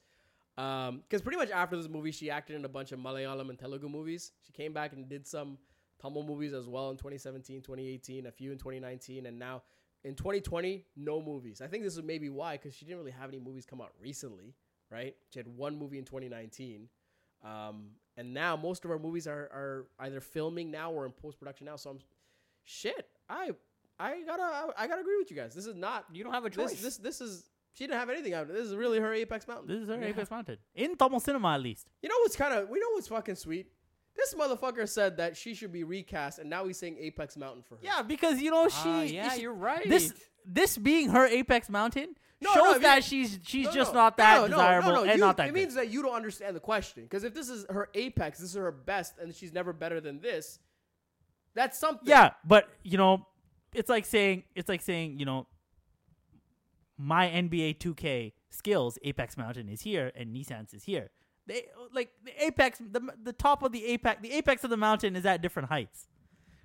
Um, 0.58 1.04
because 1.04 1.22
pretty 1.22 1.38
much 1.38 1.52
after 1.52 1.78
this 1.78 1.88
movie, 1.88 2.12
she 2.12 2.32
acted 2.32 2.56
in 2.56 2.66
a 2.66 2.70
bunch 2.70 2.92
of 2.92 3.00
Malayalam 3.00 3.50
and 3.50 3.60
Telugu 3.60 3.88
movies. 3.90 4.32
She 4.46 4.52
came 4.54 4.74
back 4.74 4.92
and 4.94 5.08
did 5.08 5.28
some 5.28 5.58
Tamil 6.02 6.24
movies 6.24 6.54
as 6.54 6.68
well 6.68 6.90
in 6.92 6.98
2017, 6.98 7.62
2018, 7.62 8.26
a 8.26 8.32
few 8.32 8.52
in 8.52 8.58
2019, 8.58 9.26
and 9.26 9.40
now 9.40 9.64
in 10.04 10.16
2020, 10.16 10.86
no 10.96 11.22
movies. 11.22 11.62
I 11.62 11.68
think 11.68 11.84
this 11.84 11.98
is 11.98 12.04
maybe 12.04 12.30
why, 12.30 12.58
because 12.58 12.76
she 12.76 12.86
didn't 12.86 13.00
really 13.00 13.12
have 13.12 13.30
any 13.30 13.40
movies 13.40 13.66
come 13.66 13.82
out 13.82 13.92
recently, 14.00 14.54
right? 14.92 15.16
She 15.32 15.40
had 15.40 15.48
one 15.48 15.78
movie 15.78 15.98
in 15.98 16.06
2019. 16.06 16.88
Um, 17.44 17.88
and 18.18 18.34
now 18.34 18.56
most 18.56 18.86
of 18.86 18.92
our 18.92 19.00
movies 19.00 19.28
are, 19.28 19.50
are 19.52 19.86
either 20.00 20.20
filming 20.22 20.72
now 20.72 20.92
or 20.92 21.06
in 21.06 21.12
post 21.12 21.40
production 21.40 21.66
now. 21.66 21.76
So 21.76 21.90
I'm 21.92 22.00
shit. 22.64 23.08
I 23.30 23.52
I 24.00 24.24
gotta 24.26 24.74
I 24.78 24.88
gotta 24.88 25.02
agree 25.02 25.18
with 25.18 25.30
you 25.32 25.38
guys. 25.38 25.54
This 25.54 25.66
is 25.66 25.76
not 25.76 26.06
You 26.12 26.24
don't 26.24 26.34
have 26.34 26.46
a 26.46 26.50
this 26.50 26.56
choice. 26.72 26.82
this 26.82 26.98
this 26.98 27.22
is 27.22 27.50
she 27.74 27.86
didn't 27.86 28.00
have 28.00 28.10
anything 28.10 28.34
out. 28.34 28.48
This 28.48 28.66
is 28.68 28.76
really 28.76 29.00
her 29.00 29.14
Apex 29.14 29.48
Mountain. 29.48 29.68
This 29.68 29.82
is 29.84 29.90
her 29.90 30.00
Yeah. 30.00 30.08
Apex 30.08 30.32
Mountain 30.32 30.58
in 30.76 30.96
Tamil 30.96 31.20
cinema 31.20 31.54
at 31.56 31.62
least. 31.62 31.88
You 32.02 32.10
know 32.10 32.16
what's 32.22 32.36
kind 32.36 32.54
of 32.54 32.70
we 32.70 32.80
know 32.80 32.90
what's 32.94 33.08
fucking 33.08 33.36
sweet. 33.36 33.68
This 34.16 34.34
motherfucker 34.34 34.88
said 34.88 35.18
that 35.18 35.36
she 35.36 35.54
should 35.54 35.72
be 35.74 35.84
recast, 35.84 36.40
and 36.40 36.50
now 36.50 36.66
he's 36.66 36.78
saying 36.78 36.98
Apex 37.00 37.36
Mountain 37.38 37.64
for 37.64 37.76
her. 37.76 37.82
Yeah, 37.84 38.02
because 38.02 38.42
you 38.42 38.50
know 38.52 38.68
she. 38.70 38.76
Ah, 38.86 39.02
yeah, 39.02 39.34
she- 39.34 39.42
you're 39.42 39.54
right. 39.54 39.88
This 39.88 40.14
this 40.46 40.78
being 40.78 41.10
her 41.10 41.26
Apex 41.28 41.70
Mountain 41.70 42.16
No, 42.40 42.52
shows 42.54 42.64
no, 42.64 42.70
I 42.70 42.74
mean- 42.74 42.82
that 42.84 43.04
she's 43.04 43.40
she's 43.44 43.66
No, 43.66 43.72
just 43.74 43.94
no, 43.94 44.00
not 44.02 44.18
that 44.18 44.36
no, 44.36 44.42
no, 44.44 44.48
desirable 44.48 44.90
no, 44.90 44.96
no, 44.96 45.04
and 45.04 45.12
you- 45.14 45.18
not 45.18 45.38
that 45.38 45.48
It 45.48 45.54
good. 45.54 45.60
means 45.60 45.74
that 45.76 45.90
you 45.90 46.02
don't 46.02 46.16
understand 46.16 46.56
the 46.56 46.60
question. 46.62 47.04
Because 47.04 47.24
if 47.24 47.34
this 47.34 47.50
is 47.50 47.66
her 47.70 47.90
apex, 47.94 48.40
this 48.40 48.50
is 48.52 48.56
her 48.56 48.72
best, 48.72 49.18
and 49.20 49.34
she's 49.36 49.52
never 49.54 49.74
better 49.74 50.00
than 50.00 50.22
this. 50.22 50.60
That's 51.54 51.78
something. 51.78 52.08
Yeah, 52.08 52.32
but 52.46 52.70
you 52.84 52.98
know, 52.98 53.26
it's 53.74 53.90
like 53.90 54.06
saying 54.06 54.44
it's 54.56 54.70
like 54.70 54.82
saying 54.82 55.20
you 55.20 55.26
know, 55.26 55.48
my 56.98 57.28
NBA 57.28 57.78
2K 57.80 58.34
skills 58.50 58.98
Apex 59.04 59.36
Mountain 59.38 59.68
is 59.68 59.82
here 59.82 60.12
and 60.16 60.34
Nissan's 60.34 60.74
is 60.74 60.84
here. 60.86 61.10
They 61.48 61.66
like 61.94 62.10
the 62.24 62.46
apex, 62.46 62.80
the 62.80 63.02
the 63.24 63.34
top 63.34 63.64
of 63.64 63.72
the 63.72 63.86
apex, 63.86 64.22
the 64.22 64.32
apex 64.34 64.64
of 64.64 64.70
the 64.70 64.78
mountain 64.78 65.16
is 65.16 65.26
at 65.26 65.42
different 65.42 65.70
heights, 65.70 66.08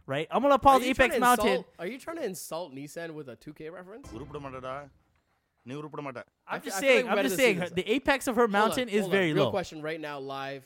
right? 0.06 0.26
I'm 0.30 0.42
gonna 0.42 0.58
pause 0.58 0.82
apex 0.82 1.18
mountain. 1.18 1.48
Insult, 1.48 1.66
are 1.78 1.86
you 1.86 1.98
trying 1.98 2.16
to 2.16 2.24
insult 2.24 2.74
Nissan 2.74 3.10
with 3.12 3.28
a 3.28 3.36
2K 3.36 3.70
reference? 3.70 4.08
I'm 6.48 6.62
just 6.62 6.78
saying. 6.78 7.06
Like 7.06 7.18
I'm 7.18 7.24
just 7.24 7.36
saying. 7.36 7.62
The 7.74 7.90
apex 7.90 8.26
of 8.26 8.36
her 8.36 8.42
hold 8.42 8.52
mountain 8.52 8.88
is 8.88 9.06
very 9.06 9.32
Real 9.32 9.44
low. 9.44 9.50
Question 9.50 9.82
right 9.82 10.00
now, 10.00 10.18
live. 10.18 10.64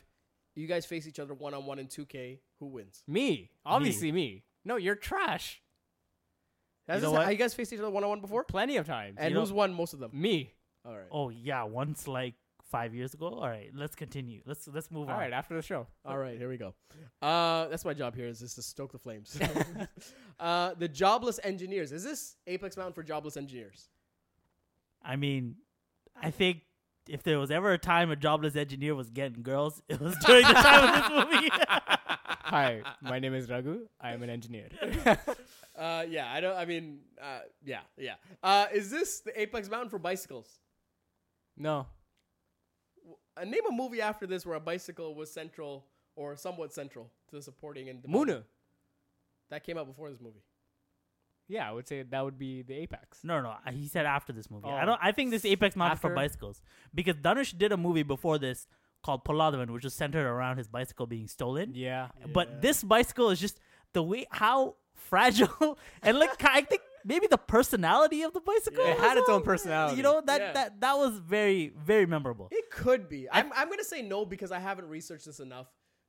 You 0.54 0.68
guys 0.68 0.86
face 0.86 1.08
each 1.08 1.18
other 1.18 1.34
one 1.34 1.52
on 1.52 1.66
one 1.66 1.80
in 1.80 1.88
2K. 1.88 2.38
Who 2.60 2.66
wins? 2.66 3.02
Me. 3.08 3.50
Obviously 3.66 4.12
me. 4.12 4.20
me. 4.20 4.44
No, 4.64 4.76
you're 4.76 4.94
trash. 4.94 5.60
You, 6.88 7.00
know 7.00 7.14
how 7.14 7.30
you 7.30 7.36
guys 7.36 7.54
faced 7.54 7.72
each 7.72 7.80
other 7.80 7.90
one 7.90 8.04
on 8.04 8.10
one 8.10 8.20
before? 8.20 8.44
Plenty 8.44 8.76
of 8.76 8.86
times. 8.86 9.16
And 9.18 9.32
you 9.32 9.40
who's 9.40 9.50
know, 9.50 9.56
won 9.56 9.74
most 9.74 9.94
of 9.94 10.00
them? 10.00 10.10
Me. 10.12 10.52
All 10.84 10.92
right. 10.92 11.08
Oh 11.10 11.30
yeah, 11.30 11.64
once 11.64 12.06
like 12.06 12.34
five 12.74 12.92
years 12.92 13.14
ago. 13.14 13.28
All 13.28 13.48
right, 13.48 13.70
let's 13.72 13.94
continue. 13.94 14.40
Let's 14.44 14.66
let's 14.66 14.90
move 14.90 15.04
All 15.04 15.10
on. 15.10 15.14
All 15.14 15.20
right, 15.20 15.32
after 15.32 15.54
the 15.54 15.62
show. 15.62 15.86
All 16.04 16.18
right, 16.18 16.36
here 16.36 16.48
we 16.48 16.56
go. 16.56 16.74
Uh, 17.22 17.68
that's 17.68 17.84
my 17.84 17.94
job 17.94 18.16
here 18.16 18.26
is 18.26 18.40
just 18.40 18.56
to 18.56 18.62
stoke 18.62 18.90
the 18.90 18.98
flames. 18.98 19.38
uh, 20.40 20.74
the 20.76 20.88
jobless 20.88 21.38
engineers. 21.44 21.92
Is 21.92 22.02
this 22.02 22.34
Apex 22.48 22.76
Mountain 22.76 22.94
for 22.94 23.04
jobless 23.04 23.36
engineers? 23.36 23.90
I 25.04 25.14
mean, 25.14 25.54
I 26.20 26.32
think 26.32 26.62
if 27.08 27.22
there 27.22 27.38
was 27.38 27.52
ever 27.52 27.72
a 27.72 27.78
time 27.78 28.10
a 28.10 28.16
jobless 28.16 28.56
engineer 28.56 28.96
was 28.96 29.08
getting 29.08 29.44
girls, 29.44 29.80
it 29.88 30.00
was 30.00 30.16
during 30.26 30.44
the 30.44 30.54
time 30.54 30.88
of 30.88 31.28
this 31.30 31.32
movie. 31.32 31.50
Hi, 31.68 32.82
my 33.00 33.20
name 33.20 33.34
is 33.34 33.48
Raghu. 33.48 33.86
I 34.00 34.14
am 34.14 34.24
an 34.24 34.30
engineer. 34.30 34.68
Uh, 35.76 36.04
yeah, 36.08 36.32
I 36.32 36.40
don't. 36.40 36.56
I 36.56 36.64
mean, 36.64 37.00
uh, 37.22 37.40
yeah, 37.64 37.80
yeah. 37.96 38.14
Uh, 38.42 38.66
is 38.72 38.90
this 38.90 39.20
the 39.20 39.40
Apex 39.40 39.70
Mountain 39.70 39.90
for 39.90 39.98
bicycles? 39.98 40.58
no. 41.56 41.86
Uh, 43.36 43.44
name 43.44 43.62
a 43.68 43.72
movie 43.72 44.00
after 44.00 44.26
this 44.26 44.46
where 44.46 44.56
a 44.56 44.60
bicycle 44.60 45.14
was 45.14 45.30
central 45.30 45.84
or 46.16 46.36
somewhat 46.36 46.72
central 46.72 47.10
to 47.28 47.36
the 47.36 47.42
supporting 47.42 47.88
and 47.88 48.00
Muna. 48.02 48.02
development. 48.26 48.46
That 49.50 49.64
came 49.64 49.76
out 49.76 49.86
before 49.86 50.10
this 50.10 50.20
movie. 50.20 50.42
Yeah, 51.48 51.68
I 51.68 51.72
would 51.72 51.86
say 51.86 52.02
that 52.02 52.24
would 52.24 52.38
be 52.38 52.62
the 52.62 52.74
apex. 52.74 53.22
no, 53.22 53.40
no, 53.42 53.54
I- 53.64 53.72
he 53.72 53.86
said 53.88 54.06
after 54.06 54.32
this 54.32 54.50
movie. 54.50 54.66
I 54.68 54.82
Oh. 54.82 54.86
don't. 54.86 55.00
I 55.02 55.12
think 55.12 55.30
this 55.30 55.44
Apex 55.44 55.76
Mountain 55.76 55.98
for 55.98 56.06
After? 56.08 56.14
bicycles 56.16 56.62
because 56.94 57.16
Dhanush 57.16 57.56
did 57.58 57.70
a 57.72 57.76
movie 57.76 58.02
before 58.02 58.38
this 58.38 58.66
called 59.02 59.24
Polladhavan, 59.24 59.68
which 59.70 59.84
was 59.84 59.92
centered 59.92 60.26
around 60.26 60.56
his 60.56 60.68
bicycle 60.68 61.06
being 61.06 61.28
stolen. 61.28 61.74
Yeah. 61.74 62.08
But 62.32 62.62
this 62.62 62.82
bicycle 62.82 63.28
is 63.30 63.38
just 63.40 63.60
the 63.92 64.02
way 64.02 64.24
how 64.30 64.76
fragile 64.94 65.76
and 66.02 66.18
like 66.18 66.42
I 66.42 66.62
think 66.62 66.80
maybe 67.04 67.26
the 67.26 67.38
personality 67.38 68.22
of 68.22 68.32
the 68.32 68.40
bicycle. 68.40 68.84
It 68.84 68.98
had 68.98 69.16
its 69.18 69.28
own 69.28 69.42
personality. 69.42 69.96
You 69.98 70.02
know 70.02 70.20
that 70.26 70.40
Yeah. 70.40 70.52
that 70.52 70.80
that 70.80 70.96
was 70.98 71.18
very 71.18 71.72
very 71.76 72.06
memorable. 72.06 72.48
It 72.50 72.70
could 72.70 73.08
be. 73.08 73.28
I'm, 73.30 73.52
I'm 73.54 73.68
gonna 73.70 73.84
say 73.84 74.02
no 74.02 74.24
because 74.24 74.50
I 74.52 74.58
haven't 74.58 74.88
researched 74.88 75.26
this 75.26 75.40
enough, 75.40 75.66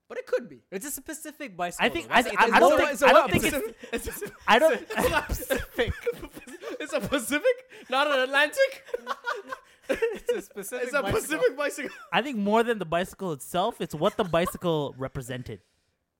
but 0.09 0.17
it 0.17 0.25
could 0.25 0.47
be. 0.49 0.61
It's 0.71 0.85
a 0.85 0.91
specific 0.91 1.55
bicycle. 1.57 1.85
I 1.85 1.89
think. 1.89 2.07
I, 2.09 2.21
That's- 2.21 2.35
I, 2.39 2.45
it's 2.47 2.53
I 2.55 2.59
don't 2.59 2.77
think 2.79 2.91
it's 2.91 3.01
a 3.01 3.07
I 3.07 3.13
don't 3.13 3.31
think 3.31 3.43
it's 3.45 3.55
Pacific- 3.55 3.75
it's 3.93 4.07
a- 4.23 4.31
I 4.47 4.59
don't. 4.59 4.73
It's 4.81 5.09
not 5.09 5.27
Pacific. 5.27 5.93
it's 6.79 6.93
a 6.93 6.99
Pacific, 7.01 7.55
not 7.89 8.07
an 8.11 8.19
Atlantic. 8.19 8.83
it's 9.89 10.31
a 10.31 10.41
specific 10.41 10.85
It's 10.87 10.93
a 10.95 11.01
bicycle. 11.03 11.21
Pacific 11.21 11.57
bicycle. 11.57 11.89
I 12.11 12.21
think 12.21 12.37
more 12.37 12.63
than 12.63 12.79
the 12.79 12.85
bicycle 12.85 13.31
itself, 13.33 13.81
it's 13.81 13.93
what 13.93 14.17
the 14.17 14.23
bicycle 14.23 14.95
represented. 14.97 15.59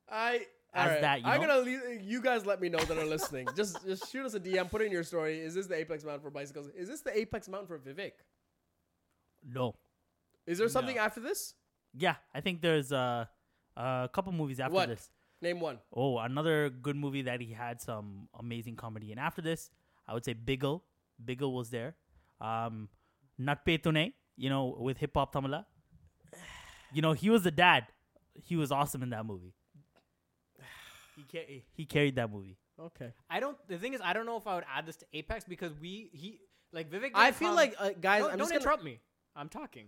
I. 0.10 0.46
As 0.76 0.88
alright, 0.88 1.02
that, 1.02 1.20
you 1.22 1.26
I'm 1.28 1.40
know? 1.42 1.48
gonna 1.48 1.60
leave, 1.62 1.80
you 2.04 2.22
guys 2.22 2.46
let 2.46 2.60
me 2.62 2.68
know 2.68 2.80
that 2.80 2.98
are 2.98 3.06
listening. 3.06 3.48
just 3.56 3.86
just 3.86 4.12
shoot 4.12 4.26
us 4.26 4.34
a 4.34 4.40
DM, 4.40 4.70
put 4.70 4.82
in 4.82 4.92
your 4.92 5.04
story. 5.04 5.40
Is 5.40 5.56
this 5.56 5.68
the 5.68 5.76
Apex 5.76 6.04
Mountain 6.04 6.22
for 6.22 6.30
bicycles? 6.30 6.68
Is 6.76 6.90
this 6.90 7.02
the 7.02 7.18
Apex 7.18 7.48
Mountain 7.48 7.68
for 7.68 7.80
Vivek? 7.80 8.12
No. 9.48 9.76
Is 10.46 10.58
there 10.58 10.70
something 10.70 10.98
after 10.98 11.22
this? 11.22 11.54
Yeah, 11.98 12.16
I 12.34 12.42
think 12.42 12.62
there's 12.62 12.92
uh, 12.92 13.26
a 13.78 14.10
couple 14.12 14.32
movies 14.34 14.60
after 14.60 14.74
What? 14.76 14.90
this. 14.90 15.10
Name 15.42 15.60
one. 15.60 15.80
Oh, 15.94 16.18
another 16.18 16.70
good 16.70 16.96
movie 16.96 17.24
that 17.24 17.40
he 17.42 17.52
had 17.54 17.82
some 17.82 18.28
amazing 18.40 18.76
comedy 18.76 19.12
And 19.12 19.20
After 19.20 19.42
this, 19.42 19.70
I 20.08 20.14
would 20.14 20.26
say 20.26 20.34
Bigil. 20.34 20.82
Bigil 21.24 21.54
was 21.54 21.70
there. 21.70 21.96
Um, 22.42 22.90
Natpe 23.40 23.82
Thunai, 23.82 24.14
you 24.38 24.50
know, 24.50 24.76
with 24.80 25.00
Hiphop 25.00 25.32
Tamizha. 25.34 25.66
You 26.94 27.02
know, 27.02 27.12
he 27.12 27.30
was 27.30 27.44
the 27.44 27.52
dad. 27.52 27.88
He 28.36 28.56
was 28.56 28.72
awesome 28.72 29.04
in 29.04 29.10
that 29.10 29.26
movie. 29.26 29.54
He 31.16 31.24
ca- 31.32 31.64
he 31.74 31.86
carried 31.86 32.16
that 32.16 32.32
movie. 32.32 32.58
Okay. 32.80 33.14
I 33.30 33.40
don't. 33.40 33.58
The 33.68 33.78
thing 33.78 33.94
is, 33.94 34.02
I 34.04 34.14
don't 34.14 34.26
know 34.26 34.38
if 34.38 34.48
I 34.48 34.56
would 34.56 34.66
add 34.74 34.86
this 34.86 34.98
to 34.98 35.06
Apex 35.14 35.46
because 35.46 35.72
we 35.80 36.10
he 36.14 36.40
like 36.74 36.90
Vivek. 36.90 37.12
I 37.14 37.32
feel 37.32 37.50
come- 37.50 37.56
like 37.56 37.76
uh, 37.80 37.90
guys. 38.00 38.22
Don't, 38.22 38.32
I'm 38.34 38.38
don't 38.38 38.48
just 38.48 38.52
gonna, 38.52 38.62
interrupt 38.62 38.84
me. 38.84 39.00
I'm 39.36 39.50
talking. 39.50 39.88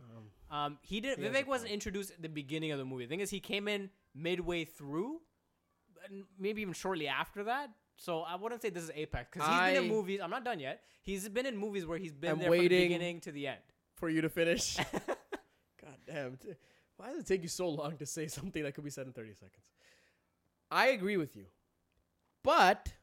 Um, 0.51 0.77
he 0.81 0.99
did. 1.01 1.17
he 1.19 1.25
Vivek 1.25 1.47
wasn't 1.47 1.71
introduced 1.71 2.11
at 2.11 2.21
the 2.21 2.29
beginning 2.29 2.71
of 2.71 2.79
the 2.79 2.85
movie. 2.85 3.05
The 3.05 3.09
thing 3.09 3.19
is, 3.21 3.29
he 3.29 3.39
came 3.39 3.67
in 3.67 3.89
midway 4.13 4.65
through, 4.65 5.21
maybe 6.39 6.61
even 6.61 6.73
shortly 6.73 7.07
after 7.07 7.43
that. 7.45 7.69
So 7.97 8.21
I 8.21 8.35
wouldn't 8.35 8.61
say 8.61 8.69
this 8.69 8.83
is 8.83 8.91
Apex 8.93 9.29
because 9.31 9.47
he's 9.49 9.73
been 9.73 9.83
in 9.85 9.89
movies. 9.89 10.19
I'm 10.23 10.29
not 10.29 10.43
done 10.45 10.59
yet. 10.59 10.81
He's 11.01 11.27
been 11.29 11.45
in 11.45 11.57
movies 11.57 11.85
where 11.85 11.97
he's 11.97 12.13
been 12.13 12.31
I'm 12.31 12.37
there 12.39 12.47
from 12.49 12.57
the 12.57 12.59
waiting. 12.63 12.81
beginning 12.89 13.21
to 13.21 13.31
the 13.31 13.47
end. 13.47 13.59
for 13.95 14.09
you 14.09 14.21
to 14.21 14.29
finish. 14.29 14.77
God 15.07 15.95
damn. 16.05 16.37
t- 16.37 16.49
Why 16.97 17.09
does 17.09 17.19
it 17.19 17.27
take 17.27 17.41
you 17.41 17.47
so 17.49 17.69
long 17.69 17.97
to 17.97 18.05
say 18.05 18.27
something 18.27 18.61
that 18.63 18.75
could 18.75 18.83
be 18.83 18.89
said 18.91 19.07
in 19.07 19.13
30 19.13 19.33
seconds? 19.33 19.63
I 20.71 20.87
agree 20.87 21.17
with 21.17 21.35
you. 21.35 21.45
But 22.43 22.93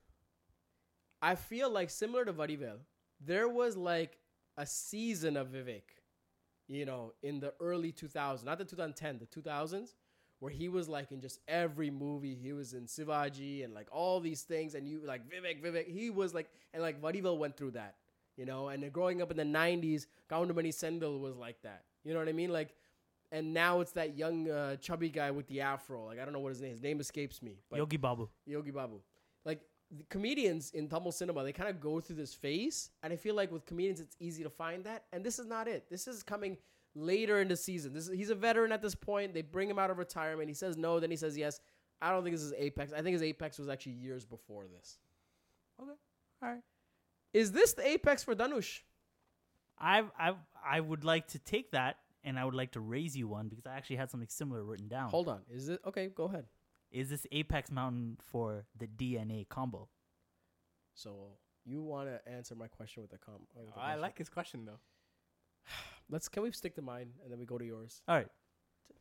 I 1.23 1.35
feel 1.35 1.71
like 1.71 1.91
similar 1.91 2.25
to 2.25 2.33
Vadivel, 2.33 2.79
there 3.21 3.49
was 3.49 3.77
like 3.77 4.19
a 4.57 4.67
season 4.67 5.37
of 5.37 5.49
Vivek, 5.49 5.83
you 6.69 6.85
know, 6.85 7.13
in 7.23 7.41
the 7.41 7.55
early 7.61 7.93
2000s, 7.93 8.45
not 8.45 8.59
the 8.59 8.65
2010, 8.65 9.19
the 9.19 9.27
2000s, 9.27 9.95
where 10.41 10.53
he 10.53 10.69
was 10.69 10.89
like 10.89 11.13
in 11.13 11.21
just 11.21 11.41
every 11.49 11.91
movie. 11.91 12.35
He 12.35 12.53
was 12.53 12.75
in 12.75 12.85
Sivaji 12.87 13.65
and 13.65 13.75
like 13.75 13.89
all 13.91 14.21
these 14.21 14.43
things, 14.43 14.75
and 14.75 14.87
you 14.87 15.01
like 15.05 15.23
Vivek, 15.29 15.63
Vivek. 15.63 15.89
He 15.89 16.11
was 16.11 16.35
like, 16.35 16.51
and 16.73 16.83
like 16.83 17.01
Vadivel 17.01 17.39
went 17.39 17.57
through 17.57 17.73
that, 17.73 17.97
you 18.37 18.45
know. 18.45 18.69
And 18.69 18.93
growing 18.93 19.23
up 19.23 19.31
in 19.31 19.37
the 19.37 19.45
90s, 19.45 20.07
Goundamani 20.31 20.71
Senthil 20.71 21.21
was 21.21 21.37
like 21.37 21.61
that. 21.63 21.85
You 22.05 22.13
know 22.13 22.19
what 22.19 22.29
I 22.29 22.33
mean? 22.33 22.53
Like, 22.53 22.75
and 23.35 23.53
now 23.53 23.81
it's 23.81 23.91
that 23.93 24.17
young 24.17 24.49
uh, 24.49 24.77
chubby 24.77 25.09
guy 25.09 25.33
with 25.33 25.49
the 25.49 25.61
afro. 25.61 26.07
Like 26.07 26.21
I 26.21 26.25
don't 26.25 26.33
know 26.33 26.39
what 26.39 26.51
his 26.51 26.61
name. 26.61 26.71
His 26.71 26.83
name 26.83 27.01
escapes 27.01 27.43
me. 27.43 27.59
But 27.69 27.79
Yogi 27.79 27.97
Babu. 27.97 28.29
Yogi 28.47 28.71
Babu. 28.71 29.01
Like 29.45 29.61
the 29.91 30.05
comedians 30.05 30.71
in 30.71 30.89
Tamil 30.89 31.11
cinema, 31.11 31.43
they 31.43 31.53
kind 31.53 31.69
of 31.69 31.81
go 31.81 32.01
through 32.01 32.17
this 32.17 32.33
phase, 32.33 32.91
and 33.03 33.13
I 33.13 33.17
feel 33.17 33.35
like 33.35 33.51
with 33.51 33.67
comedians, 33.67 33.99
it's 34.01 34.17
easy 34.21 34.45
to 34.45 34.51
find 34.51 34.85
that. 34.85 35.05
And 35.13 35.25
this 35.25 35.41
is 35.41 35.47
not 35.47 35.67
it. 35.67 35.91
This 35.91 36.07
is 36.07 36.23
coming 36.23 36.57
later 36.95 37.41
in 37.41 37.49
the 37.49 37.57
season. 37.57 37.93
This 37.93 38.07
is, 38.07 38.17
he's 38.17 38.31
a 38.31 38.37
veteran 38.37 38.71
at 38.71 38.81
this 38.81 38.95
point. 38.95 39.35
They 39.35 39.43
bring 39.43 39.69
him 39.69 39.81
out 39.81 39.91
of 39.91 39.99
retirement. 39.99 40.49
He 40.49 40.55
says 40.55 40.77
no, 40.77 41.01
then 41.01 41.11
he 41.11 41.17
says 41.17 41.37
yes. 41.37 41.61
I 42.01 42.11
don't 42.11 42.23
think 42.23 42.37
this 42.37 42.45
is 42.45 42.55
apex. 42.57 42.93
I 42.93 43.03
think 43.03 43.15
his 43.15 43.23
apex 43.23 43.59
was 43.59 43.69
actually 43.69 43.93
years 43.93 44.25
before 44.25 44.67
this. 44.69 44.99
Okay. 45.83 45.91
All 46.41 46.49
right. 46.51 46.63
Is 47.33 47.51
this 47.51 47.73
the 47.73 47.85
apex 47.85 48.23
for 48.23 48.37
Dhanush? 48.37 48.83
I 49.77 50.05
I 50.17 50.35
I 50.65 50.79
would 50.79 51.05
like 51.05 51.27
to 51.29 51.41
take 51.41 51.73
that 51.73 51.97
and 52.25 52.39
I 52.39 52.45
would 52.45 52.55
like 52.55 52.73
to 52.73 52.81
raise 52.81 53.17
you 53.17 53.29
one 53.29 53.49
because 53.49 53.67
I 53.67 53.77
actually 53.77 53.97
had 53.97 54.11
something 54.11 54.29
similar 54.29 54.65
written 54.65 54.89
down. 54.89 55.11
Hold 55.11 55.29
on. 55.29 55.43
Is 55.51 55.69
it 55.69 55.81
okay? 55.87 56.09
Go 56.09 56.25
ahead. 56.25 56.47
Is 56.91 57.09
this 57.11 57.27
Apex 57.33 57.71
Mountain 57.71 58.19
for 58.21 58.65
the 58.79 58.87
DNA 58.87 59.49
combo? 59.49 59.89
So 60.95 61.29
you 61.65 61.83
want 61.83 62.09
to 62.09 62.21
answer 62.31 62.55
my 62.55 62.69
question 62.69 63.03
with 63.03 63.13
a 63.13 63.19
com? 63.19 63.47
with 63.55 63.67
the 63.67 63.73
I 63.73 63.83
question? 63.83 64.01
like 64.01 64.19
his 64.19 64.29
question 64.29 64.65
though. 64.65 64.81
Let's. 66.11 66.29
Can 66.29 66.43
we 66.43 66.53
stick 66.53 66.75
to 66.77 66.83
mine 66.83 67.09
and 67.23 67.33
then 67.33 67.39
we 67.39 67.47
go 67.47 67.59
to 67.59 67.65
yours? 67.65 68.03
All 68.09 68.17
right. 68.17 68.29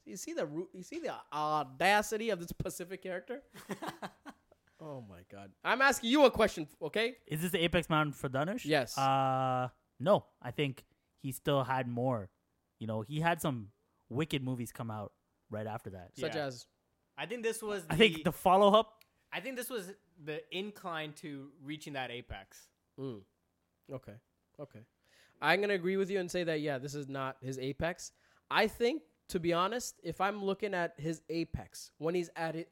You 0.06 0.18
see 0.18 0.34
the 0.34 0.46
ru- 0.46 0.70
you 0.74 0.84
see 0.84 1.00
the 1.00 1.14
audacity 1.32 2.30
of 2.30 2.40
this 2.40 2.52
Pacific 2.52 3.02
character? 3.04 3.42
oh 4.82 5.04
my 5.08 5.20
god! 5.32 5.52
I'm 5.64 5.82
asking 5.82 6.10
you 6.10 6.26
a 6.26 6.32
question, 6.32 6.68
okay? 6.82 7.16
Is 7.28 7.42
this 7.42 7.52
the 7.52 7.64
Apex 7.64 7.90
Mountain 7.90 8.14
for 8.14 8.28
Dhanush? 8.30 8.66
Yes. 8.66 8.98
Uh 8.98 9.70
no. 10.00 10.26
I 10.42 10.52
think 10.52 10.84
he 11.22 11.32
still 11.32 11.64
had 11.64 11.88
more. 11.88 12.30
You 12.84 12.88
know, 12.88 13.00
he 13.00 13.22
had 13.22 13.42
some 13.42 13.70
wicked 14.10 14.44
movies 14.44 14.74
come 14.74 14.92
out 14.92 15.14
right 15.50 15.66
after 15.66 15.92
that. 15.92 16.10
Such 16.18 16.36
Yeah. 16.36 16.48
as 16.48 16.66
I 17.18 17.26
think 17.26 17.44
this 17.44 17.62
was. 17.62 17.86
I 17.90 17.96
think 17.96 18.26
the 18.26 18.34
follow 18.34 18.78
up 18.78 19.04
I 19.32 19.40
think 19.40 19.56
this 19.56 19.70
was 19.70 19.92
the 20.22 20.44
incline 20.56 21.14
to 21.14 21.50
reaching 21.64 21.94
that 21.94 22.12
apex. 22.12 22.68
Mm. 23.00 23.22
Okay. 23.92 24.16
Okay. 24.60 24.82
I'm 25.42 25.62
gonna 25.62 25.76
agree 25.76 25.96
with 25.96 26.10
you 26.12 26.20
and 26.20 26.30
say 26.30 26.44
that 26.44 26.60
yeah, 26.60 26.78
this 26.78 26.94
is 26.94 27.08
not 27.08 27.38
his 27.42 27.58
apex. 27.58 28.12
I 28.52 28.68
think, 28.68 29.04
to 29.30 29.40
be 29.40 29.54
honest, 29.54 30.02
if 30.04 30.20
I'm 30.20 30.44
looking 30.44 30.74
at 30.74 30.94
his 30.98 31.22
apex 31.30 31.90
when 32.00 32.16
he's 32.16 32.30
at 32.36 32.58
it, 32.58 32.70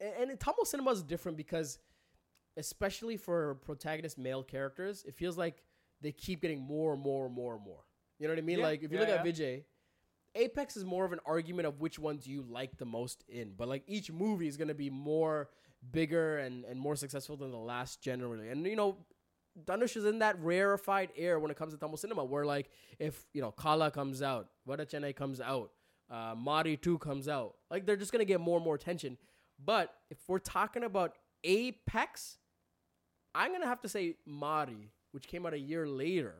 and, 0.00 0.30
and 0.30 0.40
Tamil 0.40 0.64
cinema 0.64 0.90
is 0.90 1.02
different 1.02 1.36
because, 1.36 1.78
especially 2.56 3.18
for 3.18 3.56
protagonist 3.56 4.16
male 4.16 4.42
characters, 4.42 5.04
it 5.06 5.14
feels 5.14 5.36
like 5.36 5.62
they 6.00 6.12
keep 6.12 6.40
getting 6.40 6.60
more 6.62 6.94
and 6.94 7.02
more 7.02 7.26
and 7.26 7.34
more 7.34 7.54
and 7.56 7.62
more. 7.64 7.84
You 8.20 8.28
know 8.28 8.34
what 8.34 8.38
I 8.38 8.42
mean? 8.42 8.58
Yeah, 8.58 8.66
Like 8.66 8.82
if 8.82 8.92
you 8.92 8.98
yeah, 8.98 9.06
look 9.06 9.18
at. 9.18 9.24
Vijay, 9.24 9.64
Apex 10.34 10.76
is 10.76 10.84
more 10.84 11.04
of 11.04 11.12
an 11.12 11.20
argument 11.26 11.66
of 11.66 11.80
which 11.80 11.98
ones 11.98 12.26
you 12.26 12.44
like 12.48 12.76
the 12.78 12.84
most 12.84 13.24
in. 13.28 13.54
But 13.56 13.66
like 13.66 13.82
each 13.86 14.12
movie 14.12 14.46
is 14.46 14.56
gonna 14.56 14.74
be 14.74 14.90
more 14.90 15.48
bigger 15.90 16.38
and, 16.38 16.64
and 16.66 16.78
more 16.78 16.94
successful 16.94 17.36
than 17.36 17.50
the 17.50 17.56
last 17.56 18.00
generally. 18.02 18.50
And 18.50 18.64
you 18.66 18.76
know, 18.76 18.98
Dhanush 19.64 19.96
is 19.96 20.04
in 20.04 20.20
that 20.20 20.38
rarefied 20.40 21.10
air 21.16 21.40
when 21.40 21.50
it 21.50 21.56
comes 21.56 21.72
to 21.72 21.78
Tamil 21.78 21.96
cinema, 21.96 22.24
where 22.24 22.44
like 22.44 22.70
if 22.98 23.26
you 23.32 23.40
know 23.40 23.52
Kaala 23.52 23.92
comes 23.92 24.22
out, 24.22 24.48
Vada 24.66 24.84
Chennai 24.84 25.16
comes 25.16 25.40
out, 25.40 25.72
uh, 26.10 26.34
Mari 26.36 26.76
2 26.76 26.98
comes 26.98 27.26
out, 27.26 27.54
like 27.70 27.86
they're 27.86 27.96
just 27.96 28.12
gonna 28.12 28.24
get 28.26 28.40
more 28.40 28.56
and 28.56 28.64
more 28.64 28.74
attention. 28.74 29.16
But 29.62 29.94
if 30.10 30.18
we're 30.28 30.38
talking 30.38 30.84
about 30.84 31.14
Apex, 31.42 32.36
I'm 33.34 33.52
gonna 33.52 33.66
have 33.66 33.80
to 33.82 33.88
say 33.88 34.16
Mari, 34.26 34.92
which 35.12 35.26
came 35.26 35.46
out 35.46 35.54
a 35.54 35.58
year 35.58 35.86
later. 35.88 36.34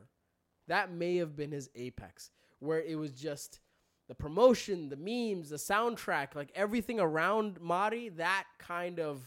That 0.71 0.91
may 0.91 1.17
have 1.17 1.35
been 1.35 1.51
his 1.51 1.69
apex, 1.75 2.31
where 2.59 2.81
it 2.81 2.95
was 2.97 3.11
just 3.11 3.59
the 4.07 4.15
promotion, 4.15 4.89
the 4.89 4.95
memes, 5.09 5.49
the 5.49 5.57
soundtrack, 5.57 6.33
like 6.35 6.51
everything 6.55 6.99
around 6.99 7.59
Mari. 7.61 8.09
That 8.09 8.45
kind 8.57 8.99
of, 8.99 9.21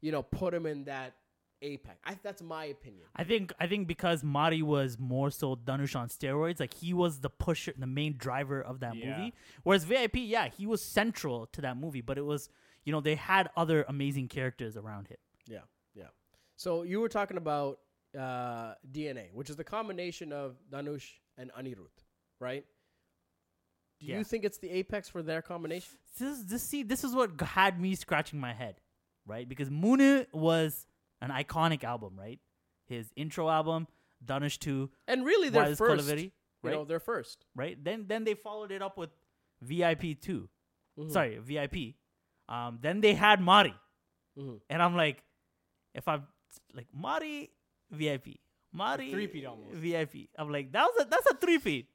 you 0.00 0.10
know, 0.12 0.22
put 0.22 0.52
him 0.54 0.64
in 0.66 0.84
that 0.84 1.14
apex. 1.62 1.98
I, 2.04 2.18
that's 2.22 2.42
my 2.42 2.66
opinion. 2.66 3.06
I 3.14 3.24
think 3.24 3.52
I 3.58 3.66
think 3.66 3.88
because 3.88 4.22
Mari 4.22 4.62
was 4.62 4.98
more 4.98 5.30
so 5.30 5.56
Dhanush 5.56 5.94
on 5.96 6.08
steroids, 6.08 6.60
like 6.60 6.74
he 6.74 6.92
was 6.92 7.20
the 7.20 7.30
pusher, 7.30 7.72
the 7.78 7.86
main 7.86 8.16
driver 8.16 8.60
of 8.60 8.80
that 8.80 8.94
Yeah. 8.96 9.18
movie. 9.18 9.34
Whereas 9.64 9.84
VIP, 9.84 10.16
yeah, 10.36 10.48
he 10.48 10.66
was 10.66 10.82
central 10.82 11.46
to 11.52 11.60
that 11.62 11.76
movie, 11.76 12.00
but 12.02 12.16
it 12.18 12.24
was 12.24 12.48
you 12.84 12.92
know 12.92 13.00
they 13.00 13.16
had 13.16 13.48
other 13.56 13.84
amazing 13.88 14.28
characters 14.28 14.76
around 14.76 15.08
him. 15.08 15.18
Yeah, 15.46 15.60
yeah. 15.94 16.10
So 16.56 16.82
you 16.84 17.00
were 17.00 17.08
talking 17.08 17.36
about 17.36 17.80
uh, 18.16 18.74
DNA, 18.90 19.32
which 19.32 19.50
is 19.50 19.56
the 19.56 19.64
combination 19.64 20.32
of 20.32 20.56
Dhanush 20.70 21.06
and 21.36 21.50
Anirudh, 21.52 21.88
right? 22.40 22.64
Do 24.00 24.06
Yeah. 24.06 24.18
you 24.18 24.24
think 24.24 24.44
it's 24.44 24.58
the 24.58 24.70
apex 24.70 25.08
for 25.08 25.22
their 25.22 25.42
combination? 25.42 25.98
This 26.18 26.42
this 26.44 26.62
see 26.62 26.82
this 26.82 27.04
is 27.04 27.14
what 27.14 27.40
had 27.40 27.80
me 27.80 27.94
scratching 27.94 28.38
my 28.40 28.52
head, 28.52 28.80
right? 29.26 29.48
Because 29.48 29.70
Moonu 29.70 30.26
was 30.32 30.86
an 31.20 31.30
iconic 31.30 31.82
album, 31.84 32.18
right? 32.18 32.40
His 32.86 33.12
intro 33.16 33.48
album, 33.48 33.86
Dhanush 34.24 34.58
two, 34.58 34.90
And 35.06 35.24
really, 35.24 35.48
they're 35.48 35.62
Wireless 35.62 35.78
first. 35.78 36.06
Kolaveri, 36.08 36.32
You 36.62 36.70
know, 36.70 36.78
right? 36.80 36.88
they're 36.88 37.00
first. 37.00 37.46
right? 37.54 37.82
Then 37.82 38.06
then 38.06 38.24
they 38.24 38.34
followed 38.34 38.70
it 38.70 38.82
up 38.82 38.96
with 38.98 39.10
VIP 39.62 40.14
2 40.14 40.48
Mhm. 40.98 41.10
Sorry, 41.10 41.38
VIP. 41.38 41.96
Um, 42.48 42.78
then 42.80 43.00
they 43.00 43.14
had 43.14 43.40
Mari, 43.40 43.74
Mhm. 44.38 44.60
and 44.70 44.82
I'm 44.82 44.94
like, 44.94 45.22
if 45.94 46.06
I'm 46.08 46.26
like 46.74 46.86
Mari 46.94 47.50
VIP, 47.90 48.36
Mari 48.72 49.10
three-peat 49.10 49.46
almost. 49.46 49.74
VIP. 49.76 50.28
I'm 50.38 50.50
like 50.50 50.72
that 50.72 50.84
was 50.84 51.06
a 51.06 51.08
that's 51.08 51.26
a 51.30 51.36
three 51.36 51.58
peat. 51.58 51.88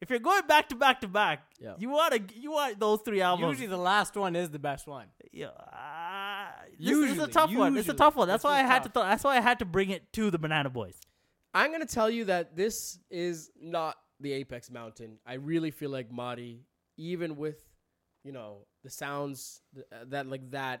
If 0.00 0.10
you're 0.10 0.18
going 0.18 0.46
back 0.46 0.68
to 0.68 0.74
back 0.74 1.00
to 1.00 1.08
back, 1.08 1.46
Yeah. 1.58 1.74
you 1.78 1.88
want 1.88 2.12
to 2.28 2.38
you 2.38 2.52
want 2.52 2.78
those 2.78 3.00
three 3.02 3.22
albums. 3.22 3.52
Usually 3.52 3.66
the 3.68 3.78
last 3.78 4.14
one 4.16 4.36
is 4.36 4.50
the 4.50 4.58
best 4.58 4.86
one. 4.86 5.06
Yeah, 5.32 5.46
uh, 5.48 6.48
this, 6.78 6.88
this 6.90 6.96
is 6.96 7.02
a 7.02 7.06
Usually, 7.08 7.32
tough 7.32 7.52
one. 7.54 7.76
It's 7.76 7.88
a 7.88 7.94
tough 7.94 8.16
one. 8.16 8.28
That's 8.28 8.42
This 8.42 8.48
why 8.50 8.58
I 8.60 8.62
had 8.62 8.82
to. 8.82 8.88
Th- 8.90 9.04
that's 9.06 9.24
why 9.24 9.36
I 9.36 9.40
had 9.40 9.58
to 9.60 9.64
bring 9.64 9.90
it 9.90 10.12
to 10.14 10.30
the 10.30 10.38
Banana 10.38 10.68
Boys. 10.70 10.98
I'm 11.54 11.72
gonna 11.72 11.86
tell 11.86 12.10
you 12.10 12.26
that 12.26 12.54
this 12.56 12.98
is 13.10 13.50
not 13.58 13.96
the 14.20 14.32
apex 14.32 14.70
mountain. 14.70 15.18
I 15.26 15.34
really 15.34 15.70
feel 15.70 15.90
like 15.90 16.12
Mari, 16.12 16.60
even 16.98 17.36
with, 17.36 17.56
you 18.24 18.32
know, 18.32 18.66
the 18.84 18.90
sounds 18.90 19.62
th- 19.74 19.86
that 20.08 20.26
like 20.26 20.50
that, 20.50 20.80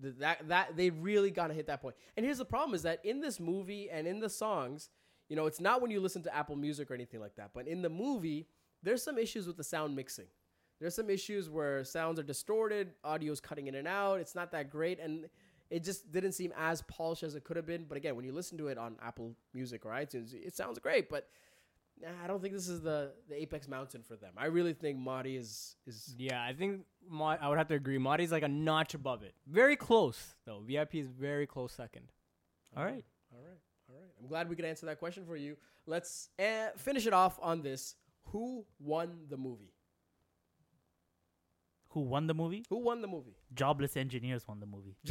that 0.00 0.48
that 0.48 0.76
they 0.76 0.90
really 0.90 1.30
gotta 1.30 1.54
hit 1.54 1.66
that 1.66 1.82
point. 1.82 1.96
And 2.16 2.24
here's 2.24 2.38
the 2.38 2.44
problem: 2.44 2.74
is 2.74 2.82
that 2.82 3.04
in 3.04 3.20
this 3.20 3.40
movie 3.40 3.88
and 3.90 4.06
in 4.06 4.20
the 4.20 4.28
songs, 4.28 4.90
you 5.28 5.36
know, 5.36 5.46
it's 5.46 5.60
not 5.60 5.80
when 5.80 5.90
you 5.90 6.00
listen 6.00 6.22
to 6.24 6.34
Apple 6.34 6.56
Music 6.56 6.90
or 6.90 6.94
anything 6.94 7.20
like 7.20 7.36
that. 7.36 7.50
But 7.54 7.68
in 7.68 7.82
the 7.82 7.88
movie, 7.88 8.48
there's 8.82 9.02
some 9.02 9.18
issues 9.18 9.46
with 9.46 9.56
the 9.56 9.64
sound 9.64 9.94
mixing. 9.94 10.26
There's 10.80 10.94
some 10.94 11.10
issues 11.10 11.50
where 11.50 11.84
sounds 11.84 12.18
are 12.18 12.24
distorted, 12.24 12.92
audio's 13.04 13.40
cutting 13.40 13.66
in 13.66 13.74
and 13.74 13.86
out. 13.86 14.18
It's 14.18 14.34
not 14.34 14.50
that 14.52 14.70
great, 14.70 14.98
and 14.98 15.28
it 15.68 15.84
just 15.84 16.10
didn't 16.10 16.32
seem 16.32 16.52
as 16.58 16.82
polished 16.82 17.22
as 17.22 17.34
it 17.34 17.44
could 17.44 17.56
have 17.56 17.66
been. 17.66 17.84
But 17.84 17.96
again, 17.98 18.16
when 18.16 18.24
you 18.24 18.32
listen 18.32 18.56
to 18.58 18.68
it 18.68 18.78
on 18.78 18.96
Apple 19.02 19.34
Music 19.52 19.84
or 19.84 19.90
iTunes, 19.90 20.34
it 20.34 20.56
sounds 20.56 20.78
great. 20.78 21.10
But 21.10 21.28
nah, 22.02 22.08
I 22.24 22.26
don't 22.26 22.40
think 22.42 22.54
this 22.54 22.68
is 22.68 22.80
the 22.80 23.12
the 23.28 23.40
apex 23.40 23.68
mountain 23.68 24.02
for 24.02 24.16
them. 24.16 24.32
I 24.36 24.46
really 24.46 24.72
think 24.72 24.98
Mari 24.98 25.36
is 25.36 25.76
is 25.86 26.14
Yeah, 26.18 26.42
I 26.42 26.52
think 26.52 26.82
Ma- 27.08 27.36
I 27.40 27.48
would 27.48 27.58
have 27.58 27.68
to 27.68 27.74
agree. 27.74 27.98
Mari's 27.98 28.32
like 28.32 28.42
a 28.42 28.48
notch 28.48 28.94
above 28.94 29.22
it. 29.22 29.34
Very 29.46 29.76
close 29.76 30.34
though. 30.46 30.60
VIP 30.66 30.96
is 30.96 31.08
very 31.08 31.46
close 31.46 31.72
second. 31.72 32.10
All 32.76 32.84
right. 32.84 33.04
all 33.32 33.40
right. 33.40 33.58
All 33.88 33.96
right. 33.96 34.10
I'm 34.20 34.28
glad 34.28 34.48
we 34.48 34.56
could 34.56 34.64
answer 34.64 34.86
that 34.86 34.98
question 34.98 35.24
for 35.26 35.36
you. 35.36 35.56
Let's 35.86 36.28
uh, 36.38 36.68
finish 36.76 37.06
it 37.06 37.12
off 37.12 37.38
on 37.42 37.62
this. 37.62 37.96
Who 38.26 38.64
won 38.78 39.26
the 39.28 39.36
movie? 39.36 39.72
Who 41.90 42.00
won 42.02 42.28
the 42.28 42.34
movie? 42.34 42.64
Who 42.70 42.78
won 42.78 43.02
the 43.02 43.08
movie? 43.08 43.34
Jobless 43.52 43.96
engineers 43.96 44.46
won 44.46 44.60
the 44.60 44.66
movie. 44.66 44.96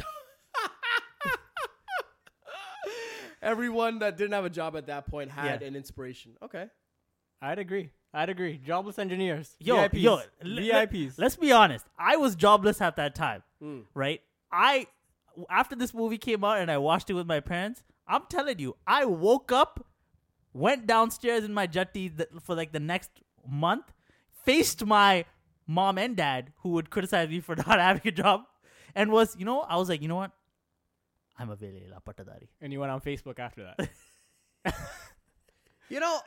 Everyone 3.42 4.00
that 4.00 4.16
didn't 4.16 4.32
have 4.32 4.44
a 4.44 4.50
job 4.50 4.76
at 4.76 4.86
that 4.86 5.06
point 5.06 5.30
had 5.30 5.60
Yeah. 5.60 5.68
an 5.68 5.76
inspiration. 5.76 6.32
Okay. 6.42 6.66
I'd 7.42 7.58
agree. 7.58 7.90
I'd 8.12 8.28
agree. 8.28 8.58
Jobless 8.64 8.98
engineers. 8.98 9.54
Yo, 9.60 9.76
VIPs. 9.76 10.02
yo, 10.02 10.20
VIPs. 10.44 11.14
let's 11.18 11.36
be 11.36 11.52
honest. 11.52 11.86
I 11.98 12.16
was 12.16 12.34
jobless 12.34 12.80
at 12.80 12.96
that 12.96 13.14
time, 13.14 13.42
Mm. 13.62 13.84
right? 13.94 14.20
I 14.52 14.86
after 15.48 15.76
this 15.76 15.94
movie 15.94 16.18
came 16.18 16.44
out 16.44 16.58
and 16.58 16.70
I 16.70 16.78
watched 16.78 17.08
it 17.08 17.14
with 17.14 17.26
my 17.26 17.40
parents. 17.40 17.82
I'm 18.06 18.22
telling 18.28 18.58
you, 18.58 18.76
I 18.86 19.04
woke 19.04 19.52
up, 19.52 19.86
went 20.52 20.86
downstairs 20.86 21.44
in 21.44 21.54
my 21.54 21.66
jutty 21.68 22.08
for 22.42 22.54
like 22.56 22.72
the 22.72 22.80
next 22.80 23.10
month, 23.48 23.92
faced 24.44 24.84
my 24.84 25.24
mom 25.68 25.98
and 25.98 26.16
dad 26.16 26.52
who 26.62 26.70
would 26.70 26.90
criticize 26.90 27.28
me 27.28 27.38
for 27.40 27.54
not 27.66 27.78
having 27.78 28.02
a 28.06 28.10
job, 28.10 28.42
and 28.94 29.12
was 29.12 29.36
you 29.38 29.44
know 29.44 29.60
I 29.60 29.76
was 29.76 29.88
like 29.88 30.02
you 30.02 30.08
know 30.08 30.16
what, 30.16 30.32
I'm 31.38 31.48
a 31.50 31.56
Velaiilla 31.56 32.02
Pattadhari. 32.04 32.48
and 32.60 32.72
you 32.72 32.80
went 32.80 32.90
on 32.90 33.00
Facebook 33.00 33.38
after 33.38 33.72
that. 33.76 33.88
You 35.88 35.98
know, 35.98 36.20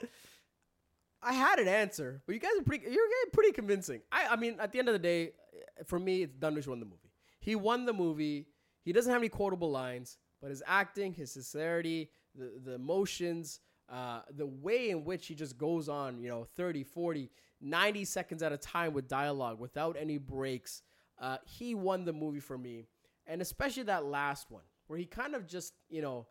I 1.23 1.33
had 1.33 1.59
an 1.59 1.67
answer, 1.67 2.21
but 2.25 2.33
you 2.33 2.39
guys 2.39 2.51
are 2.59 2.63
pretty. 2.63 2.85
You're 2.89 3.03
pretty 3.31 3.51
convincing. 3.51 4.01
I, 4.11 4.27
I 4.31 4.35
mean, 4.35 4.57
at 4.59 4.71
the 4.71 4.79
end 4.79 4.89
of 4.89 4.93
the 4.93 4.99
day, 4.99 5.27
eh, 5.53 5.83
for 5.85 5.99
me, 5.99 6.23
it's 6.23 6.35
Dhanush 6.35 6.67
won 6.67 6.79
the 6.79 6.85
movie. 6.85 7.11
He 7.39 7.55
won 7.55 7.85
the 7.85 7.93
movie. 7.93 8.47
He 8.83 8.93
doesn't 8.93 9.11
have 9.11 9.21
any 9.21 9.29
quotable 9.29 9.71
lines, 9.71 10.17
but 10.41 10.49
his 10.49 10.61
acting, 10.67 11.13
his 11.13 11.31
sincerity, 11.31 12.09
the 12.35 12.51
the 12.63 12.73
emotions, 12.73 13.59
uh, 13.89 14.21
the 14.35 14.45
way 14.45 14.89
in 14.89 15.05
which 15.05 15.27
he 15.27 15.35
just 15.35 15.57
goes 15.57 15.89
on, 15.89 16.19
you 16.19 16.29
know, 16.29 16.45
30, 16.55 16.83
40, 16.83 17.29
90 17.61 18.05
seconds 18.05 18.43
at 18.43 18.51
a 18.51 18.57
time 18.57 18.93
with 18.93 19.07
dialogue 19.07 19.59
without 19.59 19.95
any 19.99 20.17
breaks. 20.17 20.81
Uh, 21.19 21.37
he 21.45 21.75
won 21.75 22.05
the 22.05 22.13
movie 22.13 22.39
for 22.39 22.57
me, 22.57 22.87
and 23.27 23.41
especially 23.41 23.83
that 23.83 24.05
last 24.05 24.49
one 24.49 24.63
where 24.87 24.99
he 24.99 25.05
kind 25.05 25.35
of 25.35 25.47
just, 25.47 25.73
you 25.89 26.01
know, 26.01 26.27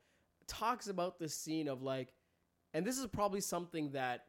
talks 0.47 0.89
about 0.89 1.19
the 1.19 1.29
scene 1.29 1.69
of 1.69 1.83
like, 1.83 2.13
and 2.75 2.85
this 2.85 2.99
is 2.99 3.07
probably 3.07 3.41
something 3.41 3.93
that 3.93 4.25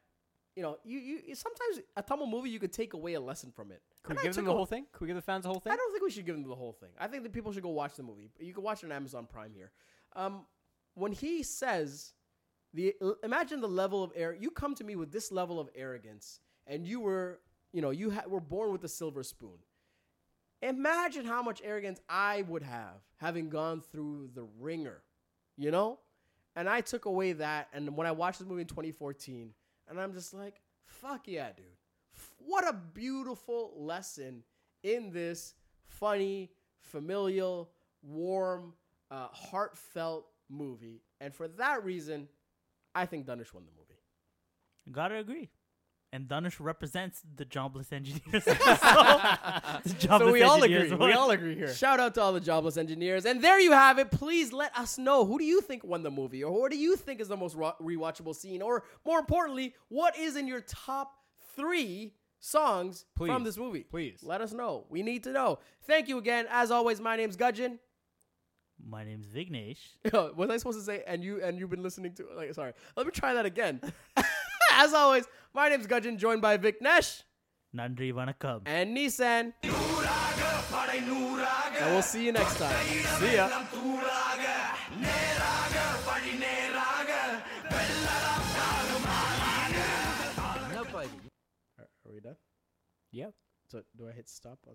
you 0.56 0.62
know, 0.62 0.78
you, 0.84 0.98
you, 0.98 1.34
sometimes 1.34 1.80
a 1.96 2.02
Tamil 2.02 2.26
movie 2.26 2.48
you 2.50 2.60
could 2.60 2.72
take 2.72 2.94
away 2.94 3.14
a 3.14 3.20
lesson 3.20 3.50
from 3.50 3.72
it. 3.72 3.82
Can 4.04 4.12
And 4.12 4.18
we 4.18 4.20
I 4.20 4.24
give 4.26 4.34
them 4.36 4.44
the 4.44 4.50
a- 4.52 4.54
whole 4.54 4.66
thing? 4.66 4.84
Can 4.92 5.00
we 5.00 5.06
give 5.08 5.16
the 5.16 5.22
fans 5.22 5.42
the 5.42 5.48
whole 5.48 5.58
thing? 5.60 5.72
I 5.72 5.76
don't 5.76 5.90
think 5.92 6.04
we 6.04 6.10
should 6.10 6.26
give 6.26 6.36
them 6.36 6.44
the 6.48 6.54
whole 6.54 6.72
thing. 6.72 6.90
I 6.98 7.06
think 7.08 7.22
that 7.24 7.32
people 7.32 7.52
should 7.52 7.62
go 7.64 7.70
watch 7.70 7.94
the 7.96 8.02
movie. 8.04 8.30
You 8.38 8.52
can 8.54 8.62
watch 8.62 8.82
it 8.82 8.86
on 8.86 8.92
Amazon 8.92 9.26
Prime 9.26 9.52
here. 9.54 9.72
Um, 10.14 10.46
when 10.94 11.10
he 11.12 11.42
says 11.42 12.12
the 12.72 12.94
imagine 13.24 13.60
the 13.60 13.68
level 13.68 14.02
of 14.04 14.12
air 14.14 14.32
you 14.32 14.50
come 14.50 14.74
to 14.76 14.84
me 14.84 14.94
with 14.96 15.10
this 15.10 15.32
level 15.32 15.58
of 15.58 15.68
arrogance, 15.74 16.38
and 16.66 16.86
you 16.86 17.00
were 17.00 17.40
you 17.72 17.82
know 17.82 17.90
you 17.90 18.10
ha- 18.12 18.24
were 18.28 18.40
born 18.40 18.70
with 18.70 18.84
a 18.84 18.88
silver 18.88 19.22
spoon. 19.24 19.58
Imagine 20.62 21.26
how 21.26 21.42
much 21.42 21.60
arrogance 21.64 22.00
I 22.08 22.42
would 22.48 22.62
have 22.62 23.02
having 23.16 23.50
gone 23.50 23.80
through 23.92 24.30
the 24.34 24.44
ringer, 24.60 25.02
you 25.56 25.70
know. 25.70 25.98
And 26.56 26.68
I 26.68 26.80
took 26.80 27.04
away 27.06 27.32
that, 27.34 27.68
and 27.72 27.96
when 27.96 28.06
I 28.06 28.12
watched 28.12 28.38
the 28.38 28.44
movie 28.44 28.62
in 28.62 28.68
2014, 28.68 29.50
and 29.88 30.00
I'm 30.00 30.12
just 30.12 30.34
like, 30.34 30.60
fuck 30.86 31.26
yeah, 31.26 31.50
dude. 31.56 31.66
What 32.38 32.66
a 32.68 32.72
beautiful 32.72 33.72
lesson 33.76 34.42
in 34.82 35.10
this 35.10 35.54
funny, 35.86 36.50
familial, 36.80 37.70
warm, 38.02 38.74
uh, 39.10 39.28
heartfelt 39.32 40.26
movie. 40.48 41.02
And 41.20 41.34
for 41.34 41.48
that 41.48 41.84
reason, 41.84 42.28
I 42.94 43.06
think 43.06 43.26
Dhanush 43.26 43.52
won 43.52 43.64
the 43.64 43.72
movie. 43.72 44.00
Gotta 44.92 45.16
agree. 45.16 45.50
And 46.14 46.28
Dhanush 46.28 46.60
represents 46.60 47.22
the 47.34 47.44
jobless 47.44 47.92
engineers. 47.92 48.22
so, 48.44 48.54
the 48.54 49.94
jobless 49.98 50.32
we 50.32 50.42
all 50.42 50.62
engineers 50.62 50.92
agree. 50.92 51.06
We 51.08 51.12
all 51.12 51.32
agree 51.32 51.56
here. 51.56 51.74
Shout 51.74 51.98
out 51.98 52.14
to 52.14 52.20
all 52.22 52.32
the 52.32 52.38
jobless 52.38 52.76
engineers. 52.76 53.26
And 53.26 53.42
there 53.42 53.58
you 53.58 53.72
have 53.72 53.98
it. 53.98 54.12
Please 54.12 54.52
let 54.52 54.78
us 54.78 54.96
know 54.96 55.24
who 55.24 55.38
do 55.38 55.44
you 55.44 55.60
think 55.60 55.82
won 55.82 56.04
the 56.04 56.12
movie, 56.12 56.44
or 56.44 56.52
what 56.52 56.70
do 56.70 56.78
you 56.78 56.94
think 56.94 57.20
is 57.20 57.26
the 57.26 57.36
most 57.36 57.56
ro- 57.56 57.74
rewatchable 57.82 58.32
scene, 58.32 58.62
or 58.62 58.84
more 59.04 59.18
importantly, 59.18 59.74
what 59.88 60.16
is 60.16 60.36
in 60.36 60.46
your 60.46 60.60
top 60.60 61.14
three 61.56 62.14
songs 62.38 63.06
from 63.16 63.42
this 63.42 63.58
movie? 63.58 63.82
Please. 63.82 64.20
Let 64.22 64.40
us 64.40 64.52
know. 64.52 64.86
We 64.88 65.02
need 65.02 65.24
to 65.24 65.32
know. 65.32 65.58
Thank 65.88 66.06
you 66.06 66.18
again. 66.18 66.46
As 66.48 66.70
always, 66.70 67.00
my 67.00 67.16
name's 67.16 67.36
Gajan. 67.36 67.80
My 68.86 69.02
name's 69.02 69.26
Viknesh. 69.26 69.78
was 70.36 70.48
I 70.48 70.58
supposed 70.58 70.78
to 70.78 70.84
say 70.84 71.02
and 71.08 71.24
you 71.24 71.42
and 71.42 71.58
you've 71.58 71.70
been 71.70 71.82
listening 71.82 72.12
to 72.14 72.26
like 72.36 72.54
sorry. 72.54 72.72
Let 72.96 73.04
me 73.04 73.10
try 73.10 73.34
that 73.34 73.46
again. 73.46 73.80
As 74.76 74.92
always, 74.92 75.24
my 75.54 75.68
name 75.68 75.80
is 75.80 75.86
Gajan, 75.86 76.18
joined 76.18 76.42
by 76.42 76.56
Vic 76.56 76.82
Nesh. 76.82 77.22
Nandri 77.76 78.12
Vanakkam. 78.12 78.62
And 78.66 78.96
Nissan. 78.96 79.52
And 81.80 81.92
we'll 81.92 82.02
see 82.02 82.24
you 82.26 82.32
next 82.32 82.58
time. 82.58 82.74
See 83.20 83.36
ya. 83.36 83.48
Are 92.06 92.12
we 92.12 92.20
done? 92.20 92.36
Yeah. 93.12 93.30
So 93.68 93.82
do 93.96 94.08
I 94.08 94.12
hit 94.12 94.28
stop 94.28 94.58
on? 94.68 94.74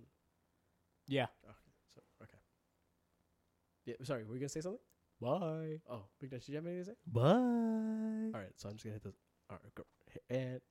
Yeah. 1.07 1.27
Okay. 1.45 1.71
So 1.93 2.01
okay. 2.23 2.37
Yeah. 3.85 3.95
Sorry, 4.03 4.23
were 4.23 4.33
you 4.33 4.39
gonna 4.39 4.49
say 4.49 4.61
something? 4.61 4.79
Bye. 5.21 5.81
Oh, 5.89 6.03
Big 6.19 6.31
Dad, 6.31 6.39
did 6.39 6.49
you 6.49 6.55
have 6.55 6.65
anything 6.65 6.85
to 6.85 6.89
say? 6.91 6.97
Bye. 7.05 7.21
All 8.33 8.41
right, 8.41 8.53
so 8.55 8.69
I'm 8.69 8.75
just 8.75 8.85
gonna 8.85 8.93
hit 8.93 9.03
this. 9.03 9.15
All 9.49 9.57
right. 9.63 9.75
Go. 9.75 9.83
And 10.29 10.61